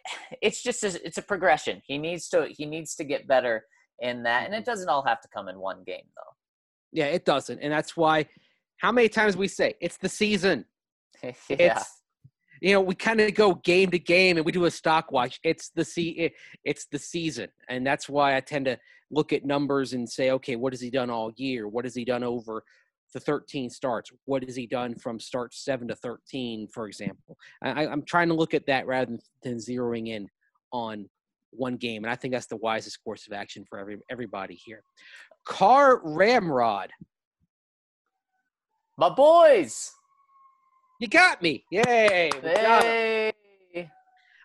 it's 0.42 0.62
just 0.62 0.84
a, 0.84 1.06
it's 1.06 1.18
a 1.18 1.22
progression. 1.22 1.82
He 1.86 1.98
needs 1.98 2.28
to 2.30 2.48
he 2.50 2.66
needs 2.66 2.96
to 2.96 3.04
get 3.04 3.28
better 3.28 3.66
in 4.00 4.24
that, 4.24 4.46
and 4.46 4.54
it 4.54 4.66
doesn't 4.66 4.90
all 4.90 5.04
have 5.04 5.22
to 5.22 5.28
come 5.34 5.48
in 5.48 5.60
one 5.60 5.84
game 5.86 6.06
though. 6.16 6.34
Yeah, 6.92 7.06
it 7.06 7.26
doesn't. 7.26 7.60
And 7.60 7.72
that's 7.72 7.98
why 7.98 8.28
how 8.78 8.92
many 8.92 9.10
times 9.10 9.38
we 9.38 9.48
say 9.48 9.76
it's 9.82 9.98
the 9.98 10.10
season. 10.10 10.66
yeah. 11.24 11.32
It's 11.50 12.02
you 12.62 12.74
know, 12.74 12.82
we 12.82 12.96
kind 12.96 13.20
of 13.20 13.34
go 13.34 13.56
game 13.56 13.92
to 13.92 14.00
game 14.00 14.38
and 14.38 14.46
we 14.46 14.52
do 14.52 14.66
a 14.66 14.72
stock 14.72 15.12
watch. 15.12 15.40
It's 15.44 15.70
the 15.70 15.86
see 15.86 16.10
it, 16.12 16.34
it's 16.64 16.86
the 16.88 17.00
season. 17.00 17.50
And 17.70 17.86
that's 17.86 18.08
why 18.08 18.36
I 18.36 18.40
tend 18.40 18.66
to 18.66 18.80
look 19.12 19.34
at 19.34 19.46
numbers 19.46 19.94
and 19.94 20.10
say, 20.10 20.32
okay, 20.32 20.56
what 20.56 20.74
has 20.74 20.82
he 20.82 20.90
done 20.90 21.10
all 21.10 21.32
year? 21.36 21.68
What 21.68 21.86
has 21.86 21.96
he 21.96 22.06
done 22.06 22.24
over 22.24 22.64
the 23.14 23.20
13 23.20 23.70
starts? 23.70 24.12
What 24.26 24.44
has 24.44 24.56
he 24.56 24.68
done 24.68 24.96
from 24.96 25.20
start 25.20 25.54
7 25.54 25.88
to 25.88 25.96
13, 25.96 26.68
for 26.68 26.88
example? 26.88 27.38
I, 27.62 27.88
I'm 27.88 28.04
trying 28.04 28.30
to 28.30 28.34
look 28.34 28.54
at 28.54 28.66
that 28.68 28.88
rather 28.88 29.06
than, 29.06 29.20
than 29.44 29.58
zeroing 29.58 30.10
in 30.10 30.28
on 30.72 31.10
one 31.52 31.78
game. 31.78 32.04
And 32.04 32.12
I 32.12 32.16
think 32.16 32.34
that's 32.34 32.48
the 32.48 32.58
wisest 32.58 33.04
course 33.04 33.28
of 33.28 33.34
action 33.34 33.66
for 33.70 33.80
every 33.80 33.98
everybody 34.10 34.56
here. 34.56 34.84
Car 35.46 36.02
Ramrod. 36.04 36.92
My 38.98 39.10
boys. 39.10 39.92
You 41.00 41.08
got 41.08 41.42
me. 41.42 41.66
Yay. 41.72 42.30
Hey. 42.42 43.15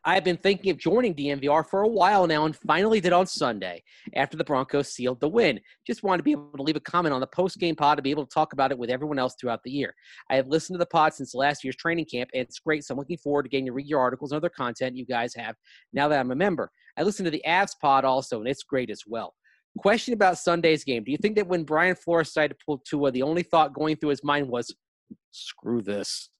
I've 0.04 0.24
been 0.24 0.38
thinking 0.38 0.70
of 0.70 0.78
joining 0.78 1.14
DNVR 1.14 1.66
for 1.68 1.82
a 1.82 1.88
while 1.88 2.26
now 2.26 2.46
and 2.46 2.56
finally 2.56 3.00
did 3.00 3.12
on 3.12 3.26
Sunday 3.26 3.82
after 4.14 4.38
the 4.38 4.44
Broncos 4.44 4.94
sealed 4.94 5.20
the 5.20 5.28
win. 5.28 5.60
Just 5.86 6.02
wanted 6.02 6.18
to 6.18 6.22
be 6.22 6.32
able 6.32 6.52
to 6.56 6.62
leave 6.62 6.76
a 6.76 6.80
comment 6.80 7.12
on 7.12 7.20
the 7.20 7.26
post 7.26 7.58
game 7.58 7.76
pod 7.76 7.98
to 7.98 8.02
be 8.02 8.10
able 8.10 8.24
to 8.24 8.32
talk 8.32 8.54
about 8.54 8.70
it 8.70 8.78
with 8.78 8.88
everyone 8.88 9.18
else 9.18 9.34
throughout 9.38 9.60
the 9.62 9.70
year. 9.70 9.94
I 10.30 10.36
have 10.36 10.48
listened 10.48 10.74
to 10.74 10.78
the 10.78 10.86
pod 10.86 11.12
since 11.12 11.34
last 11.34 11.62
year's 11.62 11.76
training 11.76 12.06
camp 12.06 12.30
and 12.32 12.42
it's 12.42 12.58
great. 12.58 12.82
So 12.84 12.94
I'm 12.94 12.98
looking 12.98 13.18
forward 13.18 13.42
to 13.42 13.50
getting 13.50 13.66
to 13.66 13.72
read 13.72 13.86
your 13.86 14.00
articles 14.00 14.32
and 14.32 14.38
other 14.38 14.48
content 14.48 14.96
you 14.96 15.04
guys 15.04 15.34
have 15.34 15.54
now 15.92 16.08
that 16.08 16.18
I'm 16.18 16.30
a 16.30 16.36
member. 16.36 16.70
I 16.96 17.02
listened 17.02 17.26
to 17.26 17.30
the 17.30 17.44
Avs 17.46 17.74
pod 17.78 18.06
also 18.06 18.38
and 18.38 18.48
it's 18.48 18.62
great 18.62 18.88
as 18.88 19.02
well. 19.06 19.34
Question 19.78 20.14
about 20.14 20.38
Sunday's 20.38 20.82
game. 20.82 21.04
Do 21.04 21.12
you 21.12 21.18
think 21.18 21.36
that 21.36 21.46
when 21.46 21.64
Brian 21.64 21.94
Flores 21.94 22.28
decided 22.28 22.58
to 22.58 22.64
pull 22.64 22.82
Tua, 22.88 23.10
the 23.12 23.22
only 23.22 23.42
thought 23.42 23.74
going 23.74 23.96
through 23.96 24.10
his 24.10 24.24
mind 24.24 24.48
was, 24.48 24.74
screw 25.30 25.82
this? 25.82 26.30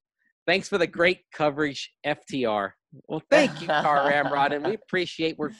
Thanks 0.46 0.68
for 0.68 0.78
the 0.78 0.86
great 0.86 1.20
coverage, 1.32 1.92
FTR. 2.04 2.70
Well, 3.06 3.22
thank 3.30 3.60
you, 3.60 3.68
Car 3.68 4.08
Ramrod, 4.08 4.52
and 4.52 4.64
we 4.64 4.74
appreciate 4.74 5.38
we're 5.38 5.52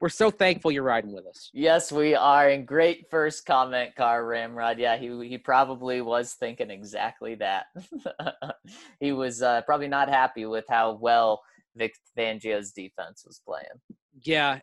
we're 0.00 0.08
so 0.08 0.30
thankful 0.30 0.70
you're 0.70 0.82
riding 0.82 1.12
with 1.12 1.26
us. 1.26 1.50
Yes, 1.52 1.90
we 1.90 2.14
are. 2.14 2.48
And 2.48 2.66
great 2.66 3.06
first 3.10 3.46
comment, 3.46 3.94
Car 3.96 4.26
Ramrod. 4.26 4.78
Yeah, 4.78 4.96
he 4.96 5.28
he 5.28 5.38
probably 5.38 6.00
was 6.00 6.34
thinking 6.34 6.70
exactly 6.70 7.34
that. 7.36 7.66
he 9.00 9.12
was 9.12 9.42
uh, 9.42 9.62
probably 9.62 9.88
not 9.88 10.08
happy 10.08 10.46
with 10.46 10.64
how 10.68 10.98
well 11.00 11.42
Vic 11.76 11.94
Fangio's 12.16 12.72
defense 12.72 13.24
was 13.26 13.40
playing. 13.46 13.80
Yeah, 14.22 14.60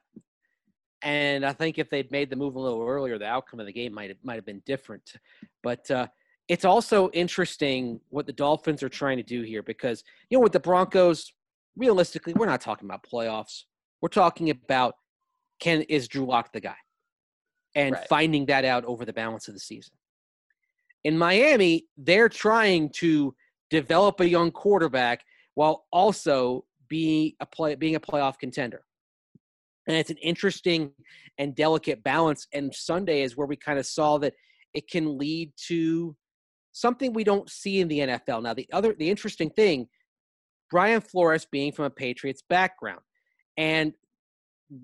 and 1.02 1.46
I 1.46 1.54
think 1.54 1.80
if 1.80 1.90
they'd 1.90 2.12
made 2.12 2.30
the 2.30 2.36
move 2.36 2.56
a 2.56 2.60
little 2.60 2.86
earlier, 2.86 3.18
the 3.18 3.26
outcome 3.26 3.60
of 3.60 3.66
the 3.66 3.74
game 3.74 3.94
might 3.94 4.10
have 4.10 4.20
might 4.24 4.36
have 4.36 4.46
been 4.46 4.62
different. 4.66 5.14
But 5.64 5.90
uh, 5.90 6.08
it's 6.48 6.66
also 6.66 7.10
interesting 7.12 8.00
what 8.10 8.26
the 8.28 8.34
Dolphins 8.34 8.84
are 8.84 8.90
trying 8.90 9.18
to 9.18 9.24
do 9.24 9.42
here 9.42 9.64
because 9.64 10.04
you 10.30 10.38
know 10.38 10.42
with 10.44 10.52
the 10.52 10.60
Broncos, 10.60 11.34
realistically, 11.76 12.34
we're 12.34 12.46
not 12.46 12.62
talking 12.62 12.88
about 12.88 13.04
playoffs. 13.04 13.64
We're 14.02 14.10
talking 14.10 14.50
about 14.50 14.96
can 15.60 15.84
is 15.84 16.08
Drew 16.08 16.26
Lock 16.26 16.52
the 16.54 16.60
guy, 16.60 16.76
and 17.76 17.94
Right. 17.94 18.08
finding 18.08 18.48
that 18.48 18.66
out 18.66 18.84
over 18.86 19.06
the 19.06 19.14
balance 19.14 19.48
of 19.48 19.54
the 19.54 19.60
season. 19.60 19.94
In 21.04 21.18
Miami, 21.18 21.88
they're 21.98 22.30
trying 22.30 22.90
to 22.98 23.36
develop 23.70 24.20
a 24.20 24.28
young 24.28 24.52
quarterback 24.52 25.24
while 25.56 25.86
also 25.92 26.66
being 26.88 27.34
a 27.40 27.46
play 27.46 27.76
being 27.76 27.96
a 27.96 28.00
playoff 28.00 28.38
contender. 28.38 28.84
And 29.88 29.96
it's 29.98 30.10
an 30.10 30.18
interesting 30.18 30.92
and 31.38 31.56
delicate 31.56 32.04
balance. 32.04 32.48
And 32.54 32.74
Sunday 32.74 33.22
is 33.24 33.36
where 33.36 33.48
we 33.48 33.56
kind 33.56 33.80
of 33.80 33.86
saw 33.86 34.18
that 34.20 34.34
it 34.74 34.88
can 34.90 35.18
lead 35.18 35.52
to 35.68 36.16
something 36.72 37.14
we 37.14 37.24
don't 37.24 37.50
see 37.50 37.80
in 37.82 37.88
the 37.88 38.00
NFL. 38.00 38.42
Now, 38.44 38.54
the 38.54 38.68
other 38.72 38.94
the 38.94 39.10
interesting 39.10 39.50
thing, 39.50 39.88
Brian 40.72 41.02
Flores 41.02 41.46
being 41.52 41.72
from 41.72 41.86
a 41.86 41.90
Patriots 41.90 42.42
background. 42.50 43.02
And 43.58 43.94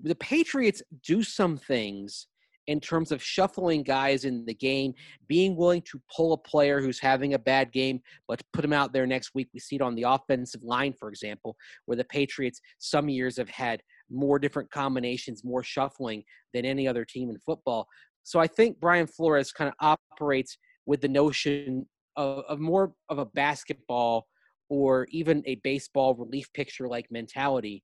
the 0.02 0.14
Patriots 0.14 0.82
do 1.02 1.22
some 1.22 1.56
things 1.56 2.28
in 2.66 2.78
terms 2.78 3.10
of 3.10 3.22
shuffling 3.22 3.82
guys 3.82 4.26
in 4.26 4.44
the 4.44 4.52
game, 4.52 4.92
being 5.26 5.56
willing 5.56 5.80
to 5.80 6.00
pull 6.14 6.34
a 6.34 6.36
player 6.36 6.82
who's 6.82 7.00
having 7.00 7.32
a 7.32 7.38
bad 7.38 7.72
game, 7.72 7.98
but 8.28 8.42
put 8.52 8.62
him 8.64 8.74
out 8.74 8.92
there 8.92 9.06
next 9.06 9.30
week. 9.34 9.48
We 9.54 9.60
see 9.60 9.76
it 9.76 9.82
on 9.82 9.94
the 9.94 10.02
offensive 10.02 10.62
line, 10.62 10.92
for 10.92 11.08
example, 11.08 11.56
where 11.86 11.96
the 11.96 12.04
Patriots 12.04 12.60
some 12.78 13.08
years 13.08 13.38
have 13.38 13.48
had 13.48 13.82
more 14.10 14.38
different 14.38 14.70
combinations, 14.70 15.42
more 15.42 15.62
shuffling 15.62 16.22
than 16.52 16.66
any 16.66 16.86
other 16.86 17.06
team 17.06 17.30
in 17.30 17.38
football. 17.38 17.88
So 18.22 18.38
I 18.38 18.46
think 18.46 18.78
Brian 18.78 19.06
Flores 19.06 19.50
kind 19.50 19.68
of 19.70 19.74
operates 19.80 20.58
with 20.84 21.00
the 21.00 21.08
notion 21.08 21.86
of, 22.16 22.44
of 22.46 22.60
more 22.60 22.92
of 23.08 23.18
a 23.18 23.24
basketball 23.24 24.26
or 24.68 25.06
even 25.10 25.42
a 25.46 25.56
baseball 25.56 26.14
relief 26.14 26.52
picture 26.52 26.88
like 26.88 27.06
mentality, 27.10 27.82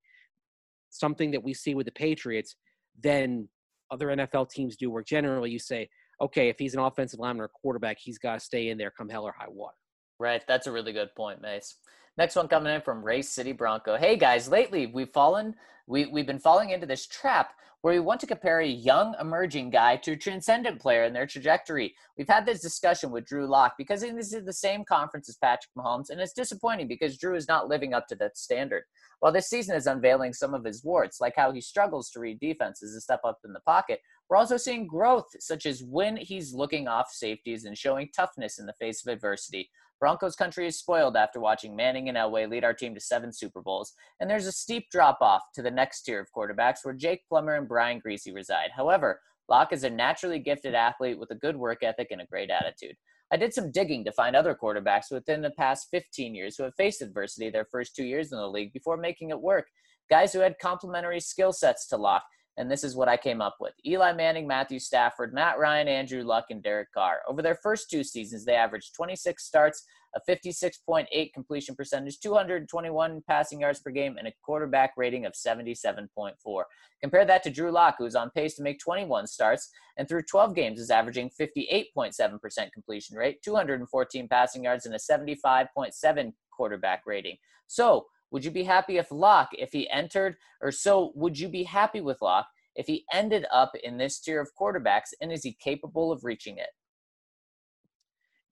something 0.90 1.30
that 1.30 1.42
we 1.42 1.54
see 1.54 1.74
with 1.74 1.86
the 1.86 1.92
Patriots, 1.92 2.56
than 3.02 3.48
other 3.90 4.08
NFL 4.08 4.50
teams 4.50 4.76
do, 4.76 4.90
where 4.90 5.02
generally 5.02 5.50
you 5.50 5.58
say, 5.58 5.88
okay, 6.20 6.48
if 6.48 6.58
he's 6.58 6.74
an 6.74 6.80
offensive 6.80 7.20
lineman 7.20 7.42
or 7.42 7.48
quarterback, 7.48 7.98
he's 8.00 8.18
got 8.18 8.34
to 8.34 8.40
stay 8.40 8.68
in 8.68 8.78
there 8.78 8.90
come 8.90 9.08
hell 9.08 9.24
or 9.24 9.34
high 9.36 9.48
water. 9.48 9.76
Right. 10.18 10.42
That's 10.46 10.66
a 10.66 10.72
really 10.72 10.92
good 10.92 11.14
point, 11.16 11.42
Mace. 11.42 11.76
Next 12.16 12.36
one 12.36 12.46
coming 12.46 12.72
in 12.72 12.80
from 12.80 13.04
Race 13.04 13.30
City 13.30 13.52
Bronco. 13.52 13.96
Hey 13.96 14.16
guys, 14.16 14.48
lately 14.48 14.86
we've 14.86 15.10
fallen, 15.12 15.56
we, 15.88 16.06
we've 16.06 16.26
been 16.26 16.38
falling 16.38 16.70
into 16.70 16.86
this 16.86 17.06
trap 17.06 17.54
where 17.84 17.92
we 17.92 18.00
want 18.00 18.20
to 18.20 18.26
compare 18.26 18.60
a 18.60 18.66
young 18.66 19.14
emerging 19.20 19.68
guy 19.68 19.96
to 19.96 20.12
a 20.12 20.16
transcendent 20.16 20.80
player 20.80 21.04
in 21.04 21.12
their 21.12 21.26
trajectory. 21.26 21.94
We've 22.16 22.28
had 22.28 22.46
this 22.46 22.62
discussion 22.62 23.10
with 23.10 23.26
Drew 23.26 23.46
Lock 23.46 23.74
because 23.76 24.00
this 24.00 24.32
is 24.32 24.44
the 24.46 24.54
same 24.54 24.84
conference 24.86 25.28
as 25.28 25.36
Patrick 25.36 25.68
Mahomes, 25.76 26.08
and 26.08 26.18
it's 26.18 26.32
disappointing 26.32 26.88
because 26.88 27.18
Drew 27.18 27.34
is 27.34 27.46
not 27.46 27.68
living 27.68 27.92
up 27.92 28.06
to 28.08 28.14
that 28.14 28.38
standard. 28.38 28.84
While 29.20 29.32
this 29.32 29.50
season 29.50 29.76
is 29.76 29.86
unveiling 29.86 30.32
some 30.32 30.54
of 30.54 30.64
his 30.64 30.82
warts, 30.82 31.20
like 31.20 31.34
how 31.36 31.52
he 31.52 31.60
struggles 31.60 32.08
to 32.10 32.20
read 32.20 32.40
defenses 32.40 32.94
and 32.94 33.02
step 33.02 33.20
up 33.22 33.40
in 33.44 33.52
the 33.52 33.60
pocket, 33.60 34.00
we're 34.30 34.38
also 34.38 34.56
seeing 34.56 34.86
growth, 34.86 35.26
such 35.40 35.66
as 35.66 35.82
when 35.82 36.16
he's 36.16 36.54
looking 36.54 36.88
off 36.88 37.10
safeties 37.10 37.66
and 37.66 37.76
showing 37.76 38.08
toughness 38.16 38.58
in 38.58 38.64
the 38.64 38.72
face 38.80 39.04
of 39.04 39.12
adversity. 39.12 39.68
Broncos 40.00 40.36
country 40.36 40.66
is 40.66 40.78
spoiled 40.78 41.16
after 41.16 41.40
watching 41.40 41.74
Manning 41.74 42.08
and 42.08 42.18
Elway 42.18 42.48
lead 42.48 42.64
our 42.64 42.74
team 42.74 42.94
to 42.94 43.00
seven 43.00 43.32
Super 43.32 43.62
Bowls, 43.62 43.92
and 44.20 44.28
there's 44.28 44.46
a 44.46 44.52
steep 44.52 44.90
drop 44.90 45.18
off 45.20 45.42
to 45.54 45.62
the 45.62 45.70
next 45.70 46.02
tier 46.02 46.20
of 46.20 46.28
quarterbacks 46.36 46.84
where 46.84 46.94
Jake 46.94 47.20
Plummer 47.28 47.54
and 47.54 47.68
Brian 47.68 48.00
Griese 48.04 48.34
reside. 48.34 48.70
However, 48.76 49.20
Lock 49.48 49.72
is 49.72 49.84
a 49.84 49.90
naturally 49.90 50.38
gifted 50.38 50.74
athlete 50.74 51.18
with 51.18 51.30
a 51.30 51.36
good 51.36 51.56
work 51.56 51.82
ethic 51.82 52.08
and 52.10 52.20
a 52.20 52.26
great 52.26 52.50
attitude. 52.50 52.96
I 53.32 53.36
did 53.36 53.54
some 53.54 53.72
digging 53.72 54.04
to 54.04 54.12
find 54.12 54.36
other 54.36 54.56
quarterbacks 54.60 55.10
within 55.10 55.42
the 55.42 55.50
past 55.50 55.88
15 55.90 56.34
years 56.34 56.56
who 56.56 56.64
have 56.64 56.74
faced 56.76 57.02
adversity 57.02 57.50
their 57.50 57.66
first 57.70 57.96
two 57.96 58.04
years 58.04 58.32
in 58.32 58.38
the 58.38 58.48
league 58.48 58.72
before 58.72 58.96
making 58.96 59.30
it 59.30 59.40
work. 59.40 59.66
Guys 60.10 60.32
who 60.32 60.40
had 60.40 60.58
complementary 60.60 61.20
skill 61.20 61.52
sets 61.52 61.86
to 61.88 61.96
Lock, 61.96 62.24
and 62.56 62.70
this 62.70 62.84
is 62.84 62.94
what 62.94 63.08
I 63.08 63.16
came 63.16 63.40
up 63.40 63.56
with 63.60 63.74
Eli 63.84 64.12
Manning, 64.12 64.46
Matthew 64.46 64.78
Stafford, 64.78 65.34
Matt 65.34 65.58
Ryan, 65.58 65.88
Andrew 65.88 66.22
Luck, 66.22 66.46
and 66.50 66.62
Derek 66.62 66.92
Carr. 66.92 67.20
Over 67.28 67.42
their 67.42 67.56
first 67.56 67.90
two 67.90 68.04
seasons, 68.04 68.44
they 68.44 68.54
averaged 68.54 68.94
26 68.94 69.44
starts, 69.44 69.84
a 70.14 70.20
56.8 70.30 71.32
completion 71.32 71.74
percentage, 71.74 72.20
221 72.20 73.22
passing 73.28 73.60
yards 73.60 73.80
per 73.80 73.90
game, 73.90 74.16
and 74.18 74.28
a 74.28 74.32
quarterback 74.42 74.92
rating 74.96 75.26
of 75.26 75.32
77.4. 75.32 76.62
Compare 77.02 77.24
that 77.24 77.42
to 77.42 77.50
Drew 77.50 77.70
Lock, 77.70 77.96
who's 77.98 78.14
on 78.14 78.30
pace 78.30 78.54
to 78.54 78.62
make 78.62 78.78
21 78.78 79.26
starts 79.26 79.70
and 79.96 80.08
through 80.08 80.22
12 80.22 80.54
games 80.54 80.80
is 80.80 80.90
averaging 80.90 81.30
58.7% 81.38 82.72
completion 82.72 83.16
rate, 83.16 83.42
214 83.42 84.28
passing 84.28 84.64
yards, 84.64 84.86
and 84.86 84.94
a 84.94 84.98
75.7 84.98 86.32
quarterback 86.50 87.02
rating. 87.06 87.36
So, 87.66 88.06
would 88.34 88.44
you 88.44 88.50
be 88.50 88.64
happy 88.64 88.98
if 88.98 89.12
Lock, 89.12 89.50
if 89.52 89.70
he 89.70 89.88
entered, 89.90 90.34
or 90.60 90.72
so 90.72 91.12
would 91.14 91.38
you 91.38 91.48
be 91.48 91.62
happy 91.62 92.00
with 92.00 92.20
Lock 92.20 92.48
if 92.74 92.84
he 92.84 93.04
ended 93.12 93.46
up 93.52 93.70
in 93.84 93.96
this 93.96 94.18
tier 94.18 94.40
of 94.40 94.50
quarterbacks, 94.60 95.10
and 95.20 95.30
is 95.30 95.44
he 95.44 95.56
capable 95.62 96.10
of 96.10 96.24
reaching 96.24 96.58
it? 96.58 96.70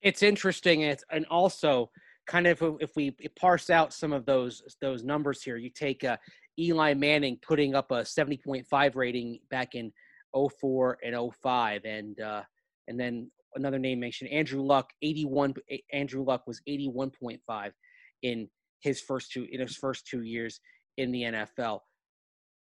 It's 0.01 0.23
interesting, 0.23 0.83
it's, 0.83 1.03
and 1.11 1.25
also 1.25 1.91
kind 2.27 2.47
of 2.47 2.63
if 2.79 2.95
we 2.95 3.11
parse 3.37 3.69
out 3.69 3.91
some 3.91 4.13
of 4.13 4.25
those 4.25 4.61
those 4.79 5.03
numbers 5.03 5.43
here, 5.43 5.57
you 5.57 5.69
take 5.69 6.05
uh, 6.05 6.15
Eli 6.57 6.93
Manning 6.93 7.37
putting 7.45 7.75
up 7.75 7.91
a 7.91 8.03
70.5 8.03 8.95
rating 8.95 9.39
back 9.51 9.75
in 9.75 9.91
04 10.33 10.97
and 11.03 11.33
05, 11.43 11.83
and 11.83 12.21
uh, 12.21 12.43
and 12.87 12.97
then 12.97 13.29
another 13.55 13.79
name 13.79 13.99
mentioned 13.99 14.29
Andrew 14.31 14.61
Luck 14.61 14.91
81. 15.01 15.55
Andrew 15.91 16.23
Luck 16.23 16.47
was 16.47 16.61
81.5 16.69 17.71
in 18.21 18.47
his 18.83 19.01
first 19.01 19.31
two 19.31 19.47
in 19.51 19.59
his 19.59 19.75
first 19.75 20.05
two 20.05 20.23
years 20.23 20.59
in 20.97 21.11
the 21.11 21.23
NFL. 21.23 21.79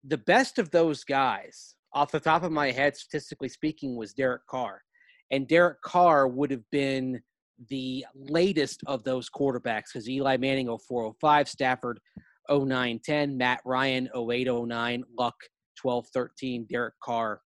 The 0.04 0.18
best 0.18 0.58
of 0.58 0.70
those 0.70 1.04
guys, 1.04 1.74
off 1.92 2.12
the 2.12 2.20
top 2.20 2.42
of 2.42 2.52
my 2.52 2.70
head, 2.70 2.96
statistically 2.96 3.48
speaking, 3.48 3.96
was 3.96 4.12
Derek 4.12 4.46
Carr, 4.46 4.82
and 5.30 5.48
Derek 5.48 5.82
Carr 5.82 6.28
would 6.28 6.50
have 6.50 6.68
been 6.70 7.20
the 7.68 8.06
latest 8.14 8.82
of 8.86 9.04
those 9.04 9.28
quarterbacks 9.28 9.92
because 9.92 10.08
Eli 10.08 10.36
Manning 10.36 10.66
0405, 10.66 11.48
Stafford 11.48 12.00
0910, 12.48 13.36
Matt 13.36 13.60
Ryan 13.64 14.08
0809, 14.14 15.04
Luck 15.18 15.34
1213, 15.82 16.66
Derek 16.70 16.94
Carr 17.02 17.40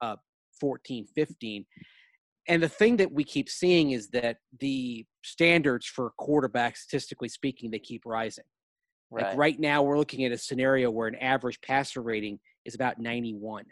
uh, 0.00 0.16
1415. 0.60 1.64
And 2.48 2.62
the 2.62 2.68
thing 2.68 2.96
that 2.96 3.12
we 3.12 3.24
keep 3.24 3.48
seeing 3.48 3.92
is 3.92 4.08
that 4.08 4.38
the 4.58 5.06
standards 5.22 5.86
for 5.86 6.12
quarterbacks, 6.18 6.78
statistically 6.78 7.28
speaking, 7.28 7.70
they 7.70 7.78
keep 7.78 8.02
rising. 8.04 8.44
Right. 9.10 9.26
Like 9.26 9.36
right 9.36 9.60
now, 9.60 9.82
we're 9.82 9.98
looking 9.98 10.24
at 10.24 10.32
a 10.32 10.38
scenario 10.38 10.90
where 10.90 11.08
an 11.08 11.16
average 11.16 11.60
passer 11.60 12.00
rating 12.00 12.38
is 12.64 12.74
about 12.74 12.98
91. 12.98 13.64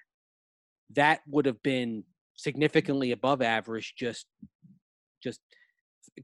That 0.95 1.21
would 1.29 1.47
have 1.47 1.63
been 1.63 2.05
significantly 2.35 3.13
above 3.13 3.43
average 3.43 3.95
just 3.97 4.27
just 5.23 5.41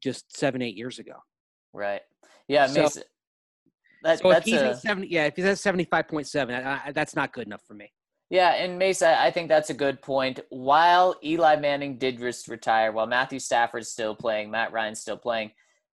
just 0.03 0.37
seven 0.37 0.63
eight 0.63 0.77
years 0.77 0.99
ago. 0.99 1.15
Right. 1.73 2.01
Yeah. 2.49 2.67
So, 2.67 2.89
that, 4.03 4.19
so 4.21 4.31
if 4.33 4.45
he's 4.45 4.55
a, 4.55 4.71
at 4.71 4.79
70, 4.81 5.09
yeah, 5.09 5.27
if 5.27 5.37
he's 5.37 5.45
at 5.45 5.57
75.7, 5.57 6.95
that's 6.95 7.17
not 7.17 7.33
good 7.33 7.47
enough 7.47 7.63
for 7.67 7.75
me. 7.75 7.91
Yeah, 8.31 8.55
and 8.55 8.79
Mesa, 8.79 9.21
I 9.21 9.31
think 9.31 9.49
that's 9.49 9.71
a 9.71 9.75
good 9.75 10.01
point. 10.01 10.41
While 10.49 11.17
Eli 11.23 11.57
Manning 11.57 11.99
did 11.99 12.19
just 12.19 12.49
retire, 12.49 12.91
while 12.91 13.07
Matthew 13.07 13.39
Stafford's 13.39 13.91
still 13.91 14.15
playing, 14.15 14.51
Matt 14.51 14.73
Ryan's 14.73 15.01
still 15.01 15.19
playing, 15.19 15.53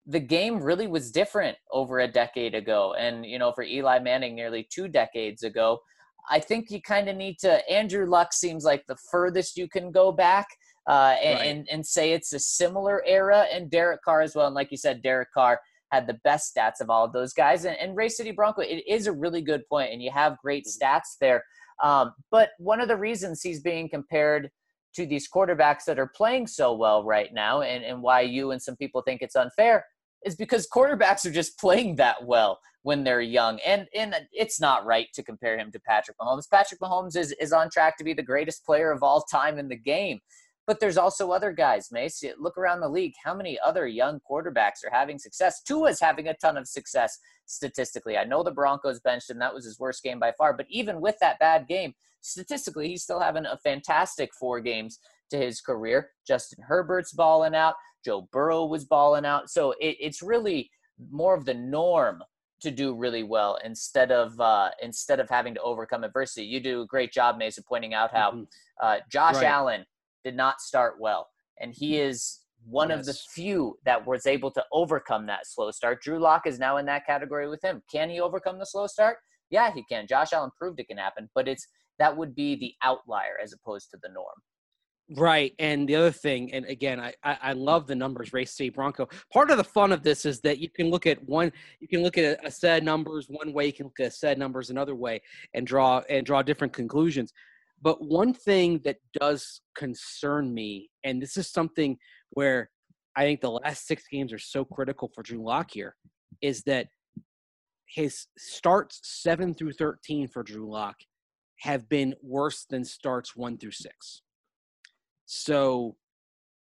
the 0.07 0.19
game 0.19 0.61
really 0.61 0.87
was 0.87 1.11
different 1.11 1.57
over 1.71 1.99
a 1.99 2.07
decade 2.07 2.55
ago. 2.55 2.93
And, 2.97 3.25
you 3.25 3.39
know, 3.39 3.51
for 3.51 3.63
Eli 3.63 3.99
Manning 3.99 4.35
nearly 4.35 4.67
two 4.69 4.87
decades 4.87 5.43
ago, 5.43 5.79
I 6.29 6.39
think 6.39 6.71
you 6.71 6.81
kind 6.81 7.07
of 7.09 7.15
need 7.15 7.37
to. 7.39 7.67
Andrew 7.69 8.07
Luck 8.07 8.33
seems 8.33 8.63
like 8.63 8.83
the 8.87 8.97
furthest 9.11 9.57
you 9.57 9.67
can 9.67 9.91
go 9.91 10.11
back 10.11 10.47
uh, 10.89 11.15
and, 11.23 11.39
right. 11.39 11.47
and, 11.47 11.67
and 11.71 11.85
say 11.85 12.11
it's 12.11 12.33
a 12.33 12.39
similar 12.39 13.03
era, 13.05 13.45
and 13.51 13.69
Derek 13.69 14.01
Carr 14.03 14.21
as 14.21 14.35
well. 14.35 14.47
And 14.47 14.55
like 14.55 14.71
you 14.71 14.77
said, 14.77 15.01
Derek 15.03 15.31
Carr 15.31 15.59
had 15.91 16.07
the 16.07 16.19
best 16.23 16.55
stats 16.55 16.81
of 16.81 16.89
all 16.89 17.05
of 17.05 17.13
those 17.13 17.33
guys. 17.33 17.65
And, 17.65 17.77
and 17.77 17.95
Race 17.95 18.17
City 18.17 18.31
Bronco, 18.31 18.61
it 18.61 18.83
is 18.87 19.07
a 19.07 19.11
really 19.11 19.41
good 19.41 19.67
point, 19.67 19.93
and 19.93 20.01
you 20.01 20.11
have 20.11 20.37
great 20.43 20.65
mm-hmm. 20.65 20.83
stats 20.83 21.17
there. 21.21 21.43
Um, 21.83 22.13
but 22.31 22.51
one 22.57 22.81
of 22.81 22.87
the 22.87 22.97
reasons 22.97 23.41
he's 23.41 23.61
being 23.61 23.89
compared 23.89 24.49
to 24.95 25.05
these 25.05 25.29
quarterbacks 25.29 25.83
that 25.85 25.99
are 25.99 26.11
playing 26.15 26.47
so 26.47 26.73
well 26.73 27.03
right 27.03 27.33
now, 27.33 27.61
and, 27.61 27.83
and 27.83 28.01
why 28.01 28.21
you 28.21 28.51
and 28.51 28.61
some 28.61 28.75
people 28.77 29.01
think 29.01 29.21
it's 29.21 29.35
unfair, 29.35 29.85
is 30.25 30.35
because 30.35 30.67
quarterbacks 30.67 31.25
are 31.25 31.31
just 31.31 31.59
playing 31.59 31.97
that 31.97 32.25
well 32.25 32.59
when 32.83 33.03
they're 33.03 33.21
young. 33.21 33.59
And 33.65 33.87
and 33.95 34.15
it's 34.31 34.61
not 34.61 34.85
right 34.85 35.07
to 35.15 35.23
compare 35.23 35.57
him 35.57 35.71
to 35.71 35.79
Patrick 35.79 36.17
Mahomes. 36.17 36.49
Patrick 36.49 36.79
Mahomes 36.79 37.17
is, 37.17 37.33
is 37.41 37.51
on 37.51 37.69
track 37.69 37.97
to 37.97 38.03
be 38.03 38.13
the 38.13 38.23
greatest 38.23 38.65
player 38.65 38.91
of 38.91 39.03
all 39.03 39.21
time 39.23 39.59
in 39.59 39.67
the 39.67 39.75
game. 39.75 40.19
But 40.67 40.79
there's 40.79 40.97
also 40.97 41.31
other 41.31 41.51
guys, 41.51 41.91
Mace. 41.91 42.23
Look 42.39 42.57
around 42.57 42.79
the 42.79 42.89
league. 42.89 43.13
How 43.23 43.35
many 43.35 43.59
other 43.63 43.87
young 43.87 44.19
quarterbacks 44.29 44.83
are 44.83 44.91
having 44.91 45.19
success? 45.19 45.61
Tua's 45.61 45.99
having 45.99 46.27
a 46.27 46.33
ton 46.33 46.57
of 46.57 46.67
success 46.67 47.19
statistically. 47.45 48.17
I 48.17 48.23
know 48.23 48.41
the 48.41 48.51
Broncos 48.51 48.99
benched 48.99 49.29
him. 49.29 49.39
That 49.39 49.53
was 49.53 49.65
his 49.65 49.79
worst 49.79 50.01
game 50.01 50.19
by 50.19 50.33
far. 50.37 50.53
But 50.53 50.65
even 50.69 51.01
with 51.01 51.15
that 51.21 51.39
bad 51.39 51.67
game, 51.67 51.93
statistically, 52.21 52.87
he's 52.87 53.03
still 53.03 53.19
having 53.19 53.45
a 53.45 53.57
fantastic 53.57 54.33
four 54.33 54.59
games 54.59 54.99
to 55.29 55.37
his 55.37 55.61
career. 55.61 56.09
Justin 56.27 56.63
Herbert's 56.63 57.13
balling 57.13 57.55
out. 57.55 57.75
Joe 58.03 58.27
Burrow 58.31 58.65
was 58.65 58.85
balling 58.85 59.25
out. 59.25 59.49
So 59.49 59.71
it, 59.79 59.97
it's 59.99 60.23
really 60.23 60.71
more 61.11 61.35
of 61.35 61.45
the 61.45 61.53
norm 61.53 62.23
to 62.61 62.71
do 62.71 62.95
really 62.95 63.23
well 63.23 63.59
instead 63.63 64.11
of 64.11 64.39
uh, 64.39 64.69
instead 64.81 65.19
of 65.19 65.29
having 65.29 65.53
to 65.53 65.61
overcome 65.61 66.03
adversity. 66.03 66.45
You 66.45 66.59
do 66.59 66.81
a 66.81 66.85
great 66.87 67.11
job, 67.11 67.37
Mason, 67.37 67.63
pointing 67.67 67.93
out 67.93 68.11
how 68.11 68.31
mm-hmm. 68.31 68.43
uh, 68.81 68.97
Josh 69.11 69.35
right. 69.35 69.45
Allen 69.45 69.85
did 70.25 70.35
not 70.35 70.59
start 70.59 70.95
well. 70.99 71.29
And 71.61 71.73
he 71.73 71.93
mm. 71.93 72.09
is 72.09 72.41
one 72.67 72.89
yes. 72.89 72.99
of 72.99 73.05
the 73.05 73.13
few 73.13 73.77
that 73.85 74.05
was 74.05 74.25
able 74.25 74.51
to 74.51 74.63
overcome 74.73 75.27
that 75.27 75.45
slow 75.47 75.71
start. 75.71 76.01
Drew 76.01 76.19
Lock 76.19 76.47
is 76.47 76.59
now 76.59 76.77
in 76.77 76.85
that 76.87 77.05
category 77.05 77.47
with 77.47 77.63
him. 77.63 77.81
Can 77.89 78.09
he 78.09 78.19
overcome 78.19 78.59
the 78.59 78.65
slow 78.65 78.87
start? 78.87 79.17
Yeah, 79.51 79.71
he 79.71 79.83
can. 79.83 80.07
Josh 80.07 80.33
Allen 80.33 80.49
proved 80.57 80.79
it 80.79 80.87
can 80.87 80.97
happen, 80.97 81.29
but 81.35 81.47
it's 81.47 81.67
that 81.99 82.17
would 82.17 82.35
be 82.35 82.55
the 82.55 82.73
outlier 82.83 83.37
as 83.41 83.53
opposed 83.53 83.91
to 83.91 83.97
the 84.01 84.09
norm. 84.09 84.35
Right. 85.15 85.53
And 85.59 85.87
the 85.87 85.95
other 85.95 86.11
thing, 86.11 86.51
and 86.51 86.65
again, 86.65 86.99
I, 86.99 87.13
I, 87.23 87.37
I 87.43 87.53
love 87.53 87.85
the 87.85 87.93
numbers, 87.93 88.33
Race 88.33 88.57
City 88.57 88.71
Bronco. 88.71 89.07
Part 89.31 89.51
of 89.51 89.57
the 89.57 89.63
fun 89.63 89.91
of 89.91 90.01
this 90.01 90.25
is 90.25 90.41
that 90.41 90.57
you 90.57 90.67
can 90.67 90.89
look 90.89 91.05
at 91.05 91.23
one, 91.29 91.51
you 91.79 91.87
can 91.87 92.01
look 92.01 92.17
at 92.17 92.39
a, 92.39 92.47
a 92.47 92.51
set 92.51 92.83
numbers 92.83 93.27
one 93.29 93.53
way, 93.53 93.67
you 93.67 93.73
can 93.73 93.85
look 93.85 93.99
at 93.99 94.07
a 94.07 94.11
set 94.11 94.39
numbers 94.39 94.71
another 94.71 94.95
way 94.95 95.21
and 95.53 95.67
draw 95.67 96.01
and 96.09 96.25
draw 96.25 96.41
different 96.41 96.73
conclusions. 96.73 97.31
But 97.81 98.03
one 98.03 98.33
thing 98.33 98.81
that 98.83 98.97
does 99.19 99.61
concern 99.75 100.53
me, 100.53 100.89
and 101.03 101.21
this 101.21 101.37
is 101.37 101.51
something 101.51 101.97
where 102.31 102.69
I 103.15 103.23
think 103.23 103.41
the 103.41 103.51
last 103.51 103.87
six 103.87 104.03
games 104.11 104.33
are 104.33 104.39
so 104.39 104.65
critical 104.65 105.11
for 105.13 105.23
Drew 105.23 105.43
Lock 105.43 105.71
here, 105.71 105.95
is 106.41 106.63
that 106.63 106.87
his 107.87 108.27
starts 108.37 108.99
seven 109.03 109.53
through 109.53 109.73
13 109.73 110.27
for 110.27 110.43
Drew 110.43 110.69
Lock 110.69 110.95
have 111.59 111.87
been 111.87 112.13
worse 112.21 112.65
than 112.69 112.83
starts 112.83 113.35
one 113.35 113.57
through 113.57 113.71
six. 113.71 114.21
So 115.25 115.95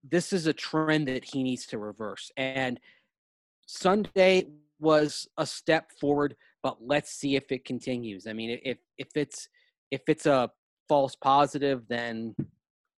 this 0.03 0.34
is 0.34 0.47
a 0.47 0.53
trend 0.53 1.07
that 1.07 1.23
he 1.23 1.43
needs 1.43 1.65
to 1.67 1.77
reverse. 1.77 2.31
And 2.35 2.80
Sunday 3.65 4.47
was 4.80 5.27
a 5.38 5.45
step 5.45 5.91
forward, 5.99 6.35
but 6.61 6.77
let's 6.81 7.11
see 7.11 7.35
if 7.35 7.51
it 7.51 7.63
continues. 7.65 8.27
I 8.27 8.34
mean, 8.34 8.59
if 8.63 8.77
if 8.97 9.07
it's 9.15 9.47
if 9.91 10.01
it's 10.07 10.25
a 10.25 10.51
false 10.88 11.15
positive, 11.15 11.84
then 11.88 12.35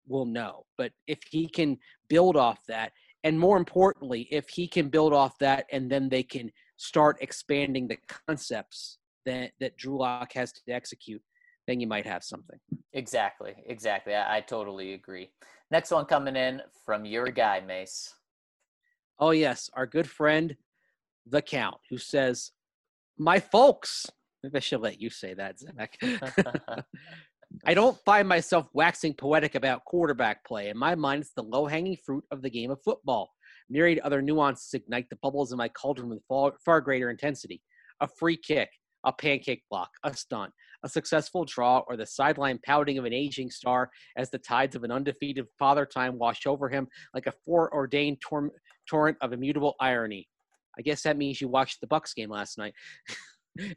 we'll 0.06 0.26
know. 0.26 0.64
But 0.76 0.92
if 1.06 1.20
he 1.30 1.48
can 1.48 1.78
build 2.08 2.36
off 2.36 2.60
that 2.68 2.92
And 3.24 3.40
more 3.40 3.56
importantly, 3.56 4.28
if 4.30 4.50
he 4.50 4.68
can 4.68 4.90
build 4.90 5.14
off 5.14 5.38
that 5.38 5.64
and 5.72 5.90
then 5.90 6.10
they 6.10 6.22
can 6.22 6.52
start 6.76 7.16
expanding 7.22 7.88
the 7.88 7.96
concepts 8.28 8.98
that, 9.24 9.52
that 9.60 9.78
Drew 9.78 9.98
Lock 9.98 10.34
has 10.34 10.52
to 10.52 10.72
execute, 10.72 11.22
then 11.66 11.80
you 11.80 11.86
might 11.86 12.04
have 12.04 12.22
something. 12.22 12.58
Exactly, 12.92 13.54
exactly. 13.66 14.14
I, 14.14 14.36
I 14.36 14.40
totally 14.42 14.92
agree. 14.92 15.30
Next 15.70 15.90
one 15.90 16.04
coming 16.04 16.36
in 16.36 16.60
from 16.84 17.06
your 17.06 17.30
guy, 17.30 17.60
Mace. 17.60 18.14
Oh, 19.18 19.30
yes, 19.30 19.70
our 19.72 19.86
good 19.86 20.08
friend, 20.08 20.54
The 21.26 21.40
Count, 21.40 21.78
who 21.88 21.96
says, 21.96 22.52
My 23.18 23.40
folks. 23.40 24.04
Maybe 24.42 24.58
I 24.58 24.60
should 24.60 24.82
let 24.82 25.00
you 25.00 25.08
say 25.08 25.32
that, 25.32 25.58
Zac. 25.58 25.96
I 27.64 27.74
don't 27.74 27.98
find 28.04 28.28
myself 28.28 28.68
waxing 28.72 29.14
poetic 29.14 29.54
about 29.54 29.84
quarterback 29.84 30.44
play. 30.44 30.68
In 30.68 30.78
my 30.78 30.94
mind, 30.94 31.22
it's 31.22 31.32
the 31.34 31.42
low 31.42 31.66
hanging 31.66 31.96
fruit 32.04 32.24
of 32.30 32.42
the 32.42 32.50
game 32.50 32.70
of 32.70 32.82
football. 32.84 33.30
Myriad 33.70 34.00
other 34.00 34.20
nuances 34.20 34.74
ignite 34.74 35.08
the 35.08 35.18
bubbles 35.22 35.52
in 35.52 35.58
my 35.58 35.68
cauldron 35.68 36.10
with 36.10 36.22
far, 36.28 36.52
far 36.64 36.80
greater 36.80 37.10
intensity. 37.10 37.62
A 38.00 38.08
free 38.08 38.36
kick, 38.36 38.68
a 39.04 39.12
pancake 39.12 39.62
block, 39.70 39.90
a 40.04 40.14
stunt, 40.14 40.52
a 40.84 40.88
successful 40.88 41.44
draw, 41.44 41.82
or 41.88 41.96
the 41.96 42.06
sideline 42.06 42.58
pouting 42.64 42.98
of 42.98 43.04
an 43.04 43.12
aging 43.12 43.50
star 43.50 43.90
as 44.16 44.30
the 44.30 44.38
tides 44.38 44.74
of 44.76 44.84
an 44.84 44.90
undefeated 44.90 45.46
father 45.58 45.86
time 45.86 46.18
wash 46.18 46.46
over 46.46 46.68
him 46.68 46.88
like 47.14 47.26
a 47.26 47.32
foreordained 47.44 48.20
tor- 48.20 48.52
torrent 48.88 49.16
of 49.20 49.32
immutable 49.32 49.74
irony. 49.80 50.28
I 50.78 50.82
guess 50.82 51.02
that 51.02 51.16
means 51.16 51.40
you 51.40 51.48
watched 51.48 51.80
the 51.80 51.86
Bucs 51.86 52.14
game 52.14 52.30
last 52.30 52.58
night. 52.58 52.74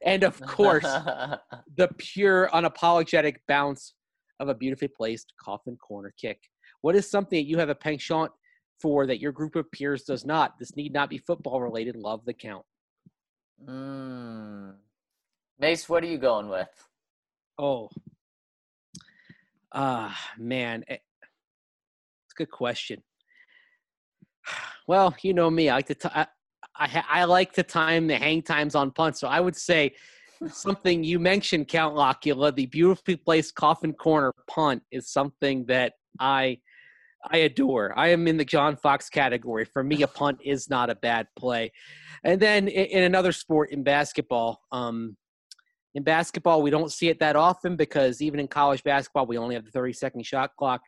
and 0.06 0.24
of 0.24 0.40
course, 0.42 0.84
the 1.78 1.90
pure, 1.98 2.50
unapologetic 2.54 3.36
bounce 3.48 3.94
of 4.40 4.50
a 4.50 4.56
beautifully 4.56 4.88
placed 4.88 5.34
coffin 5.40 5.78
corner 5.78 6.14
kick. 6.20 6.40
What 6.82 6.96
is 6.96 7.10
something 7.10 7.38
that 7.40 7.50
you 7.50 7.58
have 7.58 7.70
a 7.70 7.76
penchant 7.76 8.32
for 8.80 9.08
that 9.08 9.20
your 9.20 9.32
group 9.32 9.56
of 9.56 9.72
peers 9.72 10.04
does 10.04 10.26
not? 10.26 10.58
This 10.60 10.76
need 10.76 10.94
not 10.94 11.10
be 11.10 11.18
football 11.18 11.62
related. 11.62 11.96
Love 11.96 12.24
the 12.26 12.34
count. 12.34 12.66
mm. 13.68 14.74
Mace, 15.60 15.90
what 15.90 16.04
are 16.04 16.08
you 16.08 16.20
going 16.20 16.50
with? 16.50 16.70
Oh, 17.58 17.90
ah, 19.74 20.16
man, 20.38 20.84
Eh, 20.88 20.94
it's 20.94 22.34
a 22.34 22.38
good 22.38 22.52
question. 22.52 23.02
Well, 24.88 25.14
you 25.22 25.34
know 25.34 25.50
me. 25.50 25.68
I 25.68 25.76
like 25.76 25.88
to. 25.88 25.96
T- 25.96 26.08
I, 26.16 26.28
I 26.80 27.04
I 27.10 27.24
like 27.26 27.54
to 27.54 27.64
time 27.64 28.08
the 28.08 28.18
hang 28.18 28.42
times 28.42 28.76
on 28.76 28.92
punts. 28.92 29.20
So 29.20 29.28
I 29.28 29.40
would 29.40 29.56
say 29.56 29.94
something 30.52 31.04
you 31.04 31.20
mentioned, 31.20 31.68
Count 31.68 31.96
Locula, 31.96 32.52
the 32.52 32.68
beautifully 32.68 33.16
placed 33.16 33.56
coffin 33.56 33.94
corner 33.94 34.34
punt 34.48 34.84
is 34.92 35.10
something 35.10 35.66
that 35.66 35.94
I 36.20 36.60
I 37.30 37.38
adore. 37.40 37.98
I 37.98 38.10
am 38.10 38.28
in 38.28 38.38
the 38.38 38.46
John 38.46 38.76
Fox 38.76 39.10
category. 39.10 39.66
For 39.66 39.84
me, 39.84 40.04
a 40.04 40.08
punt 40.08 40.40
is 40.44 40.70
not 40.70 40.90
a 40.90 40.96
bad 40.96 41.28
play. 41.38 41.72
And 42.24 42.40
then 42.40 42.68
in, 42.68 42.86
in 42.86 43.04
another 43.04 43.32
sport, 43.32 43.72
in 43.72 43.84
basketball, 43.84 44.62
um, 44.72 45.18
in 45.96 46.04
basketball, 46.04 46.62
we 46.62 46.70
don't 46.70 46.92
see 46.92 47.10
it 47.10 47.20
that 47.20 47.36
often 47.36 47.76
because 47.76 48.22
even 48.22 48.40
in 48.40 48.48
college 48.48 48.84
basketball, 48.84 49.26
we 49.26 49.38
only 49.38 49.56
have 49.56 49.66
the 49.66 49.72
30 49.72 49.94
second 49.94 50.26
shot 50.26 50.52
clock. 50.58 50.82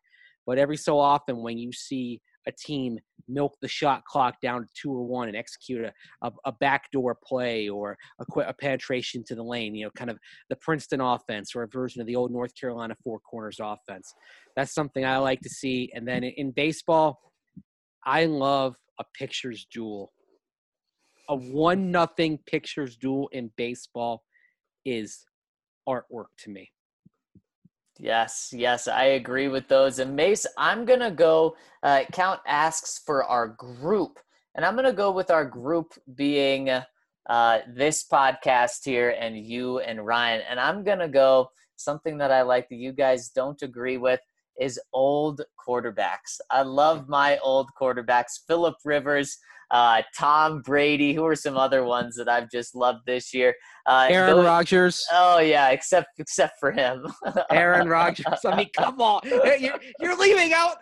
But 0.46 0.58
every 0.58 0.78
so 0.78 1.00
often, 1.00 1.38
when 1.38 1.58
you 1.58 1.72
see 1.72 2.22
a 2.50 2.52
team 2.52 3.00
milk 3.28 3.56
the 3.62 3.68
shot 3.68 4.04
clock 4.06 4.36
down 4.42 4.62
to 4.62 4.68
two 4.74 4.92
or 4.92 5.04
one 5.04 5.28
and 5.28 5.38
execute 5.38 5.86
a, 5.86 5.94
a, 6.28 6.32
a 6.46 6.52
backdoor 6.60 7.18
play 7.24 7.70
or 7.70 7.96
a, 8.20 8.40
a 8.42 8.54
penetration 8.54 9.24
to 9.28 9.36
the 9.36 9.44
lane, 9.44 9.76
you 9.76 9.86
know, 9.86 9.92
kind 9.96 10.10
of 10.10 10.18
the 10.50 10.56
Princeton 10.58 11.00
offense 11.00 11.56
or 11.56 11.64
a 11.64 11.68
version 11.68 12.02
of 12.02 12.08
the 12.08 12.16
old 12.16 12.32
North 12.32 12.52
Carolina 12.60 12.96
four 13.04 13.20
corners 13.20 13.60
offense. 13.62 14.14
That's 14.56 14.74
something 14.74 15.06
I 15.06 15.18
like 15.18 15.40
to 15.42 15.50
see. 15.50 15.90
And 15.94 16.08
then 16.08 16.24
in, 16.24 16.34
in 16.38 16.52
baseball, 16.52 17.20
I 18.06 18.26
love 18.26 18.76
a 19.00 19.06
pictures 19.18 19.66
duel. 19.72 20.12
A 21.30 21.36
one 21.36 21.92
nothing 21.92 22.40
pictures 22.48 22.98
duel 22.98 23.30
in 23.32 23.52
baseball 23.56 24.24
is 24.86 25.26
artwork 25.88 26.32
to 26.40 26.50
me. 26.50 26.72
Yes, 28.00 28.54
yes, 28.56 28.88
I 28.88 29.04
agree 29.06 29.50
with 29.50 29.68
those. 29.68 30.00
And 30.00 30.16
Mace, 30.16 30.48
I'm 30.58 30.86
going 30.86 31.02
to 31.02 31.12
go. 31.12 31.56
Uh, 31.84 32.04
Count 32.14 32.40
asks 32.48 33.02
for 33.06 33.26
our 33.26 33.50
group, 33.50 34.20
and 34.56 34.66
I'm 34.66 34.76
going 34.76 34.86
to 34.86 34.94
go 34.94 35.12
with 35.12 35.30
our 35.30 35.44
group 35.44 35.94
being 36.16 36.70
uh, 36.70 37.60
this 37.68 38.08
podcast 38.08 38.86
here 38.86 39.14
and 39.20 39.38
you 39.38 39.80
and 39.80 40.06
Ryan. 40.06 40.42
And 40.50 40.60
I'm 40.62 40.84
going 40.86 41.00
to 41.00 41.10
go 41.10 41.50
something 41.76 42.18
that 42.20 42.32
I 42.32 42.42
like 42.44 42.70
that 42.70 42.76
you 42.78 42.94
guys 42.94 43.30
don't 43.30 43.62
agree 43.62 43.98
with 43.98 44.22
is 44.60 44.80
old 44.94 45.42
quarterbacks. 45.68 46.40
I 46.52 46.62
love 46.64 47.08
my 47.08 47.38
old 47.40 47.70
quarterbacks. 47.80 48.40
Philip 48.48 48.76
Rivers, 48.84 49.38
uh, 49.72 50.02
Tom 50.18 50.62
Brady. 50.62 51.14
Who 51.14 51.26
are 51.26 51.36
some 51.36 51.58
other 51.58 51.84
ones 51.84 52.16
that 52.18 52.28
I've 52.30 52.50
just 52.50 52.76
loved 52.76 53.06
this 53.06 53.34
year? 53.34 53.56
Uh, 53.86 54.08
Aaron 54.10 54.38
those- 54.38 54.46
Rodgers. 54.46 55.08
Oh 55.12 55.40
yeah, 55.40 55.70
except 55.70 56.08
except 56.20 56.60
for 56.60 56.72
him. 56.72 57.08
Aaron 57.52 57.88
Rodgers. 57.88 58.46
I 58.46 58.56
mean, 58.56 58.70
come 58.78 59.00
on. 59.02 59.22
You're, 59.24 59.80
you're 60.00 60.18
leaving 60.18 60.54
out 60.54 60.78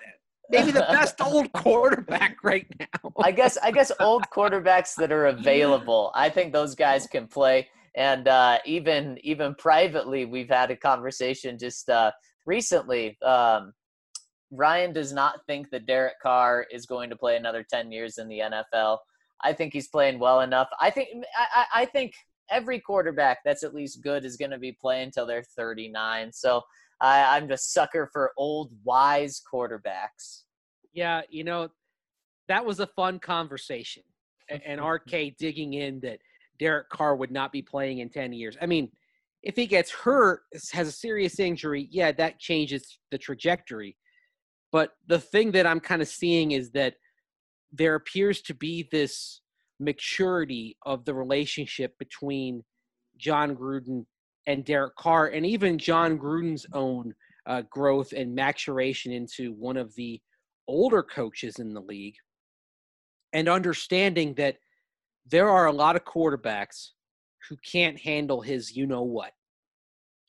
maybe 0.50 0.72
the 0.72 0.82
best 0.82 1.20
old 1.22 1.52
quarterback 1.54 2.44
right 2.44 2.68
now. 2.80 3.12
I 3.20 3.32
guess 3.32 3.58
I 3.58 3.72
guess 3.72 3.92
old 4.00 4.24
quarterbacks 4.36 4.96
that 4.96 5.12
are 5.12 5.28
available. 5.28 6.12
I 6.16 6.30
think 6.30 6.54
those 6.54 6.76
guys 6.76 7.08
can 7.08 7.28
play. 7.28 7.68
And 7.96 8.28
uh, 8.28 8.60
even 8.66 9.18
even 9.24 9.56
privately, 9.56 10.26
we've 10.26 10.50
had 10.50 10.70
a 10.72 10.76
conversation 10.76 11.58
just 11.58 11.90
uh, 11.90 12.12
recently. 12.48 13.22
Um, 13.22 13.74
Ryan 14.50 14.94
does 14.94 15.14
not 15.14 15.46
think 15.46 15.70
that 15.70 15.86
Derek 15.86 16.20
Carr 16.24 16.66
is 16.72 16.88
going 16.88 17.12
to 17.12 17.16
play 17.16 17.36
another 17.36 17.64
ten 17.64 17.92
years 17.92 18.18
in 18.18 18.28
the 18.28 18.40
NFL. 18.40 18.98
I 19.42 19.54
think 19.54 19.74
he's 19.74 19.90
playing 19.90 20.18
well 20.18 20.42
enough. 20.42 20.70
I 20.82 20.90
think 20.90 21.10
I, 21.38 21.46
I 21.56 21.82
I 21.82 21.86
think 21.86 22.14
every 22.50 22.80
quarterback 22.80 23.40
that's 23.44 23.64
at 23.64 23.74
least 23.74 24.02
good 24.02 24.26
is 24.26 24.38
going 24.38 24.52
to 24.52 24.58
be 24.58 24.72
playing 24.72 25.06
until 25.06 25.26
they're 25.26 25.44
39. 25.44 26.32
So 26.34 26.62
I, 27.02 27.36
I'm 27.36 27.48
just 27.48 27.74
sucker 27.74 28.10
for 28.12 28.32
old 28.38 28.72
wise 28.84 29.42
quarterbacks. 29.52 30.44
Yeah, 30.94 31.22
you 31.30 31.44
know, 31.44 31.70
that 32.48 32.66
was 32.66 32.80
a 32.80 32.88
fun 32.88 33.20
conversation. 33.20 34.04
And 34.50 34.82
RK 34.84 35.38
digging 35.38 35.74
in 35.74 36.00
that 36.02 36.20
Derek 36.60 36.90
Carr 36.90 37.16
would 37.16 37.32
not 37.32 37.52
be 37.52 37.62
playing 37.62 38.00
in 38.00 38.10
10 38.10 38.34
years. 38.34 38.58
I 38.62 38.66
mean, 38.66 38.92
if 39.44 39.56
he 39.56 39.68
gets 39.68 39.92
hurt, 39.92 40.42
has 40.72 40.88
a 40.88 40.92
serious 40.92 41.40
injury, 41.40 41.88
yeah, 41.92 42.12
that 42.14 42.40
changes 42.40 43.00
the 43.12 43.18
trajectory. 43.18 43.98
But 44.72 44.92
the 45.08 45.20
thing 45.20 45.52
that 45.52 45.66
I'm 45.66 45.80
kind 45.80 46.02
of 46.02 46.08
seeing 46.08 46.52
is 46.52 46.72
that 46.72 46.96
there 47.72 47.96
appears 47.96 48.42
to 48.44 48.54
be 48.54 48.88
this 48.92 49.42
maturity 49.80 50.78
of 50.86 51.06
the 51.06 51.14
relationship 51.14 51.94
between 52.00 52.64
Jon 53.18 53.56
Gruden 53.56 54.06
and 54.48 54.66
Derek 54.66 54.96
Carr, 54.96 55.28
and 55.28 55.46
even 55.46 55.78
Jon 55.78 56.18
Gruden's 56.18 56.66
own 56.74 57.14
uh, 57.46 57.64
growth 57.70 58.14
and 58.14 58.34
maturation 58.34 59.12
into 59.12 59.54
one 59.54 59.78
of 59.78 59.94
the 59.96 60.20
older 60.68 61.04
coaches 61.04 61.60
in 61.60 61.74
the 61.74 61.82
league, 61.82 62.16
and 63.34 63.48
understanding 63.48 64.34
that 64.36 64.58
there 65.30 65.50
are 65.50 65.68
a 65.68 65.74
lot 65.74 65.96
of 65.96 66.06
quarterbacks 66.06 66.90
who 67.50 67.58
can't 67.58 68.00
handle 68.00 68.42
his 68.42 68.76
you 68.76 68.86
know 68.86 69.04
what, 69.04 69.32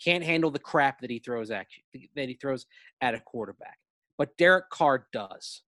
can't 0.04 0.24
handle 0.24 0.50
the 0.50 0.58
crap 0.58 1.00
that 1.00 1.10
he 1.10 1.18
throws 1.18 1.50
at 1.50 1.66
you, 1.92 2.08
that 2.16 2.28
he 2.28 2.34
throws 2.34 2.66
at 3.00 3.14
a 3.14 3.20
quarterback. 3.20 3.78
But 4.16 4.36
Derek 4.36 4.68
Carr 4.70 5.06
does. 5.12 5.62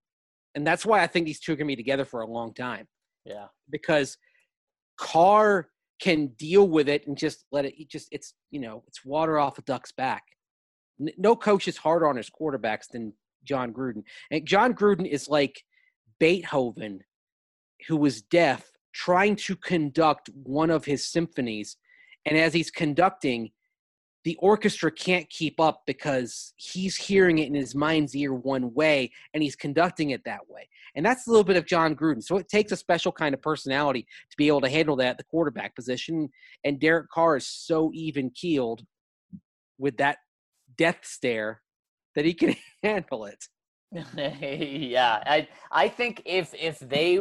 And 0.54 0.66
that's 0.66 0.84
why 0.84 1.02
I 1.02 1.06
think 1.06 1.26
these 1.26 1.40
two 1.40 1.56
can 1.56 1.66
be 1.66 1.76
together 1.76 2.04
for 2.04 2.22
a 2.22 2.26
long 2.26 2.52
time 2.54 2.88
Yeah. 3.24 3.46
because 3.70 4.18
Carr 4.98 5.68
can 6.00 6.28
deal 6.38 6.66
with 6.68 6.88
it 6.88 7.06
and 7.06 7.16
just 7.16 7.44
let 7.52 7.64
it, 7.64 7.74
it 7.80 7.88
just, 7.88 8.08
it's, 8.10 8.34
you 8.50 8.60
know, 8.60 8.82
it's 8.88 9.04
water 9.04 9.38
off 9.38 9.58
a 9.58 9.62
duck's 9.62 9.92
back. 9.92 10.24
No 11.16 11.36
coach 11.36 11.68
is 11.68 11.76
harder 11.76 12.08
on 12.08 12.16
his 12.16 12.28
quarterbacks 12.30 12.88
than 12.92 13.12
Jon 13.44 13.72
Gruden. 13.72 14.02
And 14.30 14.44
Jon 14.46 14.74
Gruden 14.74 15.06
is 15.06 15.28
like 15.28 15.62
Beethoven, 16.18 17.00
who 17.88 17.96
was 17.96 18.22
deaf, 18.22 18.66
trying 18.92 19.36
to 19.36 19.56
conduct 19.56 20.30
one 20.42 20.70
of 20.70 20.84
his 20.84 21.06
symphonies. 21.06 21.76
And 22.26 22.36
as 22.36 22.52
he's 22.52 22.70
conducting, 22.70 23.50
the 24.24 24.36
orchestra 24.40 24.90
can't 24.90 25.28
keep 25.30 25.58
up 25.58 25.82
because 25.86 26.52
he's 26.56 26.96
hearing 26.96 27.38
it 27.38 27.48
in 27.48 27.54
his 27.54 27.74
mind's 27.74 28.14
ear 28.14 28.34
one 28.34 28.74
way 28.74 29.10
and 29.32 29.42
he's 29.42 29.56
conducting 29.56 30.10
it 30.10 30.24
that 30.24 30.48
way. 30.48 30.68
And 30.94 31.06
that's 31.06 31.26
a 31.26 31.30
little 31.30 31.44
bit 31.44 31.56
of 31.56 31.66
Jon 31.66 31.94
Gruden. 31.94 32.22
So 32.22 32.36
it 32.36 32.48
takes 32.48 32.72
a 32.72 32.76
special 32.76 33.12
kind 33.12 33.32
of 33.34 33.40
personality 33.40 34.06
to 34.30 34.36
be 34.36 34.48
able 34.48 34.60
to 34.62 34.68
handle 34.68 34.96
that 34.96 35.10
at 35.10 35.18
the 35.18 35.24
quarterback 35.24 35.74
position. 35.74 36.28
And 36.64 36.80
Derek 36.80 37.08
Carr 37.10 37.36
is 37.36 37.46
so 37.46 37.90
even 37.94 38.30
keeled 38.30 38.82
with 39.78 39.96
that 39.98 40.18
death 40.76 40.98
stare 41.02 41.62
that 42.14 42.24
he 42.24 42.34
can 42.34 42.56
handle 42.82 43.24
it. 43.24 43.44
yeah, 44.16 45.22
I 45.26 45.48
I 45.72 45.88
think 45.88 46.22
if 46.24 46.54
if 46.54 46.78
they 46.78 47.20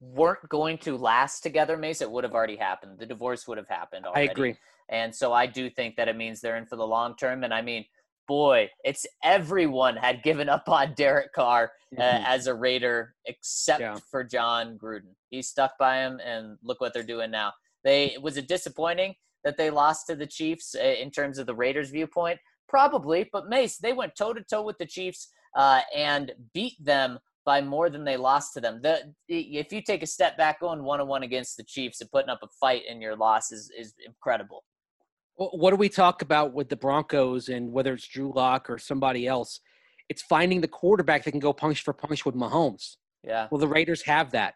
weren't 0.00 0.48
going 0.48 0.78
to 0.78 0.96
last 0.96 1.40
together, 1.40 1.76
Mace, 1.76 2.00
it 2.02 2.10
would 2.10 2.24
have 2.24 2.34
already 2.34 2.56
happened. 2.56 2.98
The 2.98 3.06
divorce 3.06 3.48
would 3.48 3.58
have 3.58 3.68
happened 3.68 4.06
I 4.14 4.20
agree. 4.20 4.56
And 4.90 5.14
so 5.14 5.32
I 5.32 5.46
do 5.46 5.68
think 5.70 5.96
that 5.96 6.08
it 6.08 6.16
means 6.16 6.40
they're 6.40 6.56
in 6.56 6.66
for 6.66 6.76
the 6.76 6.86
long 6.86 7.16
term. 7.16 7.42
And 7.42 7.52
I 7.52 7.62
mean, 7.62 7.84
boy, 8.28 8.70
it's 8.84 9.06
everyone 9.24 9.96
had 9.96 10.22
given 10.22 10.48
up 10.48 10.68
on 10.68 10.94
Derek 10.96 11.32
Carr 11.32 11.72
uh, 11.98 12.00
Mhm. 12.00 12.24
as 12.26 12.46
a 12.46 12.54
Raider 12.54 13.14
except 13.24 13.80
Yeah. 13.80 13.96
for 14.10 14.22
Jon 14.22 14.78
Gruden. 14.78 15.14
He 15.30 15.42
stuck 15.42 15.76
by 15.78 15.98
him, 15.98 16.20
and 16.24 16.58
look 16.62 16.80
what 16.80 16.92
they're 16.94 17.02
doing 17.02 17.30
now. 17.32 17.52
They 17.82 18.16
was 18.22 18.36
it 18.36 18.46
disappointing 18.46 19.16
that 19.42 19.56
they 19.56 19.68
lost 19.70 20.06
to 20.06 20.14
the 20.16 20.26
Chiefs 20.28 20.74
uh, 20.74 20.82
in 20.82 21.10
terms 21.10 21.38
of 21.38 21.46
the 21.46 21.54
Raiders' 21.56 21.90
viewpoint? 21.90 22.38
Probably, 22.68 23.28
but 23.32 23.48
Mace 23.48 23.78
they 23.78 23.92
went 23.92 24.14
toe 24.16 24.32
to 24.32 24.42
toe 24.42 24.62
with 24.62 24.78
the 24.78 24.86
Chiefs 24.86 25.30
uh, 25.54 25.80
and 25.94 26.32
beat 26.52 26.82
them 26.84 27.18
by 27.44 27.60
more 27.60 27.90
than 27.90 28.04
they 28.04 28.16
lost 28.16 28.54
to 28.54 28.60
them. 28.60 28.80
The 28.82 29.12
if 29.28 29.72
you 29.72 29.82
take 29.82 30.02
a 30.02 30.06
step 30.06 30.36
back, 30.36 30.60
going 30.60 30.82
one 30.82 31.00
on 31.00 31.08
one 31.08 31.22
against 31.22 31.56
the 31.56 31.64
Chiefs 31.64 32.00
and 32.00 32.10
putting 32.10 32.30
up 32.30 32.40
a 32.42 32.48
fight 32.60 32.82
in 32.88 33.00
your 33.00 33.16
loss 33.16 33.52
is 33.52 33.70
is 33.76 33.94
incredible. 34.04 34.64
What 35.36 35.70
do 35.70 35.76
we 35.76 35.88
talk 35.88 36.22
about 36.22 36.52
with 36.52 36.68
the 36.68 36.76
Broncos 36.76 37.48
and 37.48 37.72
whether 37.72 37.92
it's 37.92 38.06
Drew 38.06 38.32
Lock 38.32 38.70
or 38.70 38.78
somebody 38.78 39.26
else? 39.26 39.60
It's 40.08 40.22
finding 40.22 40.60
the 40.60 40.68
quarterback 40.68 41.24
that 41.24 41.32
can 41.32 41.40
go 41.40 41.52
punch 41.52 41.82
for 41.82 41.92
punch 41.92 42.24
with 42.24 42.36
Mahomes. 42.36 42.96
Yeah. 43.24 43.48
Well, 43.50 43.58
the 43.58 43.66
Raiders 43.66 44.02
have 44.02 44.30
that. 44.30 44.54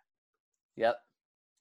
Yep. 0.77 0.97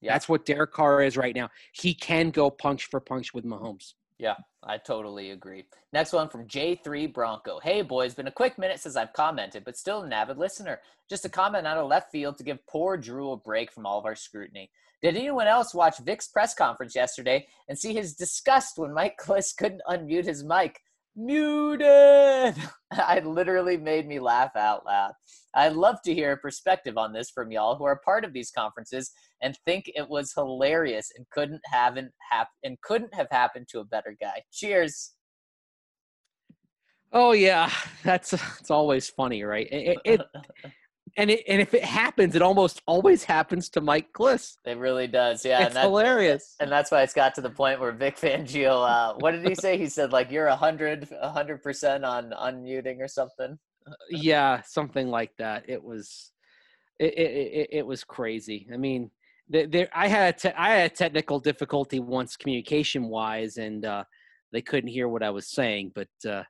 Yeah. 0.01 0.13
That's 0.13 0.29
what 0.29 0.45
Derek 0.45 0.71
Carr 0.71 1.01
is 1.01 1.17
right 1.17 1.35
now. 1.35 1.49
He 1.71 1.95
can 1.95 2.29
go 2.29 2.51
punch 2.51 2.85
for 2.85 2.99
punch 2.99 3.33
with 3.33 3.43
Mahomes. 3.43 3.93
Yeah, 4.19 4.35
I 4.63 4.77
totally 4.79 5.31
agree. 5.31 5.65
Next 5.93 6.11
one 6.11 6.27
from 6.29 6.47
J3 6.47 7.13
Bronco. 7.13 7.59
Hey, 7.61 7.83
boys, 7.83 8.15
been 8.15 8.27
a 8.27 8.31
quick 8.31 8.57
minute 8.57 8.79
since 8.79 8.95
I've 8.95 9.13
commented, 9.13 9.63
but 9.63 9.77
still 9.77 10.01
an 10.01 10.11
avid 10.11 10.37
listener. 10.37 10.79
Just 11.07 11.25
a 11.25 11.29
comment 11.29 11.67
out 11.67 11.77
of 11.77 11.87
left 11.87 12.11
field 12.11 12.37
to 12.37 12.43
give 12.43 12.65
poor 12.65 12.97
Drew 12.97 13.31
a 13.31 13.37
break 13.37 13.71
from 13.71 13.85
all 13.85 13.99
of 13.99 14.05
our 14.05 14.15
scrutiny. 14.15 14.71
Did 15.03 15.15
anyone 15.15 15.45
else 15.45 15.75
watch 15.75 15.99
Vic's 15.99 16.27
press 16.27 16.55
conference 16.55 16.95
yesterday 16.95 17.47
and 17.69 17.77
see 17.77 17.93
his 17.93 18.15
disgust 18.15 18.79
when 18.79 18.93
Mike 18.93 19.17
Klis 19.23 19.55
couldn't 19.55 19.83
unmute 19.87 20.25
his 20.25 20.43
mic? 20.43 20.81
Muted! 21.17 22.55
I 22.91 23.19
literally 23.19 23.77
made 23.77 24.07
me 24.07 24.19
laugh 24.19 24.55
out 24.55 24.85
loud. 24.85 25.11
I'd 25.53 25.73
love 25.73 25.97
to 26.05 26.13
hear 26.13 26.31
a 26.31 26.37
perspective 26.37 26.97
on 26.97 27.11
this 27.11 27.29
from 27.29 27.51
y'all 27.51 27.75
who 27.75 27.83
are 27.83 27.99
part 28.05 28.23
of 28.23 28.31
these 28.31 28.51
conferences 28.51 29.11
and 29.41 29.57
think 29.65 29.91
it 29.93 30.07
was 30.07 30.33
hilarious 30.33 31.11
and 31.17 31.25
couldn't 31.31 31.61
haven't 31.65 32.11
hap- 32.31 32.47
and 32.63 32.79
couldn't 32.81 33.13
have 33.13 33.27
happened 33.29 33.67
to 33.71 33.79
a 33.79 33.85
better 33.85 34.15
guy. 34.19 34.41
Cheers. 34.51 35.13
Oh 37.11 37.33
yeah, 37.33 37.71
that's 38.03 38.33
it's 38.33 38.71
always 38.71 39.09
funny, 39.09 39.43
right? 39.43 39.67
It, 39.71 39.97
it, 40.05 40.21
and 41.17 41.31
it, 41.31 41.43
and 41.47 41.59
if 41.59 41.73
it 41.73 41.83
happens, 41.83 42.35
it 42.35 42.41
almost 42.41 42.81
always 42.85 43.23
happens 43.23 43.69
to 43.69 43.81
Mike 43.81 44.13
Klis. 44.13 44.57
It 44.65 44.77
really 44.77 45.07
does, 45.07 45.43
yeah. 45.43 45.57
it's 45.59 45.67
and, 45.67 45.75
that, 45.75 45.83
hilarious. 45.85 46.55
and 46.59 46.71
that's 46.71 46.91
why 46.91 47.01
it's 47.01 47.13
got 47.13 47.33
to 47.35 47.41
the 47.41 47.49
point 47.49 47.79
where 47.79 47.91
Vic 47.91 48.17
Fangio, 48.17 48.87
uh, 48.87 49.15
what 49.19 49.31
did 49.31 49.45
he 49.45 49.55
say? 49.55 49.77
He 49.77 49.87
said 49.87 50.13
like 50.13 50.31
you're 50.31 50.47
a 50.47 50.55
hundred, 50.55 51.09
a 51.19 51.29
hundred 51.29 51.63
percent 51.63 52.05
on 52.05 52.31
unmuting 52.39 52.99
or 52.99 53.07
something. 53.07 53.57
yeah, 54.09 54.61
something 54.61 55.09
like 55.09 55.31
that. 55.39 55.63
It 55.67 55.83
was, 55.83 56.31
it 56.99 57.13
it, 57.17 57.31
it, 57.31 57.69
it 57.71 57.87
was 57.87 58.03
crazy. 58.03 58.67
I 58.71 58.77
mean, 58.77 59.09
there, 59.49 59.65
there 59.65 59.89
I 59.93 60.07
had 60.07 60.35
a 60.35 60.37
te- 60.37 60.57
I 60.57 60.69
had 60.75 60.91
a 60.91 60.95
technical 60.95 61.39
difficulty 61.39 61.99
once 61.99 62.37
communication 62.37 63.05
wise, 63.09 63.57
and 63.57 63.85
uh, 63.85 64.03
they 64.51 64.61
couldn't 64.61 64.89
hear 64.89 65.07
what 65.07 65.23
I 65.23 65.31
was 65.31 65.49
saying. 65.49 65.93
But 65.95 66.09
uh, 66.29 66.43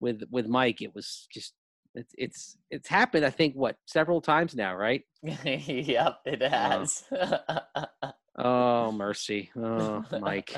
with 0.00 0.22
with 0.30 0.48
Mike, 0.48 0.82
it 0.82 0.94
was 0.94 1.28
just 1.32 1.54
it's 1.94 2.14
it's 2.16 2.56
it's 2.70 2.88
happened. 2.88 3.24
I 3.24 3.30
think 3.30 3.54
what 3.54 3.76
several 3.86 4.20
times 4.20 4.54
now, 4.54 4.74
right? 4.74 5.04
yep, 5.22 6.18
it 6.24 6.42
uh, 6.42 6.48
has. 6.50 7.04
Oh 8.42 8.90
mercy, 8.90 9.50
oh 9.54 10.02
Mike. 10.18 10.56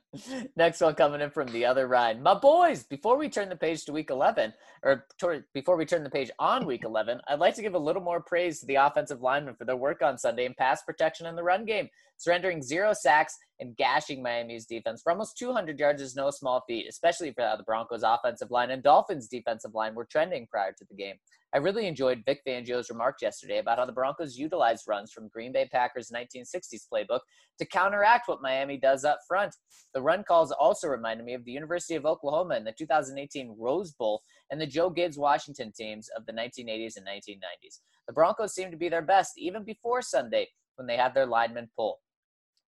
Next 0.56 0.80
one 0.80 0.94
coming 0.94 1.20
in 1.20 1.30
from 1.30 1.48
the 1.48 1.66
other 1.66 1.86
ride. 1.88 2.22
My 2.22 2.34
boys, 2.34 2.84
before 2.84 3.16
we 3.18 3.28
turn 3.28 3.48
the 3.48 3.56
page 3.56 3.84
to 3.84 3.92
week 3.92 4.10
11, 4.10 4.54
or 4.82 5.06
toward, 5.18 5.44
before 5.52 5.76
we 5.76 5.84
turn 5.84 6.04
the 6.04 6.10
page 6.10 6.30
on 6.38 6.64
week 6.64 6.84
11, 6.84 7.20
I'd 7.26 7.40
like 7.40 7.56
to 7.56 7.62
give 7.62 7.74
a 7.74 7.78
little 7.78 8.02
more 8.02 8.20
praise 8.20 8.60
to 8.60 8.66
the 8.66 8.76
offensive 8.76 9.20
linemen 9.20 9.56
for 9.56 9.64
their 9.64 9.76
work 9.76 10.00
on 10.00 10.16
Sunday 10.16 10.46
in 10.46 10.54
pass 10.54 10.82
protection 10.82 11.26
and 11.26 11.36
the 11.36 11.42
run 11.42 11.64
game. 11.64 11.88
Surrendering 12.18 12.60
zero 12.60 12.92
sacks 12.92 13.36
and 13.60 13.76
gashing 13.76 14.20
Miami's 14.20 14.66
defense 14.66 15.02
for 15.02 15.12
almost 15.12 15.38
200 15.38 15.78
yards 15.78 16.02
is 16.02 16.16
no 16.16 16.30
small 16.30 16.64
feat, 16.66 16.86
especially 16.88 17.32
for 17.32 17.42
how 17.42 17.54
the 17.54 17.62
Broncos' 17.62 18.02
offensive 18.04 18.50
line 18.50 18.72
and 18.72 18.82
Dolphins' 18.82 19.28
defensive 19.28 19.72
line 19.72 19.94
were 19.94 20.04
trending 20.04 20.48
prior 20.50 20.72
to 20.72 20.84
the 20.88 20.96
game. 20.96 21.14
I 21.54 21.58
really 21.58 21.86
enjoyed 21.86 22.24
Vic 22.26 22.40
Fangio's 22.46 22.90
remarks 22.90 23.22
yesterday 23.22 23.58
about 23.58 23.78
how 23.78 23.86
the 23.86 23.92
Broncos 23.92 24.36
utilized 24.36 24.84
runs 24.88 25.12
from 25.12 25.28
Green 25.28 25.52
Bay 25.52 25.68
Packers' 25.70 26.10
1960s 26.10 26.88
playbook 26.92 27.20
to 27.58 27.64
counteract 27.64 28.26
what 28.26 28.42
Miami 28.42 28.78
does 28.78 29.04
up 29.04 29.20
front. 29.26 29.54
The 29.94 30.02
run 30.02 30.24
calls 30.24 30.50
also 30.50 30.88
reminded 30.88 31.24
me 31.24 31.34
of 31.34 31.44
the 31.44 31.52
University 31.52 31.94
of 31.94 32.04
Oklahoma 32.04 32.56
in 32.56 32.64
the 32.64 32.74
2018 32.76 33.54
Rose 33.56 33.92
Bowl 33.92 34.22
and 34.50 34.60
the 34.60 34.66
Joe 34.66 34.90
Gibbs 34.90 35.16
Washington 35.16 35.72
teams 35.72 36.08
of 36.16 36.26
the 36.26 36.32
1980s 36.32 36.96
and 36.96 37.06
1990s. 37.06 37.78
The 38.08 38.12
Broncos 38.12 38.54
seemed 38.54 38.72
to 38.72 38.78
be 38.78 38.88
their 38.88 39.02
best 39.02 39.38
even 39.38 39.62
before 39.62 40.02
Sunday 40.02 40.48
when 40.74 40.86
they 40.86 40.96
had 40.96 41.14
their 41.14 41.26
linemen 41.26 41.70
pull. 41.76 42.00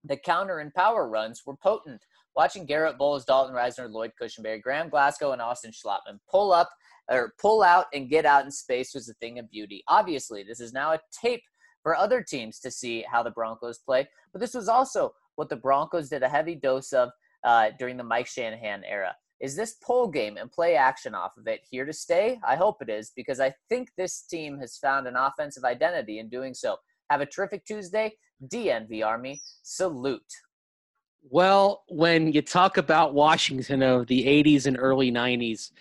The 0.03 0.17
counter 0.17 0.59
and 0.59 0.73
power 0.73 1.07
runs 1.07 1.43
were 1.45 1.55
potent. 1.55 2.01
Watching 2.35 2.65
Garett 2.65 2.97
Bolles, 2.97 3.25
Dalton 3.25 3.53
Risner, 3.53 3.91
Lloyd 3.91 4.11
Cushenberry, 4.19 4.61
Graham 4.61 4.89
Glasgow, 4.89 5.33
and 5.33 5.41
Austin 5.41 5.71
Schlottmann 5.71 6.19
pull 6.29 6.53
up 6.53 6.69
or 7.09 7.33
pull 7.39 7.61
out 7.61 7.87
and 7.93 8.09
get 8.09 8.25
out 8.25 8.45
in 8.45 8.51
space 8.51 8.93
was 8.93 9.09
a 9.09 9.13
thing 9.15 9.37
of 9.37 9.51
beauty. 9.51 9.83
Obviously, 9.87 10.43
this 10.43 10.59
is 10.59 10.71
now 10.71 10.93
a 10.93 10.99
tape 11.11 11.43
for 11.83 11.95
other 11.95 12.23
teams 12.23 12.59
to 12.59 12.71
see 12.71 13.03
how 13.11 13.21
the 13.21 13.31
Broncos 13.31 13.79
play, 13.79 14.07
but 14.31 14.39
this 14.39 14.53
was 14.53 14.69
also 14.69 15.13
what 15.35 15.49
the 15.49 15.55
Broncos 15.55 16.09
did 16.09 16.23
a 16.23 16.29
heavy 16.29 16.55
dose 16.55 16.93
of 16.93 17.09
uh, 17.43 17.71
during 17.77 17.97
the 17.97 18.03
Mike 18.03 18.27
Shanahan 18.27 18.83
era. 18.85 19.15
Is 19.41 19.55
this 19.55 19.77
pull 19.83 20.07
game 20.07 20.37
and 20.37 20.51
play 20.51 20.75
action 20.75 21.15
off 21.15 21.35
of 21.35 21.47
it 21.47 21.61
here 21.69 21.83
to 21.85 21.93
stay? 21.93 22.39
I 22.47 22.55
hope 22.55 22.77
it 22.81 22.89
is 22.89 23.11
because 23.15 23.39
I 23.39 23.53
think 23.69 23.89
this 23.97 24.21
team 24.21 24.59
has 24.59 24.77
found 24.77 25.07
an 25.07 25.15
offensive 25.15 25.63
identity 25.63 26.19
in 26.19 26.29
doing 26.29 26.53
so. 26.53 26.77
Have 27.09 27.21
a 27.21 27.25
terrific 27.25 27.65
Tuesday. 27.65 28.13
DNV 28.47 29.05
Army, 29.05 29.41
salute. 29.63 30.21
Well, 31.29 31.83
when 31.87 32.31
you 32.31 32.41
talk 32.41 32.77
about 32.77 33.13
Washington 33.13 33.83
of 33.83 34.07
the 34.07 34.25
80s 34.25 34.65
and 34.65 34.77
early 34.79 35.11
90s, 35.11 35.71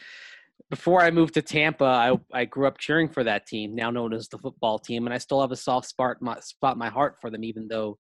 before 0.68 1.02
I 1.02 1.10
moved 1.10 1.34
to 1.34 1.42
Tampa, 1.42 1.84
I, 1.84 2.18
I 2.32 2.44
grew 2.44 2.66
up 2.66 2.78
cheering 2.78 3.08
for 3.08 3.24
that 3.24 3.46
team, 3.46 3.74
now 3.74 3.90
known 3.90 4.12
as 4.12 4.28
the 4.28 4.38
football 4.38 4.78
team, 4.78 5.06
and 5.06 5.14
I 5.14 5.18
still 5.18 5.40
have 5.40 5.50
a 5.50 5.56
soft 5.56 5.88
spot 5.88 6.18
my, 6.20 6.38
spot 6.40 6.78
my 6.78 6.88
heart 6.88 7.16
for 7.20 7.30
them, 7.30 7.42
even 7.42 7.66
though 7.66 7.98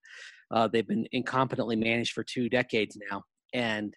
uh, 0.50 0.68
they've 0.68 0.86
been 0.86 1.06
incompetently 1.14 1.78
managed 1.78 2.12
for 2.12 2.22
two 2.22 2.48
decades 2.48 2.96
now. 3.10 3.22
And 3.52 3.94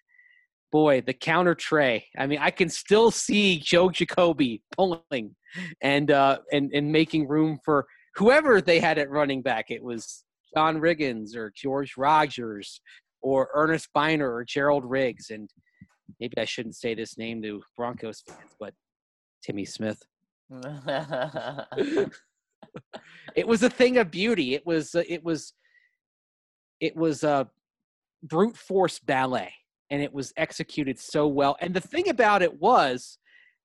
boy, 0.72 1.02
the 1.02 1.12
counter 1.12 1.54
tray. 1.54 2.06
I 2.18 2.26
mean, 2.26 2.40
I 2.40 2.50
can 2.50 2.68
still 2.68 3.12
see 3.12 3.60
Joe 3.60 3.90
Jacoby 3.90 4.62
pulling 4.76 5.36
and 5.80 6.10
uh, 6.10 6.38
and 6.52 6.72
and 6.74 6.90
making 6.90 7.28
room 7.28 7.60
for 7.64 7.86
whoever 8.16 8.60
they 8.60 8.80
had 8.80 8.98
at 8.98 9.10
running 9.10 9.40
back. 9.40 9.66
It 9.70 9.82
was 9.84 10.23
John 10.56 10.80
Riggins 10.80 11.34
or 11.36 11.52
George 11.54 11.96
Rogers 11.96 12.80
or 13.22 13.48
Earnest 13.54 13.88
Byner 13.92 14.32
or 14.32 14.44
Gerald 14.44 14.84
Riggs, 14.84 15.30
and 15.30 15.50
maybe 16.20 16.36
I 16.38 16.44
shouldn't 16.44 16.76
say 16.76 16.94
this 16.94 17.16
name 17.16 17.42
to 17.42 17.62
Broncos 17.76 18.22
fans, 18.26 18.54
but 18.58 18.74
Timmy 19.42 19.64
Smith. 19.64 20.02
It 23.34 23.46
was 23.46 23.62
a 23.62 23.70
thing 23.70 23.98
of 23.98 24.10
beauty. 24.10 24.54
It 24.54 24.64
was 24.66 24.94
uh, 24.94 25.02
it 25.08 25.24
was 25.24 25.52
it 26.80 26.96
was 26.96 27.24
a 27.24 27.48
brute 28.22 28.56
force 28.56 28.98
ballet, 28.98 29.52
and 29.90 30.02
it 30.02 30.12
was 30.12 30.32
executed 30.36 30.98
so 30.98 31.26
well. 31.26 31.56
And 31.60 31.74
the 31.74 31.80
thing 31.80 32.08
about 32.08 32.42
it 32.42 32.60
was 32.60 33.18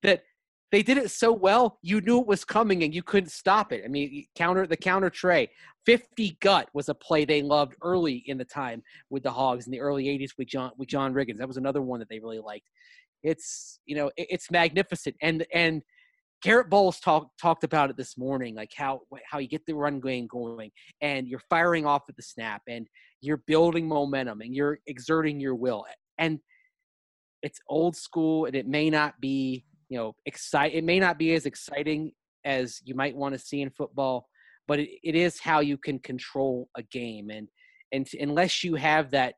that 0.04 0.24
they 0.72 0.84
did 0.84 0.98
it 0.98 1.10
so 1.12 1.32
well, 1.32 1.80
you 1.82 2.02
knew 2.02 2.20
it 2.20 2.28
was 2.28 2.46
coming 2.46 2.84
and 2.84 2.94
you 2.94 3.02
couldn't 3.02 3.32
stop 3.32 3.72
it. 3.72 3.82
I 3.84 3.88
mean, 3.88 4.26
counter 4.36 4.68
the 4.68 4.78
counter 4.78 5.10
tray, 5.10 5.50
50 5.86 6.38
gut 6.42 6.70
was 6.74 6.90
a 6.90 6.94
play 6.94 7.26
they 7.26 7.42
loved 7.42 7.76
early 7.82 8.24
in 8.28 8.38
the 8.38 8.46
time 8.46 8.84
with 9.10 9.24
the 9.24 9.32
Hogs 9.32 9.66
in 9.66 9.72
the 9.72 9.80
early 9.80 10.06
80s 10.06 10.32
with 10.38 10.48
John 10.48 10.72
with 10.78 10.88
John 10.88 11.14
Riggins. 11.14 11.38
That 11.38 11.48
was 11.48 11.58
another 11.58 11.82
one 11.82 12.00
that 12.00 12.10
they 12.10 12.20
really 12.20 12.40
liked. 12.40 12.70
It's 13.24 13.80
you 13.86 13.96
know 13.96 14.08
it, 14.16 14.28
it's 14.30 14.52
magnificent 14.52 15.16
and 15.22 15.46
and 15.54 15.82
Garett 16.42 16.70
Bolles 16.70 17.00
talked 17.00 17.38
talked 17.40 17.64
about 17.64 17.90
it 17.90 17.98
this 17.98 18.18
morning, 18.18 18.56
like 18.56 18.72
how 18.76 19.02
how 19.26 19.40
you 19.40 19.48
get 19.48 19.66
the 19.66 19.74
run 19.74 20.00
game 20.00 20.28
going 20.28 20.72
and 21.02 21.28
you're 21.28 21.42
firing 21.50 21.86
off 21.86 22.04
at 22.08 22.16
the 22.16 22.22
snap 22.22 22.62
and 22.68 22.88
you're 23.22 23.42
building 23.48 23.88
momentum 23.88 24.42
and 24.42 24.56
you're 24.56 24.80
exerting 24.88 25.40
your 25.40 25.56
will 25.56 25.86
and 26.18 26.40
it's 27.42 27.60
old 27.68 27.96
school 27.96 28.46
and 28.46 28.56
it 28.56 28.68
may 28.68 28.90
not 28.90 29.20
be 29.20 29.66
you 29.90 29.98
know 29.98 30.16
excite 30.26 30.74
it 30.74 30.84
may 30.84 31.00
not 31.00 31.18
be 31.18 31.34
as 31.34 31.46
exciting 31.46 32.12
as 32.46 32.80
you 32.86 32.96
might 32.96 33.16
want 33.16 33.34
to 33.34 33.40
see 33.40 33.62
in 33.62 33.70
football 33.72 34.28
but 34.68 34.80
it, 34.80 34.90
it 35.04 35.16
is 35.16 35.40
how 35.40 35.60
you 35.60 35.78
can 35.78 36.00
control 36.00 36.70
a 36.78 36.84
game 36.84 37.30
and 37.30 37.48
and 37.92 38.08
unless 38.20 38.64
you 38.64 38.76
have 38.76 39.12
that 39.12 39.34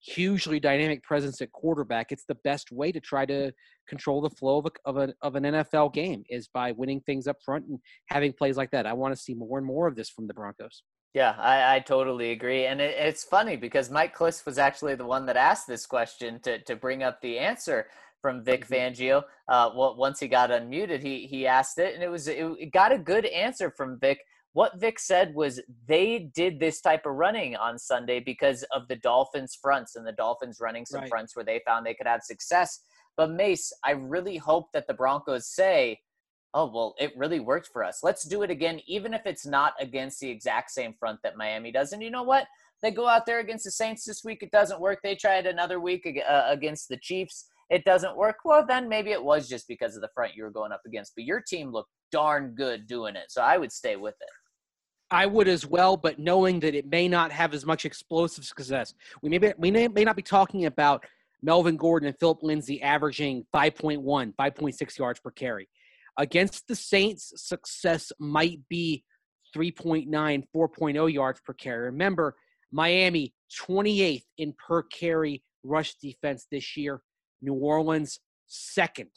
hugely 0.00 0.58
dynamic 0.58 1.02
presence 1.04 1.40
at 1.40 1.52
quarterback 1.52 2.10
it's 2.10 2.24
the 2.26 2.36
best 2.42 2.72
way 2.72 2.90
to 2.90 3.00
try 3.00 3.24
to 3.24 3.52
control 3.88 4.20
the 4.20 4.30
flow 4.30 4.58
of, 4.58 4.66
a, 4.66 4.70
of, 4.84 4.96
a, 4.96 5.14
of 5.22 5.36
an 5.36 5.44
NFL 5.44 5.92
game 5.92 6.24
is 6.28 6.48
by 6.48 6.72
winning 6.72 7.00
things 7.00 7.28
up 7.28 7.36
front 7.44 7.64
and 7.66 7.78
having 8.06 8.32
plays 8.32 8.56
like 8.56 8.70
that 8.72 8.86
I 8.86 8.92
want 8.92 9.14
to 9.14 9.20
see 9.20 9.34
more 9.34 9.58
and 9.58 9.66
more 9.66 9.86
of 9.86 9.94
this 9.94 10.10
from 10.10 10.26
the 10.26 10.34
Broncos 10.34 10.82
Yeah, 11.14 11.36
I, 11.38 11.76
I 11.76 11.80
totally 11.80 12.32
agree. 12.32 12.66
And 12.66 12.80
it, 12.80 12.96
it's 12.98 13.22
funny 13.22 13.56
because 13.56 13.90
Mike 13.90 14.16
Klis 14.16 14.44
was 14.44 14.58
actually 14.58 14.96
the 14.96 15.06
one 15.06 15.26
that 15.26 15.36
asked 15.36 15.68
this 15.68 15.86
question 15.86 16.40
to, 16.40 16.58
to 16.64 16.74
bring 16.74 17.04
up 17.04 17.20
the 17.20 17.38
answer 17.38 17.86
from 18.22 18.42
Vic 18.44 18.64
Mhm. 18.66 18.70
Fangio. 18.94 19.24
Uh, 19.48 19.70
well, 19.74 19.96
once 19.96 20.20
he 20.20 20.28
got 20.28 20.48
unmuted, 20.50 21.02
he 21.02 21.26
he 21.26 21.46
asked 21.46 21.78
it, 21.78 21.92
and 21.94 22.02
it 22.02 22.08
was 22.08 22.28
it, 22.28 22.38
it 22.58 22.72
got 22.72 22.92
a 22.92 22.98
good 22.98 23.26
answer 23.26 23.70
from 23.70 23.98
Vic. 23.98 24.24
What 24.54 24.76
Vic 24.78 24.98
said 24.98 25.34
was 25.34 25.60
they 25.86 26.30
did 26.34 26.60
this 26.60 26.80
type 26.80 27.04
of 27.06 27.14
running 27.14 27.56
on 27.56 27.78
Sunday 27.78 28.20
because 28.20 28.62
of 28.64 28.86
the 28.88 28.96
Dolphins' 28.96 29.54
fronts 29.60 29.96
and 29.96 30.06
the 30.06 30.12
Dolphins 30.12 30.60
running 30.60 30.86
some 30.86 31.00
Right. 31.00 31.08
fronts 31.08 31.34
where 31.34 31.44
they 31.44 31.60
found 31.66 31.84
they 31.84 31.94
could 31.94 32.06
have 32.06 32.22
success. 32.22 32.80
But 33.16 33.30
Mace, 33.30 33.72
I 33.84 33.90
really 33.92 34.36
hope 34.36 34.70
that 34.72 34.86
the 34.86 34.94
Broncos 34.94 35.48
say, 35.48 36.00
"Oh 36.54 36.66
well, 36.72 36.94
it 36.98 37.16
really 37.16 37.40
worked 37.40 37.68
for 37.72 37.82
us. 37.82 38.02
Let's 38.02 38.24
do 38.24 38.42
it 38.42 38.50
again, 38.50 38.80
even 38.86 39.12
if 39.14 39.26
it's 39.26 39.46
not 39.46 39.74
against 39.80 40.20
the 40.20 40.30
exact 40.30 40.70
same 40.70 40.94
front 40.94 41.20
that 41.22 41.36
Miami 41.36 41.72
does." 41.72 41.92
And 41.92 42.02
you 42.02 42.10
know 42.10 42.22
what? 42.22 42.46
They 42.82 42.90
go 42.90 43.06
out 43.08 43.26
there 43.26 43.38
against 43.38 43.64
the 43.64 43.70
Saints 43.70 44.04
this 44.04 44.22
week. 44.24 44.42
It 44.42 44.50
doesn't 44.50 44.80
work. 44.80 45.00
They 45.02 45.14
try 45.14 45.36
it 45.36 45.46
another 45.46 45.78
week 45.80 46.06
uh, 46.06 46.44
against 46.48 46.88
the 46.88 46.96
Chiefs. 46.96 47.48
It 47.72 47.86
doesn't 47.86 48.18
work. 48.18 48.36
Well, 48.44 48.66
then 48.66 48.86
maybe 48.86 49.12
it 49.12 49.24
was 49.24 49.48
just 49.48 49.66
because 49.66 49.96
of 49.96 50.02
the 50.02 50.10
front 50.14 50.34
you 50.36 50.44
were 50.44 50.50
going 50.50 50.72
up 50.72 50.82
against. 50.86 51.14
But 51.16 51.24
your 51.24 51.40
team 51.40 51.72
looked 51.72 51.88
darn 52.12 52.54
good 52.54 52.86
doing 52.86 53.16
it. 53.16 53.30
So 53.30 53.40
I 53.40 53.56
would 53.56 53.72
stay 53.72 53.96
with 53.96 54.14
it. 54.20 54.28
I 55.10 55.24
would 55.24 55.48
as 55.48 55.66
well, 55.66 55.96
but 55.96 56.18
knowing 56.18 56.60
that 56.60 56.74
it 56.74 56.86
may 56.86 57.08
not 57.08 57.32
have 57.32 57.54
as 57.54 57.64
much 57.64 57.86
explosive 57.86 58.44
success. 58.44 58.92
We 59.22 59.30
may 59.30 59.38
be, 59.38 59.52
we 59.56 59.70
may, 59.70 59.88
may 59.88 60.04
not 60.04 60.16
be 60.16 60.22
talking 60.22 60.66
about 60.66 61.04
Melvin 61.42 61.78
Gordon 61.78 62.08
and 62.08 62.18
Phillip 62.18 62.42
Lindsay 62.42 62.82
averaging 62.82 63.46
5.1, 63.54 64.02
5.6 64.36 64.98
yards 64.98 65.20
per 65.20 65.30
carry. 65.30 65.66
Against 66.18 66.68
the 66.68 66.76
Saints, 66.76 67.32
success 67.36 68.12
might 68.18 68.60
be 68.68 69.02
3.9, 69.56 70.08
4.0 70.54 71.12
yards 71.12 71.40
per 71.40 71.54
carry. 71.54 71.86
Remember, 71.86 72.36
Miami 72.70 73.32
28th 73.66 74.24
in 74.36 74.54
per 74.54 74.82
carry 74.82 75.42
rush 75.62 75.94
defense 75.94 76.46
this 76.50 76.76
year. 76.76 77.00
New 77.42 77.54
Orleans 77.54 78.20
second, 78.46 79.10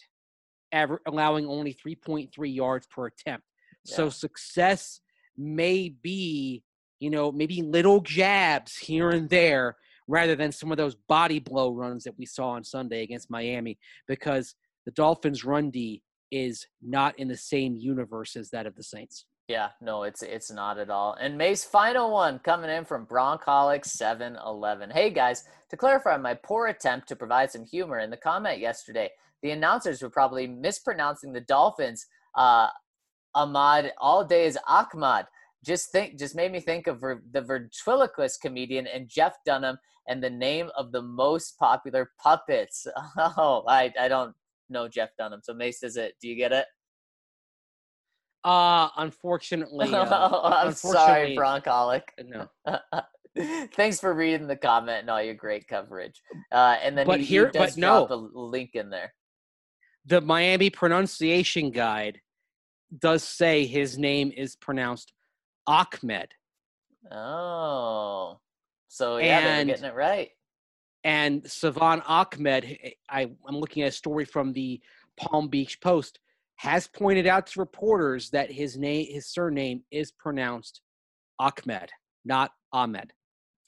aver- 0.73 1.01
allowing 1.07 1.45
only 1.45 1.73
3.3 1.73 2.53
yards 2.53 2.87
per 2.87 3.07
attempt. 3.07 3.45
So 3.85 4.09
success 4.09 4.99
may 5.37 5.89
be, 5.89 6.63
you 6.99 7.09
know, 7.11 7.31
maybe 7.31 7.61
little 7.61 8.01
jabs 8.01 8.75
here 8.75 9.11
and 9.11 9.29
there 9.29 9.77
rather 10.07 10.35
than 10.35 10.51
some 10.51 10.71
of 10.71 10.77
those 10.77 10.95
body 10.95 11.39
blow 11.39 11.71
runs 11.71 12.03
that 12.03 12.17
we 12.17 12.25
saw 12.25 12.49
on 12.49 12.63
Sunday 12.63 13.03
against 13.03 13.29
Miami 13.29 13.77
because 14.07 14.55
the 14.85 14.91
Dolphins' 14.91 15.43
run 15.43 15.69
D 15.69 16.01
is 16.31 16.65
not 16.81 17.17
in 17.19 17.27
the 17.27 17.37
same 17.37 17.75
universe 17.75 18.35
as 18.35 18.49
that 18.49 18.65
of 18.65 18.75
the 18.75 18.83
Saints. 18.83 19.25
Yeah, 19.47 19.69
no, 19.79 20.03
it's 20.03 20.23
it's 20.23 20.51
not 20.51 20.79
at 20.79 20.89
all. 20.89 21.13
And 21.19 21.37
May's 21.37 21.63
final 21.63 22.11
one 22.11 22.39
coming 22.39 22.69
in 22.71 22.83
from 22.83 23.05
Broncholic 23.05 23.85
711. 23.85 24.89
Hey 24.89 25.11
guys, 25.11 25.43
to 25.69 25.77
clarify 25.77 26.17
my 26.17 26.33
poor 26.33 26.67
attempt 26.67 27.07
to 27.09 27.15
provide 27.15 27.51
some 27.51 27.63
humor 27.63 27.99
in 27.99 28.09
the 28.09 28.17
comment 28.17 28.59
yesterday, 28.59 29.09
the 29.43 29.51
announcers 29.51 30.01
were 30.01 30.09
probably 30.09 30.47
mispronouncing 30.47 31.31
the 31.31 31.41
Dolphins. 31.41 32.07
Uh, 32.35 32.69
Ahmad 33.35 33.93
all 33.99 34.25
day 34.25 34.45
is 34.47 34.57
Ahmad. 34.67 35.27
Just 35.63 35.91
think, 35.91 36.17
just 36.17 36.35
made 36.35 36.51
me 36.51 36.59
think 36.59 36.87
of 36.87 37.01
the 37.01 37.41
ventriloquist 37.41 38.41
comedian 38.41 38.87
and 38.87 39.07
Jeff 39.09 39.35
Dunham 39.45 39.77
and 40.07 40.23
the 40.23 40.29
name 40.29 40.69
of 40.75 40.91
the 40.91 41.01
most 41.03 41.57
popular 41.59 42.11
puppets. 42.19 42.87
Oh, 43.37 43.63
I 43.67 43.93
I 43.99 44.07
don't 44.07 44.33
know 44.69 44.87
Jeff 44.87 45.09
Dunham. 45.19 45.41
So 45.43 45.53
Mace, 45.53 45.81
does 45.81 45.97
it? 45.97 46.15
Do 46.19 46.27
you 46.27 46.35
get 46.35 46.51
it? 46.51 46.65
Uh, 48.45 48.89
unfortunately, 48.97 49.87
uh, 49.93 50.39
I'm 50.43 50.71
sorry, 50.73 51.33
unfortunately- 51.33 51.37
Broncholic. 51.37 52.01
no. 52.25 52.47
Thanks 53.75 53.99
for 53.99 54.13
reading 54.13 54.47
the 54.47 54.55
comment 54.55 54.99
and 55.01 55.09
all 55.09 55.21
your 55.21 55.33
great 55.33 55.67
coverage. 55.67 56.21
Uh, 56.53 56.77
and 56.81 56.97
then 56.97 57.05
But 57.07 57.19
he, 57.19 57.25
here- 57.25 57.47
he 57.47 57.57
does 57.59 57.71
but 57.75 57.77
no. 57.81 58.07
drop 58.07 58.11
a 58.11 58.15
link 58.39 58.71
in 58.75 58.89
there. 58.89 59.13
The 60.05 60.21
Miami 60.21 60.69
pronunciation 60.69 61.71
guide 61.71 62.21
does 62.99 63.23
say 63.23 63.65
his 63.65 63.97
name 63.97 64.31
is 64.35 64.55
pronounced 64.55 65.11
Ahmed. 65.67 66.29
Oh, 67.11 68.39
so 68.87 69.17
yeah, 69.17 69.41
they're 69.41 69.49
And- 69.59 69.69
getting 69.69 69.85
it 69.85 69.95
right. 69.95 70.29
and 71.03 71.49
Salvon 71.49 72.01
Ahmed, 72.07 72.77
I, 73.09 73.31
I'm 73.47 73.57
looking 73.57 73.83
at 73.83 73.89
a 73.89 73.91
story 73.91 74.25
from 74.25 74.53
the 74.53 74.79
Palm 75.17 75.47
Beach 75.49 75.81
Post, 75.81 76.19
has 76.57 76.87
pointed 76.87 77.27
out 77.27 77.47
to 77.47 77.59
reporters 77.59 78.29
that 78.31 78.51
his 78.51 78.77
name, 78.77 79.07
his 79.09 79.27
surname, 79.27 79.83
is 79.91 80.11
pronounced 80.11 80.81
Ahmed, 81.39 81.89
not 82.23 82.51
Ahmed. 82.71 83.11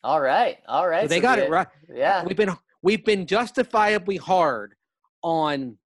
All 0.03 0.21
right, 0.21 0.57
all 0.67 0.87
right. 0.87 1.03
So 1.03 1.07
they 1.09 1.17
so 1.17 1.21
got 1.21 1.39
it 1.39 1.49
right. 1.49 1.67
Yeah, 1.93 2.23
We've 2.23 2.37
been 2.37 2.55
we've 2.81 3.03
been 3.03 3.25
justifiably 3.25 4.17
hard 4.17 4.75
on 5.23 5.77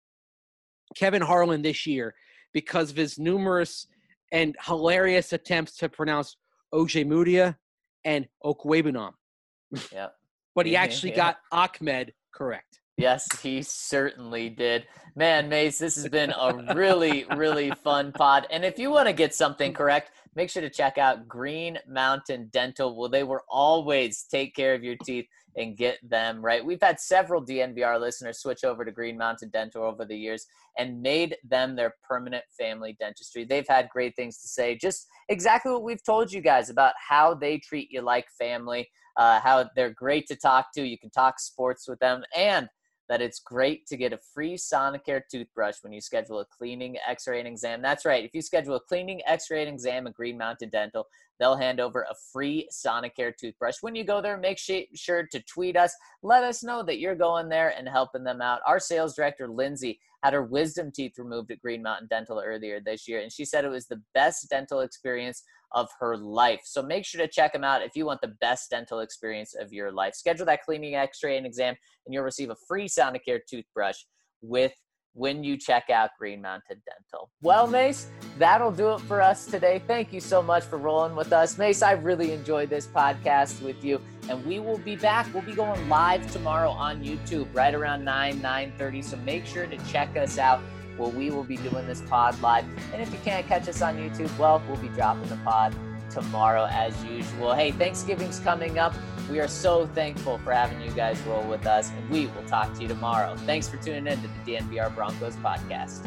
Kevin 0.97 1.23
Harlan 1.23 1.63
this 1.63 1.87
year 1.87 2.15
because 2.53 2.91
of 2.91 2.97
his 2.97 3.19
numerous 3.19 3.87
and 4.33 4.57
hilarious 4.65 5.33
attempts 5.33 5.77
to 5.79 5.89
pronounce 5.89 6.37
Ojemudia 6.75 7.57
and 8.05 8.27
Okwuegbunam. 8.45 9.13
yeah. 9.93 10.09
But 10.53 10.67
he 10.67 10.73
mm-hmm, 10.73 10.83
actually 10.83 11.11
yeah. 11.11 11.17
got 11.17 11.37
Ahmed 11.53 12.13
correct. 12.35 12.80
Yes, 13.01 13.41
he 13.41 13.63
certainly 13.63 14.51
did. 14.51 14.87
Man, 15.17 15.49
Mace, 15.49 15.79
this 15.79 15.97
has 15.97 16.07
been 16.09 16.35
a 16.39 16.75
really, 16.75 17.25
really 17.35 17.71
fun 17.83 18.13
pod. 18.13 18.47
And 18.51 18.63
if 18.63 18.79
you 18.79 18.91
want 18.91 19.09
to 19.09 19.15
get 19.15 19.35
something 19.35 19.73
correct, 19.73 20.11
make 20.35 20.51
sure 20.51 20.61
to 20.61 20.69
check 20.69 20.99
out 20.99 21.27
Green 21.27 21.79
Mountain 21.89 22.51
Dental. 22.53 22.95
Well, 22.95 23.09
they 23.09 23.23
will 23.23 23.41
always 23.49 24.25
take 24.31 24.55
care 24.55 24.75
of 24.75 24.85
your 24.85 24.97
teeth 25.03 25.25
and 25.57 25.79
get 25.79 25.99
them 26.09 26.45
right. 26.45 26.63
We've 26.63 26.83
had 26.83 27.01
several 27.01 27.43
DNVR 27.43 27.99
listeners 27.99 28.39
switch 28.39 28.65
over 28.65 28.85
to 28.85 28.93
Green 28.93 29.17
Mountain 29.17 29.49
Dental 29.49 29.83
over 29.83 30.05
the 30.05 30.17
years 30.17 30.47
and 30.77 31.01
made 31.01 31.37
them 31.43 31.77
their 31.77 31.95
permanent 32.07 32.45
family 32.59 32.97
dentistry. 33.01 33.45
They've 33.45 33.67
had 33.67 33.89
great 33.89 34.15
things 34.15 34.43
to 34.43 34.49
say, 34.49 34.77
just 34.77 35.07
exactly 35.31 35.73
what 35.73 35.85
we've 35.85 36.05
told 36.05 36.31
you 36.31 36.43
guys 36.43 36.69
about 36.69 36.93
how 37.09 37.33
they 37.33 37.57
treat 37.57 37.91
you 37.91 38.03
like 38.03 38.27
family, 38.39 38.91
uh, 39.17 39.41
how 39.41 39.71
they're 39.75 39.89
great 39.89 40.27
to 40.29 40.37
talk 40.37 40.67
to. 40.75 40.87
You 40.87 40.99
can 40.99 41.11
talk 41.11 41.41
sports 41.41 41.89
with 41.89 41.99
them, 41.99 42.23
and 42.37 42.69
that 43.11 43.21
it's 43.21 43.41
great 43.41 43.87
to 43.89 43.97
get 43.97 44.13
a 44.13 44.19
free 44.33 44.55
Sonicare 44.55 45.21
toothbrush 45.29 45.75
when 45.83 45.93
you 45.93 46.01
schedule 46.01 46.39
a 46.39 46.45
cleaning, 46.47 46.97
x-ray, 47.07 47.41
and 47.41 47.49
exam. 47.49 47.83
That's 47.83 48.07
right. 48.07 48.25
If 48.25 48.35
you 48.35 48.41
schedule 48.41 48.77
a 48.77 48.81
cleaning, 48.81 49.21
x-ray, 49.27 49.63
and 49.63 49.69
exam 49.69 50.07
at 50.07 50.15
Green 50.15 50.39
Mountain 50.39 50.71
Dental, 50.71 51.07
they'll 51.41 51.57
hand 51.57 51.81
over 51.81 52.03
a 52.03 52.15
free 52.33 52.69
Sonicare 52.73 53.37
toothbrush. 53.37 53.79
When 53.81 53.97
you 53.97 54.05
go 54.05 54.23
there, 54.23 54.39
make 54.39 54.59
sure 54.59 55.27
to 55.27 55.43
tweet 55.43 55.77
us. 55.77 55.93
Let 56.23 56.45
us 56.45 56.63
know 56.63 56.85
that 56.85 57.01
you're 57.01 57.17
going 57.17 57.49
there 57.49 57.75
and 57.77 57.89
helping 57.89 58.23
them 58.23 58.41
out. 58.41 58.61
Our 58.65 58.79
sales 58.79 59.17
director, 59.17 59.49
Lindsay, 59.49 59.99
had 60.23 60.33
her 60.33 60.45
wisdom 60.45 60.93
teeth 60.93 61.15
removed 61.19 61.51
at 61.51 61.61
Green 61.61 61.83
Mountain 61.83 62.09
Dental 62.09 62.41
earlier 62.45 62.79
this 62.79 63.09
year, 63.09 63.21
and 63.21 63.33
she 63.33 63.45
said 63.45 63.65
it 63.65 63.71
was 63.71 63.87
the 63.87 64.03
best 64.15 64.49
dental 64.51 64.81
experience 64.81 65.43
of 65.73 65.89
her 66.01 66.17
life. 66.17 66.61
So 66.65 66.83
make 66.83 67.05
sure 67.05 67.21
to 67.21 67.29
check 67.29 67.53
them 67.53 67.65
out 67.65 67.83
if 67.83 67.93
you 67.95 68.07
want 68.07 68.21
the 68.21 68.35
best 68.41 68.71
dental 68.71 69.01
experience 69.01 69.55
of 69.55 69.73
your 69.73 69.93
life. 69.93 70.15
Schedule 70.15 70.47
that 70.47 70.63
cleaning, 70.63 70.95
x-ray, 70.95 71.37
and 71.37 71.47
exam, 71.47 71.75
and 72.07 72.15
you'll 72.15 72.25
receive 72.25 72.51
a 72.51 72.57
free 72.67 72.89
Sonicare 72.89 73.41
toothbrush 73.49 73.99
with 74.43 74.73
when 75.13 75.43
you 75.43 75.57
check 75.57 75.91
out 75.91 76.11
Green 76.19 76.41
Mountain 76.41 76.81
Dental. 76.87 77.31
Well, 77.43 77.67
Mace, 77.67 78.09
that'll 78.39 78.71
do 78.71 78.93
it 78.93 79.01
for 79.01 79.21
us 79.21 79.47
today. 79.47 79.83
Thank 79.87 80.13
you 80.13 80.21
so 80.21 80.41
much 80.41 80.63
for 80.65 80.79
rolling 80.79 81.17
with 81.17 81.33
us. 81.33 81.59
Mace, 81.59 81.83
I 81.83 81.93
really 81.93 82.33
enjoyed 82.33 82.71
this 82.71 82.87
podcast 82.87 83.61
with 83.61 83.85
you, 83.85 84.01
and 84.29 84.45
we 84.47 84.61
will 84.61 84.79
be 84.79 84.95
back. 84.95 85.27
We'll 85.35 85.43
be 85.43 85.55
going 85.55 85.89
live 85.89 86.31
tomorrow 86.33 86.71
on 86.71 87.03
YouTube 87.03 87.49
right 87.53 87.75
around 87.75 88.05
9, 88.05 88.41
9.30, 88.41 89.05
so 89.05 89.17
make 89.19 89.47
sure 89.47 89.67
to 89.67 89.77
check 89.89 90.17
us 90.17 90.39
out 90.39 90.61
where 91.01 91.11
we 91.11 91.31
will 91.31 91.45
be 91.45 91.57
doing 91.57 91.87
this 91.87 92.03
pod 92.03 92.41
live. 92.43 92.65
And 92.93 93.01
if 93.01 93.11
you 93.11 93.19
can't 93.25 93.47
catch 93.47 93.67
us 93.69 93.81
on 93.81 93.97
YouTube, 93.97 94.37
well, 94.39 94.63
we'll 94.69 94.77
be 94.77 94.89
dropping 94.89 95.29
the 95.29 95.37
pod 95.37 95.75
tomorrow 96.11 96.69
as 96.71 97.03
usual. 97.05 97.55
Hey, 97.55 97.71
Thanksgiving's 97.71 98.39
coming 98.41 98.79
up. 98.79 98.95
We 99.31 99.41
are 99.41 99.49
so 99.49 99.87
thankful 99.87 100.39
for 100.39 100.53
having 100.53 100.81
you 100.83 100.91
guys 100.91 101.19
roll 101.23 101.45
with 101.45 101.67
us, 101.67 101.91
and 101.91 102.11
we 102.11 102.27
will 102.27 102.45
talk 102.45 102.75
to 102.75 102.83
you 102.83 102.89
tomorrow. 102.89 103.35
Thanks 103.47 103.69
for 103.69 103.79
tuning 103.79 104.07
in 104.07 104.21
to 104.21 104.29
the 104.45 104.53
DNVR 104.53 104.95
Broncos 104.95 105.37
podcast. 105.37 106.05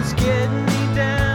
It's 0.00 0.12
getting 0.14 0.64
me 0.64 0.94
down. 0.96 1.27